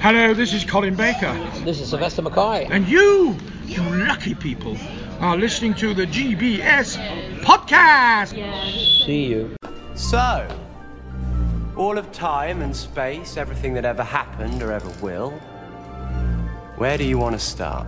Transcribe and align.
Hello, 0.00 0.32
this 0.32 0.54
is 0.54 0.64
Colin 0.64 0.94
Baker. 0.94 1.30
This 1.62 1.78
is 1.78 1.90
Sylvester 1.90 2.22
McCoy. 2.22 2.66
And 2.70 2.88
you, 2.88 3.36
you 3.66 3.82
lucky 3.82 4.34
people, 4.34 4.74
are 5.18 5.36
listening 5.36 5.74
to 5.74 5.92
the 5.92 6.06
GBS 6.06 6.96
podcast. 7.42 8.30
See 9.04 9.26
you. 9.26 9.54
So, 9.94 10.48
all 11.76 11.98
of 11.98 12.10
time 12.12 12.62
and 12.62 12.74
space, 12.74 13.36
everything 13.36 13.74
that 13.74 13.84
ever 13.84 14.02
happened 14.02 14.62
or 14.62 14.72
ever 14.72 14.88
will, 15.02 15.32
where 16.78 16.96
do 16.96 17.04
you 17.04 17.18
want 17.18 17.34
to 17.34 17.38
start? 17.38 17.86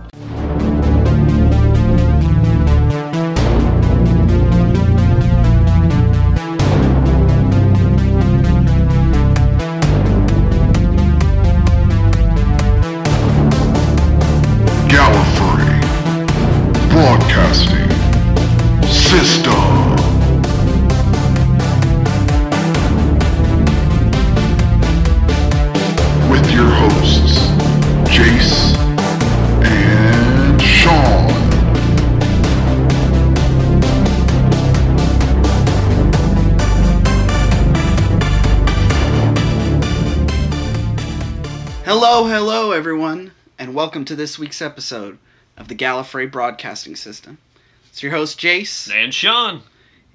Welcome 43.93 44.05
to 44.05 44.15
this 44.15 44.39
week's 44.39 44.59
episode 44.59 45.19
of 45.55 45.67
the 45.67 45.75
Gallifrey 45.75 46.25
Broadcasting 46.25 46.95
System. 46.95 47.37
It's 47.85 48.01
your 48.01 48.11
host, 48.11 48.39
Jace, 48.39 48.91
And 48.91 49.13
Sean. 49.13 49.61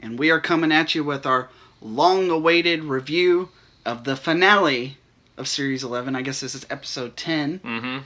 and 0.00 0.19
we 0.19 0.33
are 0.33 0.41
coming 0.41 0.72
at 0.72 0.97
you 0.97 1.05
with 1.05 1.25
our 1.25 1.48
long 1.80 2.28
awaited 2.28 2.83
review 2.83 3.50
of 3.86 4.03
the 4.03 4.16
finale 4.16 4.97
of 5.36 5.47
Series 5.47 5.84
11. 5.84 6.16
I 6.16 6.22
guess 6.22 6.41
this 6.41 6.56
is 6.56 6.66
episode 6.69 7.16
10. 7.16 7.61
Mm-hmm. 7.61 7.98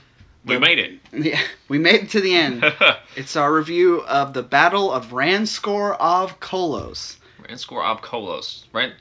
We 0.45 0.53
The- 0.53 0.59
made 0.59 0.77
it. 0.77 0.99
Yeah, 1.11 1.41
we 1.69 1.79
made 1.79 2.03
it 2.03 2.09
to 2.11 2.21
the 2.21 2.35
end. 2.35 2.63
it's 3.15 3.35
our 3.35 3.51
review 3.51 4.01
of 4.03 4.33
the 4.35 4.43
Battle 4.43 4.91
of 4.91 5.07
Ranskoor 5.07 5.97
of 5.99 6.39
Kolos. 6.39 7.15
Rand 7.47 7.59
score 7.59 7.83
ob 7.83 8.03
Kolos. 8.03 8.65
Rand 8.73 8.93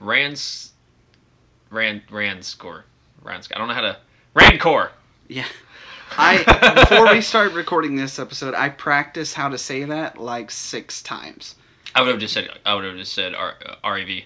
Rand's 0.00 0.72
Rand 1.68 2.00
Rand 2.10 2.42
score. 2.46 2.86
Rand 3.22 3.46
I 3.54 3.58
don't 3.58 3.68
know 3.68 3.74
how 3.74 3.82
to 3.82 3.98
Rancor. 4.32 4.92
Yeah. 5.28 5.44
I 6.16 6.42
before 6.88 7.12
we 7.12 7.20
start 7.20 7.52
recording 7.52 7.96
this 7.96 8.18
episode, 8.18 8.54
I 8.54 8.68
practiced 8.68 9.34
how 9.34 9.48
to 9.48 9.58
say 9.58 9.84
that 9.84 10.18
like 10.18 10.50
six 10.50 11.02
times. 11.02 11.56
I 11.94 12.02
would 12.02 12.10
have 12.10 12.20
just 12.20 12.34
said 12.34 12.48
I 12.64 12.74
would 12.74 12.84
have 12.84 12.96
just 12.96 13.12
said 13.12 13.34
R, 13.34 13.54
uh, 13.64 13.90
REV. 13.90 14.22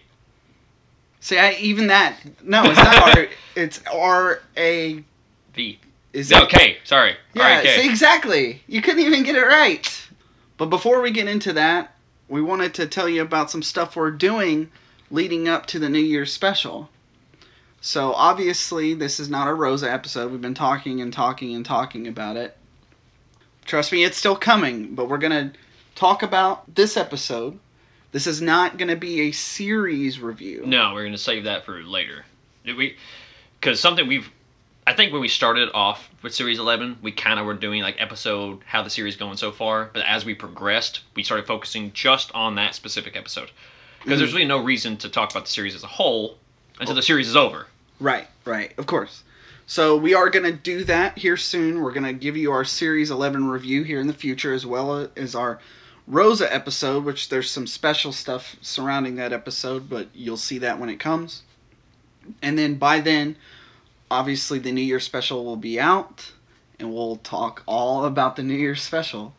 See, 1.20 1.38
I 1.38 1.52
even 1.54 1.86
that 1.88 2.18
no, 2.42 2.62
it's 2.64 2.76
not 2.76 3.18
R. 3.18 3.26
It's 3.56 3.80
R 3.92 4.42
A. 4.56 5.04
V. 5.54 5.78
Is 6.12 6.30
No, 6.30 6.42
it? 6.42 6.50
K. 6.50 6.78
Sorry. 6.84 7.16
Yeah, 7.34 7.62
see, 7.62 7.88
exactly. 7.88 8.62
You 8.66 8.82
couldn't 8.82 9.00
even 9.00 9.22
get 9.22 9.36
it 9.36 9.46
right. 9.46 10.08
But 10.58 10.66
before 10.66 11.00
we 11.00 11.10
get 11.10 11.28
into 11.28 11.52
that, 11.54 11.94
we 12.28 12.42
wanted 12.42 12.74
to 12.74 12.86
tell 12.86 13.08
you 13.08 13.22
about 13.22 13.50
some 13.50 13.62
stuff 13.62 13.96
we're 13.96 14.10
doing 14.10 14.70
leading 15.10 15.48
up 15.48 15.66
to 15.66 15.78
the 15.78 15.88
New 15.88 15.98
Year's 16.00 16.32
special. 16.32 16.88
So 17.84 18.12
obviously, 18.12 18.94
this 18.94 19.18
is 19.18 19.28
not 19.28 19.48
a 19.48 19.54
Rosa 19.54 19.90
episode. 19.90 20.30
We've 20.30 20.40
been 20.40 20.54
talking 20.54 21.00
and 21.00 21.12
talking 21.12 21.52
and 21.56 21.66
talking 21.66 22.06
about 22.06 22.36
it. 22.36 22.56
Trust 23.64 23.90
me, 23.90 24.04
it's 24.04 24.16
still 24.16 24.36
coming. 24.36 24.94
But 24.94 25.08
we're 25.08 25.18
gonna 25.18 25.52
talk 25.96 26.22
about 26.22 26.72
this 26.72 26.96
episode. 26.96 27.58
This 28.12 28.28
is 28.28 28.40
not 28.40 28.78
gonna 28.78 28.94
be 28.94 29.22
a 29.22 29.32
series 29.32 30.20
review. 30.20 30.62
No, 30.64 30.94
we're 30.94 31.02
gonna 31.02 31.18
save 31.18 31.42
that 31.42 31.64
for 31.64 31.82
later. 31.82 32.24
Did 32.64 32.76
we? 32.76 32.96
Because 33.60 33.80
something 33.80 34.06
we've, 34.06 34.30
I 34.86 34.92
think 34.92 35.12
when 35.12 35.20
we 35.20 35.26
started 35.26 35.68
off 35.74 36.08
with 36.22 36.32
series 36.32 36.60
eleven, 36.60 36.98
we 37.02 37.10
kind 37.10 37.40
of 37.40 37.46
were 37.46 37.54
doing 37.54 37.82
like 37.82 38.00
episode 38.00 38.60
how 38.64 38.84
the 38.84 38.90
series 38.90 39.16
going 39.16 39.36
so 39.36 39.50
far. 39.50 39.90
But 39.92 40.04
as 40.06 40.24
we 40.24 40.36
progressed, 40.36 41.00
we 41.16 41.24
started 41.24 41.48
focusing 41.48 41.92
just 41.94 42.30
on 42.30 42.54
that 42.54 42.76
specific 42.76 43.16
episode. 43.16 43.50
Because 44.04 44.20
there's 44.20 44.30
mm. 44.30 44.34
really 44.34 44.46
no 44.46 44.62
reason 44.62 44.96
to 44.98 45.08
talk 45.08 45.32
about 45.32 45.46
the 45.46 45.50
series 45.50 45.74
as 45.74 45.82
a 45.82 45.88
whole 45.88 46.38
until 46.78 46.94
the 46.94 47.02
series 47.02 47.28
is 47.28 47.34
over. 47.34 47.66
Right, 48.02 48.26
right, 48.44 48.76
of 48.78 48.86
course. 48.86 49.22
So 49.64 49.96
we 49.96 50.12
are 50.12 50.28
going 50.28 50.44
to 50.44 50.50
do 50.50 50.82
that 50.84 51.16
here 51.16 51.36
soon. 51.36 51.80
We're 51.80 51.92
going 51.92 52.02
to 52.02 52.12
give 52.12 52.36
you 52.36 52.50
our 52.50 52.64
Series 52.64 53.12
11 53.12 53.48
review 53.48 53.84
here 53.84 54.00
in 54.00 54.08
the 54.08 54.12
future, 54.12 54.52
as 54.52 54.66
well 54.66 55.08
as 55.16 55.36
our 55.36 55.60
Rosa 56.08 56.52
episode, 56.52 57.04
which 57.04 57.28
there's 57.28 57.48
some 57.48 57.68
special 57.68 58.10
stuff 58.10 58.56
surrounding 58.60 59.14
that 59.16 59.32
episode, 59.32 59.88
but 59.88 60.08
you'll 60.12 60.36
see 60.36 60.58
that 60.58 60.80
when 60.80 60.88
it 60.88 60.98
comes. 60.98 61.42
And 62.42 62.58
then 62.58 62.74
by 62.74 62.98
then, 62.98 63.36
obviously, 64.10 64.58
the 64.58 64.72
New 64.72 64.82
Year 64.82 64.98
special 64.98 65.44
will 65.44 65.54
be 65.54 65.78
out, 65.78 66.32
and 66.80 66.92
we'll 66.92 67.18
talk 67.18 67.62
all 67.66 68.04
about 68.04 68.34
the 68.34 68.42
New 68.42 68.58
Year 68.58 68.74
special. 68.74 69.32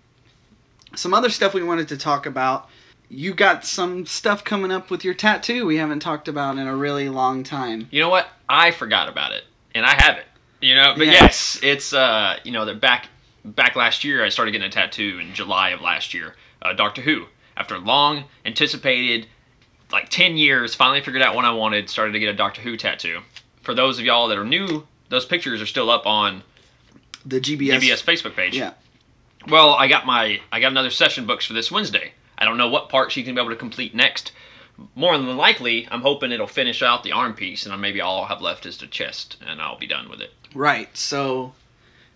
Some 0.96 1.14
other 1.14 1.30
stuff 1.30 1.54
we 1.54 1.64
wanted 1.64 1.90
to 1.90 1.98
talk 1.98 2.26
about. 2.26 2.70
You 3.10 3.34
got 3.34 3.66
some 3.66 4.06
stuff 4.06 4.44
coming 4.44 4.72
up 4.72 4.90
with 4.90 5.04
your 5.06 5.14
tattoo 5.14 5.66
we 5.66 5.78
haven't 5.78 6.00
talked 6.00 6.28
about 6.28 6.58
in 6.58 6.68
a 6.68 6.76
really 6.76 7.10
long 7.10 7.44
time. 7.44 7.88
You 7.92 8.00
know 8.02 8.10
what? 8.10 8.28
I 8.50 8.72
forgot 8.72 9.08
about 9.10 9.34
it, 9.34 9.44
and 9.76 9.86
I 9.86 9.94
have 10.02 10.18
it. 10.18 10.26
You 10.62 10.76
know, 10.76 10.94
but 10.98 11.06
Yeah. 11.08 11.14
yes, 11.14 11.60
it's 11.62 11.94
uh, 11.94 12.38
you 12.44 12.52
know, 12.52 12.66
the 12.66 12.74
back 12.74 13.08
back 13.46 13.76
last 13.76 14.04
year. 14.04 14.24
I 14.24 14.30
started 14.30 14.52
getting 14.52 14.68
a 14.68 14.72
tattoo 14.72 15.20
in 15.22 15.34
July 15.34 15.70
of 15.72 15.82
last 15.82 16.14
year. 16.14 16.36
Uh, 16.62 16.74
Doctor 16.74 17.02
Who. 17.02 17.26
After 17.56 17.78
long 17.78 18.24
anticipated, 18.46 19.28
like 19.92 20.10
ten 20.10 20.38
years, 20.38 20.74
finally 20.74 21.02
figured 21.02 21.22
out 21.22 21.36
what 21.36 21.46
I 21.46 21.52
wanted. 21.52 21.90
Started 21.90 22.14
to 22.14 22.20
get 22.20 22.30
a 22.30 22.34
Doctor 22.34 22.62
Who 22.62 22.78
tattoo. 22.78 23.20
For 23.62 23.74
those 23.76 24.00
of 24.00 24.06
y'all 24.06 24.28
that 24.30 24.38
are 24.38 24.46
new, 24.46 24.88
those 25.10 25.26
pictures 25.26 25.62
are 25.62 25.66
still 25.68 25.90
up 25.92 26.06
on 26.08 26.42
The 27.26 27.40
GBS. 27.40 27.80
GBS 27.80 28.04
Facebook 28.04 28.36
page. 28.36 28.56
Yeah. 28.58 28.72
Well, 29.50 29.72
I 29.74 29.88
got 29.88 30.06
my 30.06 30.40
I 30.52 30.60
got 30.62 30.72
another 30.72 30.90
session 30.90 31.26
books 31.28 31.46
for 31.46 31.54
this 31.54 31.70
Wednesday. 31.70 32.14
I 32.44 32.46
don't 32.46 32.58
know 32.58 32.68
what 32.68 32.90
part 32.90 33.10
she's 33.10 33.24
gonna 33.26 33.36
be 33.36 33.42
able 33.42 33.52
to 33.52 33.56
complete 33.56 33.96
next. 33.96 34.34
More 34.96 35.18
than 35.18 35.38
likely, 35.38 35.88
I'm 35.90 36.02
hoping 36.02 36.34
it'll 36.34 36.46
finish 36.46 36.82
out 36.84 37.04
the 37.04 37.14
arm 37.14 37.36
piece, 37.36 37.66
and 37.66 37.80
maybe 37.82 38.02
all 38.02 38.20
I'll 38.20 38.26
have 38.28 38.42
left 38.42 38.66
is 38.66 38.78
the 38.78 38.88
chest, 38.88 39.38
and 39.48 39.62
I'll 39.62 39.78
be 39.78 39.88
done 39.88 40.10
with 40.10 40.20
it. 40.20 40.34
Right. 40.54 40.96
So 40.98 41.54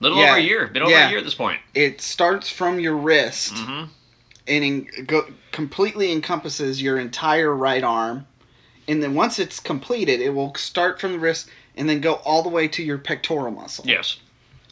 Little 0.01 0.19
Yeah. 0.19 0.25
over 0.31 0.35
a 0.37 0.41
year, 0.41 0.67
been 0.67 0.83
over 0.83 0.91
Yeah. 0.91 1.07
a 1.07 1.09
year 1.09 1.17
at 1.19 1.23
this 1.23 1.33
point. 1.33 1.59
it 1.73 2.01
starts 2.01 2.49
from 2.51 2.79
your 2.79 2.95
wrist 2.95 3.57
hmm 3.57 3.85
and 4.49 4.63
en- 4.63 5.05
go, 5.07 5.25
completely 5.51 6.11
encompasses 6.11 6.81
your 6.81 6.99
entire 6.99 7.53
right 7.55 7.83
arm. 7.83 8.27
And 8.87 9.01
then 9.01 9.13
once 9.15 9.39
it's 9.39 9.59
completed, 9.59 10.21
it 10.21 10.33
will 10.33 10.53
start 10.55 11.01
from 11.01 11.13
the 11.13 11.19
wrist 11.19 11.49
and 11.75 11.89
then 11.89 11.99
go 11.99 12.15
all 12.25 12.43
the 12.43 12.49
way 12.49 12.67
to 12.69 12.83
your 12.83 12.97
pectoral 12.97 13.51
muscle. 13.51 13.85
Yes, 13.87 14.17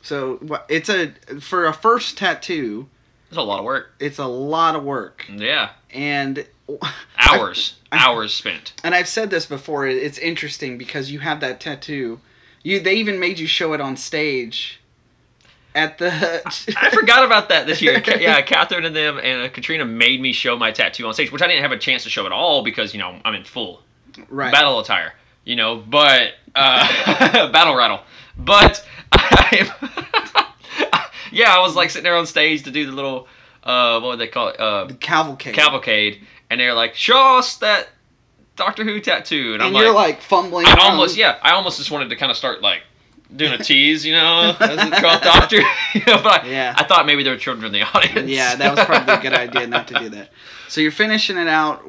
So 0.02 0.40
it's 0.70 0.90
a 0.90 1.14
for 1.42 1.66
a 1.66 1.74
first 1.74 2.18
tattoo, 2.18 2.88
it's 3.36 3.40
a 3.40 3.44
lot 3.44 3.60
of 3.60 3.66
work. 3.66 3.92
it's 4.00 4.18
a 4.20 4.26
lot 4.26 4.76
of 4.76 4.84
work. 4.84 5.26
Yeah, 5.30 5.72
And 5.92 6.46
hours, 7.18 7.76
I- 7.92 7.98
hours 8.06 8.34
spent. 8.34 8.74
and 8.84 8.96
I've 8.96 9.08
said 9.08 9.30
this 9.30 9.46
before, 9.46 9.88
it's 9.88 10.18
interesting 10.18 10.78
because 10.78 11.12
you 11.12 11.20
have 11.20 11.40
that 11.42 11.60
tattoo. 11.60 12.20
You 12.64 12.80
they 12.80 12.96
even 12.96 13.20
made 13.20 13.38
you 13.38 13.46
show 13.48 13.74
it 13.74 13.82
on 13.82 13.96
stage 13.98 14.80
at 15.76 15.98
the 15.98 16.42
I 16.78 16.90
forgot 16.90 17.26
about 17.26 17.50
that 17.50 17.68
this 17.68 17.82
year. 17.82 18.02
Yeah, 18.20 18.42
Catherine 18.42 18.86
and 18.86 18.96
them 18.96 19.20
and 19.22 19.44
uh, 19.44 19.50
Katrina 19.50 19.86
made 19.86 20.22
me 20.22 20.32
show 20.34 20.58
my 20.58 20.72
tattoo 20.72 21.06
on 21.06 21.14
stage, 21.14 21.32
which 21.32 21.42
I 21.42 21.48
didn't 21.48 21.62
have 21.62 21.72
a 21.74 21.78
chance 21.78 22.04
to 22.06 22.10
show 22.10 22.26
at 22.26 22.32
all 22.32 22.64
because 22.64 22.94
you 22.94 23.00
know 23.00 23.20
I'm 23.26 23.36
in 23.36 23.44
full 23.44 23.82
right. 24.30 24.52
battle 24.52 24.80
attire, 24.80 25.14
you 25.44 25.56
know, 25.56 25.76
but 25.76 26.34
uh, 26.56 27.52
battle 27.52 27.76
rattle. 27.76 28.00
But 28.38 28.84
I, 29.12 30.45
yeah, 31.36 31.54
I 31.56 31.60
was 31.60 31.76
like 31.76 31.90
sitting 31.92 32.04
there 32.04 32.16
on 32.16 32.26
stage 32.26 32.64
to 32.64 32.72
do 32.72 32.86
the 32.86 32.92
little 32.92 33.28
uh, 33.64 34.00
what 34.00 34.10
would 34.10 34.20
they 34.20 34.28
call 34.28 34.48
it? 34.50 34.60
Uh, 34.60 34.86
the 34.86 34.94
cavalcade. 34.96 35.54
cavalcade, 35.56 36.22
and 36.50 36.60
they're 36.60 36.74
like, 36.74 36.96
"Show 36.96 37.38
us 37.38 37.58
that 37.58 37.90
Doctor 38.56 38.84
Who 38.84 39.00
tattoo," 39.00 39.54
and, 39.54 39.62
and 39.62 39.76
I'm 39.76 39.82
you're 39.84 39.94
like, 39.94 40.16
like 40.16 40.22
fumbling. 40.22 40.66
I 40.66 40.72
around. 40.74 40.92
almost 40.92 41.18
yeah, 41.18 41.38
I 41.42 41.52
almost 41.52 41.78
just 41.78 41.92
wanted 41.92 42.10
to 42.10 42.16
kind 42.16 42.32
of 42.32 42.38
start 42.38 42.62
like 42.62 42.82
doing 43.36 43.54
a 43.54 43.58
tease, 43.64 44.06
you 44.06 44.14
know, 44.14 44.56
as 44.60 44.78
a 44.78 44.92
12th 44.92 45.22
Doctor, 45.24 45.56
you 45.96 46.02
know, 46.08 46.22
but 46.24 46.44
I, 46.44 46.48
Yeah. 46.48 46.76
I 46.78 46.84
thought 46.84 47.06
maybe 47.08 47.24
there 47.24 47.34
were 47.34 47.40
children 47.40 47.66
in 47.66 47.72
the 47.74 47.82
audience. 47.82 48.30
Yeah, 48.30 48.56
that 48.56 48.76
was 48.76 48.86
probably 48.86 49.14
a 49.16 49.20
good 49.20 49.34
idea 49.34 49.66
not 49.68 49.88
to 49.90 50.00
do 50.00 50.10
that. 50.10 50.30
So 50.70 50.80
you're 50.82 50.92
finishing 50.92 51.38
it 51.38 51.48
out. 51.48 51.84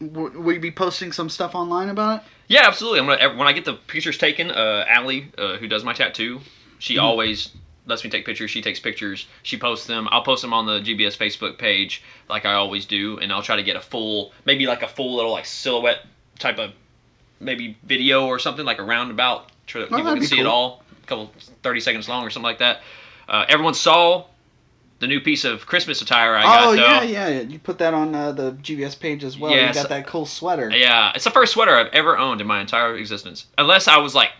W- 0.00 0.38
will 0.40 0.52
you 0.52 0.60
be 0.60 0.70
posting 0.70 1.10
some 1.12 1.28
stuff 1.30 1.54
online 1.54 1.88
about 1.88 2.20
it? 2.20 2.26
Yeah, 2.48 2.66
absolutely. 2.66 3.00
I'm 3.00 3.06
gonna 3.06 3.36
when 3.38 3.48
I 3.48 3.52
get 3.52 3.64
the 3.64 3.72
pictures 3.74 4.18
taken. 4.18 4.50
Uh, 4.50 4.84
Allie, 4.86 5.32
uh, 5.38 5.56
who 5.56 5.66
does 5.66 5.82
my 5.82 5.94
tattoo, 5.94 6.40
she 6.78 6.96
Mm-hmm. 6.96 7.04
always 7.04 7.50
lets 7.86 8.04
me 8.04 8.10
take 8.10 8.24
pictures. 8.24 8.50
She 8.50 8.62
takes 8.62 8.78
pictures. 8.80 9.26
She 9.42 9.56
posts 9.58 9.86
them. 9.86 10.08
I'll 10.10 10.22
post 10.22 10.42
them 10.42 10.52
on 10.52 10.66
the 10.66 10.80
GBS 10.80 11.16
Facebook 11.16 11.58
page, 11.58 12.02
like 12.28 12.44
I 12.46 12.54
always 12.54 12.86
do, 12.86 13.18
and 13.18 13.32
I'll 13.32 13.42
try 13.42 13.56
to 13.56 13.62
get 13.62 13.76
a 13.76 13.80
full, 13.80 14.32
maybe 14.44 14.66
like 14.66 14.82
a 14.82 14.88
full 14.88 15.14
little 15.16 15.32
like 15.32 15.46
silhouette 15.46 16.06
type 16.38 16.58
of 16.58 16.72
maybe 17.40 17.76
video 17.84 18.26
or 18.26 18.38
something 18.38 18.64
like 18.64 18.78
a 18.78 18.84
roundabout, 18.84 19.50
so 19.66 19.80
that 19.80 19.92
Oh, 19.92 19.96
people 19.96 20.14
can 20.14 20.24
see 20.24 20.38
it 20.40 20.46
all. 20.46 20.82
a 21.02 21.06
couple 21.06 21.32
thirty 21.62 21.80
seconds 21.80 22.08
long 22.08 22.24
or 22.24 22.30
something 22.30 22.44
like 22.46 22.58
that. 22.58 22.82
Uh, 23.28 23.44
everyone 23.48 23.74
saw 23.74 24.26
the 25.00 25.08
new 25.08 25.20
piece 25.20 25.44
of 25.44 25.66
Christmas 25.66 26.00
attire 26.00 26.36
I 26.36 26.42
got. 26.44 26.64
oh 26.66 26.76
though. 26.76 26.82
yeah, 27.02 27.02
yeah. 27.02 27.40
You 27.40 27.58
put 27.58 27.78
that 27.78 27.92
on 27.94 28.14
uh, 28.14 28.30
the 28.30 28.52
GBS 28.52 28.98
page 29.00 29.24
as 29.24 29.36
well. 29.36 29.50
Yes. 29.50 29.74
You 29.74 29.82
got 29.82 29.88
that 29.88 30.06
cool 30.06 30.26
sweater. 30.26 30.70
Yeah, 30.70 31.10
it's 31.16 31.24
the 31.24 31.30
first 31.32 31.52
sweater 31.54 31.74
I've 31.74 31.88
ever 31.92 32.16
owned 32.16 32.40
in 32.40 32.46
my 32.46 32.60
entire 32.60 32.96
existence. 32.96 33.46
Unless 33.58 33.88
I 33.88 33.96
was 33.98 34.14
like, 34.14 34.30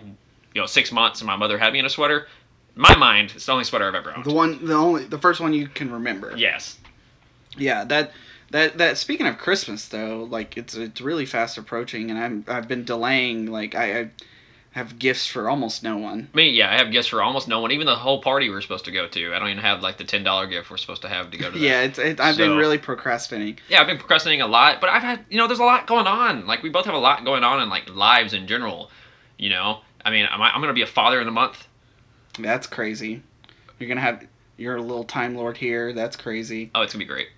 you 0.54 0.60
know, 0.60 0.66
six 0.66 0.92
months 0.92 1.20
and 1.20 1.26
my 1.26 1.34
mother 1.34 1.58
had 1.58 1.72
me 1.72 1.80
in 1.80 1.86
a 1.86 1.90
sweater. 1.90 2.28
My 2.74 2.94
mind, 2.96 3.32
it's 3.34 3.46
the 3.46 3.52
only 3.52 3.64
sweater 3.64 3.86
I've 3.86 3.94
ever 3.94 4.14
owned. 4.16 4.24
The 4.24 4.32
one, 4.32 4.64
the 4.64 4.74
only, 4.74 5.04
the 5.04 5.18
first 5.18 5.40
one 5.40 5.52
you 5.52 5.68
can 5.68 5.92
remember. 5.92 6.32
Yes. 6.36 6.78
Yeah, 7.56 7.84
that 7.84 8.12
that 8.50 8.78
that. 8.78 8.96
Speaking 8.98 9.26
of 9.26 9.36
Christmas, 9.38 9.88
though, 9.88 10.26
like 10.30 10.56
it's 10.56 10.74
it's 10.74 11.00
really 11.00 11.26
fast 11.26 11.58
approaching, 11.58 12.10
and 12.10 12.18
I'm 12.18 12.44
I've 12.48 12.68
been 12.68 12.84
delaying. 12.84 13.46
Like 13.46 13.74
I, 13.74 14.00
I 14.00 14.10
have 14.70 14.98
gifts 14.98 15.26
for 15.26 15.50
almost 15.50 15.82
no 15.82 15.98
one. 15.98 16.28
Me, 16.32 16.48
yeah, 16.48 16.70
I 16.70 16.78
have 16.78 16.90
gifts 16.90 17.08
for 17.08 17.22
almost 17.22 17.46
no 17.46 17.60
one. 17.60 17.72
Even 17.72 17.86
the 17.86 17.94
whole 17.94 18.22
party 18.22 18.48
we 18.48 18.54
are 18.54 18.62
supposed 18.62 18.86
to 18.86 18.90
go 18.90 19.06
to. 19.06 19.34
I 19.34 19.38
don't 19.38 19.48
even 19.48 19.62
have 19.62 19.82
like 19.82 19.98
the 19.98 20.04
ten 20.04 20.24
dollar 20.24 20.46
gift 20.46 20.70
we're 20.70 20.78
supposed 20.78 21.02
to 21.02 21.10
have 21.10 21.30
to 21.30 21.36
go 21.36 21.50
to. 21.50 21.52
That. 21.58 21.60
Yeah, 21.60 21.82
it's 21.82 21.98
it, 21.98 22.20
I've 22.20 22.38
been 22.38 22.56
really 22.56 22.78
procrastinating. 22.78 23.58
yeah, 23.68 23.82
I've 23.82 23.86
been 23.86 23.98
procrastinating 23.98 24.40
a 24.40 24.46
lot, 24.46 24.80
but 24.80 24.88
I've 24.88 25.02
had, 25.02 25.26
you 25.28 25.36
know, 25.36 25.46
there's 25.46 25.58
a 25.58 25.64
lot 25.64 25.86
going 25.86 26.06
on. 26.06 26.46
Like 26.46 26.62
we 26.62 26.70
both 26.70 26.86
have 26.86 26.94
a 26.94 26.98
lot 26.98 27.22
going 27.26 27.44
on 27.44 27.60
in 27.60 27.68
like 27.68 27.94
lives 27.94 28.32
in 28.32 28.46
general. 28.46 28.90
You 29.36 29.50
know, 29.50 29.80
I 30.06 30.10
mean, 30.10 30.26
I'm, 30.30 30.40
I'm 30.40 30.60
gonna 30.62 30.72
be 30.72 30.82
a 30.82 30.86
father 30.86 31.20
in 31.20 31.28
a 31.28 31.32
month. 31.32 31.68
That's 32.38 32.66
crazy. 32.66 33.22
You're 33.78 33.88
gonna 33.88 34.00
have 34.00 34.26
you're 34.56 34.80
little 34.80 35.04
time 35.04 35.34
lord 35.34 35.56
here. 35.56 35.92
That's 35.92 36.16
crazy. 36.16 36.70
Oh, 36.74 36.82
it's 36.82 36.92
gonna 36.92 37.04
be 37.04 37.08
great. 37.08 37.28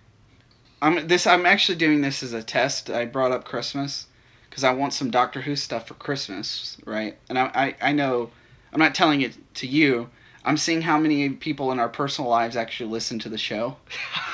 I'm 0.83 1.07
this. 1.07 1.27
I'm 1.27 1.47
actually 1.47 1.79
doing 1.79 2.01
this 2.01 2.23
as 2.23 2.33
a 2.33 2.43
test. 2.43 2.91
I 2.91 3.07
brought 3.07 3.33
up 3.33 3.45
Christmas 3.45 4.07
because 4.49 4.65
I 4.65 4.73
want 4.73 4.93
some 4.93 5.11
Doctor 5.11 5.41
Who 5.41 5.57
stuff 5.57 5.89
for 5.89 5.95
Christmas, 5.95 6.77
right? 6.85 7.17
And 7.29 7.39
I, 7.39 7.51
I, 7.55 7.89
I 7.89 7.93
know 7.93 8.31
I'm 8.73 8.79
not 8.79 8.95
telling 8.95 9.23
it 9.23 9.37
to 9.55 9.67
you. 9.67 10.11
I'm 10.45 10.59
seeing 10.59 10.83
how 10.83 10.99
many 10.99 11.31
people 11.31 11.73
in 11.73 11.81
our 11.81 11.89
personal 11.89 12.29
lives 12.31 12.55
actually 12.55 12.91
listen 12.91 13.19
to 13.21 13.31
the 13.31 13.39
show. 13.39 13.77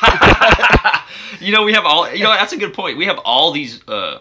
you 1.41 1.53
know, 1.53 1.63
we 1.63 1.73
have 1.73 1.85
all. 1.85 2.13
You 2.13 2.25
know, 2.25 2.33
that's 2.33 2.53
a 2.53 2.57
good 2.57 2.75
point. 2.75 2.99
We 2.99 3.07
have 3.07 3.19
all 3.19 3.53
these 3.53 3.87
uh, 3.87 4.19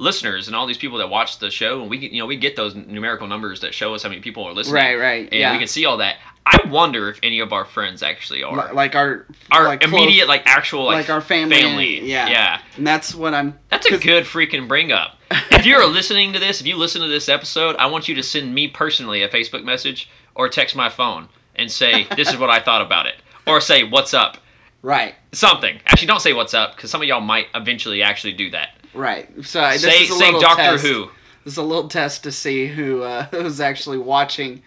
listeners 0.00 0.46
and 0.48 0.56
all 0.56 0.66
these 0.66 0.78
people 0.78 0.98
that 0.98 1.08
watch 1.08 1.38
the 1.38 1.50
show, 1.50 1.80
and 1.82 1.90
we 1.90 1.98
get, 1.98 2.10
you 2.12 2.20
know 2.20 2.26
we 2.26 2.36
get 2.36 2.56
those 2.56 2.74
numerical 2.74 3.26
numbers 3.26 3.60
that 3.60 3.74
show 3.74 3.94
us 3.94 4.02
how 4.02 4.08
many 4.08 4.20
people 4.20 4.44
are 4.44 4.52
listening. 4.52 4.74
Right, 4.74 4.96
right, 4.98 5.28
And 5.30 5.34
yeah. 5.40 5.52
we 5.52 5.58
can 5.58 5.68
see 5.68 5.84
all 5.84 5.98
that. 5.98 6.16
I 6.46 6.58
wonder 6.68 7.10
if 7.10 7.20
any 7.22 7.38
of 7.40 7.52
our 7.52 7.64
friends 7.64 8.02
actually 8.02 8.42
are. 8.42 8.56
Li- 8.68 8.72
Like 8.72 8.94
our 8.96 9.26
our 9.52 9.64
like 9.64 9.80
close- 9.82 9.92
immediate, 9.92 10.26
like 10.26 10.42
actual, 10.46 10.86
like, 10.86 10.96
like 11.08 11.10
our 11.10 11.20
family, 11.20 12.00
yeah. 12.00 12.28
yeah. 12.28 12.60
and 12.76 12.86
that's 12.86 13.14
what 13.14 13.34
I'm. 13.34 13.58
That's 13.70 13.86
a 13.86 13.98
good 13.98 14.24
freaking 14.24 14.66
bring 14.66 14.90
up. 14.90 15.16
if 15.52 15.64
you're 15.66 15.86
listening 15.86 16.32
to 16.32 16.38
this, 16.40 16.60
if 16.60 16.66
you 16.66 16.76
listen 16.76 17.02
to 17.02 17.08
this 17.08 17.28
episode, 17.28 17.76
I 17.76 17.86
want 17.86 18.08
you 18.08 18.14
to 18.16 18.22
send 18.22 18.52
me 18.52 18.66
personally 18.68 19.22
a 19.22 19.28
Facebook 19.28 19.62
message 19.62 20.08
or 20.34 20.48
text 20.48 20.74
my 20.74 20.88
phone 20.88 21.28
and 21.56 21.70
say 21.70 22.06
this 22.16 22.28
is 22.30 22.38
what 22.38 22.50
I 22.50 22.58
thought 22.58 22.82
about 22.82 23.06
it, 23.06 23.14
or 23.46 23.60
say 23.60 23.84
what's 23.84 24.14
up, 24.14 24.38
Right, 24.82 25.14
something. 25.32 25.78
Actually, 25.86 26.06
don't 26.08 26.20
say 26.22 26.32
what's 26.32 26.54
up 26.54 26.74
because 26.74 26.90
some 26.90 27.02
of 27.02 27.06
y'all 27.06 27.20
might 27.20 27.48
eventually 27.54 28.02
actually 28.02 28.32
do 28.32 28.50
that. 28.50 28.70
Right. 28.94 29.28
So 29.44 29.60
this 29.70 29.82
say 29.82 30.02
is 30.02 30.10
a 30.10 30.14
say 30.14 30.26
little 30.26 30.40
Doctor 30.40 30.62
test. 30.62 30.86
Who. 30.86 31.10
This 31.44 31.54
is 31.54 31.58
a 31.58 31.62
little 31.62 31.88
test 31.88 32.22
to 32.24 32.32
see 32.32 32.66
who 32.66 33.02
uh, 33.02 33.24
who's 33.30 33.60
actually 33.60 33.98
watching, 33.98 34.62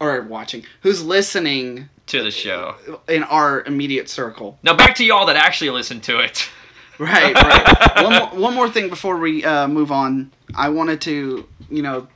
or 0.00 0.22
watching, 0.22 0.64
who's 0.82 1.04
listening 1.04 1.88
to 2.06 2.22
the 2.22 2.30
show. 2.30 2.76
in 3.08 3.22
our 3.24 3.62
immediate 3.64 4.08
circle. 4.08 4.58
Now 4.62 4.76
back 4.76 4.94
to 4.96 5.04
y'all 5.04 5.26
that 5.26 5.36
actually 5.36 5.70
listen 5.70 6.00
to 6.02 6.20
it. 6.20 6.48
Right, 6.98 7.34
right. 7.34 7.96
one, 8.04 8.12
more, 8.12 8.28
one 8.40 8.54
more 8.54 8.70
thing 8.70 8.88
before 8.88 9.16
we 9.16 9.44
uh, 9.44 9.66
move 9.66 9.90
on. 9.90 10.30
I 10.54 10.68
wanted 10.68 11.00
to, 11.00 11.44
you 11.68 11.82
know, 11.82 12.06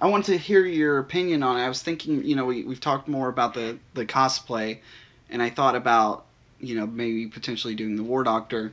I 0.00 0.06
wanted 0.06 0.32
to 0.32 0.38
hear 0.38 0.64
your 0.64 0.98
opinion 0.98 1.42
on 1.42 1.58
it. 1.58 1.62
I 1.62 1.68
was 1.68 1.82
thinking, 1.82 2.24
you 2.24 2.34
know, 2.34 2.46
we, 2.46 2.64
we've 2.64 2.80
talked 2.80 3.08
more 3.08 3.28
about 3.28 3.52
the, 3.52 3.78
the 3.94 4.06
cosplay, 4.06 4.78
and 5.28 5.42
I 5.42 5.50
thought 5.50 5.76
about, 5.76 6.24
you 6.60 6.74
know, 6.74 6.86
maybe 6.86 7.26
potentially 7.26 7.74
doing 7.74 7.96
the 7.96 8.02
War 8.02 8.24
Doctor. 8.24 8.72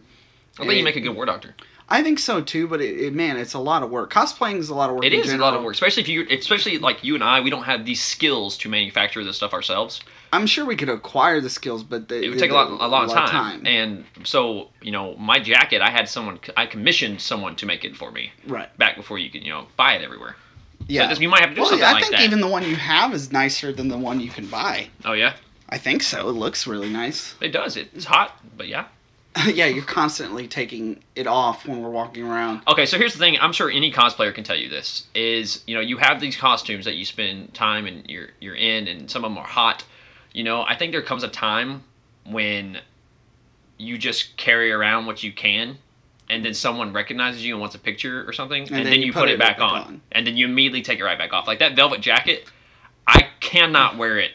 I 0.57 0.65
think 0.65 0.75
you 0.75 0.83
make 0.83 0.95
a 0.95 1.01
good 1.01 1.15
War 1.15 1.25
Doctor. 1.25 1.55
I 1.91 2.03
think 2.03 2.19
so 2.19 2.39
too, 2.41 2.67
but 2.67 2.81
it, 2.81 2.99
it, 2.99 3.13
man, 3.15 3.35
it's 3.37 3.55
a 3.55 3.59
lot 3.59 3.81
of 3.81 3.89
work. 3.89 4.13
Cosplaying 4.13 4.57
is 4.57 4.69
a 4.69 4.75
lot 4.75 4.89
of 4.89 4.95
work. 4.95 5.05
It 5.05 5.13
is 5.13 5.33
a 5.33 5.37
lot 5.37 5.55
of 5.55 5.63
work, 5.63 5.73
especially 5.73 6.03
if 6.03 6.09
you, 6.09 6.27
especially 6.29 6.77
like 6.77 7.03
you 7.03 7.15
and 7.15 7.23
I, 7.23 7.39
we 7.41 7.49
don't 7.49 7.63
have 7.63 7.83
these 7.85 8.01
skills 8.01 8.57
to 8.59 8.69
manufacture 8.69 9.23
this 9.23 9.37
stuff 9.37 9.53
ourselves. 9.53 9.99
I'm 10.31 10.45
sure 10.45 10.63
we 10.65 10.75
could 10.75 10.89
acquire 10.89 11.41
the 11.41 11.49
skills, 11.49 11.83
but 11.83 12.07
the, 12.07 12.23
It 12.23 12.29
would 12.29 12.37
the- 12.37 12.41
take 12.41 12.51
a 12.51 12.53
lot, 12.53 12.69
a 12.69 12.87
lot 12.87 13.05
of 13.05 13.09
of 13.17 13.29
time. 13.29 13.65
And 13.65 14.05
so, 14.23 14.69
you 14.81 14.91
know, 14.91 15.15
my 15.15 15.39
jacket, 15.39 15.81
I 15.81 15.89
had 15.89 16.07
someone, 16.07 16.39
I 16.55 16.67
commissioned 16.67 17.19
someone 17.21 17.55
to 17.55 17.65
make 17.65 17.83
it 17.83 17.95
for 17.95 18.11
me 18.11 18.31
right. 18.45 18.69
back 18.77 18.95
before 18.95 19.17
you 19.17 19.31
could, 19.31 19.43
you 19.43 19.49
know, 19.51 19.65
buy 19.75 19.93
it 19.93 20.03
everywhere. 20.03 20.35
Yeah. 20.87 21.07
this- 21.07 21.19
you 21.19 21.29
might 21.29 21.41
have 21.41 21.49
to 21.49 21.55
do 21.55 21.61
well, 21.61 21.71
something 21.71 21.87
I 21.87 21.93
like 21.93 22.03
think 22.03 22.17
that. 22.17 22.23
even 22.23 22.39
the 22.41 22.47
one 22.47 22.61
you 22.63 22.75
have 22.75 23.13
is 23.15 23.31
nicer 23.31 23.73
than 23.73 23.87
the 23.87 23.97
one 23.97 24.19
you 24.19 24.29
can 24.29 24.45
buy. 24.45 24.89
Oh 25.05 25.13
yeah, 25.13 25.33
I 25.69 25.79
think 25.79 26.03
so. 26.03 26.29
It 26.29 26.33
looks 26.33 26.67
really 26.67 26.89
nice. 26.89 27.33
it 27.41 27.49
does. 27.49 27.75
It's 27.77 28.05
hot, 28.05 28.39
but 28.55 28.67
yeah. 28.67 28.85
yeah, 29.53 29.65
you're 29.65 29.83
constantly 29.83 30.47
taking 30.47 31.03
it 31.15 31.27
off 31.27 31.67
when 31.67 31.81
we're 31.81 31.89
walking 31.89 32.23
around. 32.23 32.61
Okay, 32.67 32.85
so 32.85 32.97
here's 32.97 33.13
the 33.13 33.19
thing. 33.19 33.37
I'm 33.39 33.53
sure 33.53 33.69
any 33.69 33.91
cosplayer 33.91 34.33
can 34.33 34.43
tell 34.43 34.55
you 34.55 34.69
this: 34.69 35.07
is 35.13 35.63
you 35.67 35.75
know 35.75 35.81
you 35.81 35.97
have 35.97 36.19
these 36.19 36.35
costumes 36.35 36.85
that 36.85 36.95
you 36.95 37.05
spend 37.05 37.53
time 37.53 37.85
and 37.85 38.09
you're 38.09 38.29
you're 38.39 38.55
in, 38.55 38.87
and 38.87 39.09
some 39.09 39.23
of 39.23 39.31
them 39.31 39.37
are 39.37 39.45
hot. 39.45 39.83
You 40.33 40.43
know, 40.43 40.63
I 40.63 40.75
think 40.75 40.91
there 40.91 41.01
comes 41.01 41.23
a 41.23 41.27
time 41.27 41.83
when 42.25 42.79
you 43.77 43.97
just 43.97 44.35
carry 44.37 44.71
around 44.71 45.05
what 45.05 45.23
you 45.23 45.31
can, 45.31 45.77
and 46.29 46.43
then 46.43 46.53
someone 46.53 46.91
recognizes 46.91 47.45
you 47.45 47.53
and 47.53 47.61
wants 47.61 47.75
a 47.75 47.79
picture 47.79 48.27
or 48.27 48.33
something, 48.33 48.63
and, 48.71 48.85
then, 48.85 49.01
you 49.01 49.13
put, 49.13 49.29
it 49.29 49.39
back, 49.39 49.59
on, 49.59 50.01
and 50.11 50.27
then 50.27 50.37
you 50.37 50.45
immediately 50.45 50.81
take 50.81 50.99
it 50.99 51.03
right 51.03 51.17
back 51.17 51.33
off. 51.33 51.47
Like 51.47 51.59
that 51.59 51.75
velvet 51.75 52.01
jacket, 52.01 52.45
I 53.07 53.27
cannot 53.39 53.97
wear 53.97 54.17
it 54.17 54.31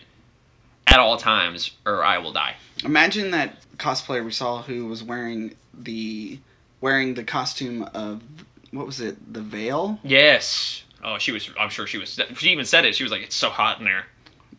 at 0.87 0.99
all 0.99 1.17
times, 1.17 1.73
or 1.85 2.05
I 2.05 2.19
will 2.19 2.33
die. 2.33 2.57
Imagine 2.85 3.31
that 3.33 3.57
cosplayer 3.79 4.25
we 4.25 4.31
saw 4.31 4.63
who 4.63 4.87
was 4.87 5.03
wearing 5.03 5.55
the 5.73 6.39
wearing 6.81 7.15
the 7.15 7.25
costume 7.25 7.83
of 7.95 8.23
what 8.71 8.87
was 8.87 9.01
it? 9.01 9.33
The 9.33 9.41
veil? 9.41 9.99
Yes. 10.03 10.83
Oh, 11.03 11.19
she 11.19 11.33
was. 11.33 11.49
I'm 11.59 11.71
sure 11.71 11.87
she 11.87 11.99
was. 11.99 12.19
She 12.37 12.51
even 12.51 12.65
said 12.65 12.85
it. 12.85 12.95
She 12.95 13.03
was 13.03 13.13
like, 13.13 13.23
"It's 13.23 13.37
so 13.37 13.51
hot 13.51 13.79
in 13.79 13.85
there." 13.85 14.07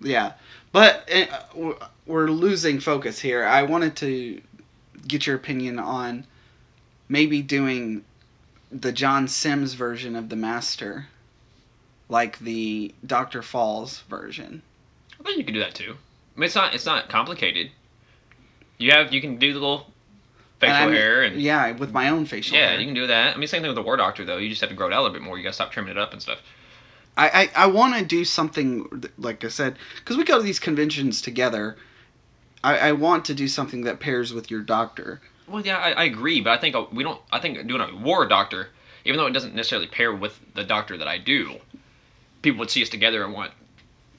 Yeah. 0.02 0.34
But 0.72 1.10
uh, 1.14 1.74
we're- 2.06 2.30
losing 2.30 2.80
focus 2.80 3.20
here. 3.20 3.46
I 3.46 3.64
wanted 3.64 3.96
to 3.98 4.42
get 5.08 5.26
your 5.26 5.36
opinion 5.36 5.80
on 5.80 6.26
maybe 7.08 7.42
doing 7.42 8.04
the 8.72 8.92
John 8.92 9.28
Sims 9.28 9.74
version 9.74 10.16
of 10.16 10.30
the 10.30 10.36
Master, 10.36 11.08
like 12.10 12.40
the 12.40 12.94
Doctor 13.06 13.42
Falls 13.42 14.02
version. 14.10 14.62
I 15.20 15.24
think 15.24 15.38
you 15.38 15.46
could 15.46 15.54
do 15.54 15.60
that 15.62 15.76
too. 15.76 15.96
I 16.36 16.40
mean, 16.40 16.46
it's 16.46 16.56
not 16.56 16.74
it's 16.74 16.86
not 16.86 17.10
complicated. 17.10 17.72
You 18.78 18.92
have 18.92 19.14
you 19.14 19.22
can 19.22 19.38
do 19.38 19.54
the 19.54 19.60
little 19.60 19.88
facial 20.60 20.76
And 20.76 20.94
hair 20.94 21.24
and 21.24 21.42
yeah, 21.42 21.72
with 21.72 21.92
my 21.92 22.10
own 22.10 22.26
facial 22.26 22.58
hair. 22.58 22.74
Yeah, 22.74 22.80
you 22.80 22.86
can 22.86 22.96
do 22.96 23.08
that. 23.08 23.36
I 23.36 23.38
mean, 23.38 23.48
same 23.48 23.62
thing 23.62 23.70
with 23.70 23.76
the 23.76 23.82
War 23.82 23.98
Doctor 23.98 24.26
though. 24.26 24.38
You 24.38 24.50
just 24.50 24.62
have 24.62 24.70
to 24.70 24.76
grow 24.76 24.88
it 24.88 24.94
out 24.94 25.00
a 25.00 25.04
little 25.04 25.14
bit 25.14 25.22
more. 25.22 25.38
You 25.38 25.44
gotta 25.44 25.54
stop 25.54 25.72
trimming 25.72 25.92
it 25.92 25.98
up 25.98 26.14
and 26.14 26.22
stuff. 26.22 26.40
I, 27.18 27.50
I, 27.56 27.64
I 27.64 27.68
want 27.68 27.96
to 27.98 28.04
do 28.04 28.26
something, 28.26 29.04
like 29.18 29.46
I 29.46 29.48
said, 29.48 29.78
because 29.96 30.18
we 30.18 30.26
go 30.26 30.38
to 30.38 30.44
these 30.44 30.60
conventions 30.60 31.22
together. 31.22 31.78
I, 32.62 32.90
I 32.90 32.92
want 32.92 33.24
to 33.26 33.34
do 33.34 33.48
something 33.48 33.84
that 33.84 34.02
pairs 34.02 34.34
with 34.34 34.52
your 34.52 34.62
doctor. 34.62 35.22
Well, 35.48 35.66
yeah, 35.66 35.78
I, 35.78 35.92
I 35.92 36.04
agree, 36.06 36.42
but 36.42 36.52
I 36.52 36.58
think 36.58 36.76
uh, 36.76 36.86
we 36.92 37.04
don't. 37.04 37.22
I 37.32 37.40
think 37.40 37.66
doing 37.68 37.82
a 37.82 37.96
War 37.96 38.26
Doctor, 38.26 38.70
even 39.06 39.18
though 39.18 39.28
it 39.28 39.32
doesn't 39.32 39.56
necessarily 39.56 39.88
pair 39.88 40.14
with 40.14 40.40
the 40.56 40.64
Doctor 40.64 40.98
that 40.98 41.08
I 41.08 41.18
do, 41.18 41.58
people 42.42 42.60
would 42.60 42.72
see 42.72 42.82
us 42.82 42.90
together 42.90 43.24
and 43.24 43.34
want 43.34 43.52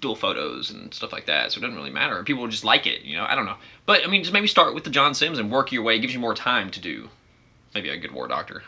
dual 0.07 0.15
photos 0.15 0.71
and 0.71 0.95
stuff 0.95 1.13
like 1.13 1.27
that. 1.27 1.51
So 1.51 1.59
it 1.59 1.63
doesn't 1.63 1.77
really 1.77 1.91
matter. 1.91 2.23
People 2.23 2.43
would 2.43 2.53
just 2.53 2.65
like 2.65 2.87
it, 2.87 3.03
you 3.03 3.17
know. 3.17 3.27
I 3.29 3.35
don't 3.35 3.45
know, 3.45 3.57
but 3.87 4.05
I 4.05 4.07
mean, 4.07 4.23
just 4.23 4.33
maybe 4.33 4.47
start 4.47 4.73
with 4.75 4.85
the 4.85 4.91
John 4.91 5.15
Sims 5.15 5.39
and 5.39 5.51
work 5.51 5.73
your 5.73 5.83
way. 5.83 5.97
It 5.97 5.99
gives 6.01 6.15
you 6.15 6.21
more 6.21 6.35
time 6.35 6.71
to 6.71 6.81
do 6.81 7.09
maybe 7.75 7.89
a 7.91 7.97
good 7.97 8.13
War 8.13 8.29
Doctor. 8.29 8.63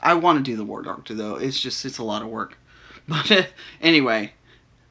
I 0.00 0.14
want 0.14 0.38
to 0.38 0.42
do 0.42 0.56
the 0.56 0.64
war 0.64 0.82
doctor 0.82 1.14
though. 1.14 1.36
It's 1.36 1.60
just 1.60 1.84
it's 1.84 1.98
a 1.98 2.04
lot 2.04 2.22
of 2.22 2.28
work. 2.28 2.56
But 3.08 3.50
anyway, 3.80 4.32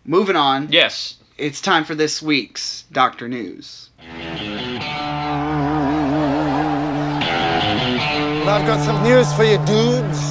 moving 0.06 0.36
on. 0.36 0.68
Yes, 0.70 1.16
It's 1.38 1.62
time 1.62 1.86
for 1.86 1.96
this 1.96 2.22
week's 2.22 2.84
Doctor 2.92 3.28
News. 3.30 3.90
Well, 8.46 8.50
I've 8.50 8.68
got 8.68 8.84
some 8.86 9.02
news 9.04 9.32
for 9.34 9.44
you, 9.46 9.58
dudes. 9.66 10.31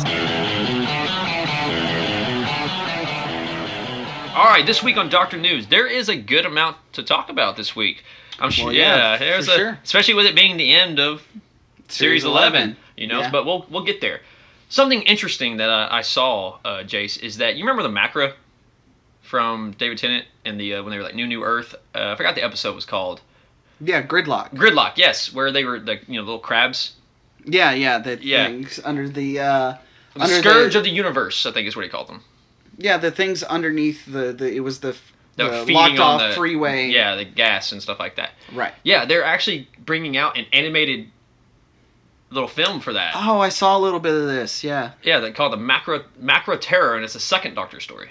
All 4.41 4.47
right, 4.47 4.65
this 4.65 4.83
week 4.83 4.97
on 4.97 5.11
Doctor 5.11 5.37
News, 5.37 5.67
there 5.67 5.87
is 5.87 6.09
a 6.09 6.17
good 6.17 6.47
amount 6.47 6.79
to 6.95 7.03
talk 7.03 7.29
about 7.29 7.59
this 7.59 7.77
week. 7.77 8.05
I'm 8.39 8.51
sure. 8.51 8.65
Well, 8.69 8.75
yeah, 8.75 9.13
yeah, 9.13 9.19
there's 9.19 9.45
for 9.49 9.53
a, 9.53 9.57
sure. 9.57 9.79
especially 9.85 10.15
with 10.15 10.25
it 10.25 10.35
being 10.35 10.57
the 10.57 10.73
end 10.73 10.99
of 10.99 11.23
Series 11.89 12.25
11. 12.25 12.75
You 12.97 13.07
know, 13.07 13.21
Yeah. 13.21 13.31
but 13.31 13.45
we'll 13.45 13.67
we'll 13.69 13.85
get 13.85 14.01
there. 14.01 14.23
Something 14.71 15.03
interesting 15.03 15.59
that 15.59 15.69
I, 15.69 15.99
I 15.99 16.01
saw, 16.01 16.57
uh, 16.65 16.85
Jace, 16.85 17.23
is 17.23 17.37
that 17.37 17.57
you 17.57 17.65
remember 17.65 17.83
the 17.83 17.91
Macra 17.91 18.33
from 19.21 19.73
David 19.73 19.99
Tennant 19.99 20.25
and 20.47 20.59
the 20.59 20.77
uh, 20.77 20.83
when 20.85 20.91
they 20.91 20.97
were 20.97 21.05
like 21.05 21.15
New 21.15 21.27
New 21.27 21.45
Earth. 21.45 21.75
Uh, 21.95 22.13
I 22.13 22.17
forgot 22.17 22.35
the 22.35 22.43
episode 22.43 22.75
was 22.75 22.87
called. 22.87 23.21
Yeah, 23.79 24.03
gridlock. 24.03 24.55
Gridlock, 24.55 24.93
yes, 24.97 25.35
where 25.35 25.53
they 25.53 25.65
were 25.65 25.79
the 25.81 25.99
you 26.09 26.15
know 26.19 26.23
little 26.23 26.39
crabs. 26.39 26.93
Yeah, 27.45 27.73
yeah, 27.73 27.99
the 27.99 28.19
Yeah. 28.25 28.47
things 28.47 28.81
under 28.83 29.07
the 29.07 29.39
uh 29.41 29.75
The 30.15 30.29
scourge 30.29 30.77
of 30.77 30.85
the 30.85 30.91
universe, 30.91 31.45
I 31.45 31.53
think 31.53 31.69
is 31.69 31.77
what 31.77 31.85
he 31.85 31.91
called 31.91 32.09
them. 32.09 32.25
Yeah 32.81 32.97
the 32.97 33.11
things 33.11 33.43
underneath 33.43 34.05
the, 34.07 34.33
the 34.33 34.53
it 34.53 34.61
was 34.61 34.81
the 34.81 34.97
The 35.37 35.65
the 35.65 35.73
locked 35.73 35.99
off 35.99 36.21
the 36.21 36.35
freeway. 36.35 36.89
Yeah, 36.89 37.15
the 37.17 37.25
gas 37.25 37.73
and 37.73 37.81
stuff 37.83 37.99
like 37.99 38.17
that. 38.17 38.31
Right. 38.53 38.75
Yeah, 38.83 39.05
they're 39.05 39.25
actually 39.25 39.69
bringing 39.85 40.17
out 40.17 40.37
an 40.37 40.47
animated 40.53 41.09
little 42.31 42.49
film 42.49 42.81
for 42.81 42.93
that. 42.93 43.13
Oh, 43.17 43.41
I 43.41 43.49
saw 43.49 43.77
a 43.77 43.81
little 43.81 44.01
bit 44.01 44.15
of 44.15 44.27
this. 44.27 44.63
Yeah. 44.65 44.93
Yeah, 45.03 45.21
they 45.21 45.33
call 45.33 45.51
the 45.51 45.57
Macra 45.57 46.05
Macra 46.23 46.59
Terror, 46.61 46.95
and 46.97 47.05
it's 47.05 47.15
a 47.15 47.21
second 47.21 47.55
Doctor 47.55 47.81
story. 47.81 48.11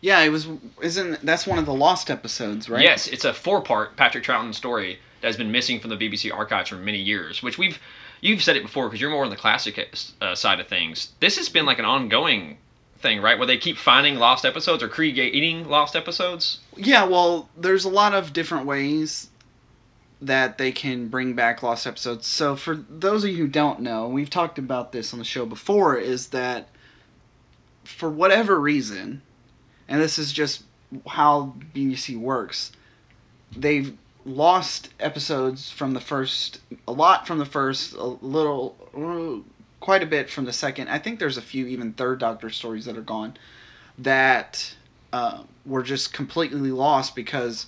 Yeah, 0.00 0.20
it 0.20 0.30
was. 0.30 0.48
Isn't 0.80 1.24
that's 1.24 1.46
one 1.46 1.58
of 1.58 1.66
the 1.66 1.74
lost 1.74 2.10
episodes, 2.10 2.68
right? 2.68 2.82
Yes, 2.82 3.06
it's 3.06 3.24
a 3.24 3.32
four-part 3.32 3.96
Patrick 3.96 4.24
Troughton 4.24 4.52
story 4.54 4.98
that 5.20 5.28
has 5.28 5.36
been 5.36 5.52
missing 5.52 5.78
from 5.78 5.90
the 5.90 5.96
BBC 5.96 6.32
archives 6.34 6.70
for 6.70 6.76
many 6.76 6.98
years. 6.98 7.42
Which 7.42 7.56
we've 7.56 7.78
you've 8.20 8.42
said 8.42 8.56
it 8.56 8.62
before 8.62 8.88
because 8.88 9.00
you're 9.00 9.10
more 9.10 9.24
on 9.24 9.30
the 9.30 9.36
classic 9.36 9.78
uh, 10.20 10.34
side 10.34 10.58
of 10.60 10.66
things. 10.66 11.12
This 11.20 11.36
has 11.36 11.48
been 11.48 11.66
like 11.66 11.78
an 11.78 11.84
ongoing 11.84 12.58
thing, 13.02 13.20
right? 13.20 13.36
Where 13.36 13.46
they 13.46 13.58
keep 13.58 13.76
finding 13.76 14.16
lost 14.16 14.44
episodes 14.44 14.82
or 14.82 14.88
creating 14.88 15.68
lost 15.68 15.96
episodes. 15.96 16.60
Yeah. 16.76 17.04
Well, 17.04 17.48
there's 17.56 17.84
a 17.84 17.90
lot 17.90 18.14
of 18.14 18.32
different 18.32 18.66
ways 18.66 19.28
that 20.20 20.56
they 20.56 20.70
can 20.70 21.08
bring 21.08 21.34
back 21.34 21.62
lost 21.62 21.86
episodes. 21.86 22.26
So 22.26 22.54
for 22.54 22.76
those 22.76 23.24
of 23.24 23.30
you 23.30 23.36
who 23.36 23.48
don't 23.48 23.80
know, 23.80 24.08
we've 24.08 24.30
talked 24.30 24.58
about 24.58 24.92
this 24.92 25.12
on 25.12 25.18
the 25.18 25.24
show 25.24 25.44
before. 25.44 25.96
Is 25.96 26.28
that 26.28 26.68
for 27.84 28.08
whatever 28.08 28.58
reason, 28.58 29.22
and 29.88 30.00
this 30.00 30.18
is 30.18 30.32
just 30.32 30.62
how 31.06 31.54
BBC 31.74 32.18
works, 32.18 32.72
they've 33.56 33.96
lost 34.24 34.90
episodes 35.00 35.70
from 35.70 35.92
the 35.92 36.00
first, 36.00 36.60
a 36.86 36.92
lot 36.92 37.26
from 37.26 37.38
the 37.38 37.44
first, 37.44 37.92
a 37.94 38.04
little, 38.04 38.76
uh, 38.96 39.42
quite 39.82 40.02
a 40.02 40.06
bit 40.06 40.30
from 40.30 40.44
the 40.44 40.52
second. 40.52 40.88
I 40.88 40.98
think 41.00 41.18
there's 41.18 41.36
a 41.36 41.42
few 41.42 41.66
even 41.66 41.92
third 41.92 42.20
Doctor 42.20 42.48
stories 42.50 42.84
that 42.84 42.96
are 42.96 43.02
gone 43.02 43.36
that 43.98 44.74
uh, 45.12 45.42
were 45.66 45.82
just 45.82 46.12
completely 46.12 46.70
lost 46.70 47.16
because 47.16 47.66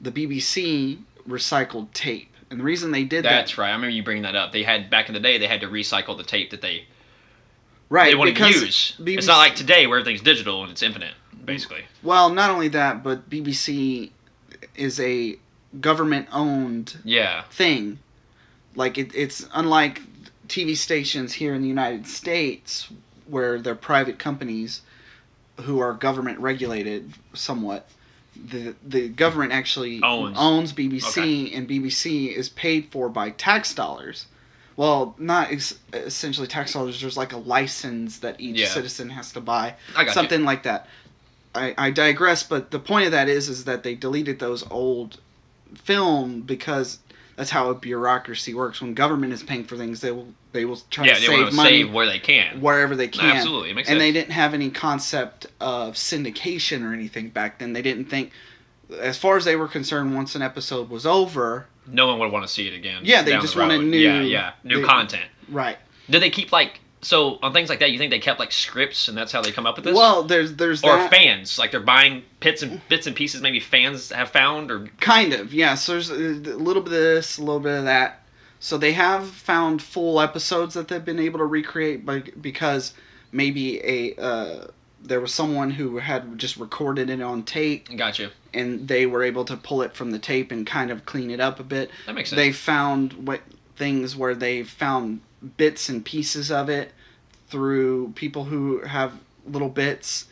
the 0.00 0.12
BBC 0.12 0.98
recycled 1.28 1.92
tape. 1.92 2.32
And 2.50 2.60
the 2.60 2.64
reason 2.64 2.92
they 2.92 3.02
did 3.02 3.24
That's 3.24 3.32
that, 3.32 3.36
That's 3.40 3.58
right. 3.58 3.68
I 3.70 3.72
remember 3.72 3.90
you 3.90 4.04
bringing 4.04 4.22
that 4.22 4.36
up. 4.36 4.52
They 4.52 4.62
had 4.62 4.88
back 4.88 5.08
in 5.08 5.14
the 5.14 5.20
day 5.20 5.36
they 5.36 5.48
had 5.48 5.60
to 5.62 5.66
recycle 5.66 6.16
the 6.16 6.22
tape 6.22 6.50
that 6.50 6.62
they 6.62 6.84
right? 7.90 8.10
they 8.10 8.14
want 8.14 8.36
to 8.36 8.48
use. 8.48 8.94
BBC 9.00 9.18
It's 9.18 9.26
not 9.26 9.38
like 9.38 9.56
today 9.56 9.86
where 9.88 9.98
everything's 9.98 10.22
digital 10.22 10.62
and 10.62 10.70
it's 10.70 10.82
infinite, 10.82 11.14
basically. 11.44 11.82
Well, 12.04 12.30
not 12.30 12.50
only 12.50 12.68
that, 12.68 13.02
but 13.02 13.28
BBC 13.28 14.10
is 14.76 15.00
a 15.00 15.36
government-owned 15.80 16.98
Yeah. 17.04 17.42
thing. 17.50 17.98
Like 18.76 18.96
it, 18.96 19.10
it's 19.12 19.44
unlike 19.54 20.00
TV 20.48 20.76
stations 20.76 21.32
here 21.34 21.54
in 21.54 21.62
the 21.62 21.68
United 21.68 22.06
States, 22.06 22.88
where 23.26 23.58
they're 23.60 23.74
private 23.74 24.18
companies 24.18 24.82
who 25.62 25.80
are 25.80 25.92
government 25.92 26.38
regulated 26.40 27.12
somewhat. 27.34 27.88
The 28.50 28.74
the 28.86 29.08
government 29.08 29.52
actually 29.52 30.00
Owns. 30.02 30.72
BBC, 30.72 31.56
and 31.56 31.68
BBC 31.68 32.34
is 32.34 32.48
paid 32.48 32.88
for 32.90 33.08
by 33.08 33.30
tax 33.30 33.74
dollars. 33.74 34.26
Well, 34.76 35.16
not 35.18 35.50
ex- 35.50 35.74
essentially 35.92 36.46
tax 36.46 36.72
dollars. 36.72 37.00
There's 37.00 37.16
like 37.16 37.32
a 37.32 37.36
license 37.38 38.20
that 38.20 38.40
each 38.40 38.58
Yeah. 38.60 38.68
citizen 38.68 39.10
has 39.10 39.32
to 39.32 39.40
buy, 39.40 39.74
got 39.94 40.06
you. 40.06 40.12
something 40.12 40.44
like 40.44 40.62
that. 40.62 40.86
I, 41.54 41.74
I 41.76 41.90
digress, 41.90 42.44
but 42.44 42.70
the 42.70 42.78
point 42.78 43.06
of 43.06 43.12
that 43.12 43.28
is 43.28 43.48
is 43.48 43.64
that 43.64 43.82
they 43.82 43.96
deleted 43.96 44.38
those 44.38 44.62
old 44.70 45.18
film 45.74 46.42
because 46.42 46.98
that's 47.38 47.50
how 47.50 47.70
a 47.70 47.74
bureaucracy 47.74 48.52
works. 48.52 48.80
When 48.82 48.92
government 48.94 49.32
is 49.32 49.42
paying 49.44 49.64
for 49.64 49.76
things, 49.76 50.00
they 50.02 50.10
will 50.10 50.26
they 50.52 50.64
will 50.64 50.76
try 50.90 51.06
Yeah, 51.06 51.14
to 51.14 51.20
they 51.20 51.26
save 51.28 51.48
to 51.50 51.54
money 51.54 51.68
save 51.84 51.92
where 51.92 52.04
they 52.04 52.18
can. 52.18 52.60
wherever 52.60 52.96
they 52.96 53.06
can. 53.08 53.36
Absolutely, 53.36 53.70
it 53.70 53.74
makes 53.74 53.88
and 53.88 54.00
they 54.00 54.12
didn't 54.12 54.32
have 54.32 54.52
any 54.54 54.70
concept 54.70 55.46
of 55.60 55.94
syndication 55.94 56.82
or 56.84 56.92
anything 56.92 57.28
back 57.30 57.60
then. 57.60 57.72
They 57.72 57.82
didn't 57.82 58.06
think, 58.06 58.32
as 59.00 59.16
far 59.16 59.36
as 59.36 59.44
they 59.44 59.54
were 59.56 59.68
concerned, 59.68 60.14
once 60.14 60.34
an 60.34 60.42
episode 60.42 60.90
was 60.90 61.06
over, 61.06 61.66
No 61.86 62.08
one 62.08 62.18
would 62.18 62.32
want 62.32 62.44
to 62.46 62.52
see 62.52 62.66
it 62.66 62.74
again. 62.74 63.02
Yeah, 63.04 63.22
they 63.22 63.32
just 63.38 63.54
the 63.54 63.60
wanted 63.60 63.82
new- 63.84 63.96
Yeah, 63.98 64.20
yeah, 64.20 64.52
new 64.64 64.80
they- 64.80 64.86
content. 64.86 65.24
right? 65.48 65.78
Did 66.10 66.20
they 66.22 66.30
keep 66.30 66.50
like 66.52 66.80
so 67.00 67.38
on 67.42 67.52
things 67.52 67.68
like 67.68 67.80
that? 67.80 67.90
You 67.90 67.98
think 67.98 68.10
they 68.10 68.18
kept 68.18 68.40
like 68.40 68.52
scripts 68.52 69.08
and 69.08 69.16
that's 69.16 69.32
how 69.32 69.40
they 69.40 69.52
come 69.52 69.66
up 69.66 69.76
with 69.76 69.84
this? 69.84 69.94
Well, 69.94 70.22
there's 70.22 70.54
there's 70.54 70.82
or 70.82 70.96
that 70.96 71.10
fans 71.10 71.58
like 71.58 71.70
they're 71.70 71.80
buying 71.80 72.22
bits 72.40 72.62
and 72.62 72.80
bits 72.88 73.06
and 73.06 73.14
pieces 73.14 73.40
maybe 73.40 73.60
fans 73.60 74.10
have 74.10 74.30
found 74.30 74.70
or 74.70 74.88
kind 75.00 75.32
of 75.32 75.52
yeah. 75.52 75.74
So 75.74 75.92
there's 75.92 76.10
a 76.10 76.14
little 76.14 76.82
bit 76.82 76.92
of 76.92 76.98
this, 76.98 77.38
a 77.38 77.42
little 77.42 77.60
bit 77.60 77.78
of 77.78 77.84
that. 77.84 78.22
So 78.60 78.76
they 78.76 78.92
have 78.92 79.28
found 79.28 79.80
full 79.80 80.20
episodes 80.20 80.74
that 80.74 80.88
they've 80.88 81.04
been 81.04 81.20
able 81.20 81.38
to 81.38 81.44
recreate, 81.44 82.04
by 82.04 82.20
because 82.40 82.94
maybe 83.30 83.80
a 83.84 84.20
uh, 84.20 84.66
there 85.02 85.20
was 85.20 85.32
someone 85.32 85.70
who 85.70 85.98
had 85.98 86.38
just 86.38 86.56
recorded 86.56 87.08
it 87.10 87.20
on 87.20 87.44
tape 87.44 87.88
gotcha. 87.96 88.30
and 88.52 88.88
they 88.88 89.06
were 89.06 89.22
able 89.22 89.44
to 89.44 89.56
pull 89.56 89.82
it 89.82 89.94
from 89.94 90.10
the 90.10 90.18
tape 90.18 90.50
and 90.50 90.66
kind 90.66 90.90
of 90.90 91.06
clean 91.06 91.30
it 91.30 91.40
up 91.40 91.60
a 91.60 91.64
bit. 91.64 91.90
That 92.06 92.14
makes 92.14 92.30
sense. 92.30 92.36
They 92.36 92.52
found 92.52 93.12
what 93.12 93.40
things 93.76 94.16
where 94.16 94.34
they 94.34 94.64
found 94.64 95.20
bits 95.56 95.88
and 95.88 96.04
pieces 96.04 96.50
of 96.50 96.68
it 96.68 96.92
through 97.48 98.12
people 98.14 98.44
who 98.44 98.80
have 98.80 99.12
little 99.46 99.68
bits, 99.68 100.26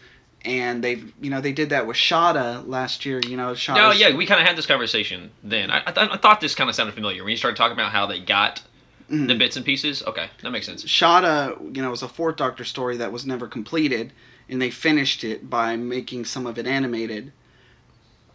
and 0.44 0.82
they've 0.84 1.12
you 1.20 1.30
know 1.30 1.40
they 1.40 1.52
did 1.52 1.70
that 1.70 1.86
with 1.86 1.96
Shada 1.96 2.66
last 2.66 3.04
year. 3.06 3.20
You 3.26 3.36
know, 3.36 3.52
Shada. 3.52 3.76
No, 3.76 3.90
yeah, 3.92 4.14
we 4.14 4.26
kind 4.26 4.40
of 4.40 4.46
had 4.46 4.56
this 4.56 4.66
conversation 4.66 5.30
then. 5.42 5.70
I, 5.70 5.82
I, 5.86 5.92
th- 5.92 6.10
I 6.12 6.16
thought 6.16 6.40
this 6.40 6.54
kind 6.54 6.68
of 6.70 6.76
sounded 6.76 6.94
familiar 6.94 7.22
when 7.24 7.30
you 7.30 7.36
started 7.36 7.56
talking 7.56 7.72
about 7.76 7.92
how 7.92 8.06
they 8.06 8.20
got 8.20 8.62
Mm-hmm. 9.08 9.28
the 9.28 9.34
bits 9.36 9.54
and 9.54 9.64
pieces. 9.64 10.02
Okay, 10.04 10.28
that 10.42 10.50
makes 10.50 10.66
sense. 10.66 10.82
Shada, 10.82 11.56
you 11.76 11.80
know, 11.80 11.90
was 11.90 12.02
a 12.02 12.08
fourth 12.08 12.34
Doctor 12.34 12.64
story 12.64 12.96
that 12.96 13.12
was 13.12 13.24
never 13.24 13.46
completed, 13.46 14.12
and 14.48 14.60
they 14.60 14.70
finished 14.70 15.22
it 15.22 15.48
by 15.48 15.76
making 15.76 16.24
some 16.24 16.44
of 16.44 16.58
it 16.58 16.66
animated. 16.66 17.32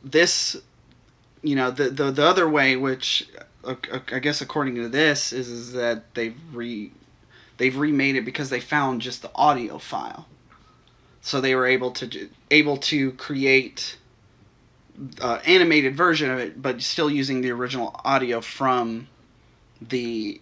This, 0.01 0.55
you 1.41 1.55
know, 1.57 1.71
the 1.71 1.89
the, 1.89 2.11
the 2.11 2.25
other 2.25 2.47
way, 2.47 2.77
which 2.77 3.27
I 3.65 4.19
guess 4.19 4.41
according 4.41 4.75
to 4.75 4.89
this, 4.89 5.31
is 5.33 5.49
is 5.49 5.73
that 5.73 6.13
they've 6.15 6.37
re 6.53 6.91
they've 7.57 7.77
remade 7.77 8.15
it 8.15 8.25
because 8.25 8.49
they 8.49 8.59
found 8.59 9.01
just 9.01 9.21
the 9.21 9.31
audio 9.35 9.77
file, 9.77 10.27
so 11.21 11.39
they 11.39 11.53
were 11.53 11.67
able 11.67 11.91
to 11.91 12.29
able 12.49 12.77
to 12.77 13.11
create 13.13 13.97
uh, 15.21 15.39
animated 15.45 15.95
version 15.95 16.29
of 16.31 16.39
it, 16.39 16.61
but 16.61 16.81
still 16.81 17.09
using 17.09 17.41
the 17.41 17.51
original 17.51 17.95
audio 18.03 18.41
from 18.41 19.07
the 19.81 20.41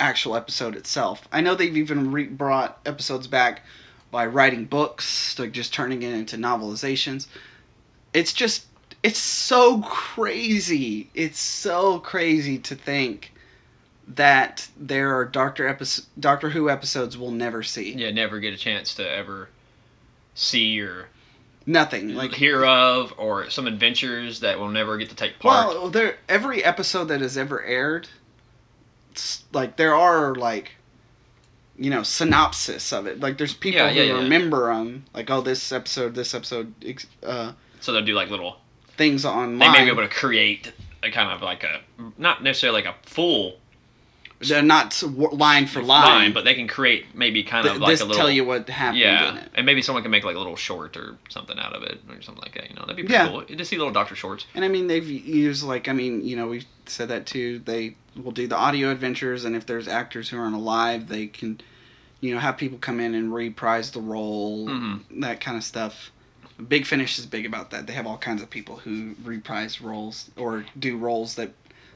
actual 0.00 0.36
episode 0.36 0.76
itself. 0.76 1.26
I 1.32 1.40
know 1.40 1.54
they've 1.54 1.76
even 1.76 2.12
re- 2.12 2.24
brought 2.24 2.78
episodes 2.84 3.26
back 3.26 3.62
by 4.10 4.26
writing 4.26 4.64
books, 4.64 5.38
like 5.38 5.52
just 5.52 5.72
turning 5.72 6.02
it 6.02 6.12
into 6.12 6.36
novelizations. 6.36 7.26
It's 8.12 8.32
just, 8.32 8.66
it's 9.04 9.18
so 9.18 9.82
crazy. 9.82 11.10
It's 11.14 11.38
so 11.38 11.98
crazy 11.98 12.58
to 12.60 12.74
think 12.74 13.32
that 14.08 14.66
there 14.78 15.14
are 15.14 15.26
Doctor 15.26 15.68
episodes, 15.68 16.08
Doctor 16.18 16.48
Who 16.48 16.70
episodes 16.70 17.16
we'll 17.16 17.30
never 17.30 17.62
see. 17.62 17.92
Yeah, 17.92 18.10
never 18.10 18.40
get 18.40 18.54
a 18.54 18.56
chance 18.56 18.94
to 18.94 19.08
ever 19.08 19.50
see 20.34 20.80
or 20.80 21.08
Nothing 21.66 22.14
like 22.14 22.32
hear 22.32 22.64
of, 22.64 23.14
or 23.16 23.48
some 23.48 23.66
adventures 23.66 24.40
that 24.40 24.58
we'll 24.58 24.68
never 24.68 24.98
get 24.98 25.08
to 25.10 25.16
take 25.16 25.38
part. 25.38 25.68
Well, 25.68 25.88
there 25.88 26.16
every 26.28 26.62
episode 26.62 27.06
that 27.06 27.22
has 27.22 27.38
ever 27.38 27.62
aired, 27.62 28.08
like 29.50 29.76
there 29.76 29.94
are 29.94 30.34
like, 30.34 30.72
you 31.78 31.88
know, 31.88 32.02
synopsis 32.02 32.92
of 32.92 33.06
it. 33.06 33.20
Like 33.20 33.38
there's 33.38 33.54
people 33.54 33.80
Yeah, 33.80 33.90
yeah, 33.90 34.02
who 34.02 34.08
yeah. 34.08 34.22
remember 34.22 34.74
them. 34.74 35.06
Like 35.14 35.30
oh, 35.30 35.40
this 35.40 35.72
episode, 35.72 36.14
this 36.14 36.34
episode, 36.34 36.74
uh, 37.22 37.52
so 37.80 37.92
they'll 37.92 38.04
do 38.04 38.14
like 38.14 38.28
little. 38.28 38.58
Things 38.96 39.24
online. 39.24 39.58
They 39.58 39.68
may 39.70 39.84
be 39.84 39.90
able 39.90 40.02
to 40.02 40.14
create 40.14 40.72
a 41.02 41.10
kind 41.10 41.30
of 41.32 41.42
like 41.42 41.64
a 41.64 41.80
not 42.18 42.42
necessarily 42.42 42.82
like 42.82 42.94
a 42.94 43.08
full 43.08 43.56
They're 44.40 44.62
not 44.62 45.00
line 45.02 45.66
for 45.66 45.82
line, 45.82 46.02
line, 46.08 46.32
but 46.32 46.44
they 46.44 46.54
can 46.54 46.68
create 46.68 47.14
maybe 47.14 47.42
kind 47.44 47.64
th- 47.64 47.76
of 47.76 47.80
like 47.80 47.90
this 47.92 48.00
a 48.00 48.04
little. 48.04 48.18
tell 48.18 48.30
you 48.30 48.44
what 48.44 48.68
happened 48.68 49.02
in 49.02 49.08
yeah, 49.08 49.36
it. 49.38 49.50
and 49.54 49.64
maybe 49.66 49.80
someone 49.82 50.02
can 50.02 50.10
make 50.10 50.24
like 50.24 50.34
a 50.36 50.38
little 50.38 50.56
short 50.56 50.96
or 50.96 51.16
something 51.28 51.58
out 51.58 51.72
of 51.74 51.82
it 51.82 52.00
or 52.10 52.20
something 52.22 52.42
like 52.42 52.54
that. 52.54 52.68
You 52.68 52.76
know, 52.76 52.82
that'd 52.82 52.96
be 52.96 53.02
pretty 53.04 53.14
Yeah. 53.14 53.28
cool. 53.28 53.42
To 53.42 53.64
see 53.64 53.76
little 53.76 53.92
Doctor 53.92 54.14
shorts. 54.16 54.46
And 54.54 54.64
I 54.64 54.68
mean, 54.68 54.86
they've 54.86 55.06
used 55.06 55.62
like 55.62 55.88
I 55.88 55.92
mean, 55.92 56.24
you 56.24 56.36
know, 56.36 56.48
we 56.48 56.64
said 56.86 57.08
that 57.08 57.26
too. 57.26 57.60
They 57.60 57.96
will 58.22 58.32
do 58.32 58.46
the 58.46 58.56
audio 58.56 58.90
adventures, 58.90 59.44
and 59.44 59.56
if 59.56 59.66
there's 59.66 59.88
actors 59.88 60.28
who 60.28 60.38
aren't 60.38 60.54
alive, 60.56 61.08
they 61.08 61.26
can, 61.26 61.60
you 62.20 62.34
know, 62.34 62.40
have 62.40 62.56
people 62.56 62.78
come 62.78 63.00
in 63.00 63.14
and 63.14 63.32
reprise 63.34 63.90
the 63.92 64.00
role, 64.00 64.66
Mhm. 64.68 65.00
that 65.20 65.40
kind 65.40 65.56
of 65.56 65.64
stuff. 65.64 66.10
Big 66.68 66.86
Finish 66.86 67.18
is 67.18 67.26
big 67.26 67.46
about 67.46 67.70
that. 67.72 67.86
They 67.86 67.92
have 67.94 68.06
all 68.06 68.16
kinds 68.18 68.42
of 68.42 68.48
people 68.50 68.76
who 68.76 69.14
reprise 69.24 69.80
roles 69.80 70.30
or 70.36 70.64
do 70.78 70.96
roles 70.96 71.34
that, 71.34 71.50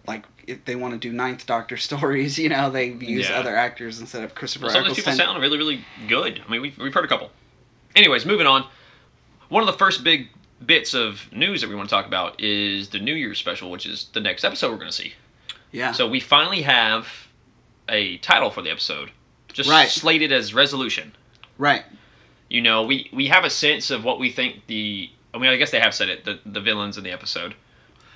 like, 0.07 0.25
if 0.47 0.65
they 0.65 0.75
want 0.77 0.95
to 0.95 0.99
do 0.99 1.13
Ninth 1.13 1.47
Doctor 1.47 1.77
stories, 1.89 2.39
you 2.39 2.49
know, 2.49 2.69
they 2.71 2.87
use 2.89 3.29
Yeah. 3.29 3.39
other 3.39 3.55
actors 3.55 4.01
instead 4.01 4.25
of 4.25 4.35
Christopher 4.35 4.67
Well, 4.67 4.73
some 4.75 4.83
of 4.83 4.89
those 4.89 4.97
people 4.97 5.13
sound 5.13 5.41
really, 5.41 5.59
really 5.59 5.85
good. 6.09 6.43
I 6.47 6.51
mean, 6.51 6.61
we've, 6.61 6.77
we've 6.79 6.93
heard 6.93 7.05
a 7.05 7.09
couple. 7.09 7.31
Anyways, 7.95 8.27
moving 8.27 8.47
on. 8.47 8.67
One 9.49 9.63
of 9.63 9.67
the 9.67 9.79
first 9.79 10.03
big 10.05 10.29
bits 10.67 10.93
of 10.93 11.23
news 11.33 11.61
that 11.61 11.71
we 11.71 11.77
want 11.77 11.89
to 11.89 11.95
talk 11.95 12.07
about 12.07 12.41
is 12.41 12.89
the 12.89 12.99
New 12.99 13.15
Year's 13.15 13.39
special, 13.39 13.71
which 13.71 13.87
is 13.87 14.09
the 14.13 14.21
next 14.21 14.45
episode 14.45 14.71
we're 14.73 14.79
going 14.79 14.91
to 14.91 14.97
see. 14.97 15.15
yeah. 15.71 15.93
So 15.93 16.09
we 16.09 16.19
finally 16.21 16.63
have 16.63 17.07
a 17.89 18.17
title 18.19 18.51
for 18.51 18.61
the 18.61 18.71
episode, 18.71 19.11
just 19.53 19.71
Right. 19.71 19.89
slated 19.89 20.33
as 20.33 20.53
Resolution. 20.53 21.15
right. 21.59 21.85
You 22.49 22.63
know, 22.63 22.85
we, 22.85 23.11
we 23.13 23.27
have 23.27 23.45
a 23.45 23.51
sense 23.51 23.91
of 23.91 24.05
what 24.05 24.19
we 24.19 24.31
think 24.31 24.67
the 24.67 25.11
I 25.35 25.39
mean, 25.39 25.51
I 25.51 25.57
guess 25.57 25.71
they 25.71 25.81
have 25.81 25.95
said 25.95 26.09
it. 26.09 26.25
The 26.25 26.41
the 26.47 26.61
villains 26.61 26.97
in 26.99 27.05
the 27.05 27.11
episode. 27.11 27.55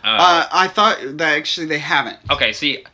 Uh, 0.04 0.46
I 0.50 0.66
thought 0.66 0.98
that 1.18 1.36
actually 1.36 1.66
they 1.66 1.78
haven't. 1.78 2.18
Okay, 2.30 2.52
see, 2.52 2.84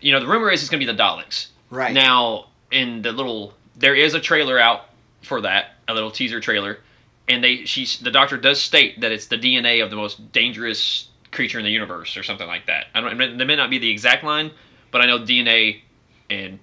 you 0.00 0.12
know, 0.12 0.20
the 0.20 0.28
rumor 0.28 0.50
is 0.50 0.62
it's 0.62 0.70
gonna 0.70 0.78
be 0.78 0.86
the 0.86 0.94
Daleks. 0.94 1.48
Right. 1.70 1.92
Now, 1.92 2.46
in 2.70 3.02
the 3.02 3.12
little, 3.12 3.54
there 3.76 3.94
is 3.94 4.14
a 4.14 4.20
trailer 4.20 4.58
out 4.58 4.86
for 5.22 5.40
that, 5.40 5.74
a 5.88 5.94
little 5.94 6.10
teaser 6.10 6.38
trailer, 6.38 6.78
and 7.28 7.42
they, 7.42 7.64
she's, 7.64 7.98
the 7.98 8.10
doctor 8.10 8.36
does 8.36 8.60
state 8.60 9.00
that 9.00 9.10
it's 9.10 9.26
the 9.26 9.38
DNA 9.38 9.82
of 9.82 9.90
the 9.90 9.96
most 9.96 10.32
dangerous 10.32 11.08
creature 11.30 11.58
in 11.58 11.64
the 11.64 11.70
universe, 11.70 12.16
or 12.16 12.22
something 12.22 12.46
like 12.46 12.66
that. 12.66 12.86
I 12.94 13.00
don't, 13.00 13.38
that 13.38 13.44
may 13.44 13.56
not 13.56 13.70
be 13.70 13.78
the 13.78 13.90
exact 13.90 14.22
line, 14.22 14.50
but 14.90 15.00
I 15.00 15.06
know 15.06 15.18
DNA 15.18 15.80
and 16.30 16.58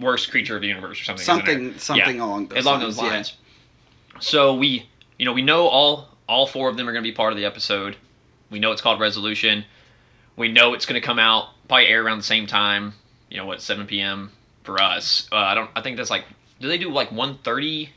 worst 0.00 0.30
creature 0.30 0.56
of 0.56 0.62
the 0.62 0.68
universe, 0.68 1.00
or 1.00 1.04
something. 1.04 1.24
Something- 1.24 1.78
something 1.78 2.20
along 2.20 2.48
those 2.48 2.64
along 2.64 2.80
lines, 2.82 2.96
those 2.96 3.04
yeah. 3.12 3.22
So 4.20 4.54
we, 4.54 4.88
you 5.18 5.24
know, 5.26 5.32
we 5.32 5.42
know 5.42 5.66
all 5.66 6.08
all 6.28 6.46
four 6.46 6.68
of 6.68 6.76
them 6.76 6.88
are 6.88 6.92
going 6.92 7.04
to 7.04 7.08
be 7.10 7.14
part 7.14 7.32
of 7.32 7.36
the 7.36 7.44
episode. 7.44 7.96
We 8.50 8.58
know 8.58 8.72
it's 8.72 8.80
called 8.82 8.98
Resolution. 9.00 9.64
We 10.36 10.48
know 10.48 10.74
it's 10.74 10.86
going 10.86 11.00
to 11.00 11.04
come 11.06 11.18
out 11.18 11.48
probably 11.68 11.86
air 11.86 12.04
around 12.04 12.18
the 12.18 12.24
same 12.24 12.46
time. 12.46 12.94
You 13.30 13.36
know 13.38 13.46
what, 13.46 13.60
7 13.62 13.86
p.m. 13.86 14.30
for 14.64 14.80
us. 14.80 15.28
Uh, 15.32 15.36
I 15.36 15.54
don't. 15.54 15.70
I 15.76 15.80
think 15.82 15.96
that's 15.96 16.10
like. 16.10 16.24
Do 16.60 16.68
they 16.68 16.78
do 16.78 16.90
like 16.90 17.10
1:30 17.10 17.88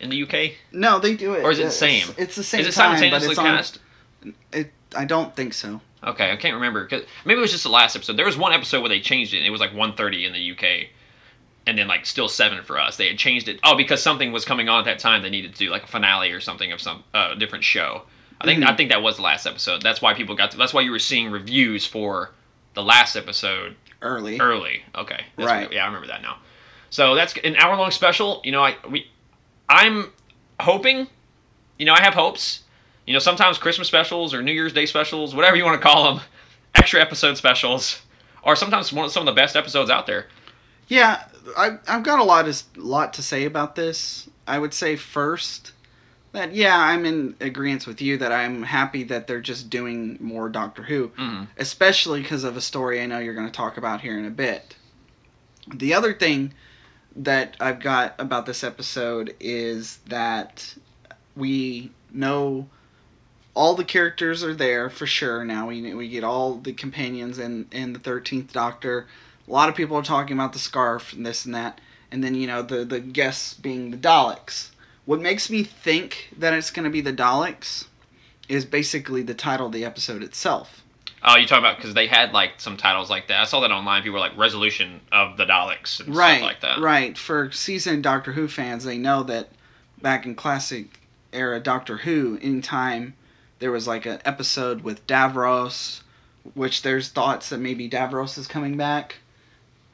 in 0.00 0.10
the 0.10 0.22
UK, 0.22 0.52
No, 0.72 0.98
they 1.00 1.14
do 1.14 1.34
it. 1.34 1.42
or 1.44 1.50
is 1.50 1.58
it 1.58 1.64
the 1.64 1.70
same? 1.70 2.06
It's, 2.16 2.36
the 2.36 2.44
same 2.44 2.60
Is 2.60 2.68
it 2.68 2.72
time, 2.72 2.92
but 2.92 3.20
simultaneously 3.20 3.36
on. 3.36 3.56
cast? 3.56 3.78
It, 4.52 4.72
I 4.96 5.04
don't 5.04 5.34
think 5.34 5.52
so. 5.52 5.80
Okay, 6.04 6.30
I 6.30 6.36
can't 6.36 6.54
remember. 6.54 6.86
'cause 6.86 7.02
maybe 7.24 7.38
it 7.38 7.42
was 7.42 7.50
just 7.50 7.64
the 7.64 7.68
last 7.70 7.96
episode. 7.96 8.16
There 8.16 8.24
was 8.24 8.36
one 8.36 8.52
episode 8.52 8.80
where 8.80 8.88
they 8.88 9.00
changed 9.00 9.34
it. 9.34 9.38
and 9.38 9.46
It 9.46 9.50
was 9.50 9.60
like 9.60 9.72
1:30 9.74 10.24
in 10.24 10.32
the 10.32 10.38
UK, 10.52 10.88
and 11.68 11.78
then 11.78 11.86
like 11.86 12.06
still 12.06 12.28
seven 12.28 12.62
for 12.64 12.78
us. 12.80 12.96
They 12.96 13.08
had 13.08 13.18
changed 13.18 13.46
it. 13.48 13.60
Oh, 13.62 13.76
because 13.76 14.02
something 14.02 14.32
was 14.32 14.44
coming 14.44 14.68
on 14.68 14.80
at 14.80 14.84
that 14.86 14.98
time. 14.98 15.22
They 15.22 15.30
needed 15.30 15.52
to 15.52 15.58
do 15.58 15.70
like 15.70 15.84
a 15.84 15.86
finale 15.86 16.32
or 16.32 16.40
something 16.40 16.72
of 16.72 16.80
some 16.80 17.04
uh, 17.14 17.34
different 17.34 17.62
show. 17.64 18.02
I 18.40 18.44
think 18.46 18.60
Mm-hmm. 18.60 18.68
I 18.70 18.76
think 18.76 18.90
that 18.90 19.02
was 19.02 19.16
the 19.16 19.22
last 19.22 19.46
episode. 19.46 19.82
That's 19.82 20.00
why 20.02 20.14
people 20.14 20.34
got. 20.34 20.50
To, 20.52 20.56
that's 20.56 20.72
why 20.74 20.80
you 20.80 20.90
were 20.90 20.98
seeing 20.98 21.30
reviews 21.30 21.84
for 21.86 22.30
the 22.74 22.82
last 22.82 23.16
episode 23.16 23.76
Early. 24.00 24.40
early. 24.40 24.82
Okay, 24.94 25.20
that's 25.36 25.46
Right. 25.46 25.62
what- 25.66 25.72
yeah, 25.72 25.82
I 25.82 25.86
remember 25.86 26.06
that 26.08 26.22
now. 26.22 26.38
So 26.90 27.14
that's 27.14 27.34
an 27.44 27.56
hour 27.56 27.76
long 27.76 27.90
special. 27.90 28.40
You 28.44 28.52
know, 28.52 28.62
I 28.62 28.76
we, 28.88 29.06
I'm 29.68 30.12
hoping. 30.60 31.06
You 31.78 31.84
know, 31.86 31.92
I 31.94 32.00
have 32.00 32.14
hopes. 32.14 32.62
You 33.06 33.12
know, 33.12 33.18
sometimes 33.18 33.58
Christmas 33.58 33.88
specials 33.88 34.32
or 34.34 34.42
New 34.42 34.52
Year's 34.52 34.72
Day 34.72 34.86
specials, 34.86 35.34
whatever 35.34 35.56
you 35.56 35.64
want 35.64 35.80
to 35.80 35.86
call 35.86 36.04
them, 36.14 36.22
extra 36.74 37.00
episode 37.00 37.36
specials, 37.36 38.02
are 38.44 38.54
sometimes 38.56 38.92
one 38.92 39.04
of 39.06 39.12
some 39.12 39.26
of 39.26 39.34
the 39.34 39.38
best 39.40 39.56
episodes 39.56 39.90
out 39.90 40.06
there. 40.06 40.26
Yeah, 40.88 41.22
I, 41.56 41.78
I've 41.86 42.02
got 42.02 42.18
a 42.18 42.24
lot 42.24 42.48
of 42.48 42.62
lot 42.76 43.12
to 43.14 43.22
say 43.22 43.44
about 43.44 43.74
this. 43.74 44.28
I 44.46 44.58
would 44.58 44.74
say 44.74 44.96
first 44.96 45.72
that 46.32 46.54
yeah, 46.54 46.76
I'm 46.78 47.04
in 47.04 47.36
agreement 47.40 47.86
with 47.86 48.00
you 48.00 48.18
that 48.18 48.32
I'm 48.32 48.62
happy 48.62 49.02
that 49.04 49.26
they're 49.26 49.40
just 49.40 49.70
doing 49.70 50.18
more 50.20 50.48
Doctor 50.48 50.82
Who, 50.82 51.08
Mhm. 51.18 51.48
especially 51.56 52.22
because 52.22 52.44
of 52.44 52.56
a 52.56 52.60
story 52.60 53.00
I 53.00 53.06
know 53.06 53.18
you're 53.18 53.34
going 53.34 53.46
to 53.46 53.52
talk 53.52 53.76
about 53.76 54.00
here 54.00 54.18
in 54.18 54.24
a 54.24 54.30
bit. 54.30 54.76
The 55.72 55.94
other 55.94 56.14
thing 56.14 56.54
that 57.16 57.56
I've 57.60 57.80
got 57.80 58.14
about 58.18 58.46
this 58.46 58.62
episode 58.62 59.34
is 59.40 59.98
that 60.06 60.74
we 61.36 61.92
know 62.12 62.68
all 63.54 63.74
the 63.74 63.84
characters 63.84 64.44
are 64.44 64.54
there 64.54 64.88
for 64.88 65.06
sure 65.06 65.44
now. 65.44 65.66
We 65.66 65.92
we 65.94 66.08
get 66.08 66.24
all 66.24 66.54
the 66.54 66.72
companions 66.72 67.38
and 67.38 67.72
in 67.72 67.92
the 67.92 67.98
13th 67.98 68.52
Doctor. 68.52 69.06
A 69.48 69.52
lot 69.52 69.70
of 69.70 69.74
people 69.74 69.96
are 69.96 70.02
talking 70.02 70.36
about 70.36 70.52
the 70.52 70.58
scarf 70.58 71.14
and 71.14 71.24
this 71.24 71.46
and 71.46 71.54
that, 71.54 71.80
and 72.12 72.22
then 72.22 72.34
you 72.34 72.46
know 72.46 72.60
the 72.60 72.84
the 72.84 73.00
guests 73.00 73.54
being 73.54 73.90
the 73.90 73.96
Daleks. 73.96 74.70
What 75.06 75.20
makes 75.20 75.48
me 75.48 75.62
think 75.62 76.28
that 76.36 76.52
it's 76.52 76.70
going 76.70 76.84
to 76.84 76.90
be 76.90 77.00
the 77.00 77.14
Daleks 77.14 77.86
is 78.46 78.66
basically 78.66 79.22
the 79.22 79.32
title 79.32 79.68
of 79.68 79.72
the 79.72 79.86
episode 79.86 80.22
itself. 80.22 80.82
Oh, 81.22 81.38
you 81.38 81.46
talking 81.46 81.64
about 81.64 81.76
because 81.76 81.94
they 81.94 82.06
had 82.06 82.32
like 82.32 82.60
some 82.60 82.76
titles 82.76 83.08
like 83.08 83.28
that. 83.28 83.40
I 83.40 83.44
saw 83.44 83.60
that 83.60 83.70
online. 83.70 84.02
People 84.02 84.14
were 84.14 84.20
like 84.20 84.36
"Resolution 84.36 85.00
of 85.10 85.38
the 85.38 85.46
Daleks" 85.46 85.98
and 86.00 86.14
right, 86.14 86.36
stuff 86.36 86.42
like 86.42 86.60
that. 86.60 86.80
Right. 86.80 87.16
For 87.16 87.50
seasoned 87.50 88.02
Doctor 88.02 88.32
Who 88.32 88.48
fans, 88.48 88.84
they 88.84 88.98
know 88.98 89.22
that 89.22 89.48
back 90.02 90.26
in 90.26 90.34
classic 90.34 91.00
era 91.32 91.58
Doctor 91.58 91.96
Who, 91.96 92.38
anytime 92.42 93.14
there 93.60 93.72
was 93.72 93.86
like 93.88 94.04
an 94.04 94.20
episode 94.26 94.82
with 94.82 95.06
Davros, 95.06 96.02
which 96.52 96.82
there's 96.82 97.08
thoughts 97.08 97.48
that 97.48 97.58
maybe 97.58 97.88
Davros 97.88 98.36
is 98.36 98.46
coming 98.46 98.76
back 98.76 99.16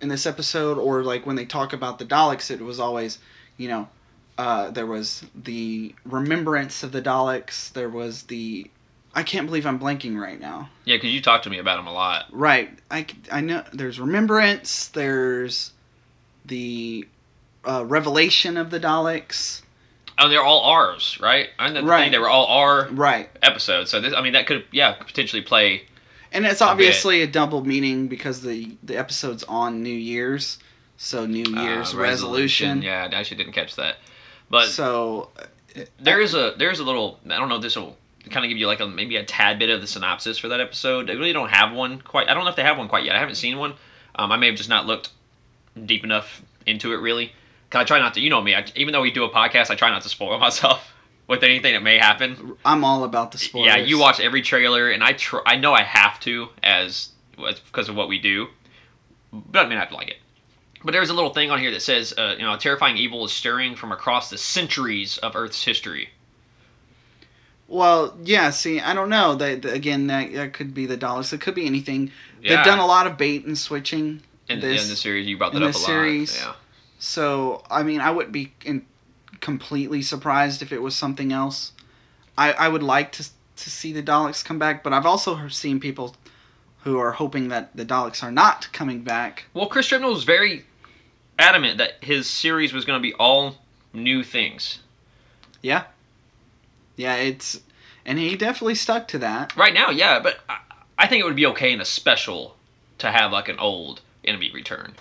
in 0.05 0.09
this 0.11 0.27
episode, 0.27 0.79
or 0.79 1.03
like 1.03 1.27
when 1.27 1.35
they 1.35 1.47
talk 1.47 1.73
about 1.73 1.99
the 1.99 2.05
Daleks, 2.05 2.51
it 2.51 2.61
was 2.61 2.79
always, 2.79 3.19
you 3.57 3.69
know, 3.69 3.89
uh, 4.37 4.71
there 4.71 4.87
was 4.87 5.25
the 5.35 5.95
remembrance 6.05 6.83
of 6.83 6.93
the 6.93 7.01
Daleks. 7.03 7.73
There 7.73 7.89
was 7.89 8.25
the, 8.25 8.71
I 9.15 9.23
can't 9.23 9.47
believe 9.47 9.65
I'm 9.67 9.81
blanking 9.81 10.21
right 10.21 10.39
now. 10.39 10.69
Yeah, 10.85 10.97
because 10.97 11.11
you 11.11 11.23
talked 11.23 11.45
to 11.45 11.51
me 11.51 11.59
about 11.59 11.77
them 11.77 11.87
a 11.87 11.93
lot. 11.93 12.27
Right. 12.31 12.79
I, 12.91 13.07
I 13.33 13.41
know 13.41 13.65
there's 13.73 13.99
remembrance, 13.99 14.89
there's 14.89 15.73
the 16.45 17.09
uh, 17.65 17.85
revelation 17.87 18.59
of 18.59 18.69
the 18.71 18.79
Daleks. 18.79 19.63
Oh, 20.19 20.29
they're 20.29 20.45
all 20.45 20.61
R's, 20.61 21.19
right? 21.21 21.49
Aren't 21.59 21.75
the 21.75 21.83
Right. 21.83 22.03
thing? 22.05 22.13
They 22.13 22.19
were 22.19 22.29
all 22.29 22.47
R 22.47 22.89
Right. 22.93 23.31
episodes. 23.43 23.91
So 23.91 24.01
this, 24.03 24.13
I 24.15 24.21
mean, 24.21 24.35
that 24.35 24.47
could 24.47 24.65
yeah 24.71 24.93
potentially 24.93 25.43
play. 25.43 25.87
And 26.35 26.45
it's 26.45 26.61
obviously 26.61 27.23
a 27.23 27.29
double 27.29 27.65
meaning 27.65 28.09
because 28.09 28.43
the 28.43 28.77
the 28.83 28.97
episode's 28.99 29.45
on 29.45 29.83
New 29.83 29.95
Year's. 29.95 30.59
So 30.97 31.27
New 31.27 31.57
uh, 31.57 31.63
Year's 31.63 31.95
resolution. 31.95 32.83
Yeah, 32.83 33.09
I 33.11 33.15
actually 33.15 33.39
didn't 33.39 33.53
catch 33.53 33.77
that. 33.77 33.97
But 34.51 34.67
So 34.67 35.31
there 36.01 36.21
is 36.21 36.35
a 36.35 36.55
there's 36.59 36.81
a 36.81 36.85
little 36.85 37.21
I 37.25 37.39
don't 37.39 37.49
know 37.49 37.57
if 37.57 37.63
this 37.63 37.77
will 37.77 37.97
kind 38.31 38.45
of 38.45 38.49
give 38.49 38.59
you 38.59 38.67
like 38.67 38.81
a 38.81 38.87
maybe 38.87 39.17
a 39.17 39.25
tad 39.25 39.59
bit 39.59 39.71
of 39.71 39.81
the 39.81 39.87
synopsis 39.87 40.37
for 40.37 40.49
that 40.49 40.61
episode. 40.61 41.07
They 41.07 41.15
really 41.15 41.33
don't 41.33 41.51
have 41.51 41.73
one 41.73 42.01
quite. 42.01 42.29
I 42.29 42.35
don't 42.35 42.45
know 42.45 42.51
if 42.51 42.57
they 42.57 42.63
have 42.63 42.79
one 42.79 42.89
quite 42.89 43.05
yet. 43.05 43.15
I 43.15 43.21
haven't 43.21 43.37
seen 43.37 43.59
one. 43.59 43.75
Um, 44.17 44.33
I 44.33 44.37
may 44.37 44.47
have 44.47 44.57
just 44.57 44.69
not 44.69 44.87
looked 44.87 45.11
deep 45.87 46.03
enough 46.03 46.43
into 46.67 46.93
it 46.93 46.97
really. 46.97 47.33
Cause 47.71 47.81
I 47.81 47.85
try 47.85 47.99
not 48.01 48.15
to. 48.15 48.21
You 48.21 48.31
know 48.31 48.43
me. 48.43 48.55
I, 48.55 48.65
even 48.75 48.93
though 48.93 49.03
we 49.03 49.13
do 49.13 49.25
a 49.25 49.31
podcast, 49.31 49.71
I 49.71 49.77
try 49.77 49.91
not 49.91 50.03
to 50.03 50.09
spoil 50.09 50.39
myself 50.41 50.94
with 51.27 51.43
anything 51.43 51.75
that 51.75 51.83
may 51.83 51.99
happen. 51.99 52.57
I'm 52.65 52.85
all 52.85 53.05
about 53.05 53.33
the 53.33 53.39
spoilers. 53.39 53.69
Yeah, 53.69 53.77
you 53.77 53.99
watch 53.99 54.21
every 54.21 54.43
trailer, 54.43 54.91
and 54.91 55.03
I 55.03 55.13
tr- 55.13 55.39
I 55.47 55.57
know 55.57 55.73
I 55.73 55.83
have 55.83 56.21
to 56.21 56.49
as 56.63 57.11
because 57.37 57.89
of 57.89 57.97
what 57.97 58.09
we 58.09 58.19
do, 58.19 58.49
but 59.33 59.67
I 59.67 59.69
may 59.69 59.75
not 59.75 59.93
like 59.93 60.09
it. 60.09 60.17
But 60.85 60.93
there's 60.93 61.11
a 61.11 61.15
little 61.15 61.33
thing 61.33 61.51
on 61.51 61.59
here 61.59 61.71
that 61.71 61.81
says, 61.81 62.13
uh, 62.17 62.35
you 62.37 62.45
know, 62.45 62.53
a 62.53 62.59
terrifying 62.59 62.99
evil 62.99 63.25
is 63.25 63.33
stirring 63.33 63.75
from 63.75 63.91
across 63.91 64.29
the 64.29 64.37
centuries 64.37 65.17
of 65.19 65.35
Earth's 65.35 65.65
history. 65.65 66.11
Well, 67.69 68.17
yeah. 68.23 68.51
See, 68.51 68.81
I 68.81 68.93
don't 68.93 69.09
know. 69.09 69.35
That 69.35 69.65
again, 69.65 70.09
that, 70.09 70.33
that 70.35 70.53
could 70.53 70.75
be 70.75 70.85
the 70.85 70.99
dollars. 70.99 71.33
It 71.33 71.41
could 71.41 71.55
be 71.55 71.65
anything. 71.67 72.13
Yeah. 72.43 72.57
They've 72.57 72.65
done 72.67 72.79
a 72.79 72.87
lot 72.87 73.07
of 73.07 73.17
bait 73.17 73.47
and 73.47 73.57
switching. 73.57 74.21
in, 74.49 74.61
this. 74.61 74.85
in 74.85 74.91
the 74.91 74.97
series. 74.97 75.27
You 75.27 75.39
brought 75.39 75.53
that 75.53 75.63
in 75.63 75.69
up 75.69 75.73
the 75.73 75.79
a 75.79 75.81
lot. 75.81 75.87
series. 75.87 76.37
Yeah. 76.37 76.53
So, 76.99 77.63
I 77.71 77.83
mean, 77.83 78.01
I 78.01 78.11
wouldn't 78.11 78.33
be 78.33 78.53
in, 78.65 78.85
completely 79.45 80.01
surprised 80.01 80.63
if 80.63 80.73
it 80.73 80.83
was 80.83 80.97
something 80.97 81.31
else. 81.31 81.73
I, 82.37 82.53
I 82.53 82.69
would 82.69 82.83
like 82.83 83.13
to 83.13 83.29
to 83.57 83.71
see 83.71 83.93
the 83.93 84.03
Daleks 84.03 84.45
come 84.45 84.59
back, 84.59 84.83
but 84.83 84.93
I've 84.93 85.07
also 85.07 85.47
seen 85.47 85.79
people 85.79 86.17
who 86.83 86.99
are 86.99 87.13
hoping 87.13 87.49
that 87.49 87.77
the 87.77 87.85
Daleks 87.85 88.25
are 88.25 88.33
not 88.33 88.69
coming 88.73 89.03
back. 89.03 89.45
Well, 89.55 89.69
Chris 89.69 89.89
Chibnall 89.89 90.13
was 90.13 90.25
very 90.25 90.65
adamant 91.39 91.79
that 91.79 92.03
his 92.03 92.29
series 92.29 92.73
was 92.73 92.85
going 92.85 92.99
to 92.99 93.03
be 93.03 93.15
all 93.15 93.57
new 93.93 94.25
things. 94.25 94.81
Yeah. 95.63 95.85
Yeah, 96.97 97.15
it's 97.17 97.61
and 98.05 98.19
he 98.19 98.37
definitely 98.37 98.75
stuck 98.75 99.07
to 99.09 99.19
that. 99.19 99.57
Right 99.57 99.75
now, 99.75 99.91
yeah, 99.91 100.19
but 100.21 100.41
I, 100.49 100.59
I 100.99 101.07
think 101.07 101.21
it 101.21 101.25
would 101.25 101.37
be 101.37 101.47
okay 101.47 101.73
in 101.73 101.81
a 101.81 101.85
special 101.85 102.57
to 102.99 103.11
have 103.11 103.31
like 103.31 103.49
an 103.49 103.59
old 103.59 104.01
enemy 104.25 104.51
return. 104.53 104.95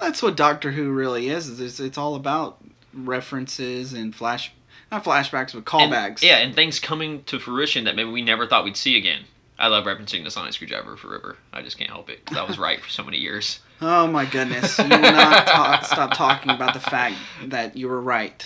That's 0.00 0.22
what 0.22 0.36
Doctor 0.36 0.72
Who 0.72 0.90
really 0.90 1.28
is. 1.28 1.46
is 1.48 1.60
it's, 1.60 1.78
it's 1.78 1.98
all 1.98 2.14
about 2.14 2.58
references 2.92 3.92
and 3.92 4.14
flash 4.14 4.52
not 4.90 5.04
flashbacks 5.04 5.52
but 5.52 5.58
And- 5.58 5.66
callbacks. 5.66 6.22
yeah, 6.22 6.38
and 6.38 6.54
things 6.54 6.80
coming 6.80 7.22
to 7.24 7.38
fruition 7.38 7.84
that 7.84 7.94
maybe 7.94 8.10
we 8.10 8.22
never 8.22 8.46
thought 8.46 8.64
we'd 8.64 8.76
see 8.76 8.96
again. 8.96 9.22
I 9.58 9.68
love 9.68 9.84
referencing 9.84 10.24
the 10.24 10.30
sonic 10.30 10.54
screwdriver 10.54 10.96
forever. 10.96 11.36
I 11.52 11.60
just 11.62 11.76
can't 11.78 11.90
help 11.90 12.08
it 12.10 12.24
because 12.24 12.38
I 12.38 12.44
was 12.44 12.58
right 12.58 12.80
for 12.80 12.88
so 12.88 13.04
many 13.04 13.18
years. 13.18 13.60
Oh 13.82 14.06
my 14.06 14.24
goodness. 14.24 14.78
You 14.78 14.84
will 14.84 14.98
not 14.98 15.46
ta- 15.46 15.82
stop 15.82 16.14
talking 16.14 16.50
about 16.50 16.72
the 16.74 16.80
fact 16.80 17.16
that 17.46 17.76
you 17.76 17.88
were 17.88 18.00
right. 18.00 18.44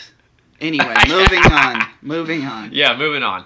Anyway, 0.60 0.94
moving 1.08 1.42
on. 1.52 1.82
Moving 2.02 2.44
on. 2.44 2.70
Yeah, 2.72 2.96
moving 2.96 3.22
on. 3.22 3.44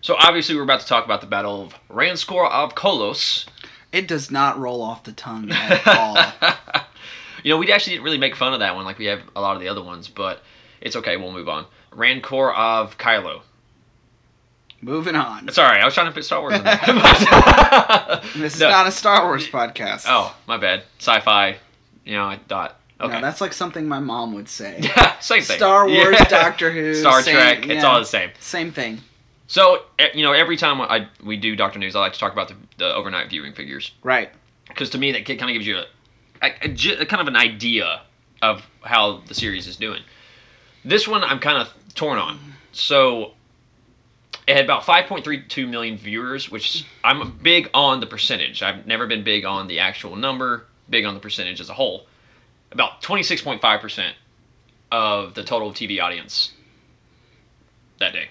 So 0.00 0.14
obviously 0.18 0.54
we're 0.54 0.62
about 0.62 0.80
to 0.80 0.86
talk 0.86 1.04
about 1.04 1.20
the 1.20 1.26
Battle 1.26 1.60
of 1.62 1.74
Ranskoor 1.90 2.48
of 2.50 2.74
Kolos. 2.76 3.46
It 3.92 4.06
does 4.06 4.30
not 4.30 4.58
roll 4.58 4.80
off 4.80 5.02
the 5.04 5.12
tongue 5.12 5.50
at 5.50 5.86
all. 5.88 6.16
You 7.44 7.50
know, 7.52 7.58
we 7.58 7.72
actually 7.72 7.94
didn't 7.94 8.04
really 8.04 8.18
make 8.18 8.34
fun 8.36 8.52
of 8.54 8.60
that 8.60 8.74
one 8.74 8.84
like 8.84 8.98
we 8.98 9.06
have 9.06 9.20
a 9.36 9.40
lot 9.40 9.54
of 9.56 9.60
the 9.62 9.68
other 9.68 9.82
ones, 9.82 10.08
but 10.08 10.42
it's 10.80 10.96
okay. 10.96 11.16
We'll 11.16 11.32
move 11.32 11.48
on. 11.48 11.66
Rancor 11.92 12.52
of 12.52 12.96
Kylo. 12.98 13.42
moving 14.80 15.16
on. 15.16 15.48
Sorry, 15.52 15.80
I 15.80 15.84
was 15.84 15.94
trying 15.94 16.06
to 16.06 16.12
put 16.12 16.24
Star 16.24 16.40
Wars 16.40 16.54
in 16.54 16.64
there. 16.64 16.78
This 18.36 18.54
is 18.54 18.60
No. 18.60 18.70
not 18.70 18.86
a 18.86 18.92
Star 18.92 19.24
Wars 19.24 19.48
podcast. 19.48 20.04
Oh, 20.06 20.34
my 20.46 20.56
bad. 20.56 20.82
Sci-fi. 20.98 21.56
You 22.04 22.14
know, 22.16 22.24
I 22.26 22.38
thought. 22.48 22.76
Okay. 23.00 23.14
No, 23.14 23.20
that's 23.20 23.40
like 23.40 23.52
something 23.52 23.86
my 23.86 23.98
mom 24.00 24.34
would 24.34 24.48
say. 24.48 24.80
same 25.20 25.42
thing. 25.42 25.56
Star 25.56 25.86
Wars, 25.88 26.16
Yeah. 26.18 26.24
Doctor 26.24 26.70
Who, 26.70 26.94
Star 26.94 27.22
same- 27.22 27.34
Trek. 27.36 27.66
It's 27.68 27.84
all 27.84 27.98
the 28.00 28.04
same. 28.06 28.30
Same 28.40 28.72
thing. 28.72 29.00
So 29.46 29.82
you 30.14 30.22
know, 30.22 30.32
every 30.32 30.56
time 30.56 30.80
I 30.80 31.06
we 31.24 31.36
do 31.36 31.56
Doctor 31.56 31.78
News, 31.78 31.96
I 31.96 32.00
like 32.00 32.12
to 32.12 32.18
talk 32.18 32.32
about 32.32 32.48
the, 32.48 32.56
the 32.76 32.94
overnight 32.94 33.30
viewing 33.30 33.52
figures 33.54 33.92
Right. 34.02 34.30
because 34.68 34.90
to 34.90 34.98
me 34.98 35.12
that 35.12 35.24
kind 35.24 35.42
of 35.42 35.48
gives 35.54 35.66
you 35.66 35.78
a, 35.78 35.84
a, 36.42 37.02
a 37.02 37.06
kind 37.06 37.20
of 37.20 37.28
an 37.28 37.36
idea 37.36 38.02
of 38.42 38.64
how 38.82 39.22
the 39.26 39.34
series 39.34 39.66
is 39.66 39.76
doing. 39.76 40.02
This 40.84 41.08
one 41.08 41.24
I'm 41.24 41.38
kind 41.40 41.58
of 41.58 41.72
torn 41.94 42.18
on. 42.18 42.38
So 42.72 43.32
it 44.46 44.56
had 44.56 44.64
about 44.64 44.82
5.32 44.82 45.68
million 45.68 45.96
viewers, 45.96 46.50
which 46.50 46.86
I'm 47.04 47.38
big 47.42 47.68
on 47.74 48.00
the 48.00 48.06
percentage. 48.06 48.62
I've 48.62 48.86
never 48.86 49.06
been 49.06 49.24
big 49.24 49.44
on 49.44 49.66
the 49.66 49.80
actual 49.80 50.16
number, 50.16 50.66
big 50.88 51.04
on 51.04 51.14
the 51.14 51.20
percentage 51.20 51.60
as 51.60 51.68
a 51.68 51.74
whole. 51.74 52.06
About 52.72 53.02
26.5% 53.02 54.12
of 54.90 55.34
the 55.34 55.44
total 55.44 55.70
TV 55.72 56.00
audience 56.00 56.52
that 57.98 58.12
day. 58.12 58.28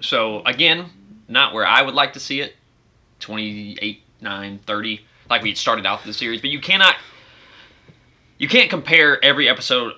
So 0.00 0.42
again, 0.44 0.86
not 1.28 1.52
where 1.52 1.66
I 1.66 1.82
would 1.82 1.94
like 1.94 2.14
to 2.14 2.20
see 2.20 2.40
it. 2.40 2.54
28, 3.20 4.02
9, 4.20 4.58
30, 4.66 5.00
like 5.32 5.42
we 5.42 5.54
started 5.54 5.86
out 5.86 6.04
the 6.04 6.12
series, 6.12 6.40
but 6.40 6.50
you 6.50 6.60
cannot 6.60 6.94
you 8.38 8.48
can't 8.48 8.68
compare 8.68 9.22
every 9.24 9.48
episode 9.48 9.94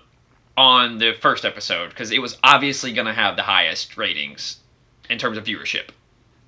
on 0.57 0.99
the 0.99 1.13
first 1.21 1.45
episode 1.45 1.91
because 1.91 2.13
it 2.13 2.23
was 2.23 2.39
obviously 2.45 2.93
going 2.93 3.07
to 3.07 3.13
have 3.13 3.35
the 3.37 3.43
highest 3.43 3.97
ratings 3.97 4.61
in 5.11 5.19
terms 5.19 5.37
of 5.37 5.45
viewership. 5.45 5.89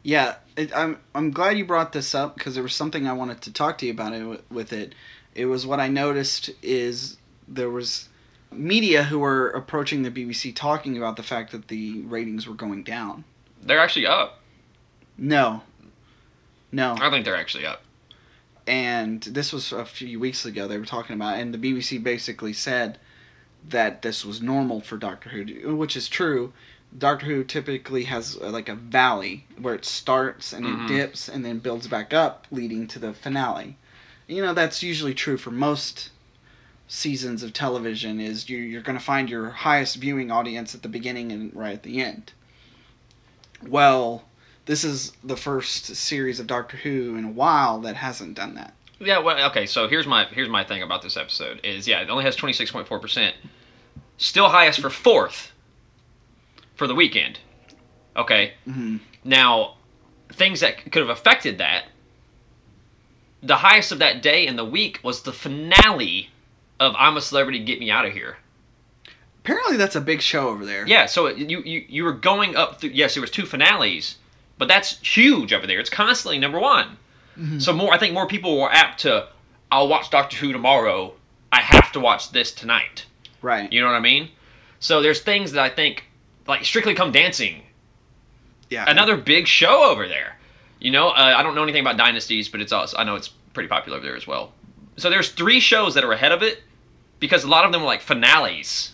Yeah, 0.05 0.37
it, 0.57 0.75
I'm 0.75 1.01
I'm 1.15 1.33
glad 1.33 1.59
you 1.59 1.65
brought 1.65 1.93
this 1.93 2.15
up 2.15 2.37
because 2.37 2.55
there 2.55 2.63
was 2.63 2.75
something 2.75 3.09
I 3.09 3.13
wanted 3.13 3.41
to 3.43 3.53
talk 3.53 3.77
to 3.79 3.87
you 3.87 3.93
about 3.93 4.13
it 4.13 4.25
with, 4.25 4.51
with 4.51 4.73
it. 4.73 4.95
It 5.35 5.47
was 5.47 5.67
what 5.67 5.81
I 5.81 5.89
noticed 5.89 6.51
is 6.63 7.19
there 7.49 7.71
was 7.71 8.09
media 8.53 9.03
who 9.03 9.19
were 9.19 9.51
approaching 9.51 10.03
the 10.03 10.11
BBC 10.13 10.55
talking 10.55 10.97
about 10.97 11.17
the 11.17 11.25
fact 11.25 11.51
that 11.51 11.67
the 11.67 12.03
ratings 12.03 12.47
were 12.47 12.55
going 12.55 12.85
down. 12.85 13.25
They're 13.63 13.81
actually 13.81 14.07
up. 14.07 14.41
No. 15.19 15.63
No. 16.71 16.97
I 17.01 17.11
think 17.11 17.25
they're 17.25 17.37
actually 17.37 17.67
up. 17.67 17.83
And 18.67 19.23
this 19.23 19.53
was 19.53 19.73
a 19.73 19.85
few 19.85 20.19
weeks 20.19 20.45
ago 20.45 20.67
they 20.67 20.79
were 20.79 20.85
talking 20.85 21.15
about 21.15 21.39
and 21.39 21.55
the 21.55 21.59
BBC 21.59 22.03
basically 22.03 22.53
said 22.53 22.99
that 23.69 24.03
this 24.03 24.25
was 24.25 24.43
normal 24.43 24.81
for 24.81 24.97
Doctor 24.97 25.31
Who 25.31 25.77
which 25.77 25.97
is 25.97 26.09
true. 26.09 26.53
Doctor 26.97 27.27
Who 27.27 27.45
typically 27.45 28.05
has 28.05 28.39
uh, 28.41 28.51
like 28.51 28.69
a 28.69 28.75
valley 28.75 29.45
where 29.59 29.75
it 29.75 29.85
starts 29.85 30.53
and 30.53 30.65
Mhm. 30.65 30.85
it 30.85 30.89
dips 30.89 31.29
and 31.29 31.45
then 31.45 31.59
builds 31.59 31.89
back 31.89 32.13
up 32.15 32.47
leading 32.51 32.87
to 32.89 32.99
the 32.99 33.13
finale. 33.13 33.77
You 34.27 34.43
know 34.43 34.55
that's 34.55 34.83
usually 34.83 35.15
true 35.15 35.37
for 35.37 35.51
most 35.51 36.11
seasons 36.89 37.43
of 37.43 37.53
television 37.53 38.21
is 38.21 38.49
you, 38.49 38.59
you're 38.59 38.83
going 38.83 38.99
to 38.99 39.05
find 39.05 39.29
your 39.29 39.51
highest 39.51 39.97
viewing 39.97 40.31
audience 40.31 40.75
at 40.75 40.83
the 40.83 40.89
beginning 40.89 41.33
and 41.33 41.55
right 41.55 41.75
at 41.75 41.83
the 41.83 42.01
end. 42.01 42.33
Well 43.67 44.25
this 44.67 44.85
is 44.85 45.13
the 45.25 45.37
first 45.37 45.87
series 45.97 46.39
of 46.41 46.47
Doctor 46.47 46.77
Who 46.77 47.17
in 47.17 47.25
a 47.25 47.31
while 47.31 47.81
that 47.81 47.97
hasn't 47.97 48.35
done 48.35 48.55
that 48.55 48.75
Yeah, 49.01 49.19
well, 49.19 49.51
okay. 49.51 49.67
So 49.67 49.89
here's 49.89 50.07
my 50.07 50.25
here's 50.27 50.49
my 50.49 50.65
thing 50.65 50.83
about 50.83 51.03
this 51.03 51.17
episode 51.17 51.61
is 51.65 51.87
yeah, 51.89 52.01
it 52.03 52.11
only 52.11 52.25
has 52.25 52.37
26.4 52.37 53.01
percent, 53.01 53.35
still 54.19 54.49
highest 54.49 54.81
for 54.81 54.91
fourth 54.91 55.53
for 56.75 56.87
the 56.87 56.95
weekend. 56.95 57.39
Okay, 58.17 58.55
Mhm. 58.69 59.01
now 59.25 59.77
things 60.33 60.61
that 60.61 60.91
could 60.91 61.01
have 61.01 61.11
affected 61.11 61.59
that. 61.59 61.85
The 63.43 63.57
highest 63.57 63.93
of 63.93 63.99
that 64.01 64.23
day 64.23 64.47
in 64.47 64.57
the 64.57 64.65
week 64.65 64.99
was 65.03 65.23
the 65.23 65.33
finale 65.33 66.31
of 66.81 66.95
I'm 66.99 67.17
a 67.17 67.21
Celebrity, 67.21 67.61
Get 67.61 67.79
Me 67.79 67.91
Out 67.91 68.05
of 68.07 68.13
Here. 68.13 68.39
Apparently, 69.45 69.77
that's 69.77 69.95
a 69.95 70.01
big 70.01 70.21
show 70.21 70.49
over 70.49 70.65
there. 70.67 70.87
Yeah, 70.87 71.07
so 71.07 71.29
you 71.29 71.63
you 71.63 71.85
you 71.89 72.05
were 72.05 72.13
going 72.13 72.57
up 72.57 72.81
through. 72.81 72.91
Yes, 72.91 73.15
there 73.15 73.21
was 73.21 73.31
two 73.31 73.47
finales, 73.47 74.17
but 74.59 74.69
that's 74.69 74.99
huge 75.01 75.53
over 75.53 75.67
there. 75.67 75.79
It's 75.79 75.91
constantly 75.91 76.39
number 76.39 76.59
one. 76.59 76.97
So 77.59 77.75
more, 77.75 77.93
I 77.93 77.99
think 77.99 78.15
more 78.15 78.27
people 78.27 78.59
were 78.59 78.73
apt 78.73 79.01
to. 79.01 79.29
I'll 79.71 79.89
watch 79.89 80.09
Doctor 80.09 80.39
Who 80.39 80.53
tomorrow. 80.53 81.13
I 81.53 81.61
have 81.61 81.93
to 81.93 82.01
watch 82.01 82.31
this 82.33 82.51
tonight. 82.51 83.05
Right. 83.43 83.71
You 83.71 83.83
know 83.83 83.89
what 83.89 83.95
I 83.95 84.01
mean? 84.01 84.31
So 84.81 85.03
there's 85.03 85.21
things 85.21 85.53
that 85.53 85.63
I 85.63 85.69
think, 85.69 86.05
like 86.47 86.65
Strictly 86.65 86.95
Come 86.95 87.13
Dancing, 87.13 87.63
yeah. 88.71 88.87
another 88.89 89.19
big 89.19 89.47
show 89.47 89.85
over 89.91 90.09
there. 90.09 90.39
You 90.81 90.91
know, 90.91 91.09
uh, 91.09 91.35
I 91.37 91.43
don't 91.43 91.55
know 91.55 91.63
anything 91.63 91.83
about 91.83 91.99
Dynasties, 91.99 92.49
but 92.49 92.63
it's 92.63 92.73
also 92.73 92.97
I 92.97 93.05
know 93.05 93.17
it's 93.17 93.29
pretty 93.53 93.69
popular 93.69 93.99
over 93.99 94.07
there 94.07 94.17
as 94.17 94.27
well. 94.27 94.53
So 94.97 95.11
there's 95.11 95.31
three 95.31 95.61
shows 95.61 95.95
that 95.95 96.05
are 96.05 96.13
ahead 96.13 96.33
of 96.33 96.43
it 96.43 96.63
because 97.21 97.45
a 97.45 97.49
lot 97.49 97.67
of 97.67 97.73
them 97.73 97.83
were 97.83 97.87
like 97.87 98.01
finales. 98.01 98.93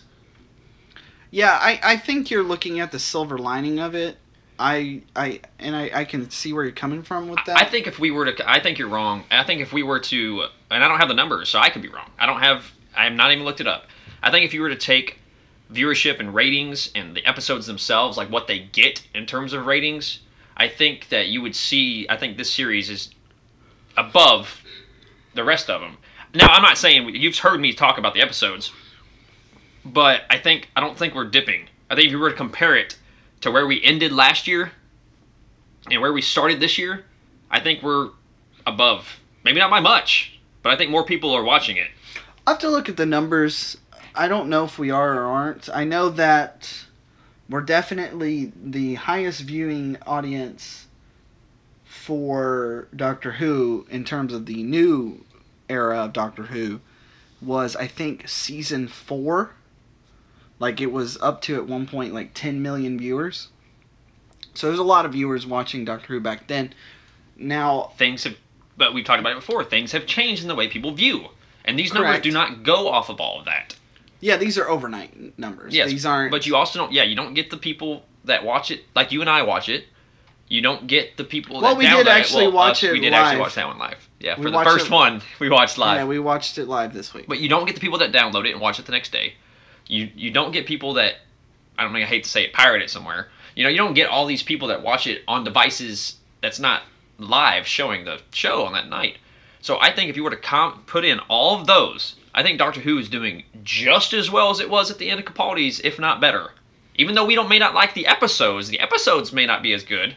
Yeah, 1.31 1.57
I, 1.59 1.79
I 1.81 1.97
think 1.97 2.29
you're 2.29 2.43
looking 2.43 2.81
at 2.81 2.91
the 2.91 2.99
silver 2.99 3.37
lining 3.37 3.79
of 3.79 3.95
it. 3.95 4.17
I 4.59 5.01
I 5.15 5.41
and 5.59 5.75
I, 5.75 5.91
I 5.93 6.05
can 6.05 6.29
see 6.29 6.53
where 6.53 6.63
you're 6.63 6.73
coming 6.73 7.03
from 7.03 7.27
with 7.27 7.39
that. 7.45 7.57
I 7.57 7.65
think 7.65 7.87
if 7.87 7.99
we 7.99 8.11
were 8.11 8.31
to, 8.31 8.49
I 8.49 8.59
think 8.59 8.77
you're 8.77 8.89
wrong. 8.89 9.23
I 9.31 9.43
think 9.43 9.61
if 9.61 9.73
we 9.73 9.83
were 9.83 9.99
to, 9.99 10.45
and 10.69 10.83
I 10.83 10.87
don't 10.87 10.99
have 10.99 11.07
the 11.07 11.15
numbers, 11.15 11.49
so 11.49 11.59
I 11.59 11.69
could 11.69 11.81
be 11.81 11.89
wrong. 11.89 12.09
I 12.19 12.25
don't 12.25 12.39
have, 12.39 12.71
I 12.95 13.05
have 13.05 13.13
not 13.13 13.31
even 13.31 13.43
looked 13.43 13.61
it 13.61 13.67
up. 13.67 13.87
I 14.21 14.31
think 14.31 14.45
if 14.45 14.53
you 14.53 14.61
were 14.61 14.69
to 14.69 14.75
take 14.75 15.19
viewership 15.71 16.19
and 16.19 16.33
ratings 16.33 16.91
and 16.95 17.15
the 17.15 17.25
episodes 17.25 17.65
themselves, 17.65 18.17
like 18.17 18.29
what 18.29 18.47
they 18.47 18.59
get 18.59 19.05
in 19.15 19.25
terms 19.25 19.53
of 19.53 19.65
ratings, 19.65 20.19
I 20.55 20.67
think 20.67 21.09
that 21.09 21.27
you 21.27 21.41
would 21.41 21.55
see. 21.55 22.07
I 22.09 22.17
think 22.17 22.37
this 22.37 22.51
series 22.51 22.89
is 22.89 23.09
above 23.97 24.61
the 25.33 25.43
rest 25.43 25.69
of 25.69 25.81
them. 25.81 25.97
Now, 26.35 26.47
I'm 26.47 26.63
not 26.63 26.77
saying 26.77 27.15
you've 27.15 27.37
heard 27.37 27.59
me 27.59 27.73
talk 27.73 27.97
about 27.97 28.13
the 28.13 28.21
episodes, 28.21 28.71
but 29.85 30.21
I 30.29 30.37
think 30.37 30.69
I 30.75 30.79
don't 30.79 30.97
think 30.97 31.15
we're 31.15 31.25
dipping. 31.25 31.67
I 31.89 31.95
think 31.95 32.07
if 32.07 32.11
you 32.11 32.19
were 32.19 32.29
to 32.29 32.35
compare 32.35 32.75
it 32.75 32.97
to 33.43 33.51
where 33.51 33.67
we 33.67 33.83
ended 33.83 34.11
last 34.11 34.47
year 34.47 34.71
and 35.91 36.01
where 36.01 36.13
we 36.13 36.21
started 36.21 36.59
this 36.59 36.77
year, 36.77 37.03
I 37.51 37.59
think 37.59 37.83
we're 37.83 38.09
above. 38.65 39.19
Maybe 39.43 39.59
not 39.59 39.69
by 39.69 39.81
much, 39.81 40.39
but 40.61 40.71
I 40.71 40.77
think 40.77 40.91
more 40.91 41.05
people 41.05 41.33
are 41.33 41.43
watching 41.43 41.75
it. 41.75 41.89
I 42.47 42.51
have 42.51 42.59
to 42.59 42.69
look 42.69 42.87
at 42.87 42.95
the 42.95 43.05
numbers. 43.05 43.77
I 44.15 44.29
don't 44.29 44.49
know 44.49 44.63
if 44.63 44.79
we 44.79 44.91
are 44.91 45.13
or 45.15 45.25
aren't. 45.25 45.69
I 45.69 45.83
know 45.83 46.09
that 46.09 46.73
we're 47.49 47.61
definitely 47.61 48.53
the 48.55 48.95
highest 48.95 49.41
viewing 49.41 49.97
audience 50.07 50.87
for 51.83 52.87
Doctor 52.95 53.33
Who 53.33 53.85
in 53.89 54.05
terms 54.05 54.31
of 54.31 54.45
the 54.45 54.63
new 54.63 55.25
era 55.67 56.05
of 56.05 56.13
Doctor 56.13 56.43
Who 56.43 56.79
was 57.41 57.75
I 57.75 57.87
think 57.87 58.29
season 58.29 58.87
4. 58.87 59.51
Like 60.59 60.81
it 60.81 60.91
was 60.91 61.17
up 61.21 61.41
to 61.43 61.55
at 61.55 61.67
one 61.67 61.87
point 61.87 62.13
like 62.13 62.31
10 62.33 62.61
million 62.61 62.97
viewers. 62.97 63.49
So 64.53 64.67
there's 64.67 64.79
a 64.79 64.83
lot 64.83 65.05
of 65.05 65.13
viewers 65.13 65.45
watching 65.45 65.83
Doctor 65.83 66.13
Who 66.13 66.19
back 66.19 66.47
then. 66.47 66.73
Now, 67.35 67.91
Things 67.97 68.23
have, 68.23 68.35
but 68.77 68.93
we've 68.93 69.03
talked 69.03 69.19
about 69.19 69.31
it 69.31 69.39
before. 69.39 69.63
Things 69.63 69.91
have 69.91 70.05
changed 70.05 70.43
in 70.43 70.47
the 70.47 70.55
way 70.55 70.67
people 70.67 70.91
view, 70.91 71.25
and 71.65 71.77
these 71.77 71.93
numbers 71.93 72.21
do 72.21 72.31
not 72.31 72.63
go 72.63 72.87
off 72.87 73.09
of 73.09 73.19
all 73.19 73.39
of 73.39 73.45
that. 73.45 73.75
yeah, 74.19 74.37
these 74.37 74.57
are 74.57 74.69
overnight 74.69 75.37
numbers. 75.39 75.73
Yes, 75.73 75.89
these 75.89 76.05
aren't 76.05 76.31
But 76.31 76.45
you 76.45 76.55
also 76.55 76.79
don't. 76.79 76.91
Yeah, 76.91 77.03
you 77.03 77.15
don't 77.15 77.33
get 77.33 77.49
the 77.49 77.57
people 77.57 78.03
that 78.25 78.45
watch 78.45 78.69
it 78.71 78.83
like 78.95 79.11
you 79.11 79.21
and 79.21 79.29
I 79.29 79.41
watch 79.41 79.67
it. 79.69 79.85
You 80.47 80.61
don't 80.61 80.85
get 80.85 81.17
the 81.17 81.23
people. 81.23 81.59
Well, 81.59 81.73
that 81.73 81.77
we 81.77 81.87
did 81.87 82.07
actually 82.07 82.43
Well, 82.43 82.53
watch 82.57 82.83
us, 82.83 82.89
it 82.89 82.93
We 82.93 82.99
did 82.99 83.13
actually 83.13 83.41
watch 83.41 83.55
that 83.55 83.65
one 83.67 83.79
live. 83.79 84.07
Yeah, 84.19 84.37
We 84.37 84.43
for 84.43 84.51
the 84.51 84.63
first 84.63 84.85
it- 84.87 84.91
one, 84.91 85.21
we 85.39 85.49
watched 85.49 85.79
live. 85.79 85.97
Yeah, 85.97 86.05
we 86.05 86.19
watched 86.19 86.59
it 86.59 86.67
live 86.67 86.93
this 86.93 87.13
week. 87.13 87.25
But 87.27 87.39
you 87.39 87.49
don't 87.49 87.65
get 87.65 87.73
the 87.73 87.81
people 87.81 87.97
that 87.99 88.11
download 88.11 88.45
it 88.45 88.51
and 88.51 88.61
watch 88.61 88.77
it 88.79 88.85
the 88.85 88.91
next 88.91 89.11
day. 89.11 89.33
You 89.87 90.09
you 90.15 90.31
don't 90.31 90.51
get 90.51 90.65
people 90.65 90.93
that 90.93 91.15
I 91.77 91.83
don't 91.83 91.93
know. 91.93 91.99
I 91.99 92.03
hate 92.03 92.23
to 92.23 92.29
say 92.29 92.43
it, 92.45 92.53
pirate 92.53 92.81
it 92.81 92.89
somewhere. 92.89 93.29
You 93.55 93.63
know, 93.63 93.69
you 93.69 93.77
don't 93.77 93.93
get 93.93 94.09
all 94.09 94.25
these 94.25 94.43
people 94.43 94.67
that 94.69 94.81
watch 94.81 95.07
it 95.07 95.23
on 95.27 95.43
devices 95.43 96.17
that's 96.41 96.59
not 96.59 96.83
live 97.17 97.67
showing 97.67 98.05
the 98.05 98.19
show 98.31 98.63
on 98.65 98.73
that 98.73 98.89
night. 98.89 99.17
So 99.61 99.79
I 99.79 99.93
think 99.93 100.09
if 100.09 100.17
you 100.17 100.23
were 100.23 100.35
to 100.35 100.73
put 100.85 101.05
in 101.05 101.19
all 101.29 101.59
of 101.59 101.67
those, 101.67 102.15
I 102.33 102.43
think 102.43 102.59
Doctor 102.59 102.81
Who 102.81 102.97
is 102.97 103.09
doing 103.09 103.43
just 103.63 104.13
as 104.13 104.29
well 104.29 104.49
as 104.49 104.59
it 104.59 104.69
was 104.69 104.91
at 104.91 104.97
the 104.97 105.09
end 105.09 105.19
of 105.19 105.25
Capaldi's, 105.25 105.79
if 105.79 105.99
not 105.99 106.19
better. 106.19 106.51
Even 106.95 107.15
though 107.15 107.25
we 107.25 107.35
don't 107.35 107.49
may 107.49 107.59
not 107.59 107.73
like 107.73 107.93
the 107.93 108.07
episodes, 108.07 108.67
the 108.67 108.79
episodes 108.79 109.31
may 109.31 109.45
not 109.45 109.63
be 109.63 109.73
as 109.73 109.83
good. 109.83 110.15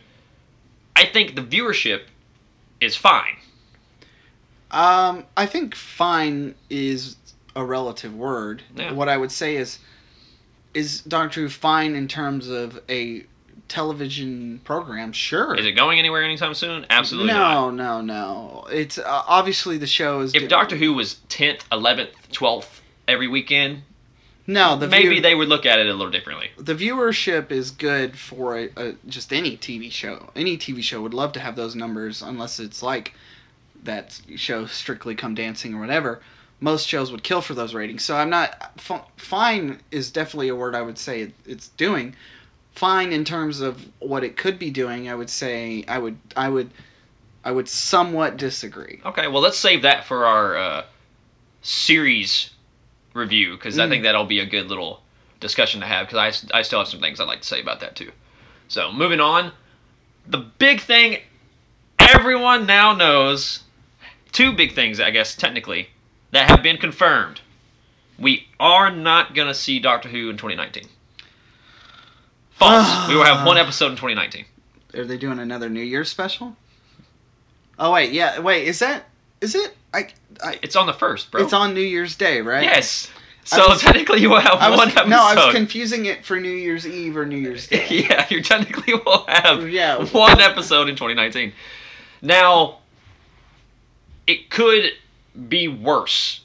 I 0.95 1.05
think 1.05 1.35
the 1.35 1.43
viewership 1.43 2.03
is 2.81 2.97
fine. 2.97 3.37
Um, 4.71 5.25
I 5.37 5.47
think 5.47 5.75
fine 5.75 6.55
is 6.69 7.17
a 7.57 7.65
relative 7.65 8.15
word. 8.15 8.63
Yeah. 8.77 8.93
What 8.93 9.09
I 9.09 9.17
would 9.17 9.33
say 9.33 9.57
is, 9.57 9.79
is 10.75 11.01
Doctor 11.01 11.41
Who 11.41 11.49
fine 11.49 11.97
in 11.97 12.07
terms 12.07 12.49
of 12.49 12.79
a 12.89 13.25
television 13.69 14.61
program? 14.63 15.13
Sure. 15.13 15.57
Is 15.57 15.67
it 15.67 15.73
going 15.73 15.99
anywhere 15.99 16.23
anytime 16.23 16.55
soon? 16.55 16.87
Absolutely 16.91 17.33
not. 17.33 17.73
no, 17.73 18.01
no, 18.01 18.01
no. 18.03 18.67
It's 18.71 18.99
uh, 18.99 19.03
obviously 19.27 19.79
the 19.79 19.87
show 19.87 20.21
is. 20.21 20.35
if 20.35 20.49
Doctor 20.49 20.77
Who 20.77 20.93
was 20.93 21.15
tenth, 21.29 21.65
eleventh, 21.73 22.11
twelfth 22.31 22.83
every 23.09 23.27
weekend, 23.27 23.83
no, 24.47 24.77
the 24.77 24.87
maybe 24.87 25.09
view- 25.15 25.21
they 25.23 25.35
would 25.35 25.49
look 25.49 25.65
at 25.67 25.79
it 25.79 25.87
a 25.89 25.95
little 25.95 26.13
differently. 26.13 26.51
the 26.59 26.75
viewership 26.75 27.51
is 27.51 27.71
good 27.71 28.17
for 28.17 28.59
a, 28.59 28.69
a, 28.77 28.95
just 29.09 29.33
any 29.33 29.57
TV 29.57 29.91
show. 29.91 30.31
Any 30.37 30.59
TV 30.59 30.83
show 30.83 31.01
would 31.01 31.15
love 31.15 31.33
to 31.33 31.41
have 31.41 31.57
those 31.57 31.75
numbers, 31.75 32.21
unless 32.23 32.61
it's 32.61 32.83
like 32.83 33.15
that 33.83 34.21
show 34.37 34.67
Strictly 34.67 35.15
Come 35.15 35.35
Dancing 35.35 35.75
or 35.75 35.81
whatever. 35.81 36.21
Most 36.61 36.89
shows 36.89 37.13
would 37.13 37.23
kill 37.23 37.43
for 37.43 37.55
those 37.55 37.75
ratings. 37.75 38.05
So 38.05 38.17
I'm 38.17 38.31
not. 38.31 38.73
F- 38.79 39.07
fine 39.17 39.81
is 39.91 40.11
definitely 40.11 40.49
a 40.49 40.55
word 40.57 40.75
I 40.75 40.83
would 40.83 40.99
say 40.99 41.23
it, 41.23 41.33
it's 41.47 41.69
doing. 41.69 42.15
fine 42.75 43.11
in 43.13 43.25
terms 43.25 43.61
of 43.61 43.87
what 44.01 44.23
it 44.25 44.37
could 44.37 44.59
be 44.59 44.71
doing. 44.71 45.09
I 45.09 45.15
would 45.15 45.31
say 45.31 45.85
I 45.89 45.99
would 45.99 46.17
I 46.37 46.49
would 46.49 46.71
I 47.45 47.53
would 47.53 47.69
somewhat 47.69 48.37
disagree. 48.37 49.01
Okay, 49.05 49.29
well, 49.29 49.41
let's 49.43 49.59
save 49.59 49.83
that 49.83 50.05
for 50.05 50.27
our 50.27 50.57
uh, 50.57 50.85
series 51.63 52.51
review 53.15 53.53
because 53.57 53.79
I 53.79 53.87
Mm. 53.87 53.89
think 53.91 54.03
that'll 54.05 54.25
be 54.25 54.41
a 54.41 54.47
good 54.47 54.69
little 54.69 55.03
discussion 55.41 55.81
to 55.81 55.87
have 55.87 56.07
because 56.09 56.43
I, 56.53 56.59
I 56.59 56.63
still 56.63 56.79
have 56.79 56.89
some 56.89 57.01
things 57.01 57.21
I'd 57.21 57.29
like 57.29 57.41
to 57.43 57.47
say 57.47 57.61
about 57.61 57.81
that 57.81 57.97
too. 57.97 58.11
So, 58.69 58.91
moving 58.93 59.21
on, 59.21 59.53
the 60.27 60.39
big 60.39 60.81
thing 60.81 61.19
everyone 61.99 62.67
now 62.67 62.95
knows 62.95 63.61
two 64.33 64.53
big 64.53 64.75
things, 64.75 65.01
I 65.01 65.11
guess, 65.11 65.35
technically, 65.37 65.89
that 66.33 66.51
have 66.51 66.63
been 66.63 66.77
confirmed. 66.77 67.41
We 68.19 68.47
are 68.59 68.91
not 68.91 69.35
going 69.35 69.49
to 69.49 69.55
see 69.55 69.79
Doctor 69.79 70.09
Who 70.09 70.31
in 70.31 70.37
2019. 70.37 70.85
False. 72.53 73.09
we 73.09 73.15
will 73.17 73.25
have 73.25 73.47
one 73.47 73.59
episode 73.59 73.87
in 73.91 73.97
2019. 73.97 74.45
Are 74.95 75.05
they 75.05 75.19
doing 75.19 75.39
another 75.39 75.69
New 75.69 75.83
Year's 75.83 76.09
special? 76.09 76.57
Oh 77.79 77.93
wait, 77.93 78.13
yeah, 78.13 78.39
wait, 78.41 78.67
is 78.67 78.79
that 78.79 79.05
is 79.43 79.55
it? 79.55 79.77
I, 79.93 80.09
I 80.43 80.59
It's 80.63 80.77
on 80.77 80.87
the 80.87 80.95
first, 80.95 81.31
bro. 81.31 81.43
it's 81.43 81.53
on 81.53 81.75
New 81.75 81.83
Year's 81.83 82.17
Day, 82.17 82.41
right? 82.41 82.63
Yes. 82.63 83.11
I 83.53 83.57
So 83.59 83.69
was- 83.69 83.83
technically, 83.83 84.21
you 84.23 84.31
will 84.31 84.41
have 84.41 84.55
I 84.59 84.71
was, 84.71 84.79
one 84.79 84.89
episode. 84.89 85.09
no, 85.11 85.21
I 85.23 85.35
was 85.35 85.55
confusing 85.55 86.07
it 86.07 86.25
for 86.25 86.41
New 86.41 86.49
Year's 86.49 86.87
Eve 86.87 87.17
or 87.19 87.27
New 87.27 87.37
Year's 87.37 87.67
Day. 87.69 87.87
yeah, 88.09 88.27
you 88.31 88.41
technically 88.43 88.95
will 88.95 89.27
have 89.29 89.69
Yeah. 89.69 90.03
one 90.07 90.41
episode 90.41 90.89
in 90.89 90.97
2019. 90.97 91.53
Now, 92.23 92.79
it 94.27 94.49
could 94.49 94.93
be 95.49 95.69
worse. 95.69 96.41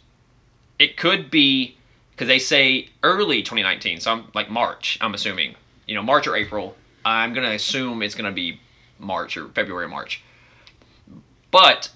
It 0.80 0.98
could 0.98 1.30
be 1.32 1.78
because 2.12 2.28
they 2.28 2.40
say 2.40 2.90
early 3.04 3.42
2019, 3.42 4.00
so 4.00 4.12
I'm 4.12 4.26
like 4.34 4.50
March. 4.50 4.98
I'm 5.02 5.14
assuming, 5.14 5.56
you 5.88 5.96
know, 5.96 6.04
March 6.04 6.28
or 6.28 6.36
April. 6.36 6.76
I'm 7.04 7.34
gonna 7.34 7.52
assume 7.52 8.02
it's 8.02 8.16
gonna 8.16 8.32
be 8.32 8.60
March 9.00 9.38
or 9.38 9.48
February, 9.50 9.88
March. 9.88 10.22
But 11.50 11.90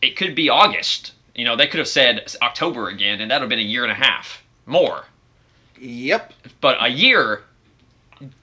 it 0.00 0.16
could 0.16 0.34
be 0.34 0.48
August. 0.48 1.12
You 1.34 1.44
know, 1.44 1.56
they 1.56 1.66
could 1.66 1.78
have 1.78 1.88
said 1.88 2.34
October 2.42 2.88
again, 2.88 3.20
and 3.20 3.30
that 3.30 3.36
would 3.36 3.42
have 3.42 3.48
been 3.50 3.58
a 3.58 3.62
year 3.62 3.84
and 3.84 3.92
a 3.92 3.94
half 3.94 4.42
more 4.66 5.04
Yep. 5.80 6.32
but 6.60 6.76
a 6.80 6.88
year 6.88 7.42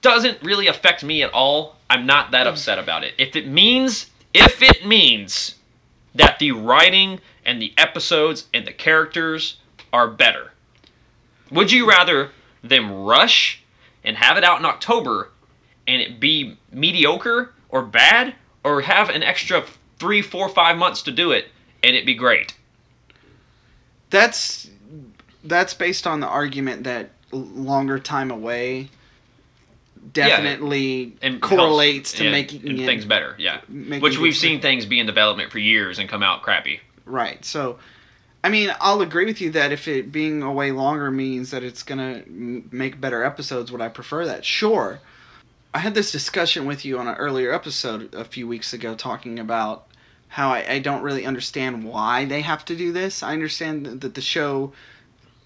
doesn't 0.00 0.42
really 0.42 0.68
affect 0.68 1.04
me 1.04 1.22
at 1.22 1.32
all. 1.32 1.76
I'm 1.90 2.06
not 2.06 2.30
that 2.30 2.46
mm. 2.46 2.50
upset 2.50 2.78
about 2.78 3.04
it. 3.04 3.14
If 3.18 3.36
it 3.36 3.46
means 3.46 4.10
if 4.32 4.62
it 4.62 4.86
means 4.86 5.54
that 6.14 6.38
the 6.38 6.52
writing 6.52 7.20
and 7.46 7.62
the 7.62 7.72
episodes 7.78 8.48
and 8.52 8.66
the 8.66 8.72
characters 8.72 9.56
are 9.92 10.08
better. 10.08 10.52
Would 11.50 11.72
you 11.72 11.88
rather 11.88 12.32
them 12.62 12.92
rush 12.92 13.62
and 14.04 14.16
have 14.16 14.36
it 14.36 14.44
out 14.44 14.58
in 14.58 14.66
October 14.66 15.30
and 15.86 16.02
it 16.02 16.20
be 16.20 16.58
mediocre 16.72 17.54
or 17.70 17.82
bad 17.82 18.34
or 18.64 18.82
have 18.82 19.08
an 19.08 19.22
extra 19.22 19.64
three, 19.98 20.20
four, 20.20 20.48
five 20.48 20.76
months 20.76 21.02
to 21.02 21.12
do 21.12 21.30
it 21.30 21.46
and 21.82 21.96
it 21.96 22.04
be 22.04 22.14
great? 22.14 22.54
That's 24.10 24.68
that's 25.44 25.74
based 25.74 26.06
on 26.06 26.18
the 26.20 26.26
argument 26.26 26.84
that 26.84 27.10
longer 27.30 27.98
time 28.00 28.32
away 28.32 28.88
definitely 30.12 31.16
and 31.22 31.40
correlates 31.40 32.10
helps- 32.10 32.18
to 32.18 32.24
yeah, 32.24 32.30
making 32.30 32.76
things 32.78 33.04
better. 33.04 33.36
Yeah, 33.38 33.60
which 34.00 34.18
we've 34.18 34.36
seen 34.36 34.60
things 34.60 34.84
be 34.86 34.98
in 34.98 35.06
development 35.06 35.52
for 35.52 35.58
years 35.58 36.00
and 36.00 36.08
come 36.08 36.22
out 36.22 36.42
crappy. 36.42 36.80
Right. 37.06 37.44
So, 37.44 37.78
I 38.44 38.48
mean, 38.50 38.74
I'll 38.80 39.00
agree 39.02 39.24
with 39.26 39.40
you 39.40 39.50
that 39.52 39.72
if 39.72 39.88
it 39.88 40.12
being 40.12 40.42
away 40.42 40.72
longer 40.72 41.10
means 41.10 41.50
that 41.50 41.64
it's 41.64 41.82
gonna 41.82 42.22
m- 42.26 42.68
make 42.72 43.00
better 43.00 43.24
episodes, 43.24 43.72
would 43.72 43.80
I 43.80 43.88
prefer 43.88 44.26
that? 44.26 44.44
Sure. 44.44 45.00
I 45.74 45.80
had 45.80 45.94
this 45.94 46.12
discussion 46.12 46.66
with 46.66 46.84
you 46.84 46.98
on 46.98 47.08
an 47.08 47.16
earlier 47.16 47.52
episode 47.52 48.14
a 48.14 48.24
few 48.24 48.48
weeks 48.48 48.72
ago, 48.72 48.94
talking 48.94 49.38
about 49.38 49.86
how 50.28 50.50
I, 50.50 50.74
I 50.74 50.78
don't 50.80 51.02
really 51.02 51.26
understand 51.26 51.84
why 51.84 52.24
they 52.24 52.42
have 52.42 52.64
to 52.66 52.76
do 52.76 52.92
this. 52.92 53.22
I 53.22 53.32
understand 53.32 53.86
that 54.02 54.14
the 54.14 54.20
show, 54.20 54.72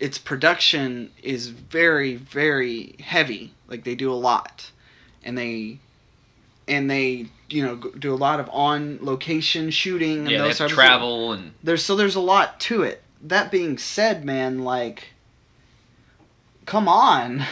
its 0.01 0.19
production 0.19 1.11
is 1.23 1.49
very, 1.49 2.17
very 2.17 2.97
heavy. 3.01 3.53
Like 3.69 3.85
they 3.85 3.95
do 3.95 4.13
a 4.13 4.15
lot, 4.15 4.71
and 5.25 5.37
they, 5.37 5.79
and 6.71 6.91
they, 6.91 7.27
you 7.49 7.65
know, 7.65 7.77
do 7.77 8.15
a 8.15 8.17
lot 8.17 8.41
of 8.41 8.49
on 8.53 8.99
location 9.03 9.71
shooting. 9.71 10.21
And 10.21 10.31
Yeah, 10.31 10.43
they 10.43 10.49
have 10.49 10.59
those 10.59 10.61
of 10.61 10.67
things 10.69 10.73
travel 10.73 11.33
and 11.33 11.53
there's 11.63 11.85
so 11.85 11.97
there's 11.97 12.17
a 12.17 12.21
lot 12.21 12.61
to 12.61 12.83
it. 12.83 13.03
That 13.23 13.51
being 13.51 13.77
said, 13.77 14.25
man, 14.25 14.61
like, 14.61 15.09
come 16.65 16.89
on, 16.89 17.45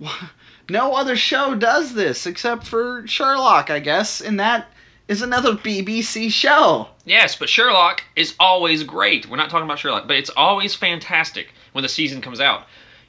no 0.70 0.94
other 0.94 1.14
show 1.14 1.54
does 1.54 1.94
this 1.94 2.26
except 2.26 2.66
for 2.66 3.06
Sherlock, 3.06 3.70
I 3.70 3.78
guess, 3.78 4.20
and 4.20 4.40
that 4.40 4.68
is 5.06 5.22
another 5.22 5.52
BBC 5.52 6.30
show. 6.30 6.88
yes, 7.04 7.36
but 7.36 7.48
Sherlock 7.48 8.02
is 8.14 8.34
always 8.38 8.82
great. 8.82 9.28
We're 9.28 9.36
not 9.36 9.50
talking 9.50 9.64
about 9.64 9.78
Sherlock, 9.78 10.06
but 10.06 10.16
it's 10.16 10.30
always 10.30 10.74
fantastic 10.74 11.48
when 11.72 11.82
the 11.82 11.88
season 11.88 12.20
comes 12.20 12.40
out. 12.40 12.66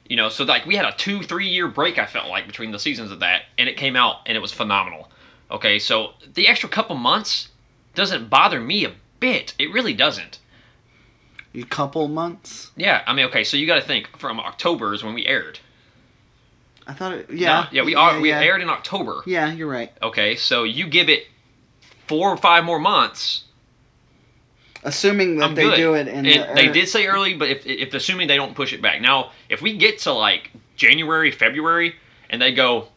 You 0.08 0.16
know, 0.16 0.28
so 0.28 0.44
like 0.44 0.66
we 0.66 0.74
had 0.76 0.86
a 0.86 0.92
two, 0.92 1.22
three 1.22 1.48
year 1.48 1.68
break. 1.68 1.98
I 1.98 2.06
felt 2.06 2.28
like 2.28 2.46
between 2.46 2.72
the 2.72 2.78
seasons 2.78 3.12
of 3.12 3.20
that, 3.20 3.42
and 3.58 3.68
it 3.68 3.76
came 3.76 3.96
out 3.96 4.16
and 4.26 4.36
it 4.36 4.40
was 4.40 4.52
phenomenal. 4.52 5.08
Okay, 5.50 5.78
so 5.78 6.12
the 6.34 6.46
extra 6.46 6.68
couple 6.68 6.96
months 6.96 7.48
doesn't 7.94 8.30
bother 8.30 8.60
me 8.60 8.84
a 8.84 8.92
bit. 9.18 9.54
It 9.58 9.72
really 9.72 9.94
doesn't. 9.94 10.38
A 11.54 11.64
couple 11.64 12.06
months. 12.06 12.70
Yeah, 12.76 13.02
I 13.06 13.12
mean, 13.12 13.26
okay, 13.26 13.42
so 13.42 13.56
you 13.56 13.66
got 13.66 13.74
to 13.74 13.86
think 13.86 14.16
from 14.18 14.38
October 14.38 14.94
is 14.94 15.02
when 15.02 15.14
we 15.14 15.26
aired. 15.26 15.58
I 16.86 16.92
thought 16.92 17.12
it. 17.12 17.30
Yeah. 17.30 17.62
No, 17.62 17.66
yeah, 17.72 17.84
we 17.84 17.94
are. 17.94 18.14
yeah, 18.14 18.20
we 18.20 18.28
yeah. 18.30 18.40
aired 18.40 18.62
in 18.62 18.70
October. 18.70 19.22
Yeah, 19.26 19.52
you're 19.52 19.68
right. 19.68 19.92
Okay, 20.02 20.36
so 20.36 20.64
you 20.64 20.86
give 20.86 21.08
it 21.08 21.26
four 22.06 22.30
or 22.30 22.36
five 22.36 22.64
more 22.64 22.78
months. 22.78 23.44
Assuming 24.82 25.36
that 25.36 25.44
I'm 25.44 25.54
they 25.54 25.64
good. 25.64 25.76
do 25.76 25.94
it 25.94 26.08
in 26.08 26.24
And 26.24 26.26
the, 26.26 26.54
they 26.54 26.68
did 26.68 26.88
say 26.88 27.06
early, 27.06 27.34
but 27.34 27.48
if 27.50 27.66
if 27.66 27.92
assuming 27.94 28.28
they 28.28 28.36
don't 28.36 28.54
push 28.54 28.72
it 28.72 28.80
back. 28.80 29.00
Now, 29.00 29.32
if 29.48 29.60
we 29.60 29.76
get 29.76 29.98
to 30.00 30.12
like 30.12 30.50
January, 30.76 31.30
February, 31.30 31.94
and 32.30 32.40
they 32.40 32.52
go 32.52 32.88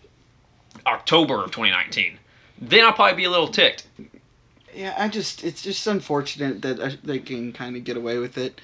October 0.85 1.43
of 1.43 1.51
2019, 1.51 2.17
then 2.61 2.85
I'll 2.85 2.93
probably 2.93 3.17
be 3.17 3.25
a 3.25 3.29
little 3.29 3.47
ticked. 3.47 3.87
Yeah, 4.73 4.95
I 4.97 5.07
just 5.07 5.43
it's 5.43 5.61
just 5.61 5.85
unfortunate 5.87 6.61
that 6.63 6.79
uh, 6.79 6.91
they 7.03 7.19
can 7.19 7.53
kind 7.53 7.75
of 7.75 7.83
get 7.83 7.97
away 7.97 8.17
with 8.17 8.37
it. 8.37 8.59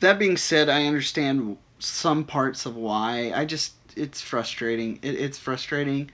That 0.00 0.18
being 0.18 0.36
said, 0.36 0.68
I 0.68 0.86
understand 0.86 1.56
some 1.78 2.24
parts 2.24 2.66
of 2.66 2.76
why. 2.76 3.32
I 3.34 3.44
just 3.44 3.74
it's 3.96 4.20
frustrating. 4.20 4.98
It, 5.02 5.14
it's 5.14 5.38
frustrating 5.38 6.10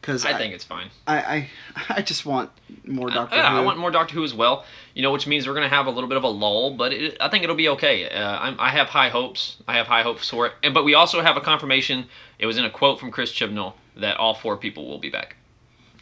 because 0.00 0.24
I 0.24 0.36
think 0.36 0.54
it's 0.54 0.64
fine. 0.64 0.90
I, 1.06 1.16
I 1.16 1.50
I 1.90 2.02
just 2.02 2.26
want 2.26 2.50
more 2.84 3.10
Doctor 3.10 3.36
yeah, 3.36 3.50
Who. 3.50 3.58
I 3.58 3.60
want 3.60 3.78
more 3.78 3.90
Doctor 3.90 4.14
Who 4.14 4.24
as 4.24 4.34
well. 4.34 4.64
You 4.94 5.02
know, 5.02 5.12
which 5.12 5.26
means 5.26 5.46
we're 5.46 5.54
gonna 5.54 5.68
have 5.68 5.86
a 5.86 5.90
little 5.90 6.08
bit 6.08 6.16
of 6.16 6.24
a 6.24 6.28
lull, 6.28 6.74
but 6.76 6.92
it, 6.92 7.16
I 7.20 7.28
think 7.28 7.44
it'll 7.44 7.56
be 7.56 7.68
okay. 7.70 8.08
Uh, 8.08 8.38
I'm, 8.38 8.60
I 8.60 8.70
have 8.70 8.88
high 8.88 9.08
hopes. 9.08 9.56
I 9.66 9.74
have 9.74 9.86
high 9.86 10.02
hopes 10.02 10.28
for 10.28 10.46
it. 10.46 10.52
And 10.62 10.74
but 10.74 10.84
we 10.84 10.94
also 10.94 11.22
have 11.22 11.36
a 11.36 11.40
confirmation. 11.40 12.06
It 12.38 12.46
was 12.46 12.58
in 12.58 12.64
a 12.64 12.70
quote 12.70 13.00
from 13.00 13.10
Chris 13.10 13.32
Chibnall 13.32 13.74
that 13.96 14.16
all 14.16 14.34
four 14.34 14.56
people 14.56 14.86
will 14.88 14.98
be 14.98 15.10
back. 15.10 15.36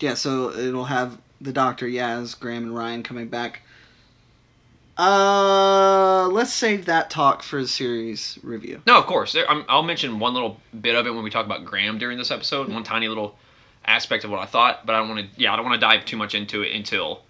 Yeah, 0.00 0.14
so 0.14 0.50
it'll 0.50 0.84
have 0.84 1.18
the 1.40 1.52
Doctor, 1.52 1.86
Yaz, 1.86 2.38
Graham, 2.38 2.64
and 2.64 2.74
Ryan 2.74 3.02
coming 3.02 3.28
back. 3.28 3.62
Uh, 4.98 6.28
let's 6.28 6.52
save 6.52 6.86
that 6.86 7.10
talk 7.10 7.42
for 7.42 7.60
the 7.60 7.68
series 7.68 8.38
review. 8.42 8.80
No, 8.86 8.98
of 8.98 9.06
course. 9.06 9.32
There, 9.32 9.48
I'm, 9.50 9.64
I'll 9.68 9.82
mention 9.82 10.18
one 10.18 10.32
little 10.32 10.58
bit 10.80 10.94
of 10.94 11.06
it 11.06 11.10
when 11.10 11.22
we 11.22 11.30
talk 11.30 11.44
about 11.44 11.64
Graham 11.64 11.98
during 11.98 12.16
this 12.16 12.30
episode. 12.30 12.68
One 12.68 12.82
tiny 12.82 13.08
little 13.08 13.36
aspect 13.84 14.24
of 14.24 14.30
what 14.30 14.40
I 14.40 14.46
thought, 14.46 14.86
but 14.86 14.94
I 14.94 14.98
don't 14.98 15.08
want 15.08 15.20
to. 15.20 15.40
Yeah, 15.40 15.52
I 15.52 15.56
don't 15.56 15.66
want 15.66 15.78
to 15.78 15.86
dive 15.86 16.06
too 16.06 16.16
much 16.16 16.34
into 16.34 16.62
it 16.62 16.74
until 16.74 17.20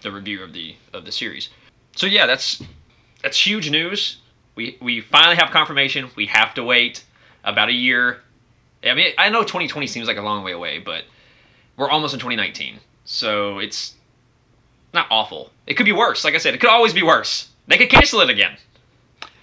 the 0.00 0.10
review 0.10 0.42
of 0.42 0.52
the 0.52 0.76
of 0.94 1.04
the 1.04 1.12
series. 1.12 1.50
So 1.94 2.06
yeah, 2.06 2.26
that's 2.26 2.62
that's 3.22 3.38
huge 3.38 3.70
news. 3.70 4.18
We 4.54 4.78
we 4.80 5.02
finally 5.02 5.36
have 5.36 5.50
confirmation. 5.50 6.10
We 6.16 6.26
have 6.26 6.54
to 6.54 6.64
wait 6.64 7.04
about 7.44 7.68
a 7.68 7.72
year. 7.72 8.20
I 8.82 8.94
mean, 8.94 9.12
I 9.18 9.28
know 9.28 9.42
2020 9.42 9.86
seems 9.88 10.06
like 10.06 10.16
a 10.16 10.22
long 10.22 10.42
way 10.42 10.52
away, 10.52 10.78
but 10.78 11.04
we're 11.78 11.88
almost 11.88 12.12
in 12.12 12.20
2019, 12.20 12.78
so 13.04 13.58
it's 13.58 13.94
not 14.92 15.06
awful. 15.10 15.50
It 15.66 15.74
could 15.74 15.86
be 15.86 15.92
worse. 15.92 16.24
Like 16.24 16.34
I 16.34 16.38
said, 16.38 16.54
it 16.54 16.58
could 16.58 16.70
always 16.70 16.92
be 16.92 17.02
worse. 17.02 17.48
They 17.68 17.78
could 17.78 17.88
cancel 17.88 18.20
it 18.20 18.28
again. 18.28 18.56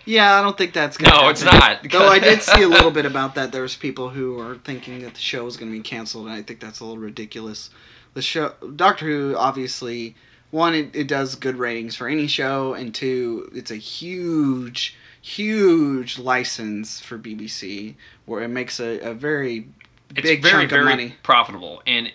Yeah, 0.05 0.35
I 0.35 0.43
don't 0.43 0.55
think 0.55 0.73
that's 0.73 0.97
gonna 0.97 1.23
No, 1.23 1.29
it's 1.29 1.43
not. 1.43 1.79
Though 1.89 2.07
I 2.07 2.19
did 2.19 2.41
see 2.41 2.61
a 2.61 2.67
little 2.67 2.91
bit 2.99 3.05
about 3.05 3.33
that. 3.35 3.51
There's 3.51 3.75
people 3.75 4.09
who 4.09 4.39
are 4.39 4.55
thinking 4.57 5.01
that 5.01 5.15
the 5.15 5.19
show 5.19 5.47
is 5.47 5.57
going 5.57 5.71
to 5.71 5.77
be 5.77 5.81
canceled, 5.81 6.27
and 6.27 6.35
I 6.35 6.43
think 6.43 6.59
that's 6.59 6.79
a 6.79 6.85
little 6.85 7.01
ridiculous. 7.01 7.71
The 8.13 8.21
show, 8.21 8.53
Doctor 8.75 9.05
Who, 9.05 9.35
obviously, 9.35 10.15
one, 10.51 10.75
it, 10.75 10.95
it 10.95 11.07
does 11.07 11.35
good 11.35 11.55
ratings 11.55 11.95
for 11.95 12.07
any 12.07 12.27
show, 12.27 12.75
and 12.75 12.93
two, 12.93 13.49
it's 13.55 13.71
a 13.71 13.75
huge, 13.75 14.95
huge 15.21 16.19
license 16.19 16.99
for 16.99 17.17
BBC, 17.17 17.95
where 18.25 18.43
it 18.43 18.49
makes 18.49 18.79
a, 18.79 18.99
a 18.99 19.13
very 19.13 19.67
it's 20.11 20.21
big 20.21 20.41
very 20.43 20.63
chunk 20.63 20.69
very 20.69 20.81
of 20.81 20.89
money. 20.89 21.15
profitable 21.23 21.81
and 21.87 22.11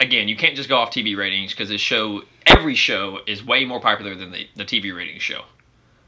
again 0.00 0.28
you 0.28 0.36
can't 0.36 0.56
just 0.56 0.68
go 0.68 0.76
off 0.76 0.90
tv 0.90 1.16
ratings 1.16 1.52
because 1.52 1.68
this 1.68 1.80
show 1.80 2.22
every 2.46 2.74
show 2.74 3.20
is 3.26 3.44
way 3.44 3.64
more 3.64 3.80
popular 3.80 4.14
than 4.14 4.30
the, 4.32 4.46
the 4.56 4.64
tv 4.64 4.94
ratings 4.96 5.22
show 5.22 5.42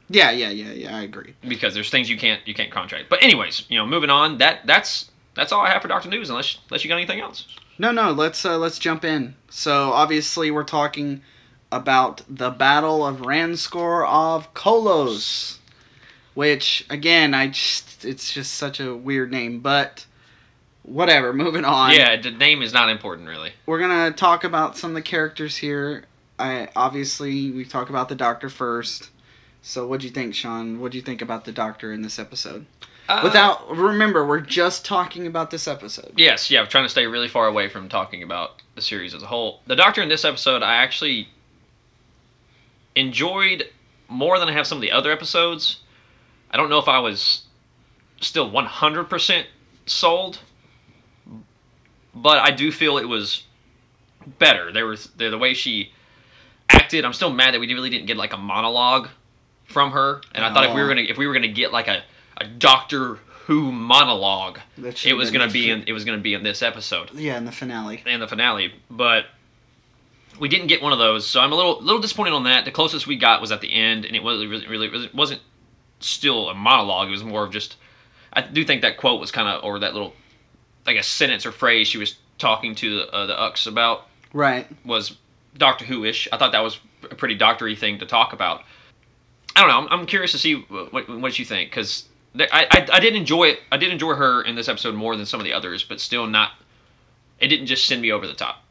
Yeah, 0.09 0.31
yeah, 0.31 0.49
yeah, 0.49 0.71
yeah. 0.71 0.97
I 0.97 1.01
agree. 1.03 1.33
because 1.47 1.73
there's 1.73 1.89
things 1.89 2.09
you 2.09 2.17
can't 2.17 2.41
you 2.47 2.53
can't 2.53 2.71
contract 2.71 3.05
but 3.09 3.23
anyways 3.23 3.65
you 3.69 3.77
know 3.77 3.85
moving 3.85 4.09
on 4.09 4.37
that 4.39 4.65
that's 4.65 5.09
that's 5.35 5.51
all 5.51 5.61
I 5.65 5.69
have 5.71 5.81
for 5.81 5.87
Doctor 5.87 6.09
News. 6.09 6.29
Unless 6.29 6.59
unless 6.69 6.83
you 6.83 6.89
got 6.89 6.97
anything 6.97 7.19
else. 7.19 7.47
No, 7.79 7.91
no. 7.91 8.11
Let's 8.11 8.45
uh, 8.45 8.59
let's 8.59 8.77
jump 8.77 9.03
in. 9.03 9.33
So 9.49 9.91
obviously 9.91 10.51
we're 10.51 10.63
talking 10.63 11.23
about 11.71 12.21
the 12.29 12.51
Battle 12.51 13.03
of 13.03 13.21
Ranskoor 13.21 14.07
of 14.07 14.53
Kolos, 14.53 15.57
which 16.35 16.85
again 16.91 17.33
I 17.33 17.47
just 17.47 18.05
it's 18.05 18.31
just 18.31 18.53
such 18.53 18.79
a 18.79 18.95
weird 18.95 19.31
name, 19.31 19.59
but 19.59 20.05
whatever. 20.83 21.33
Moving 21.33 21.65
on. 21.65 21.91
yeah, 21.91 22.19
the 22.21 22.31
name 22.31 22.61
is 22.61 22.73
not 22.73 22.89
important 22.89 23.27
really. 23.27 23.51
We're 23.65 23.79
gonna 23.79 24.11
talk 24.11 24.43
about 24.43 24.77
some 24.77 24.91
of 24.91 24.95
the 24.95 25.01
characters 25.01 25.57
here. 25.57 26.05
I 26.39 26.69
obviously 26.75 27.51
we 27.51 27.65
talk 27.65 27.89
about 27.89 28.09
the 28.09 28.15
Doctor 28.15 28.49
first. 28.49 29.09
So 29.61 29.87
what'd 29.87 30.03
you 30.03 30.09
think, 30.09 30.35
Sean? 30.35 30.79
What'd 30.79 30.95
you 30.95 31.01
think 31.01 31.21
about 31.21 31.45
the 31.45 31.51
Doctor 31.51 31.93
in 31.93 32.01
this 32.01 32.19
episode? 32.19 32.65
Uh, 33.07 33.21
Without 33.23 33.69
remember, 33.69 34.25
we're 34.25 34.39
just 34.39 34.85
talking 34.85 35.27
about 35.27 35.51
this 35.51 35.67
episode. 35.67 36.13
Yes, 36.15 36.49
yeah, 36.49 36.61
I'm 36.61 36.67
trying 36.67 36.85
to 36.85 36.89
stay 36.89 37.05
really 37.05 37.27
far 37.27 37.47
away 37.47 37.67
from 37.67 37.89
talking 37.89 38.23
about 38.23 38.61
the 38.75 38.81
series 38.81 39.13
as 39.13 39.23
a 39.23 39.27
whole. 39.27 39.61
The 39.67 39.75
Doctor 39.75 40.01
in 40.01 40.09
this 40.09 40.23
episode, 40.23 40.63
I 40.63 40.75
actually 40.75 41.27
enjoyed 42.95 43.69
more 44.07 44.39
than 44.39 44.47
I 44.47 44.53
have 44.53 44.67
some 44.67 44.77
of 44.77 44.81
the 44.81 44.91
other 44.91 45.11
episodes. 45.11 45.79
I 46.51 46.57
don't 46.57 46.69
know 46.69 46.79
if 46.79 46.87
I 46.87 46.99
was 46.99 47.43
still 48.21 48.49
100% 48.49 49.45
sold, 49.85 50.39
but 52.15 52.39
I 52.39 52.51
do 52.51 52.71
feel 52.71 52.97
it 52.97 53.07
was 53.07 53.43
better. 54.39 54.71
There 54.71 54.85
was 54.85 55.07
the, 55.17 55.29
the 55.29 55.37
way 55.37 55.53
she 55.53 55.91
acted. 56.69 57.05
I'm 57.05 57.13
still 57.13 57.31
mad 57.31 57.53
that 57.53 57.59
we 57.59 57.71
really 57.73 57.89
didn't 57.89 58.07
get 58.07 58.17
like 58.17 58.33
a 58.33 58.37
monologue 58.37 59.09
from 59.65 59.91
her, 59.91 60.21
and 60.33 60.43
I 60.45 60.53
thought 60.53 60.65
if 60.65 60.75
we 60.75 60.81
were 60.81 60.87
gonna 60.87 61.01
if 61.01 61.17
we 61.17 61.27
were 61.27 61.33
gonna 61.33 61.47
get 61.47 61.71
like 61.71 61.87
a, 61.87 62.03
a 62.37 62.45
Doctor 62.47 63.15
Who 63.47 63.71
monologue, 63.71 64.59
it 65.05 65.13
was 65.13 65.31
gonna 65.31 65.49
be 65.49 65.69
in 65.69 65.83
it 65.87 65.93
was 65.93 66.05
gonna 66.05 66.17
be 66.19 66.33
in 66.33 66.43
this 66.43 66.61
episode 66.61 67.11
Yeah, 67.13 67.37
in 67.37 67.45
the 67.45 67.51
finale. 67.51 68.03
and 68.05 68.21
the 68.21 68.27
finale, 68.27 68.73
but 68.89 69.25
we 70.39 70.49
didn't 70.49 70.67
get 70.67 70.81
one 70.81 70.91
of 70.93 70.99
those. 70.99 71.25
So 71.27 71.39
I'm 71.39 71.51
a 71.51 71.55
little 71.55 71.81
little 71.81 72.01
disappointed 72.01 72.33
on 72.33 72.43
that. 72.45 72.65
The 72.65 72.71
closest 72.71 73.07
we 73.07 73.15
got 73.17 73.41
was 73.41 73.51
at 73.51 73.61
the 73.61 73.71
end, 73.73 74.05
and 74.05 74.15
it 74.15 74.23
wasn't 74.23 74.49
really, 74.49 74.67
really 74.67 75.05
it 75.05 75.15
wasn't 75.15 75.41
still 75.99 76.49
a 76.49 76.53
monologue. 76.55 77.07
It 77.07 77.11
was 77.11 77.23
more 77.23 77.43
of 77.43 77.51
just. 77.51 77.77
I 78.35 78.41
do 78.41 78.65
think 78.65 78.81
that 78.81 78.97
quote 78.97 79.19
was 79.19 79.31
kind 79.31 79.47
of 79.47 79.63
or 79.63 79.77
that 79.79 79.93
little, 79.93 80.13
like 80.85 80.97
a 80.97 81.03
sentence 81.03 81.45
or 81.45 81.51
phrase 81.51 81.87
she 81.87 81.97
was 81.97 82.15
talking 82.37 82.75
to 82.75 82.97
the, 82.97 83.13
uh, 83.13 83.25
the 83.25 83.39
Ux 83.39 83.67
about 83.67 84.07
Right. 84.33 84.67
was 84.85 85.15
Doctor 85.57 85.85
Who 85.85 86.03
ish. 86.03 86.27
I 86.31 86.37
thought 86.37 86.51
that 86.51 86.63
was 86.63 86.79
a 87.09 87.15
pretty 87.15 87.35
doctory 87.35 87.75
thing 87.75 87.99
to 87.99 88.05
talk 88.05 88.33
about. 88.33 88.63
I 89.55 89.61
don't 89.61 89.69
know. 89.69 89.77
I'm, 89.93 89.99
I'm 90.01 90.05
curious 90.07 90.31
to 90.31 90.39
see 90.39 90.55
what 90.55 91.07
what 91.07 91.37
you 91.37 91.45
think 91.45 91.69
because 91.69 92.05
I, 92.39 92.65
I 92.71 92.87
I 92.93 92.99
did 92.99 93.15
enjoy 93.15 93.45
it. 93.49 93.59
I 93.71 93.77
did 93.77 93.91
enjoy 93.91 94.15
her 94.15 94.41
in 94.41 94.55
this 94.55 94.67
episode 94.67 94.95
more 94.95 95.15
than 95.15 95.25
some 95.27 95.39
of 95.39 95.43
the 95.45 95.53
others, 95.53 95.83
but 95.83 95.99
still 95.99 96.25
not. 96.25 96.53
It 97.39 97.49
didn't 97.49 97.67
just 97.67 97.85
send 97.85 98.01
me 98.01 98.11
over 98.11 98.25
the 98.25 98.33
top. 98.33 98.63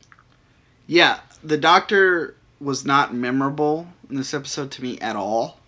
Yeah, 0.88 1.20
the 1.44 1.56
Doctor 1.56 2.34
was 2.60 2.84
not 2.84 3.14
memorable 3.14 3.86
in 4.10 4.16
this 4.16 4.34
episode 4.34 4.70
to 4.72 4.82
me 4.82 4.98
at 5.00 5.14
all. 5.14 5.60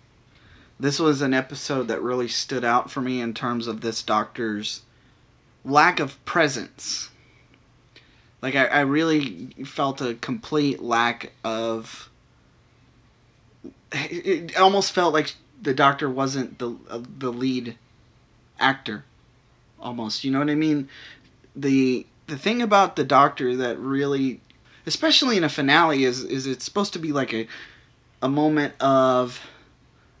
This 0.79 0.99
was 0.99 1.21
an 1.21 1.33
episode 1.33 1.87
that 1.87 2.01
really 2.01 2.27
stood 2.27 2.65
out 2.65 2.91
for 2.91 2.99
me 2.99 3.21
in 3.21 3.33
terms 3.33 3.67
of 3.67 3.79
this 3.79 4.03
Doctor's 4.03 4.81
lack 5.65 5.99
of 5.99 6.23
presence. 6.25 7.09
Like, 8.41 8.55
I, 8.55 8.65
I 8.65 8.79
really 8.81 9.47
felt 9.65 10.01
a 10.01 10.13
complete 10.15 10.81
lack 10.81 11.31
of. 11.43 12.09
It 13.91 14.57
almost 14.57 14.91
felt 14.91 15.13
like 15.13 15.35
the 15.61 15.73
Doctor 15.73 16.09
wasn't 16.09 16.59
the 16.59 16.75
uh, 16.89 17.01
the 17.17 17.31
lead 17.31 17.77
actor. 18.59 19.03
Almost, 19.79 20.23
you 20.23 20.31
know 20.31 20.39
what 20.39 20.49
I 20.49 20.55
mean? 20.55 20.89
The 21.55 22.05
the 22.27 22.37
thing 22.37 22.61
about 22.61 22.95
the 22.95 23.03
Doctor 23.03 23.55
that 23.57 23.79
really 23.79 24.41
especially 24.85 25.37
in 25.37 25.43
a 25.43 25.49
finale 25.49 26.03
is 26.03 26.23
is 26.23 26.45
it's 26.45 26.65
supposed 26.65 26.93
to 26.93 26.99
be 26.99 27.11
like 27.11 27.33
a 27.33 27.47
a 28.21 28.29
moment 28.29 28.73
of 28.79 29.41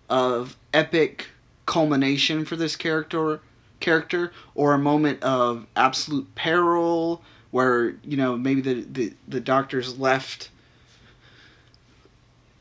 of 0.09 0.57
epic 0.73 1.29
culmination 1.65 2.45
for 2.45 2.55
this 2.55 2.75
character 2.75 3.39
character 3.85 4.31
or 4.55 4.73
a 4.73 4.77
moment 4.79 5.21
of 5.23 5.65
absolute 5.75 6.33
peril 6.35 7.21
where 7.51 7.95
you 8.03 8.17
know 8.17 8.35
maybe 8.35 8.59
the 8.59 8.81
the, 8.91 9.13
the 9.27 9.39
doctor's 9.39 9.97
left 9.99 10.49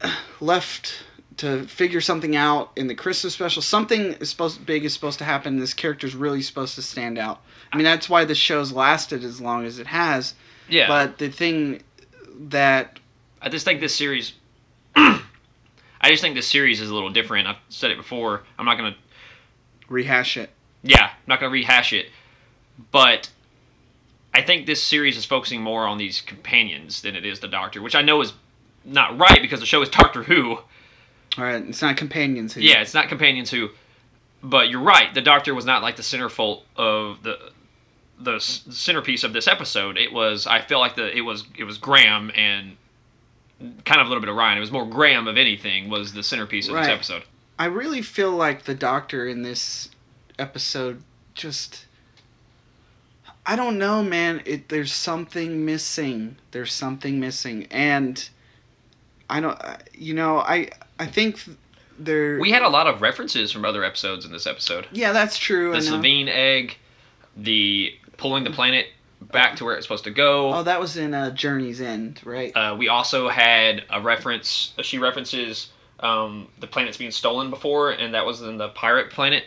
left 0.41 1.05
to 1.39 1.67
figure 1.67 2.01
something 2.01 2.37
out 2.37 2.71
in 2.77 2.87
the 2.87 2.95
Christmas 2.95 3.35
special. 3.35 3.61
Something 3.61 4.13
is 4.21 4.31
supposed 4.31 4.65
big 4.65 4.85
is 4.85 4.93
supposed 4.93 5.19
to 5.19 5.25
happen. 5.25 5.59
This 5.59 5.75
character's 5.75 6.15
really 6.15 6.43
supposed 6.43 6.77
to 6.77 6.83
stand 6.83 7.19
out. 7.19 7.41
I 7.73 7.77
mean, 7.77 7.85
that's 7.85 8.09
why 8.09 8.25
the 8.25 8.37
show's 8.37 8.71
lasted 8.71 9.25
as 9.25 9.41
long 9.41 9.65
as 9.65 9.81
it 9.81 9.89
has. 9.89 10.35
Yeah, 10.69 10.87
But 10.87 11.19
the 11.19 11.29
thing 11.29 11.83
that 12.51 13.01
I 13.43 13.49
just 13.49 13.65
think 13.65 13.81
this 13.81 13.95
series. 13.95 14.33
I 14.97 16.11
just 16.11 16.23
think 16.23 16.37
this 16.37 16.47
series 16.47 16.81
is 16.81 16.91
a 16.91 16.95
little 16.95 17.11
different. 17.11 17.49
I've 17.49 17.57
said 17.69 17.91
it 17.91 17.97
before. 17.97 18.43
I'm 18.59 18.67
not 18.67 18.77
gonna. 18.77 18.97
rehash 19.89 20.37
it. 20.37 20.51
Yeah, 20.85 21.07
I'm 21.07 21.11
not 21.27 21.41
gonna 21.41 21.51
rehash 21.51 21.93
it, 21.93 22.07
but 22.93 23.29
I 24.33 24.43
think 24.43 24.67
this 24.67 24.83
series 24.83 25.17
is 25.17 25.25
focusing 25.25 25.63
more 25.63 25.87
on 25.87 25.99
these 25.99 26.21
companions 26.21 27.03
than 27.03 27.17
it 27.17 27.25
is 27.25 27.41
the 27.41 27.49
Doctor, 27.49 27.81
which 27.83 27.95
I 27.95 28.03
know 28.03 28.21
is 28.21 28.33
not 28.85 29.19
right 29.19 29.41
because 29.41 29.61
the 29.61 29.67
show 29.67 29.81
is 29.83 29.89
Doctor 29.89 30.23
Who. 30.23 30.53
All 31.37 31.45
right, 31.45 31.65
it's 31.67 31.83
not 31.83 31.97
companions. 31.97 32.53
Who, 32.53 32.61
Yeah, 32.61 32.81
it's 32.81 32.95
not 32.95 33.09
companions 33.09 33.51
who. 33.51 33.71
But 34.43 34.69
you're 34.69 34.83
right. 34.83 35.13
The 35.15 35.23
Doctor 35.23 35.55
was 35.55 35.65
not 35.65 35.83
like 35.83 35.97
the 35.97 36.03
centerfold 36.03 36.63
of 36.77 37.23
the 37.23 37.39
the 38.21 38.39
centerpiece 38.39 39.25
of 39.25 39.33
this 39.33 39.49
episode. 39.49 39.97
It 39.99 40.13
was. 40.13 40.47
I 40.47 40.61
feel 40.61 40.79
like 40.79 40.97
the 40.97 41.17
it 41.17 41.23
was 41.23 41.45
it 41.57 41.65
was 41.65 41.79
Graham 41.79 42.31
and 42.37 42.77
kind 43.85 44.01
of 44.01 44.07
a 44.07 44.11
little 44.11 44.21
bit 44.21 44.29
of 44.29 44.37
Ryan. 44.37 44.59
It 44.59 44.61
was 44.61 44.71
more 44.71 44.85
Graham 44.87 45.27
of 45.29 45.37
anything 45.39 45.89
was 45.89 46.13
the 46.13 46.23
centerpiece 46.23 46.69
of 46.69 46.75
Right. 46.75 46.83
this 46.85 46.91
episode. 46.93 47.23
I 47.59 47.67
really 47.67 48.03
feel 48.03 48.33
like 48.33 48.65
the 48.65 48.75
Doctor 48.75 49.27
in 49.27 49.43
this 49.43 49.89
episode 50.39 51.03
just. 51.35 51.87
I 53.47 53.57
don't 53.57 53.79
know, 53.79 54.03
man. 54.03 54.43
It 54.47 54.69
there's 54.69 54.93
something 54.93 55.65
missing. 55.65 56.37
There's 56.51 56.73
something 56.73 57.21
missing, 57.21 57.67
and 57.71 58.27
I 59.29 59.41
don't. 59.41 59.59
You 59.93 60.15
know, 60.15 60.39
I 60.39 60.71
I 60.99 61.07
think 61.07 61.43
there. 61.99 62.39
We 62.39 62.51
had 62.51 62.63
a 62.63 62.69
lot 62.69 62.87
of 62.87 63.03
references 63.03 63.53
from 63.53 63.65
other 63.65 63.85
episodes 63.85 64.25
in 64.25 64.33
this 64.33 64.47
episode. 64.47 64.87
Yeah, 64.93 65.13
that's 65.13 65.37
true. 65.37 65.73
The. 65.73 65.83
Savine 65.83 66.29
egg, 66.29 66.79
the 67.37 67.95
pulling 68.17 68.45
the 68.45 68.51
planet 68.51 68.87
back 69.21 69.57
to 69.57 69.65
where 69.65 69.77
it's 69.77 69.85
supposed 69.85 70.05
to 70.05 70.11
go. 70.11 70.53
Oh, 70.55 70.63
that 70.63 70.81
was 70.81 70.97
in 70.97 71.15
uh, 71.15 71.31
Journey's 71.31 71.81
End, 71.81 72.21
right? 72.25 72.55
Uh, 72.57 72.77
we 72.79 72.89
also 72.89 73.29
had 73.29 73.85
a 73.91 74.01
reference. 74.01 74.73
She 74.83 74.99
references 74.99 75.71
um, 76.01 76.49
the 76.61 76.67
planet's 76.67 76.97
being 76.97 77.11
stolen 77.11 77.51
before, 77.51 77.91
and 77.93 78.15
that 78.15 78.27
was 78.27 78.43
in 78.43 78.59
the 78.59 78.69
pirate 78.71 79.11
planet. 79.11 79.45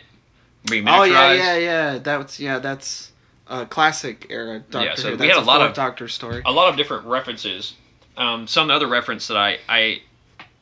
Oh 0.70 1.02
yeah, 1.04 1.32
yeah, 1.32 1.56
yeah. 1.56 1.98
That's 1.98 2.38
yeah, 2.40 2.58
that's 2.58 3.12
a 3.46 3.64
classic 3.66 4.26
era 4.30 4.60
Doctor 4.70 4.88
Yeah, 4.88 4.94
so 4.94 5.10
Who. 5.10 5.16
we 5.16 5.28
had 5.28 5.36
a 5.36 5.40
lot 5.40 5.62
of- 5.62 5.74
Doctor 5.74 6.08
story. 6.08 6.42
A 6.44 6.52
lot 6.52 6.68
of 6.68 6.76
different 6.76 7.06
references. 7.06 7.74
Um, 8.16 8.46
some 8.46 8.68
other 8.70 8.88
reference 8.88 9.28
that 9.28 9.36
I, 9.36 9.58
I, 9.68 10.02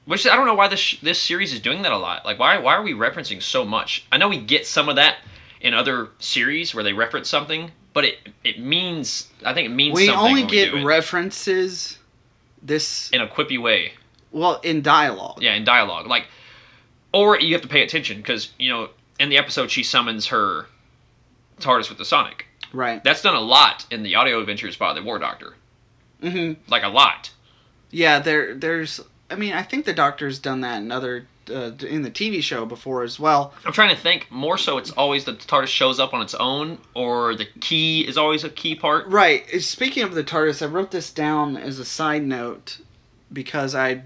which 0.04 0.26
I 0.26 0.36
don't 0.36 0.44
know 0.46 0.54
why 0.54 0.68
this 0.68 0.78
sh- 0.78 1.00
this 1.00 1.18
series 1.20 1.52
is 1.54 1.60
doing 1.60 1.82
that 1.82 1.92
a 1.92 1.96
lot. 1.96 2.24
Like, 2.26 2.38
why 2.38 2.58
why 2.58 2.74
are 2.74 2.82
we 2.82 2.92
referencing 2.92 3.42
so 3.42 3.64
much? 3.64 4.06
I 4.12 4.18
know 4.18 4.28
we 4.28 4.38
get 4.40 4.66
some 4.66 4.88
of 4.90 4.96
that 4.96 5.16
in 5.60 5.72
other 5.72 6.08
series 6.18 6.74
where 6.74 6.84
they 6.84 6.92
reference 6.92 7.28
something, 7.30 7.70
but 7.94 8.04
it 8.04 8.18
it 8.44 8.60
means 8.60 9.30
I 9.44 9.54
think 9.54 9.66
it 9.66 9.72
means 9.74 9.94
We 9.94 10.10
only 10.10 10.44
get 10.44 10.72
we 10.74 10.84
references 10.84 11.98
this 12.62 13.10
in 13.10 13.20
a 13.22 13.26
quippy 13.26 13.60
way. 13.60 13.92
well 14.32 14.60
in 14.62 14.82
dialogue. 14.82 15.42
Yeah, 15.42 15.54
in 15.54 15.64
dialogue. 15.64 16.06
Like, 16.06 16.26
or 17.12 17.40
you 17.40 17.54
have 17.54 17.62
to 17.62 17.68
pay 17.68 17.82
attention 17.82 18.18
because 18.18 18.52
you 18.58 18.70
know 18.70 18.90
in 19.18 19.28
the 19.28 19.38
episode 19.38 19.70
she 19.70 19.82
summons 19.82 20.26
her 20.26 20.66
TARDIS 21.60 21.88
with 21.88 21.98
the 21.98 22.04
Sonic. 22.04 22.46
Right. 22.72 23.02
That's 23.02 23.22
done 23.22 23.36
a 23.36 23.40
lot 23.40 23.86
in 23.90 24.02
the 24.02 24.16
audio 24.16 24.40
adventures 24.40 24.76
by 24.76 24.92
the 24.92 25.02
War 25.02 25.18
Doctor. 25.18 25.54
Mm-hmm. 26.22 26.60
Like 26.70 26.82
a 26.82 26.88
lot. 26.88 27.30
Yeah, 27.90 28.18
there 28.18 28.54
there's 28.54 29.00
I 29.30 29.34
mean, 29.34 29.52
I 29.52 29.62
think 29.62 29.84
the 29.84 29.92
Doctor's 29.92 30.38
done 30.38 30.60
that 30.62 30.78
in 30.82 30.92
other 30.92 31.26
uh, 31.48 31.72
in 31.80 32.02
the 32.02 32.10
TV 32.10 32.42
show 32.42 32.66
before 32.66 33.02
as 33.02 33.20
well. 33.20 33.54
I'm 33.64 33.72
trying 33.72 33.94
to 33.94 34.00
think. 34.00 34.30
More 34.30 34.58
so, 34.58 34.78
it's 34.78 34.90
always 34.92 35.24
the 35.24 35.34
TARDIS 35.34 35.68
shows 35.68 36.00
up 36.00 36.12
on 36.14 36.22
its 36.22 36.34
own, 36.34 36.78
or 36.94 37.34
the 37.34 37.46
key 37.60 38.06
is 38.06 38.16
always 38.16 38.44
a 38.44 38.50
key 38.50 38.74
part. 38.74 39.06
Right. 39.06 39.48
Speaking 39.62 40.02
of 40.02 40.14
the 40.14 40.24
TARDIS, 40.24 40.62
I 40.62 40.66
wrote 40.66 40.90
this 40.90 41.10
down 41.10 41.56
as 41.56 41.78
a 41.78 41.84
side 41.84 42.24
note 42.24 42.78
because 43.32 43.74
I 43.74 44.02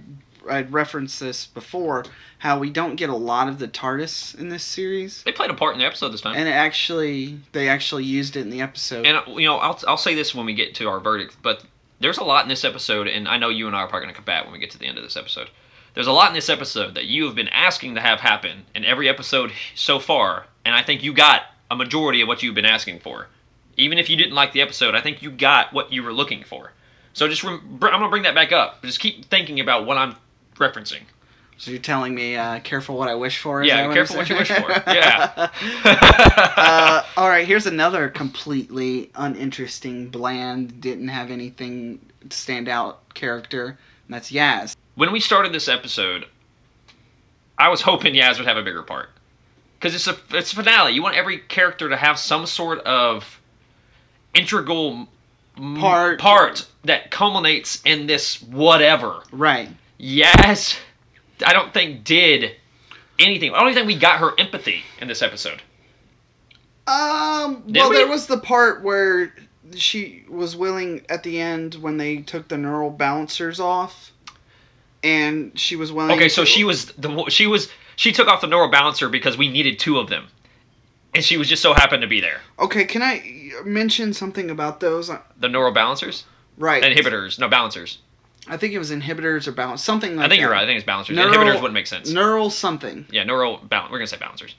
I'd 0.49 0.72
referenced 0.72 1.20
this 1.20 1.47
before 1.47 2.05
how 2.38 2.59
we 2.59 2.70
don't 2.70 2.97
get 2.97 3.11
a 3.11 3.16
lot 3.16 3.49
of 3.49 3.59
the 3.59 3.68
TARDIS 3.68 4.38
in 4.38 4.49
this 4.49 4.62
series, 4.64 5.22
They 5.24 5.32
played 5.32 5.51
a 5.51 5.55
part 5.55 5.74
in 5.74 5.80
the 5.80 5.84
episode 5.86 6.09
this 6.11 6.22
time. 6.22 6.36
and 6.36 6.49
it 6.49 6.53
actually 6.53 7.38
they 7.53 7.68
actually 7.68 8.05
used 8.05 8.36
it 8.36 8.41
in 8.41 8.51
the 8.51 8.61
episode. 8.62 9.05
And 9.07 9.20
you 9.38 9.47
know, 9.47 9.57
I'll 9.59 9.78
I'll 9.86 9.97
say 9.97 10.14
this 10.14 10.34
when 10.34 10.47
we 10.47 10.55
get 10.55 10.74
to 10.76 10.88
our 10.88 11.01
verdict, 11.01 11.36
but 11.43 11.64
there's 12.01 12.18
a 12.18 12.24
lot 12.24 12.45
in 12.45 12.49
this 12.49 12.64
episode, 12.64 13.09
and 13.09 13.28
I 13.28 13.36
know 13.36 13.51
you 13.51 13.66
and 13.66 13.76
I 13.76 13.80
are 13.80 13.88
probably 13.88 14.07
going 14.07 14.14
to 14.14 14.16
combat 14.16 14.45
when 14.45 14.53
we 14.55 14.59
get 14.59 14.70
to 14.70 14.78
the 14.78 14.86
end 14.86 14.97
of 14.97 15.05
this 15.05 15.18
episode. 15.18 15.51
There's 15.93 16.07
a 16.07 16.12
lot 16.12 16.28
in 16.28 16.34
this 16.34 16.49
episode 16.49 16.95
that 16.95 17.05
you 17.05 17.26
have 17.26 17.34
been 17.34 17.49
asking 17.49 17.97
to 17.97 18.01
have 18.01 18.20
happen 18.20 18.64
in 18.74 18.84
every 18.86 19.09
episode 19.09 19.53
so 19.74 19.99
far, 19.99 20.47
and 20.64 20.74
I 20.74 20.82
think 20.82 21.03
you 21.03 21.12
got 21.12 21.43
a 21.70 21.76
majority 21.76 22.22
of 22.22 22.28
what 22.28 22.43
you've 22.43 22.55
been 22.55 22.64
asking 22.64 23.01
for. 23.01 23.26
Even 23.76 23.99
if 23.99 24.09
you 24.09 24.16
didn't 24.16 24.34
like 24.34 24.53
the 24.53 24.62
episode, 24.62 24.95
I 24.95 25.01
think 25.03 25.20
you 25.22 25.30
got 25.30 25.72
what 25.74 25.93
you 25.93 26.03
were 26.03 26.12
looking 26.12 26.43
for. 26.43 26.72
So 27.12 27.28
just 27.28 27.43
rem- 27.45 27.61
I'm 27.74 27.78
gonna 27.78 28.09
bring 28.09 28.22
that 28.22 28.34
back 28.34 28.51
up. 28.53 28.82
Just 28.82 29.01
keep 29.01 29.26
thinking 29.26 29.61
about 29.61 29.84
what 29.84 29.99
I'm 29.99 30.14
referencing. 30.61 31.02
So 31.56 31.70
you're 31.70 31.80
telling 31.80 32.14
me, 32.14 32.36
uh, 32.36 32.61
careful 32.61 32.96
what 32.96 33.08
I 33.08 33.14
wish 33.14 33.38
for? 33.38 33.62
Yeah, 33.62 33.86
that 33.86 33.92
careful 33.92 34.16
what 34.16 34.28
you 34.30 34.36
wish 34.36 34.48
for. 34.48 34.70
Yeah. 34.86 35.50
uh, 35.84 37.02
all 37.18 37.28
right, 37.28 37.46
here's 37.46 37.66
another 37.66 38.08
completely 38.08 39.11
uninteresting, 39.14 40.08
bland, 40.08 40.80
didn't 40.80 41.08
have 41.08 41.30
anything 41.30 42.00
to 42.28 42.34
stand 42.36 42.68
out 42.68 43.12
character, 43.14 43.66
and 44.06 44.14
that's 44.14 44.30
Yaz. 44.30 44.74
when 44.94 45.12
we 45.12 45.20
started 45.20 45.52
this 45.52 45.68
episode, 45.68 46.24
I 47.58 47.68
was 47.68 47.82
hoping 47.82 48.14
Yaz 48.14 48.38
would 48.38 48.46
have 48.46 48.56
a 48.56 48.62
bigger 48.62 48.82
part 48.82 49.11
because 49.78 49.94
it's 49.94 50.06
a 50.06 50.16
it's 50.36 50.52
a 50.52 50.56
finale. 50.56 50.92
You 50.92 51.02
want 51.02 51.16
every 51.16 51.38
character 51.38 51.90
to 51.90 51.96
have 51.96 52.18
some 52.18 52.46
sort 52.46 52.78
of 52.80 53.38
integral 54.34 55.08
m- 55.58 55.76
Part. 55.76 56.20
part 56.20 56.66
that 56.84 57.11
culminates 57.11 57.82
in 57.84 58.06
this 58.06 58.40
whatever. 58.42 59.22
Right. 59.30 59.68
Yaz, 60.01 60.78
I 61.44 61.53
don't 61.53 61.74
think 61.74 62.05
did 62.05 62.57
anything. 63.18 63.53
I 63.53 63.59
don't 63.61 63.68
even 63.68 63.74
think 63.74 63.86
we 63.86 64.01
got 64.01 64.18
her 64.20 64.32
empathy 64.38 64.82
in 65.01 65.09
this 65.09 65.22
episode. 65.22 65.61
Um. 66.86 67.62
Did 67.66 67.76
well, 67.76 67.90
we? 67.90 67.96
there 67.96 68.09
was 68.09 68.26
the 68.26 68.38
part 68.38 68.82
where 68.82 69.34
she 69.74 70.24
was 70.28 70.57
willing 70.57 71.05
at 71.09 71.22
the 71.22 71.40
end 71.40 71.74
when 71.76 71.96
they 71.96 72.18
took 72.18 72.48
the 72.48 72.57
neural 72.57 72.90
balancers 72.90 73.61
off, 73.61 74.11
and 75.05 75.59
she 75.59 75.76
was 75.76 75.92
willing. 75.92 76.12
Okay, 76.16 76.28
so 76.28 76.42
to- 76.44 76.51
she 76.51 76.64
was 76.64 76.86
the 76.92 77.26
she 77.28 77.46
was 77.46 77.68
she 77.96 78.11
took 78.12 78.26
off 78.26 78.40
the 78.40 78.46
neural 78.46 78.70
balancer 78.70 79.09
because 79.09 79.36
we 79.36 79.48
needed 79.48 79.78
two 79.78 79.98
of 79.98 80.09
them, 80.09 80.26
and 81.14 81.22
she 81.22 81.36
was 81.36 81.48
just 81.48 81.62
so 81.62 81.74
happened 81.74 82.03
to 82.03 82.09
be 82.09 82.20
there. 82.20 82.40
Okay, 82.59 82.86
can 82.86 83.03
I 83.03 83.53
mention 83.64 84.12
something 84.14 84.51
about 84.51 84.80
those? 84.80 85.11
The 85.38 85.48
neural 85.48 85.72
balancers, 85.72 86.24
Right. 86.57 86.82
inhibitors, 86.82 87.38
no 87.38 87.48
balancers. 87.48 87.98
I 88.51 88.57
think 88.57 88.74
it 88.74 88.78
was 88.78 88.90
inhibitors 88.90 89.46
or 89.46 89.53
balance 89.53 89.82
something 89.82 90.16
like 90.16 90.18
that. 90.18 90.24
I 90.24 90.28
think 90.28 90.38
that. 90.38 90.42
you're 90.42 90.51
right. 90.51 90.62
I 90.62 90.66
think 90.66 90.76
it's 90.78 90.86
balancers. 90.86 91.16
Neural- 91.16 91.32
Inhibitors 91.32 91.55
wouldn't 91.57 91.74
make 91.74 91.86
sense. 91.86 92.11
Neural 92.11 92.51
something. 92.51 93.07
yeah, 93.11 93.24
neural 93.24 93.59
balance. 93.59 93.90
We're 93.92 93.98
gonna 93.98 94.09
say 94.09 94.16
balancers. 94.18 94.55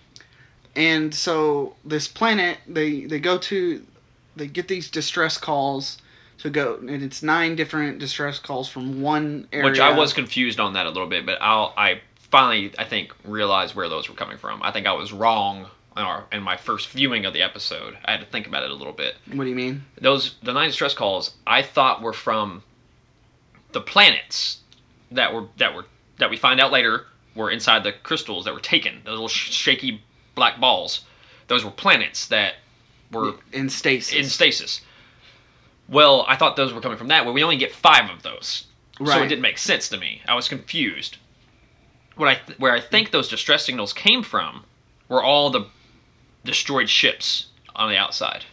And 0.76 1.14
so 1.14 1.76
this 1.84 2.08
planet, 2.08 2.58
they 2.68 3.02
they 3.02 3.20
go 3.20 3.38
to, 3.38 3.86
they 4.36 4.48
get 4.48 4.68
these 4.68 4.89
distress 4.89 5.38
calls 5.38 5.98
to 6.39 6.50
go, 6.50 6.78
and 6.78 7.04
it's 7.04 7.22
nine 7.22 7.56
different 7.56 8.00
distress 8.00 8.39
calls 8.39 8.70
from 8.70 9.02
one 9.02 9.48
area. 9.52 9.70
Which 9.70 9.80
I 9.80 9.96
was 9.96 10.14
confused 10.14 10.60
on 10.60 10.74
that 10.74 10.86
a 10.86 10.89
little 10.89 11.08
bit, 11.10 11.26
but 11.26 11.38
I'll 11.42 11.74
I 11.78 12.02
finally 12.32 12.74
I 12.80 12.86
think 12.86 13.14
realized 13.26 13.76
where 13.76 13.89
those 13.89 14.10
were 14.10 14.16
coming 14.16 14.38
from. 14.38 14.64
I 14.64 14.72
think 14.72 14.88
I 14.88 14.94
was 14.94 15.12
wrong 15.12 15.68
in 15.98 16.04
our 16.04 16.26
in 16.32 16.42
my 16.42 16.56
first 16.56 16.89
viewing 16.89 17.26
of 17.26 17.34
the 17.34 17.42
episode. 17.42 17.98
I 18.06 18.12
had 18.12 18.22
to 18.22 18.26
think 18.26 18.48
about 18.48 18.64
it 18.64 18.72
a 18.72 18.76
little 18.76 18.94
bit. 18.94 19.16
What 19.34 19.44
do 19.44 19.50
you 19.50 19.56
mean? 19.56 19.84
Those 20.00 20.36
the 20.42 20.54
nine 20.54 20.70
distress 20.70 20.94
calls 20.94 21.36
I 21.46 21.62
thought 21.62 22.02
were 22.02 22.14
from 22.14 22.64
the 23.74 23.82
planets 23.82 24.60
that 25.12 25.34
were 25.34 25.46
that 25.58 25.74
were 25.76 25.86
that 26.20 26.30
we 26.30 26.38
find 26.38 26.60
out 26.60 26.72
later 26.72 27.06
were 27.36 27.50
inside 27.50 27.84
the 27.84 27.92
crystals 27.94 28.46
that 28.46 28.54
were 28.54 28.60
taken. 28.60 29.02
Those 29.06 29.12
little 29.14 29.28
sh- 29.28 29.52
shaky 29.52 30.04
black 30.36 30.60
balls. 30.60 31.06
Those 31.48 31.64
were 31.66 31.72
planets 31.72 32.28
that 32.28 32.56
were 33.12 33.34
In 33.52 33.70
stasis. 33.70 34.14
in 34.14 34.26
stasis. 34.26 34.82
Well, 35.90 36.26
I 36.28 36.36
thought 36.38 36.56
those 36.56 36.74
were 36.74 36.80
coming 36.82 36.98
from 36.98 37.10
that. 37.10 37.26
Well, 37.26 37.34
we 37.34 37.44
only 37.44 37.58
get 37.58 37.74
five 37.74 38.10
of 38.10 38.22
those, 38.24 38.68
so 38.98 39.22
it 39.22 39.28
didn't 39.28 39.42
make 39.42 39.58
sense 39.58 39.90
to 39.90 39.98
me. 39.98 40.22
I 40.28 40.36
was 40.36 40.48
confused. 40.48 41.18
What 42.16 42.30
I 42.30 42.36
th- 42.36 42.60
where 42.60 42.74
I 42.74 42.80
think 42.80 43.12
those 43.12 43.28
distress 43.28 43.66
signals 43.66 43.92
came 43.94 44.24
from 44.24 44.64
were 45.10 45.24
all 45.24 45.50
the 45.50 45.66
destroyed 46.46 46.90
ships 46.90 47.48
on 47.76 47.90
the 47.90 47.98
outside. 47.98 48.46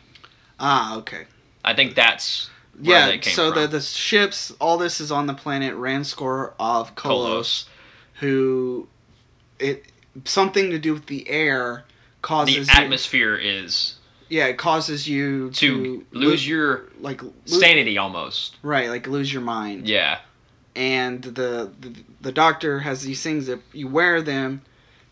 ah, 0.60 0.96
okay. 0.98 1.26
I 1.64 1.74
think 1.74 1.94
that's 1.94 2.50
Yeah. 2.80 3.20
So 3.22 3.52
from. 3.52 3.62
the 3.62 3.68
the 3.68 3.80
ships, 3.80 4.52
all 4.60 4.78
this 4.78 5.00
is 5.00 5.10
on 5.10 5.26
the 5.26 5.34
planet 5.34 5.74
Ranskoor 5.74 6.52
of 6.58 6.94
Kolos, 6.94 6.94
Kolos. 6.94 7.66
who 8.14 8.88
it 9.58 9.86
something 10.24 10.70
to 10.70 10.78
do 10.78 10.94
with 10.94 11.06
the 11.06 11.28
air 11.28 11.84
The 11.86 12.22
causes 12.22 12.68
you- 12.68 12.74
atmosphere 12.82 13.36
is 13.36 13.94
yeah, 14.30 14.46
it 14.46 14.58
causes 14.58 15.08
you 15.08 15.50
to, 15.52 16.04
to, 16.12 16.18
lose 16.18 16.46
your 16.46 16.84
like 17.00 17.22
lo- 17.22 17.32
sanity 17.46 17.96
almost. 17.96 18.56
Right, 18.62 18.90
like 18.90 19.06
lose 19.06 19.32
your 19.32 19.42
mind. 19.42 19.88
Yeah. 19.88 20.18
and 20.76 21.22
the, 21.22 21.72
the 21.80 21.94
the 22.20 22.32
doctor 22.32 22.80
has 22.80 23.02
these 23.02 23.22
things 23.22 23.46
that 23.46 23.60
you 23.72 23.88
wear 23.88 24.20
them 24.22 24.62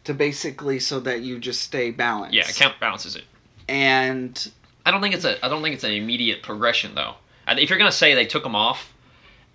to 0.05 0.15
basically 0.15 0.79
so 0.79 1.01
that 1.01 1.23
you 1.23 1.39
just 1.39 1.63
stay 1.63 1.91
balanced. 1.91 2.35
Yeah, 2.35 2.45
it 2.49 2.75
balances 2.79 3.17
it. 3.17 3.25
And 3.69 4.51
I 4.85 4.91
don't 4.91 5.01
think 5.01 5.15
it's 5.15 5.25
a. 5.25 5.45
I 5.45 5.49
don't 5.49 5.63
think 5.63 5.75
it's 5.75 5.85
an 5.85 5.93
immediate 5.93 6.43
progression 6.43 6.95
though. 6.95 7.15
If 7.49 7.71
you're 7.71 7.79
gonna 7.79 7.93
say 7.93 8.15
they 8.15 8.27
took 8.27 8.43
them 8.43 8.57
off, 8.57 8.93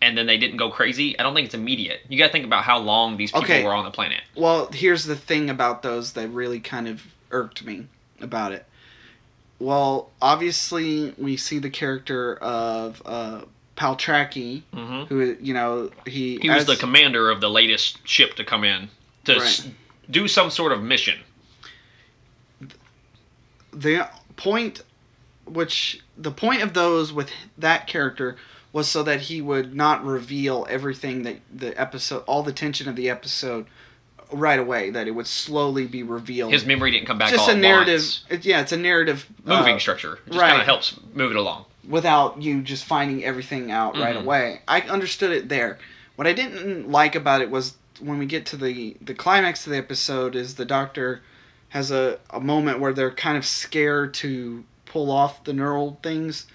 and 0.02 0.18
then 0.18 0.26
they 0.26 0.38
didn't 0.38 0.58
go 0.58 0.70
crazy, 0.72 1.18
I 1.20 1.24
don't 1.24 1.34
think 1.36 1.46
it's 1.46 1.54
immediate. 1.56 2.02
You 2.10 2.18
gotta 2.18 2.32
think 2.32 2.46
about 2.46 2.64
how 2.64 2.80
long 2.80 3.18
these 3.18 3.32
people 3.32 3.44
Okay. 3.44 3.64
were 3.64 3.74
on 3.74 3.86
the 3.86 3.92
planet. 3.92 4.22
well, 4.36 4.70
here's 4.72 5.04
the 5.06 5.16
thing 5.16 5.50
about 5.50 5.84
those 5.84 6.14
that 6.14 6.28
really 6.30 6.60
kind 6.60 6.88
of 6.88 7.06
irked 7.32 7.64
me 7.64 7.88
about 8.20 8.52
it. 8.52 8.66
Well, 9.60 10.10
obviously 10.22 11.14
we 11.18 11.38
see 11.38 11.60
the 11.60 11.70
character 11.70 12.36
of 12.38 13.02
uh, 13.06 13.42
Paltraki, 13.78 14.64
hmm 14.74 15.04
who 15.04 15.38
you 15.40 15.54
know 15.54 15.92
he 16.08 16.40
He 16.42 16.50
was 16.50 16.62
as- 16.62 16.66
the 16.68 16.76
commander 16.78 17.30
of 17.30 17.42
the 17.42 17.50
latest 17.50 18.00
ship 18.08 18.36
to 18.36 18.44
come 18.44 18.64
in 18.64 18.90
to 19.26 19.36
s- 19.36 19.68
do 20.10 20.28
some 20.28 20.50
sort 20.50 20.72
of 20.72 20.82
mission. 20.82 21.20
the 23.74 24.10
point 24.36 24.82
which 25.46 26.00
the 26.18 26.32
point 26.32 26.62
of 26.62 26.74
those 26.74 27.12
with 27.12 27.30
that 27.58 27.88
character 27.88 28.36
was 28.74 28.88
so 28.88 29.04
that 29.04 29.20
he 29.22 29.42
would 29.42 29.76
not 29.76 30.04
reveal 30.06 30.66
everything 30.70 31.24
that 31.24 31.38
the 31.54 31.80
episode 31.80 32.24
all 32.28 32.44
the 32.44 32.54
tension 32.54 32.88
of 32.88 32.96
the 32.96 33.10
episode 33.10 33.66
right 34.32 34.60
away 34.60 34.90
that 34.92 35.08
it 35.08 35.12
would 35.12 35.28
slowly 35.28 35.86
be 35.86 36.04
revealed 36.04 36.54
His 36.54 36.66
memory 36.66 36.92
didn't 36.92 37.06
come 37.08 37.18
back. 37.18 37.32
just 37.32 37.44
all 37.44 37.50
a 37.50 37.54
at 37.54 37.60
narrative 37.60 38.02
it- 38.30 38.46
yeah 38.46 38.62
it's 38.62 38.72
a 38.72 38.78
narrative 38.78 39.28
moving 39.44 39.76
uh, 39.76 39.80
structure. 39.80 40.14
It 40.26 40.28
just 40.30 40.40
right. 40.40 40.50
kind 40.50 40.62
of 40.62 40.66
helps 40.66 40.98
move 41.14 41.32
it 41.32 41.38
along. 41.38 41.66
without 41.90 42.42
you 42.42 42.62
just 42.62 42.86
finding 42.86 43.24
everything 43.26 43.72
out 43.72 43.98
right 43.98 44.16
Mhm. 44.16 44.22
away. 44.24 44.62
I 44.68 44.82
understood 44.82 45.32
it 45.32 45.50
there. 45.50 45.80
What 46.16 46.28
I 46.28 46.34
didn't 46.34 46.90
like 46.90 47.16
about 47.16 47.42
it 47.42 47.50
was 47.50 47.76
when 48.00 48.20
we 48.20 48.26
get 48.26 48.46
to 48.48 48.58
the 48.58 48.96
the 49.02 49.14
climax 49.14 49.66
of 49.68 49.72
the 49.74 49.78
episode 49.78 50.36
is 50.36 50.56
the 50.56 50.66
doctor 50.66 51.22
has 51.70 51.92
a, 51.92 52.20
a 52.30 52.40
moment 52.40 52.80
where 52.80 52.94
they're 52.94 53.12
kind 53.12 53.38
of 53.38 53.46
scared 53.46 54.14
to 54.14 54.64
pull 54.92 55.10
off 55.10 55.44
the 55.46 55.54
neural 55.54 55.98
things 56.04 56.48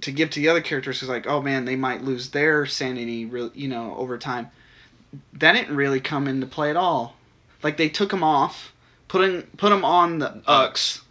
to 0.00 0.10
give 0.10 0.30
to 0.30 0.40
the 0.40 0.48
other 0.48 0.60
characters 0.60 0.98
who's 0.98 1.08
like, 1.08 1.28
oh 1.28 1.40
man, 1.40 1.64
they 1.64 1.76
might 1.76 2.02
lose 2.02 2.30
their 2.30 2.66
sanity, 2.66 3.30
you 3.54 3.68
know, 3.68 3.94
over 3.96 4.18
time. 4.18 4.50
That 5.34 5.52
didn't 5.52 5.76
really 5.76 6.00
come 6.00 6.26
into 6.26 6.46
play 6.46 6.70
at 6.70 6.76
all. 6.76 7.14
Like 7.62 7.76
they 7.76 7.88
took 7.88 8.10
them 8.10 8.24
off, 8.24 8.72
putting 9.06 9.42
put 9.56 9.70
them 9.70 9.84
on 9.84 10.18
the 10.18 10.42
Ux, 10.48 11.02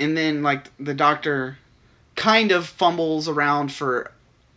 and 0.00 0.16
then 0.16 0.42
like 0.42 0.70
the 0.78 0.94
doctor 0.94 1.58
kind 2.14 2.50
of 2.52 2.66
fumbles 2.66 3.28
around 3.28 3.70
for 3.72 4.10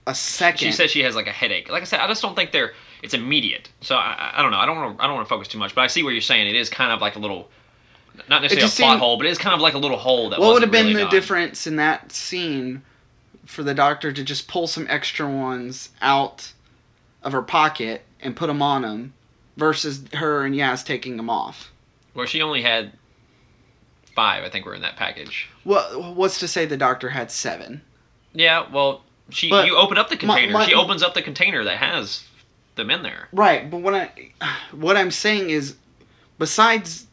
a 0.07 0.15
second. 0.15 0.59
She 0.67 0.71
says 0.71 0.89
she 0.91 1.01
has 1.01 1.15
like 1.15 1.27
a 1.27 1.31
headache. 1.31 1.69
Like 1.69 1.81
I 1.81 1.85
said, 1.85 1.99
I 1.99 2.07
just 2.07 2.21
don't 2.21 2.35
think 2.35 2.51
they're. 2.51 2.71
It's 3.01 3.13
immediate. 3.13 3.69
So 3.81 3.95
I, 3.95 4.11
I- 4.17 4.39
I 4.39 4.41
don't 4.41 4.51
know. 4.51 4.57
I 4.57 4.65
don't 4.65 4.77
want 4.77 4.97
to. 4.97 5.03
I 5.03 5.07
don't 5.07 5.15
want 5.15 5.27
to 5.27 5.29
focus 5.29 5.47
too 5.49 5.57
much. 5.57 5.75
But 5.75 5.81
I 5.81 5.87
see 5.87 6.03
where 6.03 6.13
you're 6.13 6.21
saying. 6.21 6.47
It 6.47 6.55
is 6.55 6.69
kind 6.69 6.91
of 6.93 7.01
like 7.01 7.15
a 7.15 7.19
little, 7.19 7.49
not 8.29 8.41
necessarily 8.41 8.67
a 8.67 8.69
plot 8.69 8.71
seemed- 8.91 8.99
hole, 8.99 9.17
but 9.17 9.25
it 9.25 9.29
is 9.29 9.37
kind 9.37 9.53
of 9.55 9.61
like 9.61 9.73
a 9.73 9.77
little 9.77 9.97
hole 9.97 10.29
that. 10.29 10.39
what 10.39 10.53
would 10.53 10.61
have 10.61 10.71
been 10.71 10.87
really 10.87 10.93
the 10.95 11.01
done. 11.03 11.11
difference 11.11 11.65
in 11.67 11.75
that 11.77 12.11
scene 12.11 12.81
for 13.45 13.63
the 13.63 13.73
doctor 13.73 14.11
to 14.11 14.23
just 14.23 14.47
pull 14.47 14.67
some 14.67 14.85
extra 14.89 15.27
ones 15.27 15.89
out 16.01 16.51
of 17.23 17.31
her 17.31 17.41
pocket 17.41 18.03
and 18.21 18.35
put 18.35 18.47
them 18.47 18.61
on 18.61 18.83
him 18.83 19.13
versus 19.57 20.03
her 20.13 20.45
and 20.45 20.53
Yaz 20.55 20.85
taking 20.85 21.17
them 21.17 21.29
off? 21.29 21.71
Well, 22.13 22.25
she 22.25 22.41
only 22.41 22.61
had 22.61 22.93
five, 24.15 24.43
I 24.43 24.49
think, 24.49 24.65
were 24.65 24.75
in 24.75 24.81
that 24.81 24.95
package. 24.97 25.49
Well, 25.65 26.13
what's 26.13 26.39
to 26.39 26.47
say 26.47 26.65
the 26.65 26.77
doctor 26.77 27.09
had 27.09 27.31
seven? 27.31 27.81
Yeah, 28.33 28.65
well, 28.71 29.03
she 29.29 29.49
But 29.49 29.65
you 29.67 29.75
open 29.77 29.97
up 29.97 30.09
the 30.09 30.17
container. 30.17 30.51
my- 30.51 30.65
she 30.67 30.73
opens 30.73 31.01
up 31.03 31.13
the 31.13 31.21
container 31.21 31.63
that 31.63 31.77
has 31.77 32.23
them 32.75 32.89
in 32.91 33.03
there. 33.03 33.27
Right, 33.31 33.69
but 33.69 33.81
what 33.81 33.93
I 33.95 34.11
what 34.71 34.95
I'm 34.97 35.11
saying 35.11 35.49
is, 35.49 35.75
besides, 36.37 37.05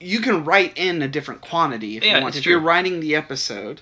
you 0.00 0.20
can 0.20 0.44
write 0.44 0.76
in 0.76 1.02
a 1.02 1.08
different 1.08 1.40
quantity 1.40 1.96
if 1.96 2.04
Yeah, 2.04 2.16
you 2.18 2.22
want. 2.22 2.36
If 2.36 2.42
true. 2.44 2.52
you're 2.52 2.60
writing 2.60 3.00
the 3.00 3.14
episode, 3.14 3.80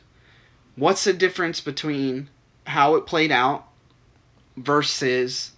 what's 0.77 1.05
the 1.05 1.13
difference 1.13 1.61
between 1.61 2.29
how 2.67 2.95
it 2.97 3.07
played 3.07 3.33
out 3.33 3.67
versus 4.57 5.53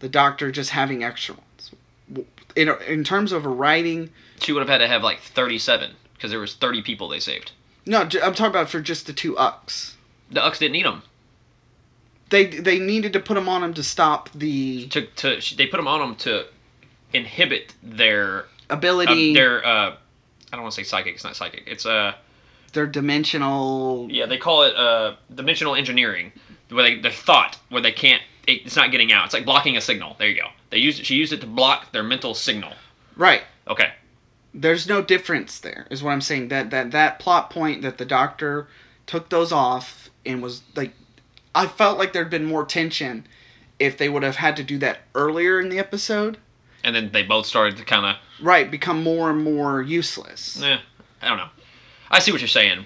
the 0.00 0.08
doctor 0.08 0.50
just 0.50 0.70
having 0.70 1.02
extra 1.04 1.34
ones? 1.34 2.24
In 2.54 2.70
in 2.88 3.04
terms 3.04 3.32
of 3.32 3.44
writing, 3.44 4.10
She 4.40 4.52
would 4.52 4.60
have 4.60 4.68
had 4.68 4.78
to 4.78 4.88
have 4.88 5.02
like 5.02 5.20
thirty-seven 5.20 5.92
because 6.14 6.30
there 6.30 6.40
was 6.40 6.54
thirty 6.54 6.82
people 6.82 7.08
they 7.08 7.20
saved. 7.20 7.52
no, 7.84 8.00
I'm 8.02 8.08
talking 8.10 8.46
about 8.46 8.70
for 8.70 8.80
just 8.80 9.06
the 9.06 9.12
two 9.12 9.36
Ux. 9.36 9.96
The 10.30 10.42
Ux 10.42 10.58
didn't 10.58 10.72
need 10.72 10.86
them. 10.86 11.02
They 12.30 12.46
they 12.46 12.78
needed 12.78 13.12
to 13.12 13.20
put 13.20 13.34
them 13.34 13.48
on 13.48 13.60
them 13.60 13.74
to 13.74 13.82
stop 13.82 14.30
the 14.34 14.86
To 14.88 15.02
to 15.02 15.40
they 15.56 15.66
put 15.66 15.76
them 15.76 15.86
on 15.88 16.00
them 16.00 16.14
to 16.16 16.46
inhibit 17.12 17.74
their 17.82 18.46
ability, 18.70 19.34
their 19.34 19.64
uh, 19.64 19.90
I 19.90 19.96
don't 20.52 20.62
want 20.62 20.74
to 20.74 20.80
say 20.80 20.88
psychic. 20.88 21.14
It's 21.14 21.24
not 21.24 21.36
psychic. 21.36 21.64
It's 21.66 21.86
uh 21.86 22.14
their 22.72 22.86
dimensional. 22.86 24.06
Yeah, 24.10 24.26
they 24.26 24.38
call 24.38 24.62
it 24.62 24.76
uh, 24.76 25.16
dimensional 25.34 25.74
engineering, 25.74 26.32
where 26.68 26.84
they 26.84 27.00
the 27.00 27.10
thought 27.10 27.58
where 27.70 27.82
they 27.82 27.92
can't. 27.92 28.22
It, 28.46 28.66
it's 28.66 28.76
not 28.76 28.92
getting 28.92 29.12
out. 29.12 29.24
It's 29.24 29.34
like 29.34 29.44
blocking 29.44 29.76
a 29.76 29.80
signal. 29.80 30.14
There 30.18 30.28
you 30.28 30.40
go. 30.40 30.48
They 30.70 30.78
used 30.78 31.00
it, 31.00 31.06
she 31.06 31.16
used 31.16 31.32
it 31.32 31.40
to 31.40 31.46
block 31.46 31.92
their 31.92 32.02
mental 32.02 32.34
signal. 32.34 32.72
Right. 33.16 33.42
Okay. 33.68 33.92
There's 34.54 34.88
no 34.88 35.02
difference 35.02 35.58
there, 35.58 35.86
is 35.90 36.02
what 36.02 36.12
I'm 36.12 36.20
saying. 36.20 36.48
That 36.48 36.70
that 36.70 36.92
that 36.92 37.18
plot 37.18 37.50
point 37.50 37.82
that 37.82 37.98
the 37.98 38.04
doctor 38.04 38.68
took 39.06 39.28
those 39.28 39.52
off 39.52 40.10
and 40.24 40.42
was 40.42 40.62
like, 40.74 40.92
I 41.54 41.66
felt 41.66 41.98
like 41.98 42.12
there'd 42.12 42.30
been 42.30 42.44
more 42.44 42.64
tension 42.64 43.26
if 43.78 43.96
they 43.98 44.08
would 44.08 44.22
have 44.22 44.36
had 44.36 44.56
to 44.56 44.62
do 44.62 44.78
that 44.78 45.00
earlier 45.14 45.60
in 45.60 45.68
the 45.68 45.78
episode. 45.78 46.38
And 46.86 46.94
then 46.94 47.10
they 47.12 47.24
both 47.24 47.44
started 47.44 47.76
to 47.76 47.84
kind 47.84 48.06
of. 48.06 48.16
Right, 48.40 48.70
become 48.70 49.02
more 49.02 49.28
and 49.28 49.42
more 49.42 49.82
useless. 49.82 50.56
Yeah, 50.58 50.78
I 51.20 51.28
don't 51.28 51.36
know. 51.36 51.48
I 52.10 52.20
see 52.20 52.32
what 52.32 52.40
you're 52.40 52.48
saying. 52.48 52.78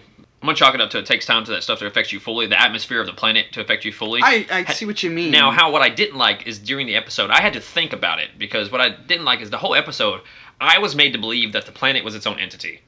I'm 0.43 0.47
gonna 0.47 0.57
chalk 0.57 0.75
it 0.75 0.81
up 0.81 0.89
to 0.91 0.99
it 0.99 1.05
takes 1.05 1.27
time 1.27 1.45
to 1.45 1.51
that 1.51 1.63
stuff 1.63 1.81
to 1.81 1.87
affect 1.87 2.13
you 2.13 2.19
fully, 2.19 2.47
the 2.47 2.61
atmosphere 2.61 2.99
of 2.99 3.07
the 3.07 3.13
planet 3.13 3.53
to 3.53 3.61
affect 3.61 3.85
you 3.85 3.93
fully. 3.93 4.21
I, 4.25 4.47
I 4.51 4.73
see 4.73 4.87
what 4.87 5.03
you 5.03 5.11
mean. 5.11 5.31
Now, 5.31 5.51
how 5.51 5.71
what 5.71 5.83
I 5.83 5.91
didn't 5.91 6.17
like 6.17 6.47
is 6.47 6.59
during 6.59 6.87
the 6.87 6.97
episode, 6.97 7.31
I 7.31 7.43
had 7.43 7.53
to 7.53 7.61
think 7.61 7.93
about 7.93 8.21
it 8.21 8.31
because 8.39 8.73
what 8.73 8.81
I 8.81 8.89
didn't 8.89 9.27
like 9.27 9.43
is 9.43 9.51
the 9.51 9.59
whole 9.59 9.75
episode. 9.75 10.23
I 10.59 10.79
was 10.79 10.97
made 10.97 11.13
to 11.13 11.19
believe 11.19 11.53
that 11.53 11.67
the 11.67 11.73
planet 11.73 12.05
was 12.05 12.15
its 12.15 12.27
own 12.27 12.39
entity 12.39 12.81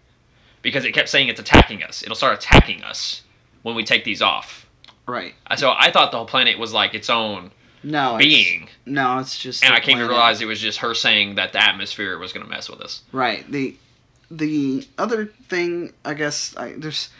because 0.63 0.87
it 0.87 0.93
kept 0.93 1.11
saying 1.11 1.29
it's 1.29 1.41
attacking 1.41 1.83
us. 1.83 2.03
It'll 2.03 2.17
start 2.17 2.39
attacking 2.39 2.83
us 2.85 3.23
when 3.63 3.75
we 3.75 3.85
take 3.85 4.05
these 4.05 4.23
off. 4.23 4.67
Right. 5.07 5.35
So 5.57 5.75
I 5.77 5.91
thought 5.91 6.11
the 6.11 6.17
whole 6.17 6.27
planet 6.27 6.59
was 6.59 6.73
like 6.73 6.95
its 6.95 7.11
own 7.11 7.51
No. 7.83 8.16
it's- 8.18 8.24
being, 8.28 8.68
No, 8.87 9.18
it's 9.18 9.39
just. 9.39 9.64
and 9.64 9.72
I 9.74 9.78
came 9.80 9.99
to 9.99 10.05
planet. 10.05 10.09
realize 10.11 10.41
it 10.41 10.47
was 10.47 10.61
just 10.61 10.78
her 10.78 10.95
saying 10.95 11.35
that 11.37 11.53
the 11.53 11.62
atmosphere 11.62 12.18
was 12.18 12.33
going 12.33 12.45
to 12.45 12.51
mess 12.51 12.68
with 12.70 12.80
us. 12.80 13.03
Right. 13.12 13.51
The 13.51 13.74
the 14.30 14.87
other 14.97 15.26
thing, 15.49 15.93
I 16.05 16.14
guess, 16.14 16.57
I, 16.57 16.72
there's. 16.76 17.11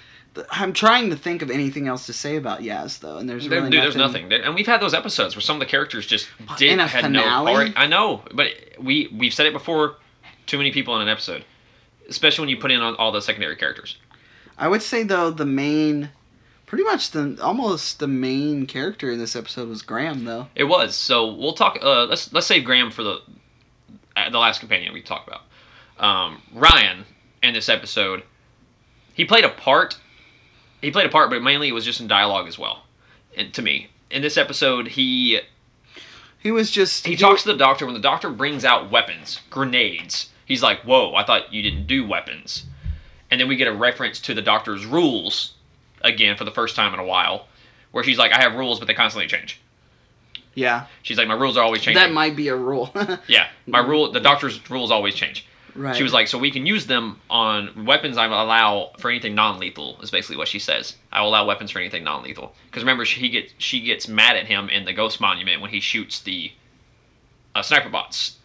I'm 0.51 0.73
trying 0.73 1.11
to 1.11 1.17
think 1.17 1.43
of 1.43 1.51
anything 1.51 1.87
else 1.89 2.07
to 2.07 2.15
say 2.15 2.37
about 2.37 2.61
Yaz 2.61 3.01
though, 3.01 3.19
and 3.19 3.29
there's 3.29 3.47
There- 3.49 3.59
really 3.59 3.71
dude, 3.71 3.83
there's 3.83 3.97
nothing. 3.97 4.33
And 4.33 4.55
we've 4.55 4.67
had 4.67 4.81
those 4.81 4.95
episodes 4.95 5.35
where 5.37 5.43
some 5.43 5.57
of 5.57 5.61
the 5.61 5.67
characters 5.67 6.07
just 6.07 6.27
did 6.57 6.79
a 6.79 6.87
had 6.87 7.03
finale? 7.05 7.53
no. 7.53 7.61
Or, 7.61 7.69
I 7.77 7.87
know, 7.87 8.23
but 8.33 8.47
we 8.79 9.09
we've 9.15 9.35
said 9.35 9.47
it 9.47 9.53
before. 9.53 9.97
Too 10.47 10.57
many 10.59 10.73
people 10.73 10.97
in 10.97 11.03
an 11.03 11.09
episode, 11.09 11.45
especially 12.09 12.43
when 12.43 12.49
you 12.49 12.57
put 12.57 12.71
in 12.73 12.81
on 12.81 12.95
all 12.97 13.13
the 13.13 13.21
secondary 13.21 13.57
characters. 13.57 13.97
I 14.59 14.69
would 14.69 14.83
say 14.83 15.03
though 15.03 15.31
the 15.31 15.45
main, 15.47 16.09
pretty 16.73 16.85
much 16.85 17.11
the 17.11 17.37
almost 17.43 17.99
the 17.99 18.07
main 18.07 18.65
character 18.65 19.13
in 19.13 19.19
this 19.19 19.37
episode 19.37 19.69
was 19.69 19.83
Graham 19.83 20.25
though. 20.25 20.49
It 20.55 20.65
was. 20.65 20.95
So 20.95 21.31
we'll 21.31 21.53
talk. 21.53 21.79
Uh, 21.83 22.07
let's 22.07 22.33
let's 22.33 22.47
save 22.47 22.65
Graham 22.65 22.91
for 22.91 23.03
the 23.03 23.21
uh, 24.17 24.31
the 24.31 24.39
last 24.39 24.61
companion 24.61 24.95
we 24.95 25.03
talk 25.03 25.27
about. 25.27 25.43
Um, 25.99 26.41
Ryan 26.51 27.05
in 27.43 27.53
this 27.53 27.69
episode, 27.69 28.23
he 29.13 29.27
played 29.27 29.45
a 29.45 29.51
part. 29.51 29.99
He 30.81 30.91
played 30.91 31.05
a 31.05 31.11
part, 31.11 31.29
but 31.29 31.43
mainly 31.43 31.69
it 31.69 31.73
was 31.73 31.85
just 31.85 32.01
in 32.01 32.09
dialogue 32.09 32.49
as 32.49 32.59
well. 32.59 32.85
And 33.37 33.53
to 33.53 33.61
me, 33.61 33.91
in 34.11 34.23
this 34.23 34.39
episode, 34.39 34.89
he 34.89 35.41
He 36.39 36.51
was 36.51 36.71
just 36.71 37.07
he 37.07 37.17
talks 37.17 37.43
to 37.43 37.53
the 37.53 37.59
doctor 37.59 37.85
when 37.85 37.95
the 37.95 38.01
doctor 38.01 38.31
brings 38.31 38.65
out 38.65 38.91
weapons, 38.91 39.41
grenades. 39.51 40.31
He's 40.47 40.63
like, 40.63 40.81
"Whoa, 40.85 41.15
I 41.17 41.25
thought 41.25 41.53
you 41.53 41.61
didn't 41.61 41.87
do 41.87 42.07
weapons." 42.07 42.65
And 43.31 43.39
then 43.39 43.47
we 43.47 43.57
get 43.57 43.69
a 43.69 43.75
reference 43.75 44.21
to 44.21 44.33
the 44.33 44.41
doctor's 44.41 44.87
rules 44.87 45.53
again 46.05 46.37
for 46.37 46.45
the 46.45 46.51
first 46.51 46.77
time 46.77 46.93
in 46.95 47.01
a 47.01 47.05
while, 47.05 47.47
where 47.93 48.05
she's 48.05 48.19
like, 48.19 48.33
"I 48.33 48.41
have 48.43 48.55
rules, 48.55 48.79
but 48.79 48.87
they 48.89 48.95
constantly 48.95 49.29
change." 49.29 49.61
Yeah, 50.55 50.85
She's 51.03 51.17
like, 51.17 51.29
"My 51.29 51.35
rules 51.35 51.57
are 51.57 51.65
always 51.65 51.81
changing." 51.81 52.03
that 52.03 52.13
might 52.13 52.37
be 52.37 52.49
a 52.49 52.57
rule. 52.57 52.93
Yeah, 53.27 53.49
my 53.67 53.79
rule. 53.81 54.13
The 54.13 54.21
doctor's 54.21 54.69
rules 54.71 54.91
always 54.91 55.15
change. 55.15 55.47
right. 55.75 55.97
She 55.97 56.03
was 56.03 56.13
like, 56.13 56.29
so 56.29 56.37
we 56.37 56.51
can 56.51 56.67
use 56.67 56.87
them 56.87 57.19
on 57.31 57.87
weapons. 57.87 58.19
I 58.19 58.27
will 58.27 58.43
allow 58.43 58.91
for 58.99 59.11
anything 59.11 59.35
non-lethal. 59.35 59.99
Is 60.03 60.11
basically 60.11 60.37
what 60.37 60.49
she 60.49 60.59
says. 60.59 60.97
I 61.11 61.23
will 61.23 61.31
allow 61.31 61.47
weapons 61.47 61.71
for 61.71 61.79
anything 61.79 62.05
non-lethal. 62.05 62.55
Because 62.67 62.83
remember, 62.83 63.07
she 63.07 63.31
gets 63.31 63.55
she 63.57 63.81
gets 63.81 64.09
mad 64.09 64.37
at 64.37 64.45
him 64.47 64.69
in 64.69 64.85
the 64.85 64.93
Ghost 64.93 65.21
Monument 65.23 65.63
when 65.63 65.71
he 65.71 65.81
shoots 65.81 66.21
the 66.21 66.53
uh, 67.55 67.63
sniper 67.63 67.89
bots. 67.89 68.37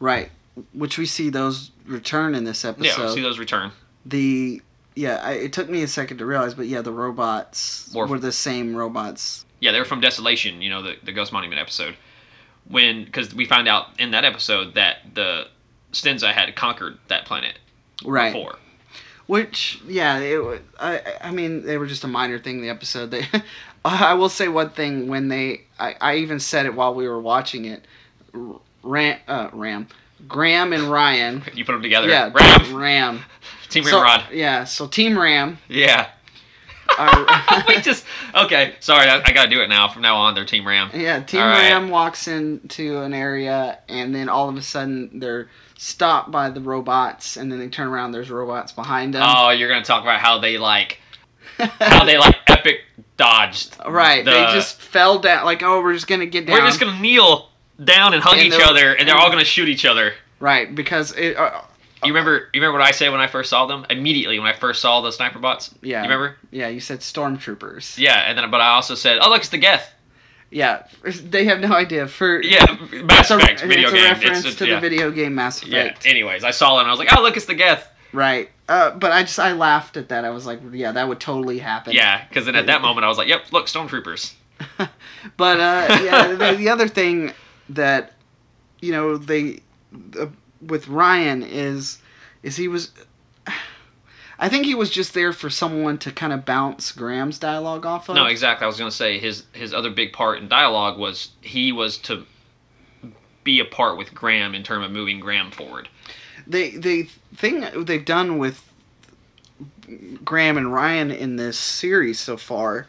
right, 0.00 0.30
which 0.72 0.98
we 0.98 1.06
see 1.06 1.30
those 1.30 1.70
return 1.86 2.34
in 2.34 2.42
this 2.42 2.64
episode. 2.64 2.98
Yeah, 3.00 3.06
we 3.06 3.14
see 3.14 3.22
those 3.22 3.38
return. 3.38 3.70
the 4.04 4.60
yeah, 4.98 5.20
I, 5.22 5.32
it 5.34 5.52
took 5.52 5.68
me 5.68 5.82
a 5.84 5.88
second 5.88 6.18
to 6.18 6.26
realize, 6.26 6.54
but 6.54 6.66
yeah, 6.66 6.82
the 6.82 6.90
robots 6.92 7.88
were 7.94 8.18
the 8.18 8.32
same 8.32 8.74
robots. 8.74 9.44
Yeah, 9.60 9.70
they 9.70 9.78
were 9.78 9.84
from 9.84 10.00
Desolation. 10.00 10.60
You 10.60 10.70
know, 10.70 10.82
the 10.82 10.96
the 11.04 11.12
Ghost 11.12 11.32
Monument 11.32 11.60
episode. 11.60 11.96
When 12.68 13.04
because 13.04 13.32
we 13.34 13.44
find 13.46 13.68
out 13.68 13.86
in 14.00 14.10
that 14.10 14.24
episode 14.24 14.74
that 14.74 14.98
the 15.14 15.46
Stenza 15.92 16.32
had 16.32 16.54
conquered 16.56 16.98
that 17.08 17.24
planet 17.24 17.58
Right. 18.04 18.32
before. 18.32 18.56
Which, 19.26 19.80
yeah, 19.86 20.18
it, 20.18 20.62
I, 20.80 21.02
I 21.22 21.30
mean, 21.30 21.64
they 21.64 21.76
were 21.78 21.86
just 21.86 22.02
a 22.04 22.08
minor 22.08 22.38
thing 22.38 22.56
in 22.56 22.62
the 22.62 22.70
episode. 22.70 23.10
They, 23.10 23.26
I 23.84 24.14
will 24.14 24.28
say 24.30 24.48
one 24.48 24.70
thing 24.70 25.06
when 25.08 25.28
they, 25.28 25.62
I, 25.78 25.96
I 26.00 26.16
even 26.16 26.40
said 26.40 26.66
it 26.66 26.74
while 26.74 26.94
we 26.94 27.06
were 27.06 27.20
watching 27.20 27.66
it. 27.66 27.86
Ram, 28.82 29.18
uh, 29.28 29.50
Ram, 29.52 29.88
Graham 30.26 30.72
and 30.72 30.84
Ryan. 30.90 31.42
You 31.54 31.64
put 31.64 31.72
them 31.72 31.82
together. 31.82 32.08
yeah, 32.08 32.30
Ram. 32.34 32.74
Ram. 32.76 33.20
Team 33.68 33.84
So- 33.84 33.96
Ramrod. 34.02 34.32
Yeah, 34.32 34.64
so 34.64 34.86
Team 34.86 35.18
Ram. 35.18 35.58
Yeah. 35.68 36.08
Are, 36.98 37.64
we 37.68 37.80
just 37.82 38.04
okay. 38.34 38.74
Sorry, 38.80 39.06
I, 39.08 39.20
I 39.24 39.32
gotta 39.32 39.50
do 39.50 39.60
it 39.60 39.68
now. 39.68 39.88
From 39.88 40.00
now 40.02 40.16
on, 40.16 40.34
they're 40.34 40.46
Team 40.46 40.66
Ram. 40.66 40.90
yeah, 40.94 41.20
Team 41.22 41.42
All 41.42 41.46
right. 41.48 41.70
Ram 41.70 41.90
walks 41.90 42.28
into 42.28 43.02
an 43.02 43.12
area, 43.12 43.78
and 43.88 44.14
then 44.14 44.28
all 44.30 44.48
of 44.48 44.56
a 44.56 44.62
sudden 44.62 45.20
they're 45.20 45.48
stopped 45.76 46.30
by 46.30 46.48
the 46.48 46.60
robots, 46.62 47.36
and 47.36 47.52
then 47.52 47.58
they 47.58 47.68
turn 47.68 47.88
around. 47.88 48.12
There's 48.12 48.30
robots 48.30 48.72
behind 48.72 49.12
them. 49.14 49.22
Oh, 49.24 49.50
you're 49.50 49.68
gonna 49.68 49.84
talk 49.84 50.02
about 50.02 50.18
how 50.20 50.38
they 50.38 50.56
like 50.56 50.98
how 51.58 52.04
they 52.04 52.16
like 52.16 52.36
epic 52.48 52.80
dodged. 53.18 53.76
right, 53.86 54.24
the- 54.24 54.30
they 54.30 54.44
just 54.54 54.80
fell 54.80 55.18
down. 55.18 55.44
Like, 55.44 55.62
oh, 55.62 55.82
we're 55.82 55.92
just 55.92 56.06
gonna 56.06 56.24
get 56.26 56.46
down. 56.46 56.56
We're 56.58 56.66
just 56.66 56.80
gonna 56.80 56.98
kneel 56.98 57.47
down 57.82 58.14
and 58.14 58.22
hug 58.22 58.38
And 58.38 58.46
each 58.46 58.60
other, 58.60 58.94
and 58.94 59.08
they're 59.08 59.16
all 59.16 59.30
gonna 59.30 59.44
shoot 59.44 59.68
each 59.68 59.84
other. 59.84 60.12
Right, 60.40 60.74
because 60.74 61.12
it. 61.12 61.36
Uh, 61.36 61.62
You 62.04 62.12
remember? 62.14 62.48
You 62.52 62.60
remember 62.60 62.78
what 62.78 62.86
I 62.88 62.92
said 62.92 63.10
when 63.10 63.20
I 63.20 63.26
first 63.26 63.50
saw 63.50 63.66
them? 63.66 63.84
Immediately 63.90 64.38
when 64.38 64.48
I 64.48 64.52
first 64.52 64.80
saw 64.80 65.00
the 65.00 65.10
sniper 65.10 65.38
bots. 65.40 65.74
yeah. 65.82 65.98
You 65.98 66.02
remember? 66.08 66.36
Yeah, 66.52 66.68
you 66.68 66.78
said 66.80 67.00
stormtroopers. 67.00 67.98
Yeah, 67.98 68.18
and 68.28 68.38
then 68.38 68.50
but 68.50 68.60
I 68.60 68.68
also 68.74 68.94
said, 68.94 69.18
oh 69.20 69.28
look, 69.30 69.40
it's 69.40 69.48
the 69.48 69.58
Geth. 69.58 69.92
Yeah, 70.50 70.86
they 71.24 71.44
have 71.44 71.60
no 71.60 71.72
idea. 71.72 72.06
For 72.08 72.40
Yeah, 72.42 72.64
Mass 73.04 73.30
a, 73.30 73.36
Effect 73.36 73.60
video 73.62 73.88
it's 73.88 73.92
game. 73.92 74.06
a 74.06 74.08
reference 74.08 74.38
It's- 74.38 74.54
to 74.56 74.66
yeah. 74.66 74.74
the 74.76 74.80
video 74.80 75.10
game 75.10 75.34
Mass 75.34 75.62
Yeah. 75.64 75.82
Effect. 75.84 76.06
Anyways, 76.06 76.42
I 76.44 76.52
saw 76.52 76.78
it 76.78 76.82
and 76.82 76.88
I 76.88 76.90
was 76.90 76.98
like, 76.98 77.08
oh 77.16 77.20
look, 77.22 77.36
it's 77.36 77.46
the 77.46 77.54
Geth. 77.54 77.90
Right. 78.12 78.48
Uh, 78.68 78.92
but 78.92 79.12
I 79.12 79.22
just 79.22 79.38
I 79.38 79.52
laughed 79.52 79.96
at 79.98 80.08
that. 80.10 80.24
I 80.24 80.30
was 80.30 80.46
like, 80.46 80.60
yeah, 80.72 80.92
that 80.92 81.06
would 81.08 81.20
totally 81.20 81.58
happen. 81.58 81.92
Yeah, 81.92 82.24
because 82.28 82.46
then 82.46 82.54
at 82.54 82.66
that 82.66 82.80
moment 82.86 83.04
I 83.04 83.08
was 83.08 83.18
like, 83.18 83.28
yep, 83.28 83.52
look, 83.52 83.66
stormtroopers. 83.66 84.32
But 85.36 85.60
uh, 85.60 85.98
yeah, 86.02 86.28
the, 86.28 86.56
the 86.56 86.68
other 86.70 86.88
thing 86.88 87.32
that 87.68 88.14
you 88.80 88.92
know 88.92 89.16
they 89.16 89.60
uh, 90.18 90.26
with 90.60 90.88
Ryan 90.88 91.42
is 91.42 91.98
is 92.42 92.56
he 92.56 92.68
was. 92.68 92.92
I 94.40 94.48
think 94.48 94.66
he 94.66 94.74
was 94.76 94.90
just 94.90 95.14
there 95.14 95.32
for 95.32 95.50
someone 95.50 95.98
to 95.98 96.12
kind 96.12 96.32
of 96.32 96.44
bounce 96.44 96.92
Graham's 96.92 97.40
dialogue 97.40 97.84
off 97.84 98.08
of. 98.08 98.14
No, 98.14 98.26
exactly. 98.26 98.64
I 98.64 98.68
was 98.68 98.78
gonna 98.78 98.90
say 98.92 99.18
his 99.18 99.44
his 99.52 99.74
other 99.74 99.90
big 99.90 100.12
part 100.12 100.38
in 100.38 100.48
dialogue 100.48 100.96
was 100.96 101.30
he 101.40 101.72
was 101.72 101.98
to 101.98 102.24
be 103.42 103.58
a 103.60 103.64
part 103.64 103.96
with 103.98 104.14
Graham 104.14 104.54
in 104.54 104.62
terms 104.62 104.84
of 104.84 104.92
moving 104.92 105.20
Graham 105.20 105.50
forward. 105.50 105.88
they 106.46 106.70
the 106.76 107.08
thing 107.34 107.64
they've 107.84 108.04
done 108.04 108.38
with 108.38 108.62
Graham 110.24 110.56
and 110.56 110.72
Ryan 110.72 111.10
in 111.10 111.36
this 111.36 111.58
series 111.58 112.20
so 112.20 112.36
far 112.36 112.86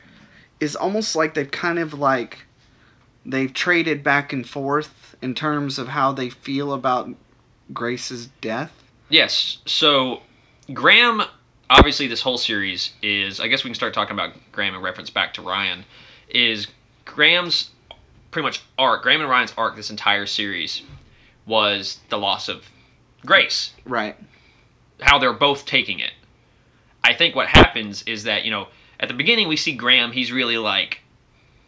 is 0.60 0.76
almost 0.76 1.16
like 1.16 1.34
they've 1.34 1.50
kind 1.50 1.80
of 1.80 1.94
like 1.94 2.40
they've 3.30 3.54
traded 3.54 4.04
back 4.04 4.34
and 4.34 4.48
forth 4.48 5.16
in 5.22 5.34
terms 5.36 5.78
of 5.80 5.88
how 5.88 6.12
they 6.12 6.30
feel 6.30 6.74
about 6.74 7.10
Grace's 7.74 8.28
death. 8.42 8.72
Yes. 9.10 9.58
So 9.66 10.22
Graham, 10.74 11.22
obviously, 11.70 12.08
this 12.08 12.22
whole 12.22 12.38
series 12.38 12.92
is. 13.02 13.40
I 13.40 13.48
guess 13.48 13.64
we 13.64 13.70
can 13.70 13.76
start 13.76 13.94
talking 13.94 14.14
about 14.14 14.34
Graham 14.52 14.76
in 14.76 14.82
reference 14.82 15.10
back 15.10 15.34
to 15.36 15.42
Ryan. 15.42 15.86
Is 16.30 16.68
Graham's 17.06 17.72
pretty 18.32 18.46
much 18.46 18.62
arc? 18.78 19.04
Graham 19.04 19.22
and 19.22 19.30
Ryan's 19.30 19.54
arc 19.58 19.76
this 19.76 19.90
entire 19.90 20.26
series 20.26 20.84
was 21.46 22.00
the 22.10 22.18
loss 22.18 22.48
of 22.50 22.64
Grace. 23.26 23.74
Right. 23.86 24.16
how 25.02 25.20
they're 25.20 25.34
both 25.34 25.66
taking 25.66 26.00
it. 26.00 26.12
I 27.04 27.14
think 27.14 27.36
what 27.36 27.48
happens 27.48 28.04
is 28.04 28.24
that, 28.24 28.46
you 28.46 28.52
know, 28.52 28.68
at 29.00 29.08
the 29.08 29.14
beginning 29.14 29.48
we 29.48 29.56
see 29.58 29.74
Graham, 29.74 30.12
he's 30.12 30.32
really 30.32 30.58
like, 30.58 31.00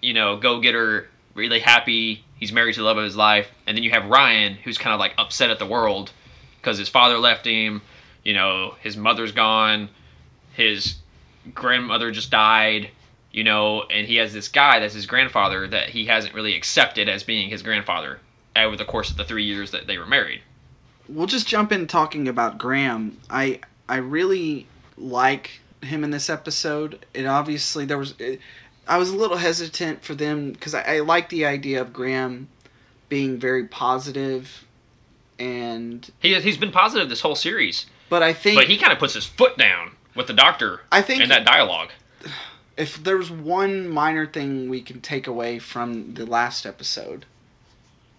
you 0.01 0.13
know, 0.13 0.37
go 0.37 0.59
getter, 0.59 1.07
really 1.33 1.59
happy, 1.59 2.23
he's 2.35 2.51
married 2.51 2.73
to 2.73 2.81
the 2.81 2.85
love 2.85 2.97
of 2.97 3.03
his 3.03 3.15
life. 3.15 3.47
And 3.67 3.77
then 3.77 3.83
you 3.83 3.91
have 3.91 4.05
Ryan, 4.05 4.53
who's 4.55 4.77
kind 4.77 4.93
of 4.93 4.99
like 4.99 5.13
upset 5.17 5.49
at 5.49 5.59
the 5.59 5.65
world 5.65 6.11
because 6.59 6.77
his 6.77 6.89
father 6.89 7.17
left 7.17 7.45
him, 7.45 7.81
you 8.23 8.33
know, 8.33 8.75
his 8.81 8.95
mother's 8.95 9.31
gone, 9.31 9.89
his 10.53 10.95
grandmother 11.53 12.11
just 12.11 12.29
died, 12.29 12.89
you 13.31 13.43
know, 13.43 13.83
and 13.83 14.07
he 14.07 14.17
has 14.17 14.33
this 14.33 14.47
guy 14.47 14.79
that's 14.79 14.93
his 14.93 15.05
grandfather 15.05 15.67
that 15.67 15.89
he 15.89 16.05
hasn't 16.05 16.33
really 16.33 16.55
accepted 16.55 17.09
as 17.09 17.23
being 17.23 17.49
his 17.49 17.63
grandfather 17.63 18.19
over 18.55 18.75
the 18.75 18.85
course 18.85 19.09
of 19.09 19.17
the 19.17 19.23
three 19.23 19.45
years 19.45 19.71
that 19.71 19.87
they 19.87 19.97
were 19.97 20.05
married. 20.05 20.41
We'll 21.07 21.27
just 21.27 21.47
jump 21.47 21.71
in 21.71 21.87
talking 21.87 22.27
about 22.27 22.57
Graham. 22.57 23.17
I 23.29 23.59
I 23.89 23.97
really 23.97 24.67
like 24.97 25.51
him 25.81 26.03
in 26.03 26.11
this 26.11 26.29
episode. 26.29 27.05
It 27.13 27.25
obviously 27.25 27.85
there 27.85 27.97
was. 27.97 28.13
It, 28.19 28.39
I 28.87 28.97
was 28.97 29.09
a 29.09 29.15
little 29.15 29.37
hesitant 29.37 30.03
for 30.03 30.15
them 30.15 30.51
because 30.51 30.73
I, 30.73 30.81
I 30.81 30.99
like 30.99 31.29
the 31.29 31.45
idea 31.45 31.81
of 31.81 31.93
Graham 31.93 32.49
being 33.09 33.37
very 33.39 33.65
positive, 33.67 34.65
and 35.39 36.09
He 36.19 36.39
he's 36.41 36.57
been 36.57 36.71
positive 36.71 37.09
this 37.09 37.21
whole 37.21 37.35
series, 37.35 37.85
but 38.09 38.23
I 38.23 38.33
think 38.33 38.57
but 38.57 38.67
he 38.67 38.77
kind 38.77 38.91
of 38.93 38.99
puts 38.99 39.13
his 39.13 39.25
foot 39.25 39.57
down 39.57 39.91
with 40.15 40.27
the 40.27 40.33
doctor. 40.33 40.81
I 40.91 41.01
think 41.01 41.21
in 41.21 41.29
that 41.29 41.45
dialogue. 41.45 41.89
if 42.77 43.03
there's 43.03 43.29
one 43.29 43.87
minor 43.87 44.25
thing 44.25 44.69
we 44.69 44.81
can 44.81 45.01
take 45.01 45.27
away 45.27 45.59
from 45.59 46.13
the 46.13 46.25
last 46.25 46.65
episode, 46.65 47.25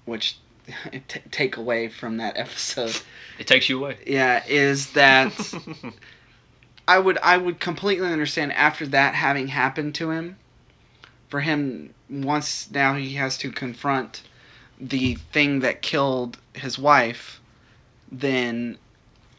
which 0.04 0.38
t- 1.08 1.20
take 1.30 1.56
away 1.56 1.88
from 1.88 2.18
that 2.18 2.36
episode, 2.36 3.00
It 3.38 3.46
takes 3.46 3.68
you 3.68 3.78
away. 3.84 3.98
yeah, 4.06 4.42
is 4.46 4.92
that 4.92 5.32
I 6.88 6.98
would 6.98 7.18
I 7.18 7.36
would 7.36 7.60
completely 7.60 8.08
understand 8.12 8.52
after 8.52 8.86
that 8.88 9.14
having 9.14 9.48
happened 9.48 9.94
to 9.96 10.10
him, 10.10 10.36
for 11.32 11.40
him 11.40 11.94
once 12.10 12.70
now 12.70 12.94
he 12.94 13.14
has 13.14 13.38
to 13.38 13.50
confront 13.50 14.20
the 14.78 15.14
thing 15.32 15.60
that 15.60 15.80
killed 15.80 16.36
his 16.52 16.78
wife, 16.78 17.40
then 18.10 18.76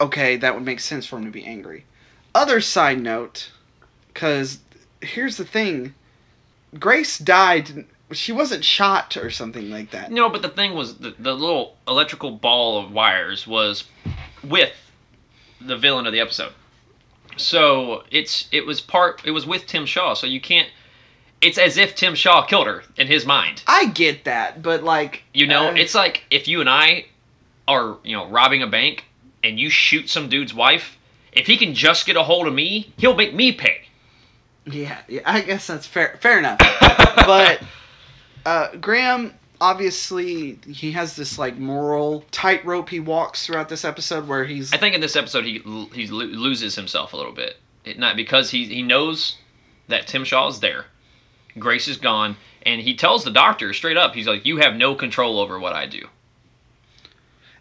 okay, 0.01 0.35
that 0.35 0.55
would 0.55 0.65
make 0.65 0.79
sense 0.79 1.05
for 1.05 1.19
him 1.19 1.25
to 1.25 1.29
be 1.29 1.45
angry. 1.45 1.85
Other 2.33 2.61
side 2.61 2.99
note, 2.99 3.51
because 4.07 4.57
here's 5.01 5.37
the 5.37 5.45
thing, 5.45 5.93
Grace 6.79 7.19
died. 7.19 7.85
She 8.11 8.31
wasn't 8.31 8.65
shot 8.65 9.15
or 9.15 9.29
something 9.29 9.69
like 9.69 9.91
that. 9.91 10.11
No, 10.11 10.29
but 10.29 10.41
the 10.41 10.49
thing 10.49 10.73
was 10.73 10.97
the, 10.97 11.13
the 11.19 11.35
little 11.35 11.77
electrical 11.87 12.31
ball 12.31 12.83
of 12.83 12.91
wires 12.91 13.45
was 13.45 13.83
with 14.43 14.73
the 15.61 15.77
villain 15.77 16.07
of 16.07 16.11
the 16.11 16.21
episode. 16.21 16.53
So 17.37 18.03
it's 18.09 18.47
it 18.51 18.65
was 18.65 18.81
part 18.81 19.21
it 19.25 19.31
was 19.31 19.45
with 19.45 19.67
Tim 19.67 19.85
Shaw. 19.85 20.15
So 20.15 20.25
you 20.25 20.41
can't. 20.41 20.69
It's 21.43 21.57
as 21.57 21.77
if 21.77 21.95
Tim 21.95 22.15
Shaw 22.15 22.45
killed 22.45 22.67
her 22.67 22.83
in 22.95 23.07
his 23.07 23.25
mind. 23.25 23.63
I 23.67 23.87
get 23.87 24.23
that, 24.23 24.61
but 24.61 24.83
like 24.83 25.23
You 25.33 25.45
know, 25.45 25.69
uh, 25.69 25.73
it's 25.73 25.93
like 25.93 26.23
if 26.31 26.47
you 26.47 26.61
and 26.61 26.69
I 26.69 27.05
are 27.67 27.97
you 28.03 28.15
know 28.15 28.27
robbing 28.27 28.63
a 28.63 28.67
bank 28.67 29.05
and 29.43 29.59
you 29.59 29.69
shoot 29.69 30.09
some 30.09 30.29
dude's 30.29 30.53
wife. 30.53 30.97
If 31.33 31.47
he 31.47 31.57
can 31.57 31.73
just 31.73 32.05
get 32.05 32.15
a 32.15 32.23
hold 32.23 32.47
of 32.47 32.53
me, 32.53 32.93
he'll 32.97 33.15
make 33.15 33.33
me 33.33 33.51
pay. 33.51 33.81
Yeah, 34.65 34.99
yeah, 35.07 35.21
I 35.25 35.41
guess 35.41 35.67
that's 35.67 35.85
fair. 35.85 36.17
Fair 36.21 36.39
enough. 36.39 36.59
but 37.15 37.61
uh, 38.45 38.75
Graham, 38.77 39.33
obviously, 39.59 40.59
he 40.67 40.91
has 40.91 41.15
this 41.15 41.37
like 41.37 41.57
moral 41.57 42.23
tightrope 42.31 42.89
he 42.89 42.99
walks 42.99 43.45
throughout 43.45 43.67
this 43.67 43.83
episode 43.83 44.27
where 44.27 44.45
he's 44.45 44.71
I 44.71 44.77
think 44.77 44.95
in 44.95 45.01
this 45.01 45.15
episode 45.15 45.43
he 45.43 45.59
he 45.93 46.07
loses 46.07 46.75
himself 46.75 47.13
a 47.13 47.17
little 47.17 47.33
bit. 47.33 47.57
It, 47.83 47.99
not 47.99 48.15
because 48.15 48.51
he 48.51 48.65
he 48.65 48.81
knows 48.81 49.37
that 49.89 50.07
Tim 50.07 50.23
Shaw 50.23 50.47
is 50.47 50.61
there, 50.61 50.85
Grace 51.59 51.87
is 51.87 51.97
gone, 51.97 52.35
and 52.65 52.81
he 52.81 52.95
tells 52.95 53.23
the 53.23 53.31
doctor 53.31 53.73
straight 53.73 53.97
up. 53.97 54.15
He's 54.15 54.27
like, 54.27 54.45
"You 54.45 54.57
have 54.57 54.75
no 54.75 54.95
control 54.95 55.39
over 55.39 55.59
what 55.59 55.73
I 55.73 55.85
do." 55.85 56.07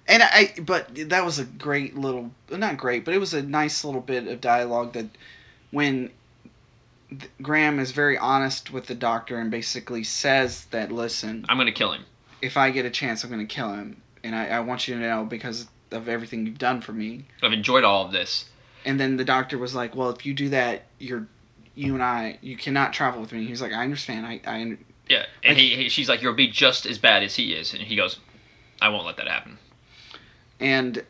and 0.06 0.22
I. 0.22 0.54
But 0.60 0.94
that 1.10 1.24
was 1.24 1.38
a 1.38 1.44
great 1.44 1.96
little, 1.96 2.30
not 2.50 2.76
great, 2.76 3.04
but 3.04 3.14
it 3.14 3.18
was 3.18 3.34
a 3.34 3.42
nice 3.42 3.84
little 3.84 4.00
bit 4.00 4.26
of 4.26 4.40
dialogue 4.40 4.92
that 4.94 5.06
when 5.70 6.10
Graham 7.40 7.78
is 7.78 7.92
very 7.92 8.16
honest 8.18 8.70
with 8.70 8.86
the 8.86 8.94
doctor 8.94 9.38
and 9.38 9.50
basically 9.50 10.04
says 10.04 10.66
that, 10.66 10.90
listen, 10.90 11.44
I'm 11.48 11.56
gonna 11.56 11.72
kill 11.72 11.92
him. 11.92 12.04
if 12.40 12.56
I 12.56 12.70
get 12.70 12.84
a 12.86 12.90
chance, 12.90 13.24
I'm 13.24 13.30
going 13.30 13.46
to 13.46 13.54
kill 13.54 13.72
him, 13.72 14.00
and 14.24 14.34
I, 14.34 14.48
I 14.48 14.60
want 14.60 14.88
you 14.88 14.94
to 14.94 15.00
know 15.00 15.24
because 15.24 15.66
of 15.90 16.08
everything 16.08 16.46
you've 16.46 16.58
done 16.58 16.80
for 16.80 16.92
me. 16.92 17.26
I've 17.42 17.52
enjoyed 17.52 17.84
all 17.84 18.06
of 18.06 18.12
this. 18.12 18.46
And 18.84 18.98
then 18.98 19.16
the 19.16 19.24
doctor 19.24 19.58
was 19.58 19.74
like, 19.74 19.94
"Well, 19.94 20.10
if 20.10 20.26
you 20.26 20.34
do 20.34 20.48
that, 20.48 20.86
you're, 20.98 21.26
you 21.74 21.94
and 21.94 22.02
I, 22.02 22.38
you 22.42 22.56
cannot 22.56 22.92
travel 22.92 23.20
with 23.20 23.32
me." 23.32 23.44
He's 23.46 23.62
like, 23.62 23.72
"I 23.72 23.82
understand. 23.84 24.26
I, 24.26 24.40
I." 24.46 24.76
Yeah, 25.08 25.26
and 25.42 25.56
Like- 25.56 25.58
he, 25.58 25.76
he 25.76 25.88
she's 25.88 26.08
like, 26.08 26.22
"You'll 26.22 26.34
be 26.34 26.48
just 26.48 26.86
as 26.86 26.98
bad 26.98 27.22
as 27.22 27.34
he 27.34 27.52
is," 27.54 27.72
and 27.74 27.82
he 27.82 27.96
goes, 27.96 28.18
"I 28.80 28.88
won't 28.88 29.06
let 29.06 29.16
that 29.16 29.28
happen." 29.28 29.58
And 30.60 31.04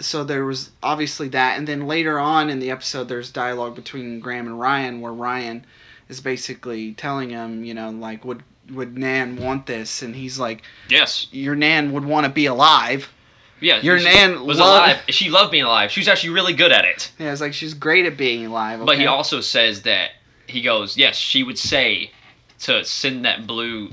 so 0.00 0.22
there 0.24 0.44
was 0.44 0.70
obviously 0.82 1.28
that, 1.28 1.58
and 1.58 1.66
then 1.66 1.86
later 1.86 2.18
on 2.18 2.50
in 2.50 2.60
the 2.60 2.70
episode, 2.70 3.08
there's 3.08 3.30
dialogue 3.30 3.74
between 3.74 4.20
Graham 4.20 4.46
and 4.46 4.58
Ryan, 4.60 5.00
where 5.00 5.12
Ryan 5.12 5.66
is 6.08 6.20
basically 6.20 6.92
telling 6.94 7.30
him, 7.30 7.64
you 7.64 7.74
know, 7.74 7.90
like, 7.90 8.24
would 8.24 8.42
would 8.70 8.96
Nan 8.98 9.36
want 9.36 9.66
this? 9.66 10.02
And 10.02 10.14
he's 10.14 10.38
like, 10.38 10.62
Yes, 10.88 11.26
your 11.32 11.56
Nan 11.56 11.92
would 11.92 12.04
want 12.04 12.26
to 12.26 12.32
be 12.32 12.46
alive. 12.46 13.10
Yeah. 13.60 13.80
Your 13.80 13.98
nan 13.98 14.44
was 14.44 14.58
love- 14.58 14.76
alive. 14.82 15.02
She 15.08 15.30
loved 15.30 15.50
being 15.50 15.64
alive. 15.64 15.90
She 15.90 16.00
was 16.00 16.08
actually 16.08 16.30
really 16.30 16.52
good 16.52 16.72
at 16.72 16.84
it. 16.84 17.10
Yeah, 17.18 17.32
it's 17.32 17.40
like 17.40 17.54
she's 17.54 17.74
great 17.74 18.06
at 18.06 18.16
being 18.16 18.46
alive. 18.46 18.84
But 18.84 18.98
he 18.98 19.06
also 19.06 19.40
says 19.40 19.82
that 19.82 20.10
he 20.46 20.62
goes, 20.62 20.96
yes, 20.96 21.16
she 21.16 21.42
would 21.42 21.58
say 21.58 22.10
to 22.60 22.84
send 22.84 23.24
that 23.24 23.46
blue 23.46 23.90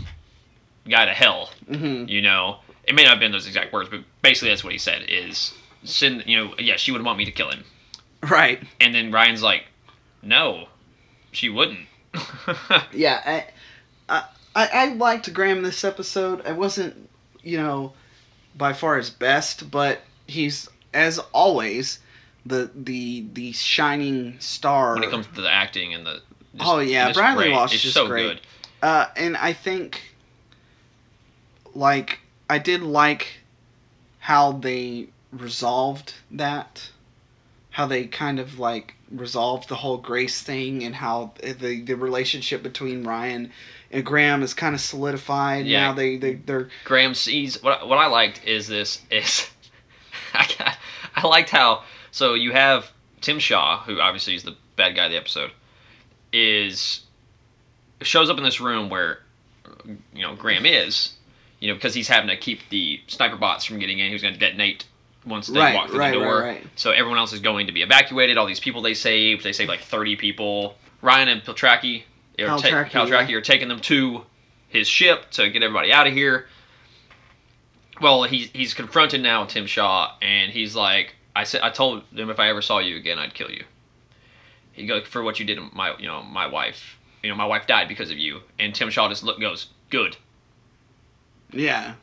guy 0.90 1.06
to 1.06 1.12
hell. 1.14 1.50
Mhm. 1.70 2.08
You 2.10 2.22
know, 2.22 2.60
it 2.86 2.96
may 2.96 3.04
not 3.04 3.12
have 3.12 3.20
been 3.20 3.32
those 3.32 3.48
exact 3.48 3.74
words, 3.74 3.90
but 3.90 4.02
basically 4.22 4.50
that's 4.50 4.64
what 4.64 4.74
he 4.74 4.80
said 4.80 5.04
is 5.08 5.54
send. 5.84 6.24
You 6.26 6.38
know, 6.38 6.54
yeah, 6.60 6.76
she 6.78 6.92
would 6.92 7.04
want 7.04 7.18
me 7.18 7.26
to 7.26 7.32
kill 7.32 7.50
him. 7.50 7.64
right. 8.30 8.62
And 8.80 8.94
then 8.96 9.12
Ryan's 9.12 9.44
like, 9.44 9.66
no, 10.24 10.68
she 11.32 11.50
wouldn't. 11.50 11.88
yeah, 12.94 13.22
I, 13.26 13.46
I, 14.08 14.24
I 14.56 14.68
I 14.74 14.94
liked 14.94 15.32
Graham 15.34 15.62
this 15.64 15.84
episode. 15.84 16.42
I 16.46 16.54
wasn't, 16.54 17.10
you 17.44 17.58
know, 17.58 17.94
by 18.58 18.74
far 18.74 18.98
his 18.98 19.10
best, 19.10 19.70
but 19.72 20.02
he's 20.28 20.70
as 20.94 21.20
always 21.34 22.00
the 22.46 22.72
the 22.76 23.26
the 23.34 23.52
shining 23.52 24.40
star. 24.40 24.96
when 24.96 25.04
it 25.04 25.10
comes 25.10 25.28
to 25.28 25.42
the 25.42 25.52
acting 25.52 25.94
and 25.94 26.06
the. 26.06 26.22
Oh, 26.58 26.80
yeah, 26.80 27.12
Bradley 27.12 27.46
great. 27.46 27.52
Walsh 27.52 27.74
It's 27.74 27.84
is 27.84 27.94
so 27.94 28.08
great. 28.08 28.28
good. 28.28 28.42
uh, 28.82 29.08
and 29.18 29.36
I 29.36 29.52
think, 29.52 30.14
like, 31.74 32.20
I 32.50 32.60
did 32.60 32.82
like 32.82 33.40
how 34.20 34.54
they 34.54 35.08
resolved 35.34 36.14
that, 36.32 36.90
how 37.72 37.86
they 37.88 38.06
kind 38.06 38.40
of 38.40 38.58
like 38.58 38.96
resolved 39.12 39.68
the 39.68 39.76
whole 39.76 39.98
Grace 39.98 40.42
thing, 40.42 40.82
and 40.84 40.96
how 40.96 41.34
the 41.42 41.82
the 41.82 41.96
relationship 41.96 42.64
between 42.64 43.04
Ryan 43.04 43.52
and 43.96 44.06
Graham 44.06 44.44
is 44.44 44.54
kind 44.54 44.76
of 44.76 44.82
solidified. 44.82 45.66
Yeah. 45.66 45.88
Now 45.88 45.94
they 45.94 46.18
they 46.18 46.36
they're 46.36 46.70
Graham 46.84 47.14
sees 47.14 47.62
what 47.64 47.88
what 47.88 47.98
I 47.98 48.08
liked 48.08 48.44
is 48.46 48.68
this 48.68 49.02
is 49.10 49.50
I 50.34 50.48
got, 50.58 50.78
I 51.16 51.28
liked 51.28 51.50
how 51.50 51.84
so 52.12 52.34
you 52.34 52.52
have 52.52 52.92
Tim 53.22 53.40
Shaw 53.40 53.82
who 53.84 54.00
obviously 54.00 54.36
is 54.36 54.44
the 54.44 54.56
bad 54.76 54.96
guy 54.96 55.06
of 55.06 55.12
the 55.12 55.18
episode 55.18 55.52
is 56.34 57.02
shows 58.02 58.30
up 58.30 58.38
in 58.38 58.44
this 58.44 58.60
room 58.60 58.90
where 58.90 59.20
you 60.14 60.22
know 60.22 60.36
Graham 60.36 60.66
is 60.66 61.14
you 61.60 61.70
know 61.70 61.76
because 61.76 61.94
he's 61.94 62.08
having 62.08 62.28
to 62.30 62.38
keep 62.38 62.60
the 62.70 63.00
sniper 63.08 63.38
bots 63.38 63.64
from 63.66 63.80
getting 63.80 64.00
in 64.00 64.08
he 64.08 64.14
was 64.14 64.22
going 64.22 64.34
to 64.34 64.40
detonate 64.40 64.86
once 65.26 65.48
they 65.48 65.60
Right, 65.60 65.74
walk 65.74 65.90
through 65.90 66.00
right, 66.00 66.12
the 66.12 66.20
right, 66.20 66.24
door 66.26 66.40
right. 66.42 66.68
so 66.76 66.92
everyone 66.92 67.18
else 67.18 67.34
is 67.34 67.40
going 67.40 67.68
to 67.68 67.74
be 67.74 67.82
evacuated 67.82 68.38
all 68.38 68.46
these 68.46 68.60
people 68.60 68.82
they 68.82 68.94
saved 68.94 69.44
they 69.44 69.54
saved 69.54 69.70
like 69.70 69.80
30 69.80 70.18
people 70.18 70.76
Ryan 71.02 71.30
and 71.30 71.42
Piltraki 71.44 72.04
or 72.40 72.48
ta- 72.48 72.58
Paltraki, 72.58 72.90
Paltraki 72.90 73.30
yeah. 73.30 73.38
are 73.38 73.42
taking 73.42 73.68
them 73.68 73.80
to 73.82 74.24
his 74.68 74.88
ship 74.88 75.32
to 75.32 75.50
get 75.50 75.64
everybody 75.64 75.92
out 75.92 76.08
of 76.08 76.14
here 76.14 76.48
well, 78.02 78.24
he's 78.24 78.50
he's 78.52 78.74
confronted 78.74 79.22
now 79.22 79.42
with 79.42 79.52
Tim 79.52 79.66
Shaw, 79.68 80.16
and 80.22 80.52
he's 80.52 80.76
like, 80.76 81.16
I 81.36 81.44
said, 81.44 81.62
I 81.62 81.70
told 81.70 82.04
him 82.12 82.30
if 82.30 82.40
I 82.40 82.50
ever 82.50 82.62
saw 82.62 82.80
you 82.80 82.98
again, 82.98 83.20
I'd 83.20 83.34
kill 83.34 83.50
you. 83.50 83.64
He 84.74 84.86
goes 84.86 85.04
for 85.08 85.24
what 85.24 85.40
you 85.40 85.46
did 85.46 85.56
to 85.56 85.70
my, 85.74 85.96
you 85.98 86.08
know, 86.08 86.22
my 86.24 86.48
wife. 86.48 86.98
You 87.24 87.30
know, 87.30 87.36
my 87.36 87.46
wife 87.46 87.66
died 87.66 87.88
because 87.88 88.12
of 88.12 88.18
you. 88.18 88.42
And 88.60 88.76
Tim 88.76 88.90
Shaw 88.90 89.08
just 89.10 89.24
look 89.24 89.40
goes, 89.40 89.68
good. 89.90 90.18
yeah. 91.52 91.96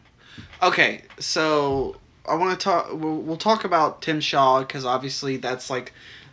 Okay, 0.62 1.03
so 1.18 1.97
I 2.26 2.35
want 2.35 2.59
to 2.59 2.64
talk. 2.64 2.89
We'll, 2.93 3.18
we'll 3.18 3.37
talk 3.37 3.64
about 3.64 4.01
Tim 4.01 4.20
Shaw 4.20 4.61
because 4.61 4.85
obviously 4.87 5.37
that's 5.37 5.68
like 5.68 5.93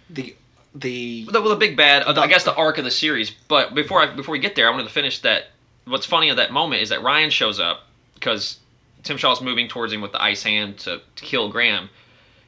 the 0.09 0.35
the 0.75 1.25
Well, 1.31 1.43
the, 1.43 1.49
the 1.49 1.55
big 1.55 1.75
bad, 1.77 2.03
uh, 2.03 2.19
I 2.19 2.27
guess 2.27 2.43
the 2.43 2.53
arc 2.55 2.77
of 2.77 2.83
the 2.85 2.91
series. 2.91 3.31
But 3.47 3.73
before 3.73 4.01
I 4.01 4.07
before 4.13 4.33
we 4.33 4.39
get 4.39 4.55
there, 4.55 4.67
I 4.67 4.71
wanted 4.71 4.83
to 4.85 4.89
finish 4.93 5.19
that. 5.19 5.49
What's 5.85 6.05
funny 6.05 6.29
at 6.29 6.35
that 6.37 6.51
moment 6.51 6.81
is 6.83 6.89
that 6.89 7.01
Ryan 7.01 7.29
shows 7.31 7.59
up 7.59 7.83
because 8.13 8.57
Tim 9.03 9.17
Shaw's 9.17 9.41
moving 9.41 9.67
towards 9.67 9.91
him 9.91 10.01
with 10.01 10.11
the 10.11 10.21
ice 10.21 10.43
hand 10.43 10.77
to, 10.79 11.01
to 11.15 11.23
kill 11.25 11.49
Graham, 11.49 11.89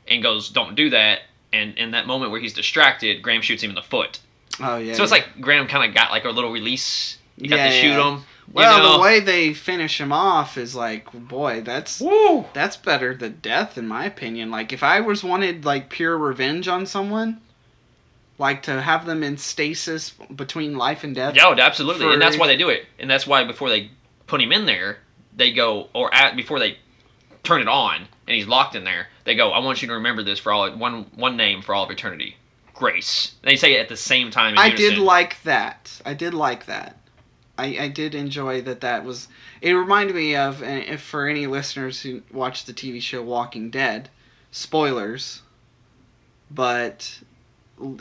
and 0.07 0.22
goes, 0.22 0.49
"Don't 0.49 0.76
do 0.76 0.89
that." 0.91 1.22
And 1.53 1.78
in 1.78 1.91
that 1.91 2.07
moment 2.07 2.32
where 2.32 2.39
he's 2.39 2.53
distracted, 2.53 3.22
Graham 3.22 3.41
shoots 3.41 3.63
him 3.63 3.72
in 3.72 3.76
the 3.76 3.82
foot. 3.82 4.19
oh 4.59 4.78
yeah. 4.78 4.93
So 4.93 5.03
it's 5.03 5.11
like 5.11 5.41
Graham 5.41 5.67
kind 5.67 5.89
of 5.89 5.95
got 5.95 6.11
like 6.11 6.26
a 6.26 6.30
little 6.30 6.51
release. 6.51 7.17
You 7.38 7.49
got 7.49 7.57
Yeah, 7.57 7.65
to 7.69 7.72
shoot 7.74 7.88
yeah. 7.89 8.09
him. 8.11 8.17
you 8.47 8.53
Well, 8.53 8.78
know? 8.78 8.93
the 8.97 8.99
way 9.01 9.19
they 9.19 9.53
finish 9.53 9.99
him 9.99 10.11
off 10.13 10.57
is 10.57 10.76
like, 10.76 11.11
boy, 11.11 11.61
that's 11.61 11.99
Woo! 11.99 12.45
that's 12.53 12.78
better 12.78 13.15
than 13.15 13.39
death 13.41 13.78
in 13.78 13.88
my 13.88 14.05
opinion. 14.05 14.51
Like 14.51 14.72
if 14.72 14.84
I 14.84 14.99
was 15.01 15.24
wanted 15.24 15.65
like 15.65 15.89
pure 15.89 16.17
revenge 16.17 16.67
on 16.69 16.86
someone, 16.86 17.41
like 18.42 18.64
to 18.64 18.82
have 18.82 19.06
them 19.06 19.24
in 19.24 19.38
stasis 19.38 20.10
between 20.36 20.76
life 20.76 21.06
and 21.06 21.16
death. 21.16 21.36
Yeah, 21.36 21.46
oh, 21.48 21.56
absolutely, 21.58 22.06
For- 22.06 22.12
and 22.12 22.22
that's 22.22 22.38
why 22.38 22.48
they 22.48 22.58
do 22.58 22.68
it. 22.68 22.86
And 23.00 23.10
that's 23.10 23.26
why 23.26 23.46
before 23.46 23.70
they 23.70 23.89
put 24.28 24.42
him 24.42 24.52
in 24.52 24.66
there, 24.66 24.98
they 25.34 25.54
go 25.54 25.88
or 25.94 26.14
at 26.14 26.36
before 26.36 26.60
they 26.60 26.78
turn 27.44 27.62
it 27.62 27.70
on 27.70 28.08
and 28.28 28.36
he's 28.36 28.48
locked 28.48 28.76
in 28.76 28.84
there. 28.84 29.08
They 29.24 29.36
go, 29.36 29.52
"I 29.52 29.60
want 29.60 29.82
you 29.82 29.88
to 29.88 29.94
remember 29.94 30.24
this 30.24 30.39
for 30.39 30.52
all 30.52 30.70
one 30.72 31.06
one 31.16 31.38
name 31.38 31.62
for 31.62 31.74
all 31.74 31.86
of 31.86 31.92
eternity, 31.92 32.36
Grace. 32.74 33.36
They 33.44 33.56
say 33.56 33.76
it 33.76 33.80
at 33.80 33.89
the 33.89 33.96
same 33.96 34.32
time. 34.32 34.56
I 34.58 34.72
did 34.72 34.98
like 34.98 35.42
that. 35.44 36.02
I 36.04 36.14
did 36.14 36.34
like 36.34 36.66
that. 36.66 36.98
I, 37.58 37.78
I 37.80 37.88
did 37.89 38.16
enjoy 38.16 38.62
that. 38.62 38.82
That 38.82 39.06
was. 39.06 39.28
It 39.62 39.74
reminded 39.74 40.16
me 40.16 40.36
of, 40.36 40.64
and 40.64 40.84
if 40.84 41.02
for 41.02 41.28
any 41.28 41.46
listeners 41.46 42.02
who 42.02 42.24
watch 42.34 42.66
the 42.66 42.74
TV 42.74 43.00
show 43.02 43.22
Walking 43.22 43.70
Dead, 43.70 44.10
spoilers. 44.52 45.44
But 46.50 47.20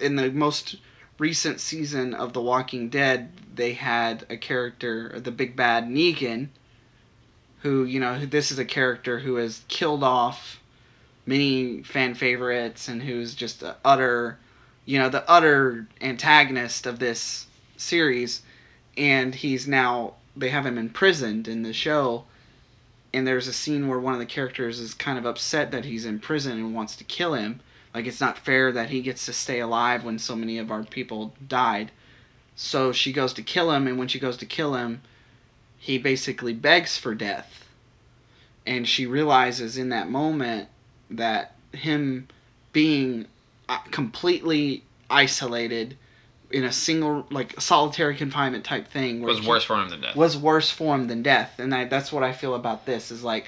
in 0.00 0.16
the 0.16 0.30
most 0.30 0.76
recent 1.18 1.60
season 1.60 2.14
of 2.14 2.32
The 2.32 2.40
Walking 2.40 2.88
Dead, 2.88 3.30
they 3.54 3.74
had 3.74 4.24
a 4.30 4.36
character, 4.36 5.20
the 5.20 5.30
big 5.30 5.54
bad 5.54 5.84
Negan, 5.84 6.48
who 7.60 7.84
you 7.84 8.00
know, 8.00 8.24
this 8.24 8.50
is 8.50 8.58
a 8.58 8.64
character 8.64 9.20
who 9.20 9.36
has 9.36 9.64
killed 9.68 10.02
off 10.02 10.60
many 11.26 11.82
fan 11.82 12.14
favorites 12.14 12.88
and 12.88 13.02
who's 13.02 13.34
just 13.34 13.62
a 13.62 13.76
utter 13.84 14.38
you 14.86 14.98
know 14.98 15.08
the 15.08 15.28
utter 15.30 15.86
antagonist 16.00 16.86
of 16.86 16.98
this 16.98 17.46
series. 17.76 18.42
And 18.96 19.34
he's 19.34 19.68
now 19.68 20.14
they 20.36 20.50
have 20.50 20.66
him 20.66 20.78
imprisoned 20.78 21.46
in 21.48 21.62
the 21.62 21.72
show. 21.72 22.24
And 23.12 23.26
there's 23.26 23.48
a 23.48 23.52
scene 23.52 23.88
where 23.88 23.98
one 23.98 24.14
of 24.14 24.20
the 24.20 24.26
characters 24.26 24.78
is 24.78 24.94
kind 24.94 25.18
of 25.18 25.26
upset 25.26 25.70
that 25.72 25.84
he's 25.84 26.06
in 26.06 26.20
prison 26.20 26.52
and 26.52 26.74
wants 26.74 26.96
to 26.96 27.04
kill 27.04 27.34
him 27.34 27.60
like 27.94 28.06
it's 28.06 28.20
not 28.20 28.38
fair 28.38 28.72
that 28.72 28.90
he 28.90 29.02
gets 29.02 29.26
to 29.26 29.32
stay 29.32 29.60
alive 29.60 30.04
when 30.04 30.18
so 30.18 30.36
many 30.36 30.58
of 30.58 30.70
our 30.70 30.84
people 30.84 31.34
died. 31.46 31.90
So 32.56 32.92
she 32.92 33.12
goes 33.12 33.32
to 33.34 33.42
kill 33.42 33.72
him 33.72 33.86
and 33.86 33.98
when 33.98 34.08
she 34.08 34.18
goes 34.18 34.36
to 34.38 34.46
kill 34.46 34.74
him 34.74 35.02
he 35.80 35.96
basically 35.96 36.52
begs 36.52 36.98
for 36.98 37.14
death. 37.14 37.64
And 38.66 38.86
she 38.86 39.06
realizes 39.06 39.78
in 39.78 39.88
that 39.88 40.10
moment 40.10 40.68
that 41.10 41.54
him 41.72 42.28
being 42.72 43.26
uh, 43.68 43.78
completely 43.90 44.84
isolated 45.08 45.96
in 46.50 46.64
a 46.64 46.72
single 46.72 47.26
like 47.30 47.58
solitary 47.58 48.14
confinement 48.14 48.64
type 48.64 48.88
thing 48.88 49.22
was 49.22 49.44
worse 49.44 49.64
for 49.64 49.76
him 49.76 49.88
than 49.88 50.00
death. 50.02 50.16
was 50.16 50.36
worse 50.36 50.70
for 50.70 50.94
him 50.94 51.06
than 51.06 51.22
death. 51.22 51.58
And 51.58 51.74
I, 51.74 51.84
that's 51.86 52.12
what 52.12 52.22
i 52.22 52.32
feel 52.32 52.54
about 52.54 52.86
this 52.86 53.10
is 53.10 53.22
like 53.22 53.46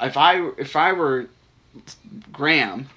if 0.00 0.16
i 0.16 0.50
if 0.58 0.76
i 0.76 0.92
were 0.92 1.28
graham 2.32 2.88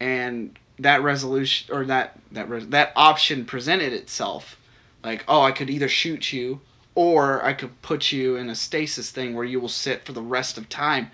and 0.00 0.58
that 0.78 1.02
resolution 1.02 1.74
or 1.74 1.84
that 1.84 2.18
that 2.32 2.48
res- 2.48 2.68
that 2.68 2.92
option 2.96 3.44
presented 3.44 3.92
itself 3.92 4.56
like 5.04 5.24
oh 5.28 5.42
i 5.42 5.52
could 5.52 5.70
either 5.70 5.88
shoot 5.88 6.32
you 6.32 6.60
or 6.94 7.44
i 7.44 7.52
could 7.52 7.82
put 7.82 8.10
you 8.10 8.36
in 8.36 8.48
a 8.48 8.54
stasis 8.54 9.10
thing 9.10 9.34
where 9.34 9.44
you 9.44 9.60
will 9.60 9.68
sit 9.68 10.04
for 10.04 10.12
the 10.12 10.22
rest 10.22 10.56
of 10.56 10.68
time 10.68 11.10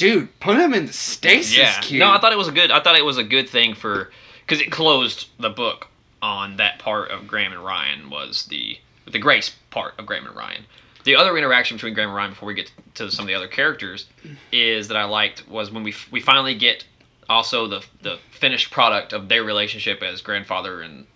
dude 0.00 0.40
put 0.40 0.56
him 0.56 0.72
in 0.72 0.86
the 0.86 0.92
stasis 0.92 1.58
yeah. 1.58 1.80
cube 1.80 2.00
No, 2.00 2.10
I 2.10 2.18
thought 2.18 2.32
it 2.32 2.38
was 2.38 2.48
a 2.48 2.52
good. 2.52 2.70
I 2.70 2.80
thought 2.80 2.96
it 2.96 3.04
was 3.04 3.18
a 3.18 3.24
good 3.24 3.48
thing 3.48 3.74
for 3.74 4.10
because 4.40 4.60
it 4.60 4.72
closed 4.72 5.28
the 5.38 5.50
book 5.50 5.88
on 6.22 6.56
that 6.56 6.78
part 6.78 7.10
of 7.10 7.26
Graham 7.26 7.52
and 7.52 7.62
Ryan 7.62 8.08
was 8.08 8.46
the 8.46 8.78
the 9.06 9.18
Grace 9.18 9.54
part 9.70 9.94
of 9.98 10.06
Graham 10.06 10.26
and 10.26 10.34
Ryan. 10.34 10.64
The 11.04 11.16
other 11.16 11.36
interaction 11.36 11.76
between 11.76 11.92
Graham 11.92 12.08
and 12.08 12.16
Ryan 12.16 12.30
before 12.30 12.46
we 12.46 12.54
get 12.54 12.72
to 12.94 13.10
some 13.10 13.24
of 13.24 13.26
the 13.26 13.34
other 13.34 13.48
characters 13.48 14.06
mm. 14.24 14.36
is 14.52 14.88
that 14.88 14.96
I 14.96 15.04
liked 15.04 15.46
was 15.48 15.70
when 15.70 15.82
we 15.82 15.94
we 16.10 16.20
finally 16.20 16.54
get 16.54 16.84
also 17.30 17.66
the 17.66 17.84
the 18.02 18.18
finished 18.30 18.70
product 18.70 19.12
of 19.12 19.28
their 19.28 19.44
relationship 19.44 20.02
as 20.02 20.20
grandfather 20.20 20.82
and 20.82 21.06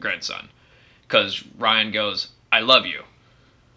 grandson 0.00 0.48
because 1.02 1.44
Ryan 1.58 1.90
goes 1.90 2.28
I 2.50 2.60
love 2.60 2.86
you 2.86 3.02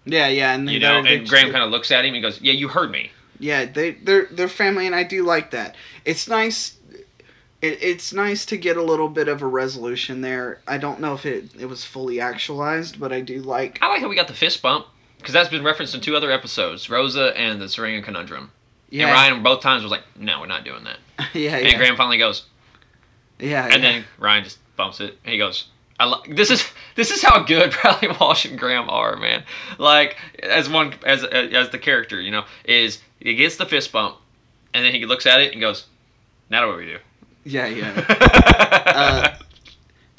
yeah 0.06 0.28
yeah 0.28 0.54
and 0.54 0.70
you 0.70 0.80
know 0.80 1.04
and 1.04 1.28
Graham 1.28 1.52
kind 1.52 1.64
of 1.64 1.72
looks 1.72 1.92
at 1.92 2.06
him 2.06 2.14
and 2.14 2.24
goes 2.24 2.40
yeah 2.42 2.54
you 2.54 2.70
heard 2.70 2.92
me 2.92 3.12
Yeah, 3.40 3.66
they 3.66 3.92
they're 3.92 4.28
they're 4.32 4.48
family, 4.48 4.88
and 4.88 4.96
I 4.96 5.04
do 5.04 5.24
like 5.24 5.52
that. 5.52 5.76
It's 6.06 6.28
nice. 6.28 6.78
It, 7.62 7.78
it's 7.82 8.14
nice 8.14 8.46
to 8.48 8.58
get 8.58 8.78
a 8.78 8.82
little 8.82 9.10
bit 9.10 9.28
of 9.28 9.42
a 9.42 9.48
resolution 9.48 10.22
there. 10.22 10.62
I 10.68 10.78
don't 10.78 11.00
know 11.00 11.14
if 11.14 11.26
it 11.26 11.52
it 11.60 11.66
was 11.66 11.84
fully 11.86 12.20
actualized, 12.20 13.00
but 13.00 13.12
I 13.14 13.22
do 13.22 13.42
like. 13.42 13.78
I 13.82 13.88
like 13.90 14.02
how 14.02 14.10
we 14.10 14.16
got 14.16 14.28
the 14.28 14.34
fist 14.34 14.62
bump 14.62 14.88
because 15.20 15.34
that's 15.34 15.50
been 15.50 15.64
referenced 15.64 15.94
in 15.94 16.02
two 16.02 16.16
other 16.16 16.32
episodes, 16.32 16.90
Rosa 16.90 17.38
and 17.38 17.62
the 17.62 17.66
Tsuranga 17.66 18.04
Conundrum. 18.04 18.50
Yeah, 18.90 19.08
And 19.08 19.14
Ryan 19.14 19.44
both 19.44 19.62
times 19.62 19.84
was 19.84 19.92
like, 19.92 20.04
"No, 20.18 20.40
we're 20.40 20.48
not 20.48 20.66
doing 20.66 20.84
that." 20.86 20.98
yeah, 21.34 21.58
And 21.58 21.68
yeah, 21.68 21.78
Graham 21.78 21.96
finally 21.96 22.18
goes, 22.18 22.46
yeah, 23.40 23.66
and 23.66 23.74
yeah. 23.84 23.92
then 23.92 24.06
Ryan 24.18 24.44
just 24.44 24.60
bumps 24.76 25.00
it, 25.00 25.18
he 25.24 25.38
goes, 25.38 25.68
"I 26.00 26.06
li- 26.08 26.34
this 26.34 26.52
is 26.52 26.64
this 26.96 27.12
is 27.12 27.22
how 27.22 27.44
good 27.44 27.76
Bradley 27.82 28.10
Walsh 28.20 28.46
and 28.46 28.58
Graham 28.58 28.90
are, 28.90 29.16
man. 29.18 29.44
Like 29.78 30.18
as 30.42 30.70
one 30.70 30.94
as 31.06 31.24
as 31.24 31.70
the 31.70 31.80
character, 31.80 32.20
you 32.22 32.32
know, 32.32 32.46
is 32.66 33.02
he 33.20 33.36
gets 33.36 33.58
the 33.58 33.66
fist 33.66 33.92
bump, 33.92 34.18
and 34.74 34.86
then 34.86 34.94
he 34.94 35.06
looks 35.06 35.26
at 35.26 35.40
it 35.42 35.52
and 35.52 35.62
goes, 35.62 35.86
"Now 36.50 36.68
what 36.68 36.74
do 36.74 36.78
we 36.80 36.86
do?" 36.86 36.98
yeah, 37.46 37.68
yeah. 37.68 38.06
Uh, 38.88 39.36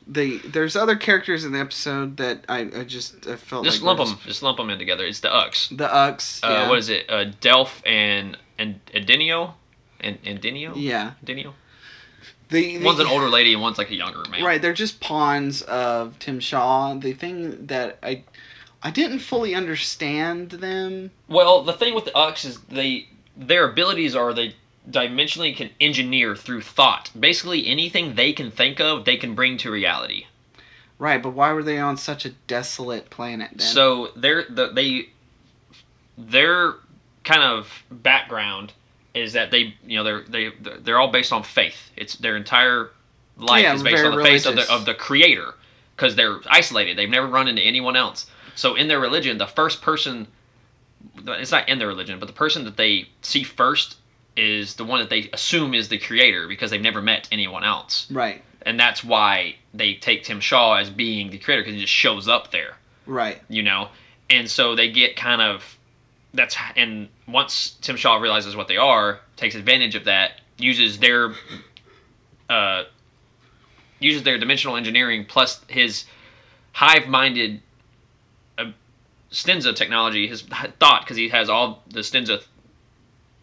the 0.07 0.39
there's 0.39 0.77
other 0.77 0.97
characters 0.97 1.45
in 1.45 1.53
the 1.53 1.59
episode 1.59 2.17
that 2.19 2.45
I, 2.49 2.61
I 2.61 2.85
just 2.85 3.27
I 3.27 3.37
felt 3.37 3.65
just 3.65 3.83
like 3.83 3.97
lump 3.99 4.09
them, 4.09 4.19
just 4.25 4.43
lump 4.43 4.57
them 4.57 4.71
in 4.71 4.79
together. 4.79 5.05
It's 5.05 5.21
the 5.21 5.33
Ux. 5.35 5.69
The 5.69 5.93
Ux. 5.93 6.41
Uh, 6.43 6.49
yeah. 6.49 6.69
What 6.69 6.79
is 6.79 6.89
it? 6.89 7.11
Uh, 7.11 7.25
Delph 7.41 7.85
and 7.87 8.39
and 8.59 8.81
Adinio, 8.95 9.55
and 10.01 10.19
Adinio. 10.25 10.73
Yeah. 10.77 11.13
Adinio. 11.25 11.55
The, 12.51 12.79
the 12.79 12.85
One's 12.85 13.01
an 13.01 13.07
older 13.07 13.29
lady 13.29 13.53
and 13.53 13.61
one's 13.61 13.79
like 13.79 13.91
a 13.91 13.95
younger 13.95 14.23
man. 14.31 14.43
Right, 14.43 14.61
they're 14.61 14.73
just 14.73 15.01
pawns 15.01 15.63
of 15.63 16.19
Tim 16.19 16.41
Shaw. 16.41 16.95
The 16.95 17.13
thing 17.13 17.67
that 17.67 17.99
I 18.03 18.25
I 18.83 18.91
didn't 18.91 19.19
fully 19.19 19.55
understand 19.55 20.51
them. 20.51 21.11
Well, 21.29 21.63
the 21.63 21.73
thing 21.73 21.95
with 21.95 22.07
the 22.07 22.17
Ux 22.17 22.45
is 22.45 22.59
they 22.61 23.09
their 23.37 23.69
abilities 23.69 24.17
are 24.17 24.33
they 24.33 24.55
dimensionally 24.89 25.55
can 25.55 25.71
engineer 25.81 26.35
through 26.35 26.63
thought. 26.63 27.11
Basically, 27.19 27.67
anything 27.67 28.15
they 28.15 28.33
can 28.33 28.51
think 28.51 28.81
of, 28.81 29.05
they 29.05 29.17
can 29.17 29.35
bring 29.35 29.59
to 29.59 29.71
reality. 29.71 30.27
Right, 30.99 31.23
but 31.23 31.31
why 31.31 31.53
were 31.53 31.63
they 31.63 31.79
on 31.79 31.97
such 31.97 32.25
a 32.25 32.31
desolate 32.31 33.11
planet 33.11 33.51
then? 33.51 33.67
So 33.67 34.09
their 34.17 34.45
the, 34.49 34.69
they 34.69 35.11
their 36.17 36.75
kind 37.25 37.43
of 37.43 37.85
background 37.91 38.73
is 39.15 39.33
that 39.33 39.51
they 39.51 39.75
you 39.87 39.97
know 39.97 40.05
they're 40.05 40.23
they 40.23 40.53
they're 40.81 40.99
all 40.99 41.11
based 41.11 41.33
on 41.33 41.43
faith. 41.43 41.91
It's 41.97 42.17
their 42.17 42.37
entire 42.37 42.91
life 43.37 43.63
Yeah, 43.63 43.75
is 43.75 43.83
based 43.83 44.05
on 44.05 44.17
the 44.17 44.23
faith 44.25 44.47
of 44.47 44.57
the 44.57 44.71
of 44.73 44.85
the 44.85 44.95
creator 44.95 45.55
because 45.97 46.17
they're 46.17 46.41
isolated. 46.49 46.97
They've 46.97 47.09
never 47.09 47.27
run 47.27 47.49
into 47.49 47.63
anyone 47.63 47.97
else. 47.97 48.27
So 48.55 48.75
in 48.75 48.89
their 48.89 49.01
religion, 49.01 49.39
the 49.39 49.47
first 49.47 49.83
person 49.83 50.29
it's 51.27 51.53
not 51.53 51.69
in 51.69 51.79
their 51.79 51.89
religion, 51.89 52.19
but 52.19 52.27
the 52.27 52.33
person 52.33 52.65
that 52.65 52.77
they 52.77 53.09
see 53.23 53.43
first 53.43 53.97
is 54.37 54.75
the 54.75 54.85
one 54.85 55.01
that 55.01 55.11
they 55.11 55.29
assume 55.33 55.75
is 55.75 55.89
the 55.89 55.99
creator 55.99 56.47
because 56.47 56.71
they've 56.71 56.81
never 56.81 57.03
met 57.03 57.29
anyone 57.33 57.65
else. 57.65 58.11
right, 58.11 58.43
And 58.63 58.79
that's 58.79 59.03
why 59.03 59.57
they 59.75 59.95
take 59.95 60.25
Tim 60.25 60.41
Shaw 60.41 60.77
as 60.77 60.91
being 60.91 61.31
the 61.31 61.39
creator 61.39 61.63
because 61.63 61.75
he 61.75 61.81
just 61.81 61.93
shows 61.93 62.29
up 62.29 62.53
there 62.53 62.77
right, 63.07 63.41
you 63.49 63.63
know 63.63 63.89
and 64.31 64.51
so 64.51 64.75
they 64.75 64.91
get 64.91 65.17
kind 65.17 65.41
of 65.41 65.78
that's 66.39 66.57
and 66.77 67.09
once 67.27 67.77
tim 67.83 67.97
shaw 67.97 68.17
realizes 68.17 68.55
what 68.57 68.69
they 68.69 68.77
are 68.77 69.21
takes 69.37 69.55
advantage 69.55 69.95
of 69.95 70.05
that 70.05 70.41
uses 70.57 70.99
their 70.99 71.33
uh 72.49 72.85
uses 74.01 74.23
their 74.23 74.39
dimensional 74.39 74.77
engineering 74.77 75.27
plus 75.29 75.61
his 75.69 76.05
hive-minded 76.73 77.61
uh, 78.57 78.71
stenza 79.33 79.75
technology 79.75 80.27
his 80.29 80.43
thought 80.81 81.03
because 81.03 81.17
he 81.17 81.29
has 81.29 81.49
all 81.51 81.83
the 81.91 82.01
stenza 82.01 82.43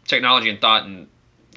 technology 0.08 0.50
and 0.50 0.60
thought 0.62 0.86
and 0.86 1.08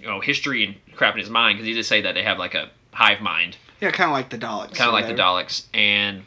you 0.01 0.07
know 0.09 0.21
history 0.21 0.65
and 0.65 0.75
crap 0.97 1.15
in 1.15 1.21
his 1.21 1.31
mind 1.31 1.57
because 1.57 1.67
he 1.67 1.73
did 1.73 1.85
say 1.85 2.01
that 2.03 2.15
they 2.15 2.23
have 2.23 2.39
like 2.39 2.55
a 2.55 2.69
hive 2.93 3.21
mind 3.21 3.57
yeah, 3.81 3.93
kind 3.93 4.11
of 4.11 4.13
like 4.13 4.29
the 4.29 4.39
Daleks. 4.39 4.75
kind 4.75 4.89
of 4.89 4.93
like 4.93 5.07
the 5.07 5.15
they're- 5.15 5.25
Daleks, 5.25 5.67
and 5.73 6.25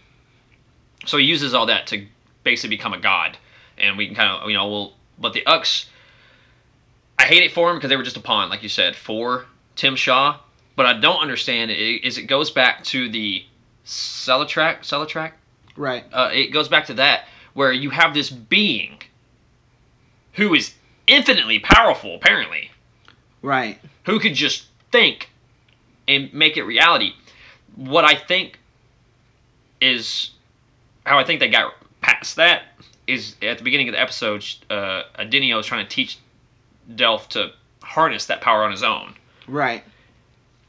so 1.05 1.17
he 1.17 1.25
uses 1.25 1.53
all 1.53 1.65
that 1.65 1.85
to 1.87 2.05
basically 2.45 2.77
become 2.77 2.93
a 2.93 2.97
god. 2.97 3.37
And 3.77 3.97
we 3.97 4.05
can 4.05 4.15
kind 4.15 4.29
of, 4.29 4.49
you 4.49 4.55
know, 4.55 4.67
well, 4.69 4.93
but 5.21 5.33
the 5.33 5.45
Ux, 5.45 5.85
I 7.17 7.23
hate 7.23 7.43
it 7.43 7.51
for 7.51 7.69
him 7.69 7.77
because 7.77 7.89
they 7.89 7.97
were 7.97 8.03
just 8.03 8.17
a 8.17 8.21
pawn, 8.21 8.49
like 8.49 8.63
you 8.63 8.69
said, 8.69 8.95
for 8.95 9.45
Tim 9.75 9.95
Shaw. 9.95 10.39
But 10.75 10.85
I 10.85 10.99
don't 10.99 11.21
understand 11.21 11.69
it 11.69 11.77
is 11.77 12.17
it 12.17 12.23
goes 12.23 12.49
back 12.49 12.83
to 12.85 13.09
the 13.09 13.45
Celatrac, 13.85 14.79
Celatrac. 14.79 15.33
Right, 15.77 16.03
Uh, 16.11 16.29
it 16.33 16.47
goes 16.47 16.67
back 16.67 16.85
to 16.87 16.93
that 16.95 17.25
where 17.53 17.71
you 17.71 17.89
have 17.89 18.13
this 18.13 18.29
being 18.29 19.01
who 20.33 20.53
is 20.53 20.73
infinitely 21.07 21.59
powerful, 21.59 22.15
apparently, 22.15 22.71
right, 23.41 23.79
who 24.05 24.19
could 24.19 24.33
just 24.33 24.67
think 24.91 25.29
and 26.07 26.33
make 26.33 26.57
it 26.57 26.63
reality. 26.63 27.13
What 27.75 28.05
I 28.05 28.15
think 28.15 28.59
is 29.79 30.31
how 31.05 31.17
I 31.19 31.23
think 31.23 31.39
they 31.39 31.49
got 31.49 31.73
past 32.01 32.35
that 32.35 32.63
is 33.11 33.35
at 33.41 33.57
the 33.57 33.63
beginning 33.63 33.89
of 33.89 33.93
the 33.93 34.01
episode, 34.01 34.45
uh, 34.69 35.03
Adinio 35.19 35.59
is 35.59 35.65
trying 35.65 35.85
to 35.85 35.89
teach 35.89 36.17
Delph 36.89 37.27
to 37.29 37.51
harness 37.83 38.25
that 38.27 38.41
power 38.41 38.63
on 38.63 38.71
his 38.71 38.83
own, 38.83 39.15
right. 39.47 39.83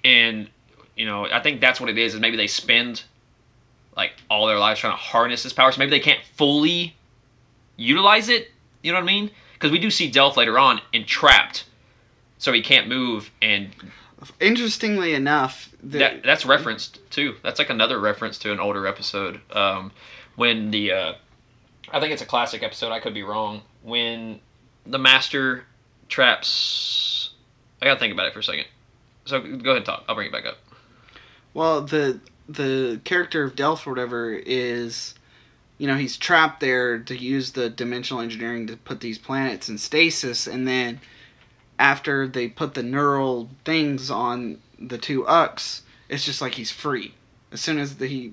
and 0.05 0.49
you 0.97 1.07
know 1.07 1.27
I 1.27 1.41
think 1.41 1.61
that's 1.61 1.81
what 1.81 1.89
it 1.89 1.99
is. 1.99 2.15
Is 2.15 2.21
maybe 2.21 2.37
they 2.37 2.47
spend 2.47 3.05
like 3.97 4.13
all 4.31 4.47
their 4.47 4.59
lives 4.59 4.81
trying 4.81 4.95
to 4.95 5.03
harness 5.03 5.43
this 5.43 5.53
power, 5.53 5.73
so 5.73 5.79
maybe 5.79 5.91
they 5.91 6.01
can't 6.01 6.25
fully 6.37 6.97
utilize 7.77 8.29
it. 8.29 8.51
You 8.83 8.93
know 8.93 8.99
what 8.99 9.05
I 9.05 9.07
mean? 9.07 9.31
Because 9.55 9.71
we 9.71 9.79
do 9.79 9.91
see 9.91 10.11
Delph 10.11 10.37
later 10.37 10.59
on 10.59 10.81
entrapped, 10.93 11.65
so 12.39 12.53
he 12.53 12.63
can't 12.63 12.89
move 12.89 13.31
and 13.41 13.71
Interestingly 14.41 15.15
enough, 15.15 15.71
the, 15.83 15.99
that 15.99 16.23
that's 16.23 16.47
referenced 16.47 17.01
too. 17.11 17.35
That's 17.43 17.59
like 17.59 17.71
another 17.71 17.99
reference 17.99 18.39
to 18.39 18.53
an 18.53 18.61
older 18.61 18.87
episode. 18.87 19.41
Um, 19.51 19.91
when 20.37 20.71
the 20.71 20.93
uh, 20.93 21.13
I 21.91 22.01
think 22.01 22.13
it's 22.13 22.23
a 22.23 22.27
classic 22.27 22.63
episode. 22.63 22.93
I 22.93 23.01
could 23.01 23.15
be 23.15 23.23
wrong. 23.23 23.63
When 23.83 24.41
the 24.87 24.99
master 24.99 25.65
traps, 26.09 27.31
I 27.81 27.87
gotta 27.87 27.99
think 27.99 28.13
about 28.13 28.27
it 28.27 28.33
for 28.33 28.41
a 28.41 28.45
second. 28.45 28.67
So 29.25 29.41
go 29.41 29.47
ahead 29.49 29.77
and 29.77 29.85
talk. 29.87 30.05
I'll 30.09 30.15
bring 30.15 30.29
it 30.29 30.33
back 30.33 30.47
up. 30.47 30.59
well, 31.55 31.83
the 31.83 32.21
the 32.49 33.01
character 33.05 33.45
of 33.45 33.55
Delph 33.55 33.87
or 33.87 33.91
whatever 33.91 34.33
is, 34.33 35.15
you 35.79 35.87
know, 35.87 35.97
he's 35.97 36.17
trapped 36.17 36.61
there 36.61 36.99
to 36.99 37.17
use 37.17 37.53
the 37.53 37.71
dimensional 37.71 38.23
engineering 38.23 38.67
to 38.67 38.77
put 38.77 39.01
these 39.01 39.19
planets 39.19 39.69
in 39.69 39.79
stasis, 39.79 40.47
and 40.47 40.67
then 40.67 41.01
after 41.79 42.27
they 42.29 42.49
put 42.49 42.75
the 42.75 42.83
neural 42.83 43.49
things 43.65 44.11
on 44.11 44.59
the 44.79 44.99
two 44.99 45.27
Ux, 45.27 45.83
it's 46.09 46.25
just 46.25 46.41
like 46.41 46.55
he's 46.55 46.71
free. 46.71 47.15
As 47.53 47.61
soon 47.61 47.79
as 47.79 47.97
the, 47.97 48.07
he 48.07 48.33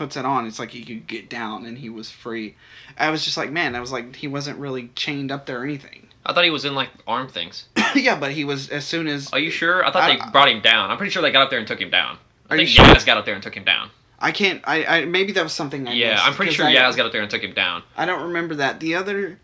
puts 0.00 0.16
it 0.16 0.24
on, 0.24 0.46
it's 0.46 0.58
like 0.58 0.70
he 0.70 0.82
could 0.82 1.06
get 1.06 1.28
down 1.28 1.66
and 1.66 1.76
he 1.76 1.90
was 1.90 2.10
free. 2.10 2.56
I 2.96 3.10
was 3.10 3.22
just 3.22 3.36
like, 3.36 3.52
man, 3.52 3.76
I 3.76 3.80
was 3.80 3.92
like, 3.92 4.16
he 4.16 4.28
wasn't 4.28 4.58
really 4.58 4.88
chained 4.94 5.30
up 5.30 5.44
there 5.44 5.60
or 5.60 5.64
anything. 5.64 6.08
I 6.24 6.32
thought 6.32 6.44
he 6.44 6.48
was 6.48 6.64
in 6.64 6.74
like 6.74 6.88
arm 7.06 7.28
things. 7.28 7.66
yeah, 7.94 8.18
but 8.18 8.32
he 8.32 8.46
was 8.46 8.70
as 8.70 8.86
soon 8.86 9.06
as 9.08 9.30
Are 9.30 9.38
you 9.38 9.50
sure? 9.50 9.84
I 9.84 9.90
thought 9.90 10.10
I- 10.10 10.16
they 10.16 10.30
brought 10.32 10.48
him 10.48 10.62
down. 10.62 10.90
I'm 10.90 10.96
pretty 10.96 11.10
sure 11.10 11.20
they 11.20 11.30
got 11.30 11.42
up 11.42 11.50
there 11.50 11.58
and 11.58 11.68
took 11.68 11.82
him 11.82 11.90
down. 11.90 12.16
I 12.48 12.54
Are 12.54 12.56
you 12.56 12.66
think 12.66 12.76
sure? 12.76 12.86
Yaz 12.86 13.04
got 13.04 13.18
up 13.18 13.26
there 13.26 13.34
and 13.34 13.42
took 13.42 13.54
him 13.54 13.64
down. 13.64 13.90
I 14.18 14.32
can't. 14.32 14.62
I, 14.66 14.84
I 14.84 15.04
maybe 15.04 15.32
that 15.32 15.42
was 15.42 15.52
something 15.52 15.86
I 15.86 15.92
yeah, 15.92 16.18
I'm 16.22 16.32
pretty 16.32 16.52
sure 16.52 16.64
I, 16.64 16.74
Yaz 16.74 16.96
got 16.96 17.04
up 17.04 17.12
there 17.12 17.20
and 17.20 17.30
took 17.30 17.42
him 17.42 17.52
down. 17.52 17.82
I 17.94 18.06
don't 18.06 18.22
remember 18.28 18.54
that. 18.54 18.80
The 18.80 18.94
other 18.94 19.38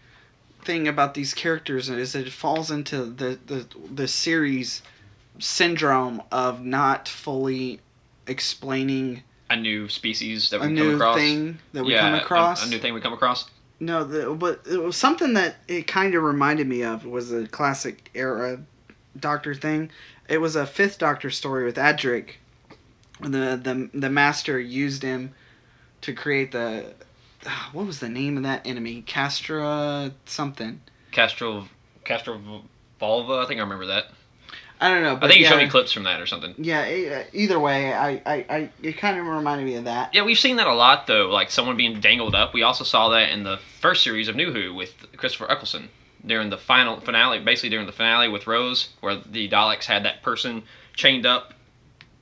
thing 0.64 0.88
about 0.88 1.12
these 1.12 1.34
characters 1.34 1.90
is 1.90 2.14
that 2.14 2.26
it 2.26 2.32
falls 2.32 2.70
into 2.70 3.04
the 3.04 3.38
the 3.46 3.66
the 3.94 4.09
series 4.09 4.80
syndrome 5.38 6.22
of 6.32 6.64
not 6.64 7.09
fully 7.09 7.80
explaining 8.26 9.22
A 9.49 9.57
new 9.57 9.88
species 9.88 10.51
that 10.51 10.61
a 10.61 10.66
we 10.66 10.72
new 10.72 10.92
come 10.92 10.94
across. 10.94 11.16
thing 11.16 11.59
that 11.72 11.84
we 11.84 11.92
yeah, 11.92 12.01
come 12.01 12.14
a- 12.14 12.18
across. 12.18 12.66
A, 12.66 12.68
new 12.68 12.78
thing 12.78 12.94
we 12.94 13.01
come 13.01 13.12
across. 13.12 13.49
No, 13.78 14.05
the, 14.05 14.34
but 14.34 14.62
it 14.68 14.78
was 14.78 14.97
something 14.97 15.34
that 15.34 15.57
it 15.68 15.86
kind 15.86 16.14
of 16.14 16.22
reminded 16.22 16.66
me 16.66 16.82
of 16.82 17.05
was 17.05 17.32
a 17.32 17.47
classic 17.47 18.11
era 18.14 18.61
Doctor 19.18 19.55
thing. 19.55 19.90
It 20.28 20.38
was 20.38 20.57
a 20.57 20.66
fifth 20.66 20.99
Doctor 20.99 21.30
story 21.30 21.64
with 21.64 21.76
Adric. 21.76 22.30
The 23.20 23.57
the 23.57 23.90
the 23.94 24.11
Master 24.11 24.59
used 24.59 25.03
him 25.03 25.34
to 26.03 26.12
create 26.12 26.53
the 26.53 26.94
what 27.72 27.86
was 27.86 28.01
the 28.01 28.09
name 28.09 28.36
of 28.36 28.42
that 28.42 28.66
enemy? 28.66 29.03
Castra 29.07 30.12
something. 30.24 30.80
Castro, 31.12 31.68
Castro 32.05 32.40
Volva. 33.01 33.42
I 33.44 33.47
think 33.47 33.59
I 33.59 33.62
remember 33.62 33.86
that. 33.86 34.11
I 34.81 34.89
don't 34.91 35.03
know. 35.03 35.16
I 35.16 35.29
think 35.29 35.39
you 35.41 35.45
yeah, 35.45 35.51
showed 35.51 35.59
me 35.59 35.68
clips 35.68 35.93
from 35.93 36.05
that 36.05 36.20
or 36.20 36.27
something. 36.27 36.55
Yeah. 36.59 36.87
e- 36.87 37.09
uh, 37.09 37.24
Either 37.33 37.59
way, 37.59 37.95
I, 37.95 38.11
I, 38.27 38.47
I 38.49 38.70
it 38.83 38.99
kind 38.99 39.18
of 39.18 39.27
reminded 39.27 39.64
me 39.64 39.77
of 39.77 39.85
that. 39.85 40.14
Yeah, 40.14 40.24
we've 40.24 40.39
seen 40.39 40.57
that 40.57 40.66
a 40.66 40.74
lot 40.74 41.07
though, 41.07 41.29
like 41.31 41.51
someone 41.51 41.77
being 41.77 42.01
dangled 42.01 42.35
up. 42.35 42.53
We 42.53 42.62
also 42.62 42.85
saw 42.85 43.09
that 43.11 43.31
in 43.31 43.43
the 43.43 43.59
first 43.81 44.05
series 44.05 44.29
of 44.29 44.37
New 44.37 44.53
Who 44.53 44.74
with 44.74 44.95
Christopher 45.16 45.51
Eccleston 45.51 45.89
during 46.24 46.51
the 46.51 46.59
final 46.59 47.01
finale, 47.01 47.39
basically 47.39 47.70
during 47.70 47.87
the 47.87 47.93
finale 47.93 48.29
with 48.29 48.47
Rose, 48.47 48.91
where 49.01 49.16
the 49.16 49.49
Daleks 49.49 49.85
had 49.85 50.05
that 50.05 50.22
person 50.22 50.62
chained 50.95 51.24
up, 51.24 51.55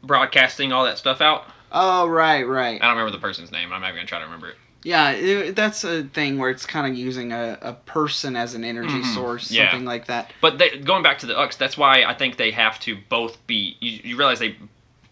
broadcasting 0.03 0.73
all 0.73 0.85
that 0.85 0.99
stuff 0.99 1.21
out. 1.21 1.47
Oh 1.73 2.07
right, 2.07 2.47
right. 2.47 2.81
I 2.81 2.87
don't 2.87 2.97
remember 2.97 3.11
the 3.11 3.21
person's 3.21 3.51
name. 3.51 3.73
I'm 3.73 3.81
not 3.81 3.89
even 3.89 3.97
gonna 3.97 4.07
try 4.07 4.19
to 4.21 4.25
remember 4.27 4.51
it. 4.51 4.57
Yeah, 4.85 5.11
it, 5.13 5.57
that's 5.57 5.83
a 5.83 6.05
thing 6.05 6.39
where 6.39 6.51
it's 6.51 6.67
kind 6.67 6.87
of 6.87 6.97
using 6.97 7.33
a, 7.33 7.59
a 7.63 7.73
person 7.73 8.37
as 8.37 8.55
an 8.55 8.65
energy 8.65 9.01
Mhm, 9.01 9.15
source, 9.15 9.51
yeah. 9.51 9.71
something 9.71 9.87
like 9.87 10.07
that. 10.07 10.31
But 10.43 10.59
they, 10.59 10.79
going 10.79 11.03
back 11.03 11.19
to 11.21 11.27
the 11.27 11.37
Ux, 11.37 11.57
that's 11.57 11.77
why 11.79 12.05
I 12.05 12.13
think 12.15 12.37
they 12.37 12.51
have 12.53 12.79
to 12.81 12.97
both 13.09 13.45
be. 13.47 13.77
You, 13.81 14.01
you 14.05 14.17
realize 14.17 14.39
they 14.39 14.57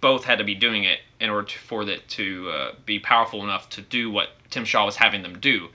both 0.02 0.24
had 0.24 0.38
to 0.38 0.44
be 0.44 0.54
doing 0.54 0.84
it 0.84 1.00
in 1.20 1.30
order 1.30 1.46
to, 1.48 1.58
for 1.58 1.82
it 1.88 2.06
to 2.10 2.50
uh, 2.50 2.72
be 2.84 2.98
powerful 2.98 3.42
enough 3.42 3.70
to 3.70 3.80
do 3.80 4.10
what 4.10 4.28
Tim 4.50 4.64
Shaw 4.66 4.84
was 4.84 4.96
having 4.96 5.22
them 5.22 5.38
do. 5.40 5.68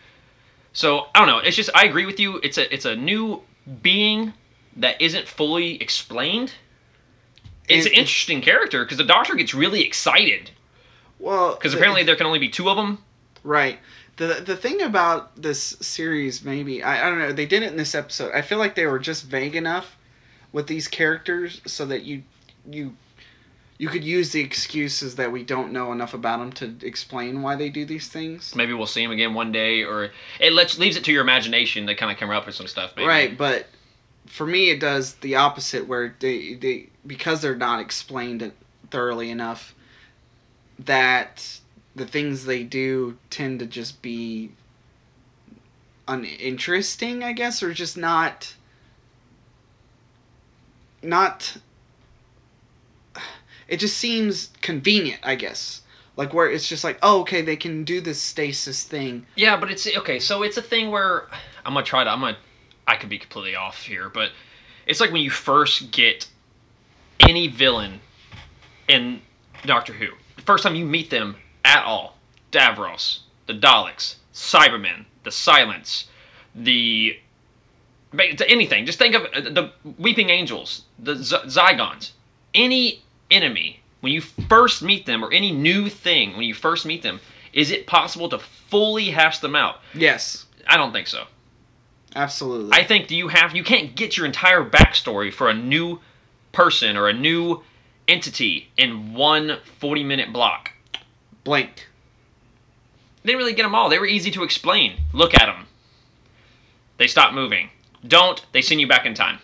So 0.73 1.07
I 1.15 1.19
don't 1.19 1.27
know. 1.27 1.39
It's 1.39 1.55
just 1.55 1.71
I 1.73 1.85
agree 1.85 2.05
with 2.05 2.19
you. 2.19 2.37
It's 2.43 2.59
a 2.59 2.71
it's 2.71 2.85
a 2.85 2.95
new 2.95 3.41
being 3.81 4.31
that 4.75 5.01
isn't 5.01 5.27
fully 5.27 5.81
explained. 5.81 6.53
It's 7.67 7.85
And- 7.87 7.93
an 7.95 7.99
interesting 7.99 8.41
character 8.41 8.85
because 8.85 8.97
the 8.99 9.03
Doctor 9.03 9.33
gets 9.33 9.55
really 9.55 9.81
excited 9.83 10.51
Well, 11.17 11.55
because 11.55 11.73
apparently 11.73 12.03
there 12.03 12.15
can 12.15 12.27
only 12.27 12.37
be 12.39 12.49
two 12.49 12.69
of 12.69 12.77
them. 12.77 12.99
Right. 13.47 13.79
The 14.17 14.43
the 14.45 14.57
thing 14.57 14.81
about 14.81 15.41
this 15.41 15.77
series, 15.79 16.43
maybe 16.43 16.83
I, 16.83 17.07
I 17.07 17.09
don't 17.09 17.19
know, 17.19 17.31
they 17.31 17.45
did 17.45 17.63
it 17.63 17.71
in 17.71 17.77
this 17.77 17.95
episode. 17.95 18.33
I 18.33 18.41
feel 18.41 18.57
like 18.57 18.75
they 18.75 18.85
were 18.85 18.99
just 18.99 19.25
vague 19.25 19.55
enough 19.55 19.95
with 20.51 20.67
these 20.67 20.89
characters 20.89 21.61
so 21.65 21.85
that 21.85 22.03
you 22.03 22.23
you 22.69 22.95
you 23.77 23.87
could 23.87 24.03
use 24.03 24.31
the 24.31 24.41
excuses 24.41 25.15
that 25.15 25.31
we 25.31 25.43
don't 25.43 25.71
know 25.71 25.93
enough 25.93 26.13
about 26.13 26.39
them 26.39 26.51
to 26.51 26.85
explain 26.85 27.41
why 27.41 27.55
they 27.55 27.69
do 27.69 27.85
these 27.85 28.09
things. 28.09 28.53
Maybe 28.53 28.73
we'll 28.73 28.87
see 28.87 29.03
them 29.03 29.11
again 29.11 29.33
one 29.33 29.53
day, 29.53 29.83
or 29.83 30.09
it 30.41 30.51
lets 30.51 30.77
leaves 30.77 30.97
it 30.97 31.05
to 31.05 31.13
your 31.13 31.21
imagination 31.21 31.87
to 31.87 31.95
kind 31.95 32.11
of 32.11 32.17
come 32.17 32.31
up 32.31 32.47
with 32.47 32.55
some 32.55 32.67
stuff. 32.67 32.93
Maybe. 32.97 33.07
Right, 33.07 33.37
but 33.37 33.67
for 34.25 34.45
me 34.45 34.71
it 34.71 34.81
does 34.81 35.13
the 35.15 35.35
opposite 35.37 35.87
where 35.87 36.13
they 36.19 36.55
they 36.55 36.89
because 37.05 37.41
they're 37.41 37.55
not 37.55 37.79
explained 37.79 38.51
thoroughly 38.91 39.29
enough 39.29 39.73
that 40.79 41.59
the 41.97 42.05
things 42.05 42.45
they 42.45 42.63
do 42.63 43.17
tend 43.29 43.59
to 43.59 43.65
just 43.65 44.01
be 44.01 44.51
uninteresting, 46.07 47.23
I 47.23 47.33
guess, 47.33 47.61
or 47.61 47.73
just 47.73 47.97
not 47.97 48.53
not 51.01 51.57
it 53.67 53.77
just 53.77 53.97
seems 53.97 54.49
convenient, 54.61 55.19
I 55.23 55.35
guess. 55.35 55.81
Like 56.15 56.33
where 56.33 56.49
it's 56.49 56.67
just 56.67 56.83
like, 56.83 56.97
oh, 57.03 57.21
okay, 57.21 57.41
they 57.41 57.55
can 57.55 57.83
do 57.83 58.01
this 58.01 58.21
stasis 58.21 58.83
thing. 58.83 59.25
Yeah, 59.35 59.57
but 59.57 59.69
it's 59.69 59.87
okay. 59.97 60.19
So 60.19 60.43
it's 60.43 60.57
a 60.57 60.61
thing 60.61 60.89
where 60.89 61.27
I'm 61.65 61.73
gonna 61.73 61.85
try 61.85 62.03
to. 62.03 62.09
I'm 62.09 62.21
gonna. 62.21 62.37
I 62.87 62.95
could 62.95 63.09
be 63.09 63.19
completely 63.19 63.55
off 63.55 63.81
here, 63.81 64.09
but 64.09 64.31
it's 64.85 65.01
like 65.01 65.11
when 65.11 65.21
you 65.21 65.29
first 65.29 65.91
get 65.91 66.27
any 67.19 67.47
villain 67.47 67.99
in 68.87 69.21
Doctor 69.65 69.93
Who. 69.93 70.07
The 70.37 70.41
first 70.43 70.63
time 70.63 70.75
you 70.75 70.85
meet 70.85 71.09
them 71.09 71.35
at 71.67 71.83
all, 71.83 72.15
Davros, 72.51 73.19
the 73.45 73.53
Daleks, 73.53 74.15
Cybermen, 74.33 75.05
the 75.23 75.31
Silence, 75.31 76.07
the 76.55 77.19
to 78.13 78.49
anything. 78.49 78.85
Just 78.85 78.97
think 78.97 79.13
of 79.15 79.23
uh, 79.33 79.41
the 79.41 79.71
Weeping 79.99 80.29
Angels, 80.29 80.83
the 80.97 81.15
Z- 81.15 81.35
Zygons. 81.47 82.11
Any 82.53 83.03
enemy 83.29 83.81
when 83.99 84.13
you 84.13 84.21
first 84.21 84.81
meet 84.81 85.05
them, 85.05 85.23
or 85.23 85.31
any 85.33 85.51
new 85.51 85.89
thing 85.89 86.37
when 86.37 86.45
you 86.45 86.53
first 86.53 86.85
meet 86.85 87.03
them, 87.03 87.19
is 87.51 87.71
it 87.71 87.85
possible 87.87 88.29
to 88.29 88.39
fully 88.39 89.09
hash 89.09 89.39
them 89.39 89.55
out? 89.55 89.79
Yes, 89.93 90.45
I 90.67 90.77
don't 90.77 90.93
think 90.93 91.07
so. 91.07 91.25
absolutely. 92.15 92.71
I 92.73 92.83
think 92.85 93.11
you 93.11 93.27
have 93.27 93.55
you 93.55 93.63
can't 93.63 93.95
get 93.95 94.15
your 94.15 94.25
entire 94.25 94.63
backstory 94.63 95.33
for 95.33 95.49
a 95.49 95.53
new 95.53 95.99
person 96.53 96.95
or 96.95 97.09
a 97.09 97.13
new 97.13 97.61
entity 98.07 98.69
in 98.77 99.13
one 99.13 99.57
40 99.79 100.03
minute 100.03 100.31
block. 100.31 100.71
Blank. 101.47 101.87
They 103.23 103.27
didn't 103.31 103.37
really 103.37 103.53
get 103.53 103.63
them 103.63 103.73
all. 103.73 103.87
They 103.87 103.99
were 103.99 104.05
easy 104.05 104.31
to 104.31 104.43
explain. 104.43 104.97
Look 105.13 105.33
at 105.33 105.45
them. 105.45 105.65
They 106.97 107.07
stop 107.07 107.33
moving. 107.33 107.69
Don't. 108.05 108.45
They 108.51 108.61
send 108.61 108.81
you 108.81 108.87
back 108.87 109.05
in 109.05 109.13
time. 109.13 109.39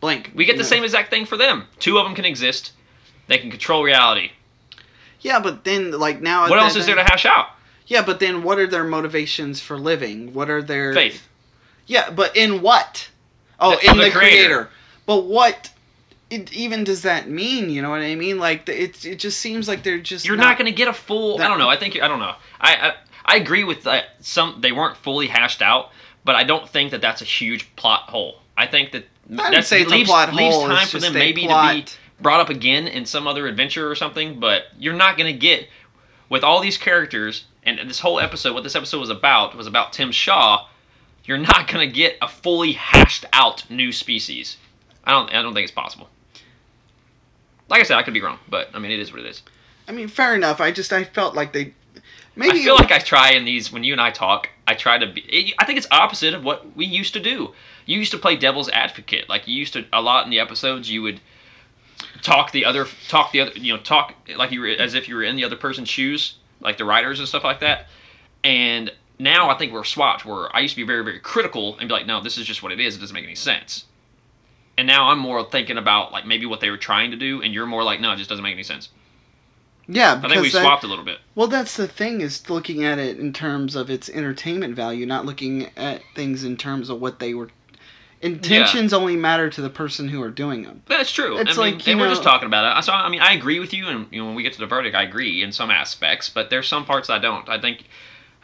Blank. 0.00 0.32
We 0.34 0.44
get 0.44 0.58
the 0.58 0.64
same 0.64 0.84
exact 0.84 1.08
thing 1.08 1.24
for 1.24 1.38
them. 1.38 1.64
Two 1.78 1.96
of 1.96 2.04
them 2.04 2.14
can 2.14 2.26
exist. 2.26 2.72
They 3.26 3.38
can 3.38 3.50
control 3.50 3.82
reality. 3.82 4.32
Yeah, 5.22 5.40
but 5.40 5.64
then 5.64 5.92
like 5.92 6.20
now. 6.20 6.46
What 6.50 6.58
else 6.58 6.76
is 6.76 6.84
there 6.84 6.96
to 6.96 7.04
hash 7.04 7.24
out? 7.24 7.46
Yeah, 7.86 8.02
but 8.02 8.20
then 8.20 8.42
what 8.42 8.58
are 8.58 8.66
their 8.66 8.84
motivations 8.84 9.60
for 9.62 9.78
living? 9.78 10.34
What 10.34 10.50
are 10.50 10.60
their 10.60 10.92
Faith. 10.92 11.26
Yeah, 11.86 12.10
but 12.10 12.36
in 12.36 12.60
what? 12.60 13.08
Oh, 13.58 13.76
The- 13.76 13.90
in 13.90 13.96
the 13.96 14.04
the, 14.04 14.10
creator. 14.10 14.36
creator. 14.36 14.70
But 15.06 15.24
what? 15.24 15.70
It 16.32 16.50
even 16.54 16.82
does 16.82 17.02
that 17.02 17.28
mean? 17.28 17.68
You 17.68 17.82
know 17.82 17.90
what 17.90 18.00
I 18.00 18.14
mean? 18.14 18.38
Like 18.38 18.66
it, 18.66 19.04
it 19.04 19.16
just 19.16 19.38
seems 19.38 19.68
like 19.68 19.82
they're 19.82 19.98
just. 19.98 20.26
You're 20.26 20.36
not, 20.36 20.56
going 20.56 20.64
to 20.64 20.74
get 20.74 20.88
a 20.88 20.92
full. 20.94 21.38
I 21.42 21.46
don't 21.46 21.58
know. 21.58 21.68
I 21.68 21.76
think 21.76 22.00
I 22.00 22.08
don't 22.08 22.20
know. 22.20 22.34
I 22.58 22.74
I, 22.74 22.94
I 23.26 23.36
agree 23.36 23.64
with 23.64 23.82
that. 23.82 24.04
Some 24.20 24.62
they 24.62 24.72
weren't 24.72 24.96
fully 24.96 25.26
hashed 25.26 25.60
out, 25.60 25.90
but 26.24 26.34
I 26.34 26.44
don't 26.44 26.66
think 26.66 26.90
that 26.92 27.02
that's 27.02 27.20
a 27.20 27.26
huge 27.26 27.76
plot 27.76 28.08
hole. 28.08 28.40
I 28.56 28.66
think 28.66 28.92
that 28.92 29.04
I'd 29.30 29.52
that 29.52 29.66
say 29.66 29.84
leaves, 29.84 30.08
plot 30.08 30.32
leaves 30.32 30.54
hole, 30.54 30.68
time 30.68 30.86
for 30.86 31.00
them 31.00 31.12
maybe 31.12 31.46
to 31.46 31.70
be 31.74 31.84
brought 32.22 32.40
up 32.40 32.48
again 32.48 32.86
in 32.86 33.04
some 33.04 33.26
other 33.26 33.46
adventure 33.46 33.90
or 33.90 33.94
something. 33.94 34.40
But 34.40 34.62
you're 34.78 34.94
not 34.94 35.18
going 35.18 35.30
to 35.30 35.38
get 35.38 35.68
with 36.30 36.42
all 36.44 36.62
these 36.62 36.78
characters 36.78 37.44
and 37.62 37.78
this 37.90 38.00
whole 38.00 38.20
episode. 38.20 38.54
What 38.54 38.62
this 38.64 38.74
episode 38.74 39.00
was 39.00 39.10
about 39.10 39.54
was 39.54 39.66
about 39.66 39.92
Tim 39.92 40.12
Shaw. 40.12 40.66
You're 41.24 41.36
not 41.36 41.68
going 41.68 41.86
to 41.86 41.94
get 41.94 42.16
a 42.22 42.28
fully 42.28 42.72
hashed 42.72 43.26
out 43.34 43.68
new 43.70 43.92
species. 43.92 44.56
I 45.04 45.12
don't. 45.12 45.28
I 45.30 45.42
don't 45.42 45.52
think 45.52 45.64
it's 45.64 45.74
possible. 45.74 46.08
Like 47.72 47.80
I 47.80 47.84
said, 47.84 47.96
I 47.96 48.02
could 48.02 48.12
be 48.12 48.20
wrong, 48.20 48.38
but 48.50 48.68
I 48.74 48.78
mean, 48.78 48.90
it 48.90 49.00
is 49.00 49.12
what 49.12 49.22
it 49.22 49.26
is. 49.26 49.40
I 49.88 49.92
mean, 49.92 50.06
fair 50.06 50.34
enough. 50.34 50.60
I 50.60 50.72
just 50.72 50.92
I 50.92 51.04
felt 51.04 51.34
like 51.34 51.54
they. 51.54 51.72
Maybe 52.36 52.60
I 52.60 52.62
feel 52.64 52.74
like 52.74 52.92
I 52.92 52.98
try 52.98 53.32
in 53.32 53.46
these 53.46 53.72
when 53.72 53.82
you 53.82 53.92
and 53.92 54.00
I 54.00 54.10
talk. 54.10 54.50
I 54.68 54.74
try 54.74 54.98
to 54.98 55.10
be. 55.10 55.22
It, 55.22 55.54
I 55.58 55.64
think 55.64 55.78
it's 55.78 55.86
opposite 55.90 56.34
of 56.34 56.44
what 56.44 56.76
we 56.76 56.84
used 56.84 57.14
to 57.14 57.20
do. 57.20 57.54
You 57.86 57.98
used 57.98 58.12
to 58.12 58.18
play 58.18 58.36
devil's 58.36 58.68
advocate. 58.68 59.26
Like 59.30 59.48
you 59.48 59.54
used 59.54 59.72
to 59.72 59.86
a 59.90 60.02
lot 60.02 60.26
in 60.26 60.30
the 60.30 60.38
episodes. 60.38 60.90
You 60.90 61.00
would 61.00 61.18
talk 62.20 62.52
the 62.52 62.66
other 62.66 62.86
talk 63.08 63.32
the 63.32 63.40
other 63.40 63.52
you 63.54 63.74
know 63.74 63.80
talk 63.80 64.14
like 64.36 64.52
you 64.52 64.60
were 64.60 64.68
as 64.68 64.92
if 64.92 65.08
you 65.08 65.14
were 65.14 65.22
in 65.22 65.36
the 65.36 65.44
other 65.44 65.56
person's 65.56 65.88
shoes 65.88 66.34
like 66.60 66.76
the 66.76 66.84
writers 66.84 67.20
and 67.20 67.28
stuff 67.28 67.42
like 67.42 67.60
that 67.60 67.86
and 68.44 68.92
now 69.18 69.48
i 69.48 69.56
think 69.56 69.72
we're 69.72 69.84
swapped 69.84 70.24
where 70.24 70.54
i 70.54 70.60
used 70.60 70.74
to 70.74 70.80
be 70.80 70.86
very 70.86 71.02
very 71.02 71.18
critical 71.20 71.78
and 71.78 71.88
be 71.88 71.92
like 71.92 72.06
no 72.06 72.20
this 72.20 72.38
is 72.38 72.46
just 72.46 72.62
what 72.62 72.70
it 72.70 72.80
is 72.80 72.96
it 72.96 73.00
doesn't 73.00 73.14
make 73.14 73.24
any 73.24 73.34
sense 73.34 73.84
and 74.78 74.86
now 74.86 75.08
i'm 75.10 75.18
more 75.18 75.44
thinking 75.44 75.78
about 75.78 76.12
like 76.12 76.26
maybe 76.26 76.46
what 76.46 76.60
they 76.60 76.70
were 76.70 76.76
trying 76.76 77.10
to 77.10 77.16
do 77.16 77.42
and 77.42 77.52
you're 77.54 77.66
more 77.66 77.82
like 77.84 78.00
no 78.00 78.12
it 78.12 78.16
just 78.16 78.28
doesn't 78.28 78.42
make 78.42 78.54
any 78.54 78.62
sense 78.62 78.88
Yeah, 79.86 80.20
i 80.22 80.28
think 80.28 80.42
we 80.42 80.50
that- 80.50 80.62
swapped 80.62 80.84
a 80.84 80.86
little 80.86 81.04
bit 81.04 81.18
Well, 81.34 81.48
that's 81.48 81.76
the 81.76 81.88
thing 81.88 82.20
is 82.20 82.48
looking 82.48 82.84
at 82.84 82.98
it 82.98 83.18
in 83.18 83.32
terms 83.32 83.74
of 83.74 83.90
its 83.90 84.08
entertainment 84.08 84.76
value, 84.76 85.04
not 85.06 85.26
looking 85.26 85.70
at 85.76 86.02
things 86.14 86.44
in 86.44 86.56
terms 86.56 86.88
of 86.88 87.00
what 87.00 87.18
they 87.18 87.34
were. 87.34 87.50
Intentions 88.20 88.92
only 88.92 89.16
matter 89.16 89.50
to 89.50 89.60
the 89.60 89.68
person 89.68 90.06
who 90.08 90.22
are 90.22 90.30
doing 90.30 90.62
them. 90.62 90.82
That's 90.86 91.10
true. 91.10 91.38
It's 91.38 91.58
I 91.58 91.62
mean, 91.64 91.74
like, 91.74 91.86
you 91.86 91.92
and 91.92 92.00
we're 92.00 92.08
just 92.08 92.22
talking 92.22 92.46
about 92.46 92.78
it. 92.78 92.84
So 92.84 92.92
I 92.92 93.08
mean, 93.08 93.20
I 93.20 93.32
agree 93.32 93.58
with 93.58 93.74
you, 93.74 93.88
and 93.88 94.06
you 94.12 94.20
know, 94.20 94.26
when 94.26 94.36
we 94.36 94.44
get 94.44 94.52
to 94.52 94.60
the 94.60 94.66
verdict, 94.66 94.94
I 94.94 95.02
agree 95.02 95.42
in 95.42 95.50
some 95.50 95.72
aspects, 95.72 96.28
but 96.28 96.48
there's 96.48 96.68
some 96.68 96.84
parts 96.84 97.10
I 97.10 97.18
don't. 97.18 97.48
I 97.48 97.60
think, 97.60 97.84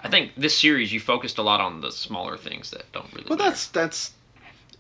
I 0.01 0.09
think 0.09 0.33
this 0.37 0.59
series 0.59 0.93
you 0.93 0.99
focused 0.99 1.39
a 1.39 1.43
lot 1.43 1.61
on 1.61 1.81
the 1.81 1.93
smaller 1.93 2.37
things 2.37 2.73
that 2.73 2.91
don't 2.93 3.07
really. 3.15 3.27
Well, 3.29 3.39
matter. 3.39 3.51
that's 3.51 3.69
that's. 3.69 4.13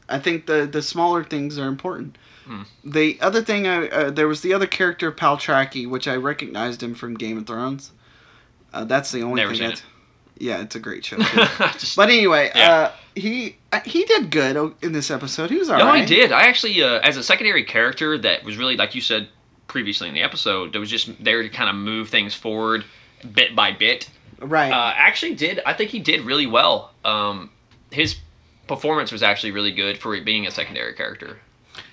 I 0.08 0.18
think 0.18 0.46
the 0.46 0.66
the 0.70 0.82
smaller 0.82 1.22
things 1.24 1.58
are 1.58 1.66
important. 1.68 2.16
Hmm. 2.46 2.62
The 2.84 3.18
other 3.20 3.42
thing, 3.42 3.66
I 3.66 3.88
uh, 3.88 4.10
there 4.10 4.28
was 4.28 4.40
the 4.40 4.54
other 4.54 4.66
character 4.66 5.12
Paltraki, 5.12 5.88
which 5.88 6.08
I 6.08 6.16
recognized 6.16 6.82
him 6.82 6.94
from 6.94 7.14
Game 7.14 7.36
of 7.38 7.46
Thrones. 7.46 7.92
Uh, 8.72 8.84
that's 8.84 9.10
the 9.12 9.22
only 9.22 9.36
Never 9.42 9.52
thing 9.52 9.58
seen 9.60 9.68
that's. 9.70 9.82
Yeah, 10.40 10.60
it's 10.60 10.76
a 10.76 10.80
great 10.80 11.04
show. 11.04 11.16
Just- 11.72 11.96
but 11.96 12.08
anyway, 12.10 12.50
Yeah. 12.54 12.70
uh, 12.70 12.92
he 13.16 13.56
uh, 13.72 13.80
he 13.84 14.04
did 14.04 14.30
good 14.30 14.74
in 14.82 14.92
this 14.92 15.10
episode. 15.10 15.50
He 15.50 15.58
was 15.58 15.68
alright. 15.68 15.84
no, 15.84 15.90
alright. 15.90 16.08
he 16.08 16.14
did. 16.14 16.30
I 16.32 16.42
actually, 16.42 16.80
uh, 16.82 17.00
as 17.00 17.16
a 17.16 17.22
secondary 17.24 17.64
character, 17.64 18.16
that 18.18 18.44
was 18.44 18.56
really 18.56 18.76
like 18.76 18.94
you 18.94 19.00
said 19.00 19.28
previously 19.66 20.06
in 20.08 20.14
the 20.14 20.22
episode, 20.22 20.72
that 20.72 20.78
was 20.78 20.88
just 20.90 21.10
there 21.22 21.42
to 21.42 21.48
kind 21.48 21.68
of 21.68 21.76
move 21.76 22.08
things 22.08 22.34
forward 22.34 22.84
bit 23.34 23.54
by 23.56 23.72
bit. 23.72 24.08
Right. 24.40 24.70
Uh, 24.70 24.92
actually, 24.96 25.34
did 25.34 25.60
I 25.66 25.72
think 25.74 25.90
he 25.90 25.98
did 25.98 26.20
really 26.22 26.46
well. 26.46 26.92
Um, 27.04 27.50
his 27.90 28.16
performance 28.68 29.10
was 29.10 29.22
actually 29.22 29.50
really 29.50 29.72
good 29.72 29.98
for 29.98 30.18
being 30.20 30.46
a 30.46 30.50
secondary 30.50 30.94
character. 30.94 31.38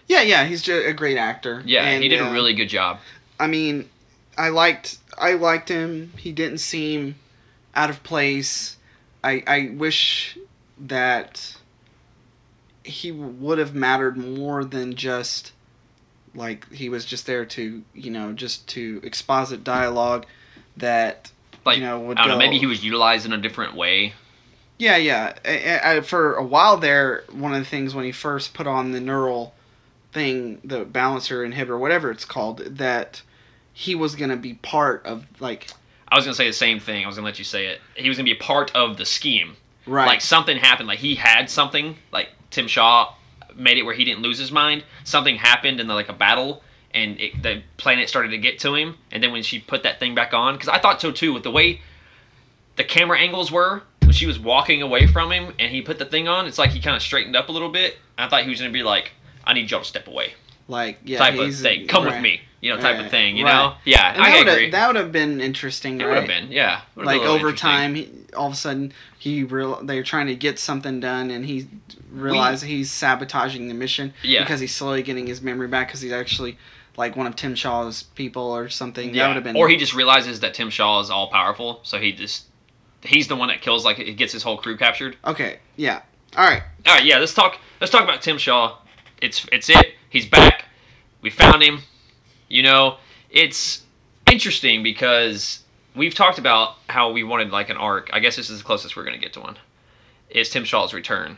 yeah, 0.07 0.21
yeah, 0.21 0.45
he's 0.45 0.61
just 0.61 0.85
a 0.85 0.93
great 0.93 1.17
actor. 1.17 1.63
Yeah, 1.65 1.83
And, 1.83 2.03
he 2.03 2.09
did 2.09 2.21
uh, 2.21 2.25
a 2.25 2.33
really 2.33 2.53
good 2.53 2.69
job. 2.69 2.99
I 3.39 3.47
mean, 3.47 3.89
I 4.37 4.49
liked 4.49 4.97
I 5.17 5.33
liked 5.33 5.69
him. 5.69 6.13
He 6.17 6.31
didn't 6.31 6.59
seem 6.59 7.15
out 7.73 7.89
of 7.89 8.03
place. 8.03 8.77
I 9.23 9.43
I 9.47 9.71
wish 9.73 10.37
that 10.77 11.55
he 12.83 13.11
would 13.11 13.57
have 13.57 13.73
mattered 13.73 14.17
more 14.17 14.63
than 14.63 14.95
just 14.95 15.53
like 16.35 16.71
he 16.71 16.89
was 16.89 17.05
just 17.05 17.25
there 17.25 17.45
to 17.45 17.83
you 17.93 18.11
know 18.11 18.33
just 18.33 18.67
to 18.67 18.99
exposit 19.03 19.63
dialogue 19.63 20.25
that 20.77 21.31
Like 21.65 21.77
you 21.77 21.83
know 21.83 21.99
would 21.99 22.17
I 22.17 22.27
don't 22.27 22.31
know, 22.31 22.37
maybe 22.37 22.59
he 22.59 22.65
was 22.65 22.83
utilized 22.83 23.25
in 23.25 23.33
a 23.33 23.37
different 23.37 23.75
way. 23.75 24.13
Yeah 24.77 24.97
yeah 24.97 25.33
I, 25.45 25.97
I, 25.97 26.01
for 26.01 26.35
a 26.35 26.43
while 26.43 26.77
there 26.77 27.23
one 27.31 27.53
of 27.53 27.59
the 27.59 27.69
things 27.69 27.95
when 27.95 28.05
he 28.05 28.11
first 28.11 28.53
put 28.53 28.67
on 28.67 28.91
the 28.91 28.99
neural 28.99 29.53
thing 30.11 30.59
the 30.63 30.85
balancer 30.85 31.47
inhibitor 31.47 31.79
whatever 31.79 32.11
it's 32.11 32.25
called 32.25 32.59
that 32.59 33.21
he 33.73 33.95
was 33.95 34.15
gonna 34.15 34.37
be 34.37 34.53
part 34.55 35.05
of 35.05 35.25
like 35.39 35.69
I 36.07 36.15
was 36.15 36.25
gonna 36.25 36.35
say 36.35 36.47
the 36.47 36.53
same 36.53 36.79
thing. 36.79 37.03
I 37.03 37.07
was 37.07 37.17
gonna 37.17 37.25
let 37.25 37.39
you 37.39 37.45
say 37.45 37.67
it. 37.67 37.81
He 37.95 38.07
was 38.07 38.17
gonna 38.17 38.25
be 38.25 38.31
a 38.31 38.41
part 38.41 38.73
of 38.75 38.97
the 38.97 39.05
scheme. 39.05 39.55
right 39.85 40.07
Like 40.07 40.21
something 40.21 40.57
happened. 40.57 40.87
Like 40.87 40.99
he 40.99 41.15
had 41.15 41.49
something. 41.49 41.97
Like 42.11 42.29
Tim 42.51 42.67
Shaw 42.67 43.13
made 43.55 43.77
it 43.77 43.83
where 43.83 43.95
he 43.95 44.05
didn't 44.05 44.21
lose 44.21 44.37
his 44.37 44.51
mind. 44.51 44.83
Something 45.03 45.35
happened 45.35 45.79
in 45.79 45.87
the, 45.87 45.93
like 45.93 46.09
a 46.09 46.13
battle, 46.13 46.61
and 46.93 47.19
it, 47.19 47.41
the 47.41 47.63
planet 47.77 48.07
started 48.07 48.29
to 48.29 48.37
get 48.37 48.59
to 48.59 48.75
him. 48.75 48.95
And 49.11 49.21
then 49.21 49.31
when 49.31 49.43
she 49.43 49.59
put 49.59 49.83
that 49.83 49.99
thing 49.99 50.15
back 50.15 50.33
on, 50.33 50.53
because 50.53 50.69
I 50.69 50.79
thought 50.79 51.01
so 51.01 51.11
too, 51.11 51.33
with 51.33 51.43
the 51.43 51.51
way 51.51 51.81
the 52.75 52.83
camera 52.83 53.19
angles 53.19 53.51
were 53.51 53.83
when 54.05 54.13
she 54.13 54.25
was 54.25 54.39
walking 54.39 54.81
away 54.81 55.07
from 55.07 55.31
him, 55.31 55.53
and 55.59 55.71
he 55.71 55.81
put 55.81 55.99
the 55.99 56.05
thing 56.05 56.27
on, 56.27 56.47
it's 56.47 56.57
like 56.57 56.71
he 56.71 56.79
kind 56.79 56.95
of 56.95 57.01
straightened 57.01 57.35
up 57.35 57.49
a 57.49 57.51
little 57.51 57.69
bit. 57.69 57.97
I 58.17 58.27
thought 58.29 58.43
he 58.43 58.49
was 58.49 58.59
gonna 58.59 58.71
be 58.71 58.83
like, 58.83 59.11
"I 59.43 59.53
need 59.53 59.69
y'all 59.71 59.81
to 59.81 59.85
step 59.85 60.07
away," 60.07 60.33
like 60.67 60.99
yeah 61.03 61.19
type 61.19 61.37
of 61.39 61.53
thing. 61.55 61.87
Come 61.87 62.05
with 62.05 62.21
me, 62.21 62.41
you 62.61 62.71
know, 62.73 62.77
type 62.79 62.95
Right, 62.97 63.05
of 63.05 63.11
thing. 63.11 63.37
You 63.37 63.45
right. 63.45 63.53
know? 63.53 63.73
Yeah, 63.85 64.13
And 64.13 64.21
I 64.23 64.43
that 64.43 64.53
agree. 64.53 64.69
that 64.71 64.87
would 64.87 64.95
have 64.95 65.11
been 65.11 65.41
interesting 65.41 65.99
it 65.99 66.03
right? 66.05 66.09
would 66.09 66.17
have 66.19 66.27
been, 66.27 66.51
yeah. 66.51 66.81
Would've 66.95 67.05
like 67.07 67.21
little 67.21 67.35
over 67.35 67.51
time 67.51 67.95
he, 67.95 68.09
all 68.35 68.47
of 68.47 68.53
a 68.53 68.55
sudden 68.55 68.93
he 69.19 69.43
real 69.43 69.79
they're 69.83 70.03
trying 70.03 70.27
to 70.27 70.35
get 70.35 70.59
something 70.59 70.99
done 70.99 71.29
and 71.31 71.45
he 71.45 71.67
realized 72.11 72.63
he's 72.63 72.91
sabotaging 72.91 73.67
the 73.67 73.73
mission 73.73 74.13
Yeah. 74.23 74.41
because 74.41 74.59
he's 74.59 74.73
slowly 74.73 75.03
getting 75.03 75.27
his 75.27 75.41
memory 75.41 75.67
back 75.67 75.87
because 75.87 76.01
he's 76.01 76.11
actually 76.13 76.57
like 76.97 77.17
one 77.17 77.27
of 77.27 77.35
Tim 77.35 77.55
Shaw's 77.55 78.03
people 78.03 78.41
or 78.43 78.69
something 78.69 79.09
that 79.11 79.15
Yeah. 79.17 79.27
would 79.27 79.35
have 79.35 79.43
been 79.43 79.57
Or 79.57 79.67
he 79.67 79.75
just 79.75 79.93
realizes 79.93 80.39
that 80.39 80.53
Tim 80.53 80.69
Shaw 80.69 81.01
is 81.01 81.09
all 81.09 81.27
powerful, 81.27 81.81
so 81.83 81.99
he 81.99 82.13
just 82.13 82.45
he's 83.07 83.27
the 83.27 83.35
one 83.35 83.47
that 83.49 83.61
kills 83.61 83.85
like 83.85 83.99
it 83.99 84.13
gets 84.13 84.33
his 84.33 84.43
whole 84.43 84.57
crew 84.57 84.77
captured. 84.77 85.17
okay 85.25 85.59
yeah 85.75 86.01
all 86.37 86.43
right 86.45 86.63
All 86.87 86.93
right, 86.95 87.05
yeah, 87.05 87.17
let's 87.19 87.33
talk 87.33 87.57
let's 87.79 87.91
talk 87.91 88.03
about 88.03 88.21
Tim 88.21 88.37
Shaw. 88.37 88.77
It's 89.21 89.45
it's 89.51 89.69
it. 89.69 89.93
He's 90.09 90.25
back. 90.25 90.65
We 91.21 91.29
found 91.29 91.63
him. 91.63 91.79
You 92.49 92.61
know, 92.63 92.97
it's 93.29 93.83
interesting 94.31 94.83
because 94.83 95.63
we've 95.95 96.13
talked 96.13 96.37
about 96.37 96.75
how 96.89 97.11
we 97.11 97.23
wanted 97.23 97.51
like 97.51 97.69
an 97.69 97.77
arc. 97.77 98.09
I 98.13 98.19
guess 98.19 98.35
this 98.35 98.49
is 98.49 98.59
the 98.59 98.63
closest 98.65 98.95
we're 98.97 99.03
going 99.05 99.15
to 99.15 99.21
get 99.21 99.33
to 99.33 99.39
one. 99.39 99.57
Is 100.29 100.49
Tim 100.49 100.63
Shaw's 100.65 100.93
return. 100.93 101.37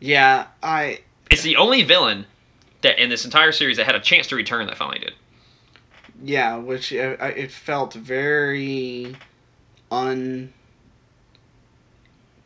yeah 0.00 0.46
I 0.62 1.00
It's 1.30 1.42
the 1.42 1.56
only 1.56 1.82
villain 1.82 2.24
that 2.80 2.98
in 3.02 3.10
this 3.10 3.24
entire 3.26 3.52
series 3.52 3.76
that 3.76 3.84
had 3.86 3.94
a 3.94 4.00
chance 4.00 4.26
to 4.28 4.36
return 4.36 4.66
that 4.68 4.76
finally 4.78 5.00
did. 5.00 5.12
yeah 6.22 6.56
which 6.56 6.92
uh, 6.94 7.16
it 7.36 7.50
felt 7.52 7.92
very 7.94 9.14
un 9.90 10.52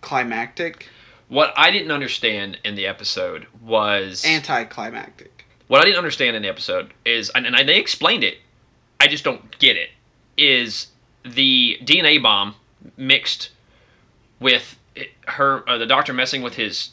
climactic 0.03 0.89
What 1.29 1.55
I 1.57 1.71
didn't 1.71 1.91
understand 1.91 2.59
in 2.65 2.75
the 2.75 2.87
episode 2.87 3.47
was 3.63 4.25
anticlimactic 4.27 5.43
what 5.73 5.81
I 5.81 5.85
didn't 5.85 5.97
understand 5.97 6.37
in 6.37 6.43
the 6.43 6.51
episode 6.51 6.93
is, 7.07 7.31
and, 7.35 7.47
and 7.47 7.57
I, 7.57 7.63
they 7.63 7.79
explained 7.79 8.25
it, 8.25 8.37
I 9.01 9.07
just 9.07 9.25
don't 9.25 9.59
get 9.59 9.75
it. 9.75 9.89
Is 10.37 10.89
the 11.25 11.79
DNA 11.83 12.23
bomb 12.23 12.55
mixed 12.99 13.53
with 14.39 14.79
her, 15.27 15.67
uh, 15.67 15.79
the 15.79 15.87
doctor 15.87 16.13
messing 16.13 16.43
with 16.43 16.53
his 16.53 16.91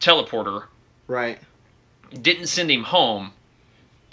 teleporter, 0.00 0.64
right 1.06 1.38
didn't 2.20 2.48
send 2.48 2.70
him 2.70 2.82
home. 2.82 3.32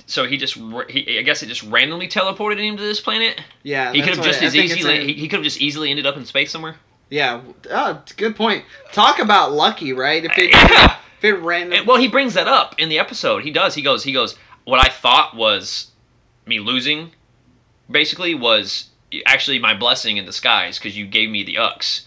So 0.06 0.26
he 0.26 0.38
just, 0.38 0.54
he, 0.90 1.20
I 1.20 1.22
guess 1.24 1.44
it 1.44 1.48
just 1.48 1.64
randomly 1.64 2.08
teleported 2.08 2.64
him 2.64 2.78
to 2.78 2.84
this 2.84 3.02
planet. 3.02 3.42
yeah 3.64 3.92
He 3.92 4.02
could 4.02 4.16
have 4.16 4.24
just 4.24 4.42
I 4.42 4.46
as 4.46 4.56
easily, 4.56 5.06
he, 5.06 5.14
he 5.14 5.28
could 5.28 5.40
have 5.40 5.44
just 5.44 5.60
easily 5.60 5.90
ended 5.90 6.06
up 6.06 6.16
in 6.16 6.26
space 6.26 6.50
somewhere. 6.50 6.78
Yeah. 7.12 7.42
Oh, 7.70 8.02
good 8.18 8.36
point. 8.36 8.66
Talk 8.94 9.20
about 9.20 9.52
lucky, 9.52 9.94
right? 9.94 10.26
If 10.26 10.32
it, 10.38 10.50
Yeah. 10.72 10.96
if 11.20 11.24
it 11.24 11.34
ran. 11.36 11.86
Well, 11.86 11.98
he 11.98 12.08
brings 12.08 12.34
that 12.34 12.48
up 12.48 12.74
in 12.80 12.90
the 12.90 12.98
episode. 12.98 13.44
He 13.44 13.52
does. 13.52 13.76
He 13.76 13.84
goes. 13.84 14.04
He 14.04 14.14
goes. 14.14 14.36
What 14.64 14.80
I 14.80 14.90
thought 14.90 15.36
was 15.36 15.92
me 16.46 16.60
losing, 16.60 17.12
basically, 17.90 18.34
was 18.34 18.90
actually 19.26 19.60
my 19.60 19.74
blessing 19.76 20.18
in 20.18 20.26
disguise 20.26 20.78
because 20.80 20.98
you 20.98 21.06
gave 21.06 21.30
me 21.30 21.44
the 21.44 21.58
ux. 21.58 22.06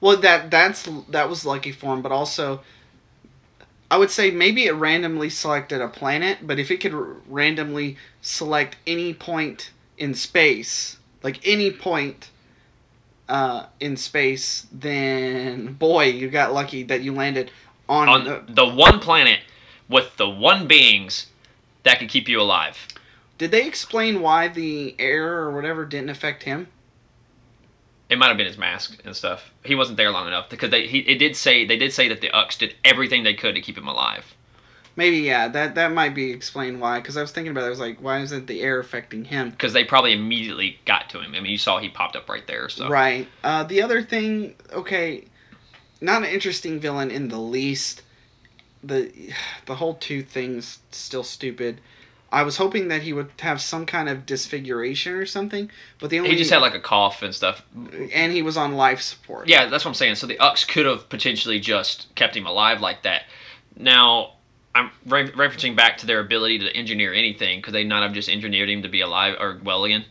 well, 0.00 0.16
that 0.18 0.48
that's 0.50 0.88
that 1.08 1.28
was 1.28 1.44
lucky 1.44 1.72
for 1.72 1.92
him, 1.94 2.02
but 2.02 2.12
also, 2.12 2.60
I 3.90 3.96
would 3.96 4.10
say 4.10 4.30
maybe 4.30 4.66
it 4.66 4.72
randomly 4.72 5.28
selected 5.30 5.80
a 5.80 5.88
planet, 5.88 6.38
but 6.46 6.58
if 6.60 6.70
it 6.70 6.78
could 6.80 6.94
r- 6.94 7.16
randomly 7.28 7.96
select 8.22 8.76
any 8.86 9.12
point 9.12 9.70
in 9.98 10.14
space, 10.14 10.98
like 11.24 11.40
any 11.44 11.70
point. 11.72 12.30
Uh, 13.28 13.66
in 13.80 13.96
space, 13.96 14.68
then 14.70 15.72
boy, 15.72 16.04
you 16.04 16.30
got 16.30 16.54
lucky 16.54 16.84
that 16.84 17.02
you 17.02 17.12
landed 17.12 17.50
on, 17.88 18.08
on 18.08 18.24
the, 18.24 18.44
the 18.48 18.66
one 18.66 19.00
planet 19.00 19.40
with 19.88 20.16
the 20.16 20.28
one 20.28 20.68
beings 20.68 21.26
that 21.82 21.98
could 21.98 22.08
keep 22.08 22.28
you 22.28 22.40
alive. 22.40 22.86
Did 23.38 23.50
they 23.50 23.66
explain 23.66 24.20
why 24.20 24.48
the 24.48 24.94
air 24.98 25.38
or 25.38 25.54
whatever 25.54 25.84
didn't 25.84 26.10
affect 26.10 26.44
him? 26.44 26.68
It 28.08 28.18
might 28.18 28.28
have 28.28 28.36
been 28.36 28.46
his 28.46 28.56
mask 28.56 29.00
and 29.04 29.16
stuff. 29.16 29.50
He 29.64 29.74
wasn't 29.74 29.96
there 29.96 30.12
long 30.12 30.28
enough 30.28 30.48
because 30.48 30.70
they 30.70 30.86
he 30.86 31.00
it 31.00 31.18
did 31.18 31.34
say 31.34 31.66
they 31.66 31.76
did 31.76 31.92
say 31.92 32.08
that 32.08 32.20
the 32.20 32.30
ux 32.30 32.56
did 32.56 32.76
everything 32.84 33.24
they 33.24 33.34
could 33.34 33.56
to 33.56 33.60
keep 33.60 33.76
him 33.76 33.88
alive. 33.88 34.35
Maybe 34.96 35.18
yeah, 35.18 35.48
that 35.48 35.74
that 35.74 35.92
might 35.92 36.14
be 36.14 36.30
explained 36.30 36.80
why. 36.80 37.00
Because 37.00 37.18
I 37.18 37.20
was 37.20 37.30
thinking 37.30 37.50
about 37.50 37.64
it, 37.64 37.66
I 37.66 37.70
was 37.70 37.80
like, 37.80 38.00
why 38.00 38.20
isn't 38.20 38.46
the 38.46 38.62
air 38.62 38.80
affecting 38.80 39.26
him? 39.26 39.50
Because 39.50 39.74
they 39.74 39.84
probably 39.84 40.14
immediately 40.14 40.78
got 40.86 41.10
to 41.10 41.20
him. 41.20 41.34
I 41.34 41.40
mean, 41.40 41.52
you 41.52 41.58
saw 41.58 41.78
he 41.78 41.90
popped 41.90 42.16
up 42.16 42.28
right 42.28 42.46
there. 42.46 42.70
So 42.70 42.88
Right. 42.88 43.28
Uh, 43.44 43.64
the 43.64 43.82
other 43.82 44.02
thing, 44.02 44.54
okay, 44.72 45.26
not 46.00 46.22
an 46.22 46.30
interesting 46.30 46.80
villain 46.80 47.10
in 47.10 47.28
the 47.28 47.38
least. 47.38 48.02
The 48.82 49.12
the 49.66 49.74
whole 49.74 49.94
two 49.94 50.22
things 50.22 50.78
still 50.90 51.24
stupid. 51.24 51.80
I 52.32 52.42
was 52.42 52.56
hoping 52.56 52.88
that 52.88 53.02
he 53.02 53.12
would 53.12 53.30
have 53.40 53.60
some 53.60 53.86
kind 53.86 54.08
of 54.08 54.26
disfiguration 54.26 55.14
or 55.14 55.26
something, 55.26 55.70
but 56.00 56.10
the 56.10 56.18
only 56.18 56.30
he 56.30 56.36
just 56.36 56.50
had 56.50 56.58
like 56.60 56.74
a 56.74 56.80
cough 56.80 57.22
and 57.22 57.34
stuff. 57.34 57.62
and 58.12 58.32
he 58.32 58.42
was 58.42 58.56
on 58.56 58.74
life 58.74 59.00
support. 59.00 59.48
Yeah, 59.48 59.66
that's 59.66 59.84
what 59.84 59.90
I'm 59.90 59.94
saying. 59.94 60.16
So 60.16 60.26
the 60.26 60.38
Ux 60.38 60.64
could 60.64 60.86
have 60.86 61.08
potentially 61.08 61.60
just 61.60 62.12
kept 62.14 62.36
him 62.36 62.46
alive 62.46 62.80
like 62.80 63.02
that. 63.02 63.22
Now, 63.76 64.35
I'm 64.76 64.90
re- 65.06 65.30
referencing 65.30 65.74
back 65.74 65.96
to 65.98 66.06
their 66.06 66.20
ability 66.20 66.58
to 66.58 66.76
engineer 66.76 67.14
anything. 67.14 67.62
Could 67.62 67.72
they 67.72 67.84
not 67.84 68.02
have 68.02 68.12
just 68.12 68.28
engineered 68.28 68.68
him 68.68 68.82
to 68.82 68.88
be 68.88 69.00
alive 69.00 69.36
or 69.40 69.58
well 69.64 69.84
again? 69.84 70.04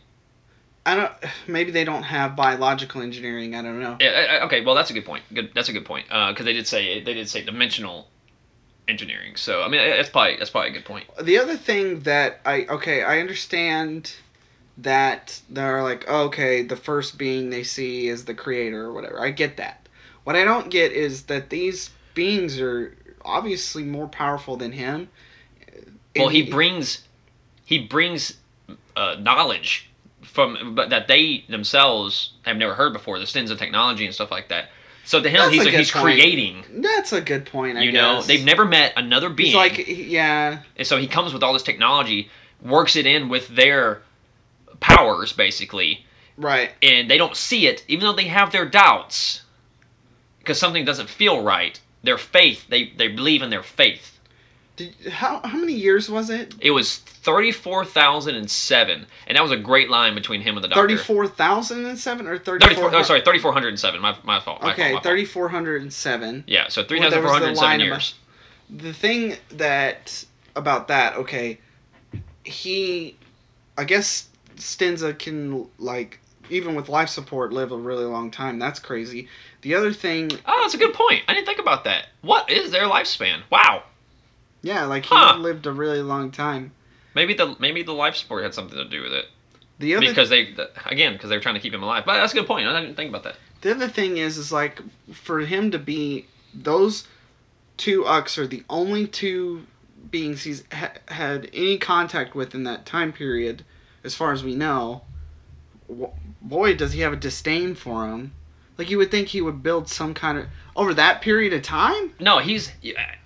I 0.84 0.96
don't. 0.96 1.12
Maybe 1.46 1.70
they 1.70 1.84
don't 1.84 2.02
have 2.02 2.34
biological 2.34 3.00
engineering. 3.00 3.54
I 3.54 3.62
don't 3.62 3.80
know. 3.80 3.96
Yeah, 4.00 4.40
uh, 4.42 4.46
okay, 4.46 4.64
well 4.64 4.74
that's 4.74 4.90
a 4.90 4.92
good 4.92 5.04
point. 5.04 5.22
Good, 5.32 5.52
that's 5.54 5.68
a 5.68 5.72
good 5.72 5.84
point. 5.84 6.06
Because 6.08 6.44
they 6.44 6.52
did 6.52 6.66
say 6.66 7.00
they 7.00 7.14
did 7.14 7.28
say 7.28 7.44
dimensional 7.44 8.08
engineering. 8.88 9.36
So 9.36 9.62
I 9.62 9.68
mean, 9.68 9.80
that's 9.88 10.10
probably 10.10 10.36
that's 10.36 10.50
probably 10.50 10.70
a 10.70 10.72
good 10.72 10.84
point. 10.84 11.06
The 11.22 11.38
other 11.38 11.56
thing 11.56 12.00
that 12.00 12.40
I 12.44 12.66
okay, 12.66 13.02
I 13.02 13.20
understand 13.20 14.12
that 14.78 15.40
they're 15.48 15.82
like 15.82 16.08
okay, 16.08 16.62
the 16.62 16.76
first 16.76 17.18
being 17.18 17.50
they 17.50 17.62
see 17.62 18.08
is 18.08 18.24
the 18.24 18.34
creator 18.34 18.82
or 18.82 18.92
whatever. 18.92 19.20
I 19.20 19.30
get 19.30 19.56
that. 19.58 19.88
What 20.24 20.34
I 20.34 20.44
don't 20.44 20.70
get 20.70 20.90
is 20.90 21.24
that 21.24 21.50
these 21.50 21.90
beings 22.14 22.60
are 22.60 22.96
obviously 23.26 23.82
more 23.82 24.08
powerful 24.08 24.56
than 24.56 24.72
him. 24.72 25.08
Well, 26.16 26.28
he 26.28 26.42
brings 26.42 27.04
he 27.64 27.78
brings 27.80 28.38
uh, 28.96 29.16
knowledge 29.20 29.90
from 30.22 30.74
but 30.74 30.90
that 30.90 31.08
they 31.08 31.44
themselves 31.48 32.32
have 32.42 32.56
never 32.56 32.74
heard 32.74 32.92
before, 32.92 33.18
the 33.18 33.26
sins 33.26 33.50
of 33.50 33.58
technology 33.58 34.06
and 34.06 34.14
stuff 34.14 34.30
like 34.30 34.48
that. 34.48 34.70
So 35.04 35.22
to 35.22 35.28
him, 35.28 35.38
That's 35.38 35.54
he's 35.54 35.64
he's 35.66 35.90
point. 35.90 36.02
creating. 36.18 36.64
That's 36.82 37.12
a 37.12 37.20
good 37.20 37.46
point. 37.46 37.78
I 37.78 37.82
You 37.82 37.92
know, 37.92 38.16
guess. 38.16 38.26
they've 38.26 38.44
never 38.44 38.64
met 38.64 38.92
another 38.96 39.28
being, 39.28 39.48
He's 39.48 39.54
like 39.56 39.84
yeah, 39.86 40.62
and 40.76 40.86
so 40.86 40.96
he 40.96 41.06
comes 41.06 41.32
with 41.32 41.42
all 41.42 41.52
this 41.52 41.62
technology, 41.62 42.28
works 42.62 42.96
it 42.96 43.06
in 43.06 43.28
with 43.28 43.48
their 43.48 44.02
powers 44.80 45.32
basically, 45.32 46.04
right. 46.36 46.70
and 46.82 47.08
they 47.10 47.18
don't 47.18 47.36
see 47.36 47.66
it, 47.66 47.84
even 47.88 48.04
though 48.04 48.12
they 48.14 48.24
have 48.26 48.50
their 48.50 48.66
doubts, 48.68 49.42
because 50.40 50.58
something 50.58 50.84
doesn't 50.84 51.08
feel 51.08 51.42
right. 51.42 51.80
Their 52.06 52.18
faith, 52.18 52.66
they 52.68 52.92
they 52.96 53.08
believe 53.08 53.42
in 53.42 53.50
their 53.50 53.62
faith. 53.62 54.18
Did, 54.76 54.94
how 55.10 55.40
how 55.42 55.58
many 55.58 55.72
years 55.72 56.08
was 56.08 56.30
it? 56.30 56.54
It 56.60 56.70
was 56.70 56.98
thirty 56.98 57.50
four 57.50 57.84
thousand 57.84 58.36
and 58.36 58.50
seven, 58.50 59.06
and 59.26 59.36
that 59.36 59.42
was 59.42 59.50
a 59.50 59.56
great 59.56 59.90
line 59.90 60.14
between 60.14 60.40
him 60.40 60.56
and 60.56 60.62
the 60.62 60.68
doctor. 60.68 60.82
Thirty 60.82 60.96
four 60.96 61.26
thousand 61.26 61.86
and 61.86 61.98
seven 61.98 62.26
or 62.26 62.38
thirty 62.38 62.64
34 62.64 62.94
oh, 62.94 63.02
sorry, 63.02 63.22
3,407. 63.22 64.00
My, 64.00 64.16
my 64.22 64.38
fault. 64.38 64.62
My 64.62 64.72
Okay, 64.72 64.98
thirty 65.02 65.24
four 65.24 65.48
hundred 65.48 65.82
and 65.82 65.92
seven. 65.92 66.44
Yeah, 66.46 66.68
so 66.68 66.82
Well, 66.82 67.10
there 67.10 67.22
was 67.22 67.32
the 67.40 67.52
3,407 67.52 67.56
line 67.56 67.80
years. 67.80 68.14
The 68.68 68.92
thing 68.92 69.36
that 69.52 70.24
about 70.54 70.88
that, 70.88 71.16
okay, 71.16 71.58
he, 72.44 73.16
I 73.76 73.84
guess 73.84 74.28
Stenza 74.56 75.18
can 75.18 75.66
like 75.78 76.20
even 76.50 76.74
with 76.74 76.88
life 76.88 77.08
support 77.08 77.52
live 77.52 77.72
a 77.72 77.76
really 77.76 78.04
long 78.04 78.30
time. 78.30 78.58
That's 78.58 78.78
crazy. 78.78 79.28
The 79.62 79.74
other 79.74 79.92
thing, 79.92 80.30
Oh, 80.46 80.58
that's 80.62 80.74
a 80.74 80.78
good 80.78 80.94
point. 80.94 81.22
I 81.28 81.34
didn't 81.34 81.46
think 81.46 81.58
about 81.58 81.84
that. 81.84 82.06
What 82.22 82.50
is 82.50 82.70
their 82.70 82.84
lifespan? 82.84 83.42
Wow. 83.50 83.82
yeah, 84.62 84.84
like 84.84 85.04
he 85.04 85.14
Huh. 85.14 85.36
lived 85.38 85.66
a 85.66 85.72
really 85.72 86.02
long 86.02 86.30
time. 86.30 86.72
Maybe 87.14 87.34
the 87.34 87.56
maybe 87.58 87.82
the 87.82 87.92
life 87.94 88.16
support 88.16 88.42
had 88.42 88.52
something 88.54 88.76
to 88.76 88.84
do 88.84 89.02
with 89.02 89.12
it 89.12 89.26
The 89.78 89.94
other 89.96 90.06
because 90.06 90.28
they 90.28 90.54
again 90.84 91.14
because 91.14 91.30
they 91.30 91.36
were 91.36 91.42
trying 91.42 91.54
to 91.54 91.60
keep 91.60 91.72
him 91.72 91.82
alive. 91.82 92.04
But 92.04 92.18
that's 92.20 92.32
a 92.32 92.36
good 92.36 92.46
point. 92.46 92.66
I 92.68 92.80
didn't 92.80 92.96
think 92.96 93.08
about 93.08 93.24
that. 93.24 93.36
The 93.62 93.70
other 93.70 93.88
thing 93.88 94.18
is, 94.18 94.36
is 94.36 94.52
like 94.52 94.80
for 95.12 95.40
him 95.40 95.70
to 95.70 95.78
be 95.78 96.26
those 96.54 97.06
two 97.78 98.04
Ux 98.06 98.36
are 98.38 98.46
the 98.46 98.62
only 98.68 99.06
two 99.06 99.66
beings 100.10 100.42
he's 100.44 100.62
ha- 100.72 100.92
had 101.08 101.48
any 101.52 101.78
contact 101.78 102.34
with 102.34 102.54
in 102.54 102.64
that 102.64 102.84
time 102.86 103.12
period, 103.12 103.64
as 104.04 104.14
far 104.14 104.32
as 104.32 104.44
we 104.44 104.54
know. 104.54 105.02
Boy, 106.48 106.76
does 106.76 106.92
he 106.92 107.00
have 107.00 107.12
a 107.12 107.16
disdain 107.16 107.74
for 107.74 108.06
him. 108.06 108.32
Like 108.78 108.88
you 108.88 108.98
would 108.98 109.10
think 109.10 109.28
he 109.28 109.40
would 109.40 109.62
build 109.62 109.88
some 109.88 110.14
kind 110.14 110.38
of 110.38 110.46
over 110.76 110.94
that 110.94 111.20
period 111.22 111.52
of 111.52 111.62
time. 111.62 112.12
No, 112.20 112.38
he's 112.38 112.70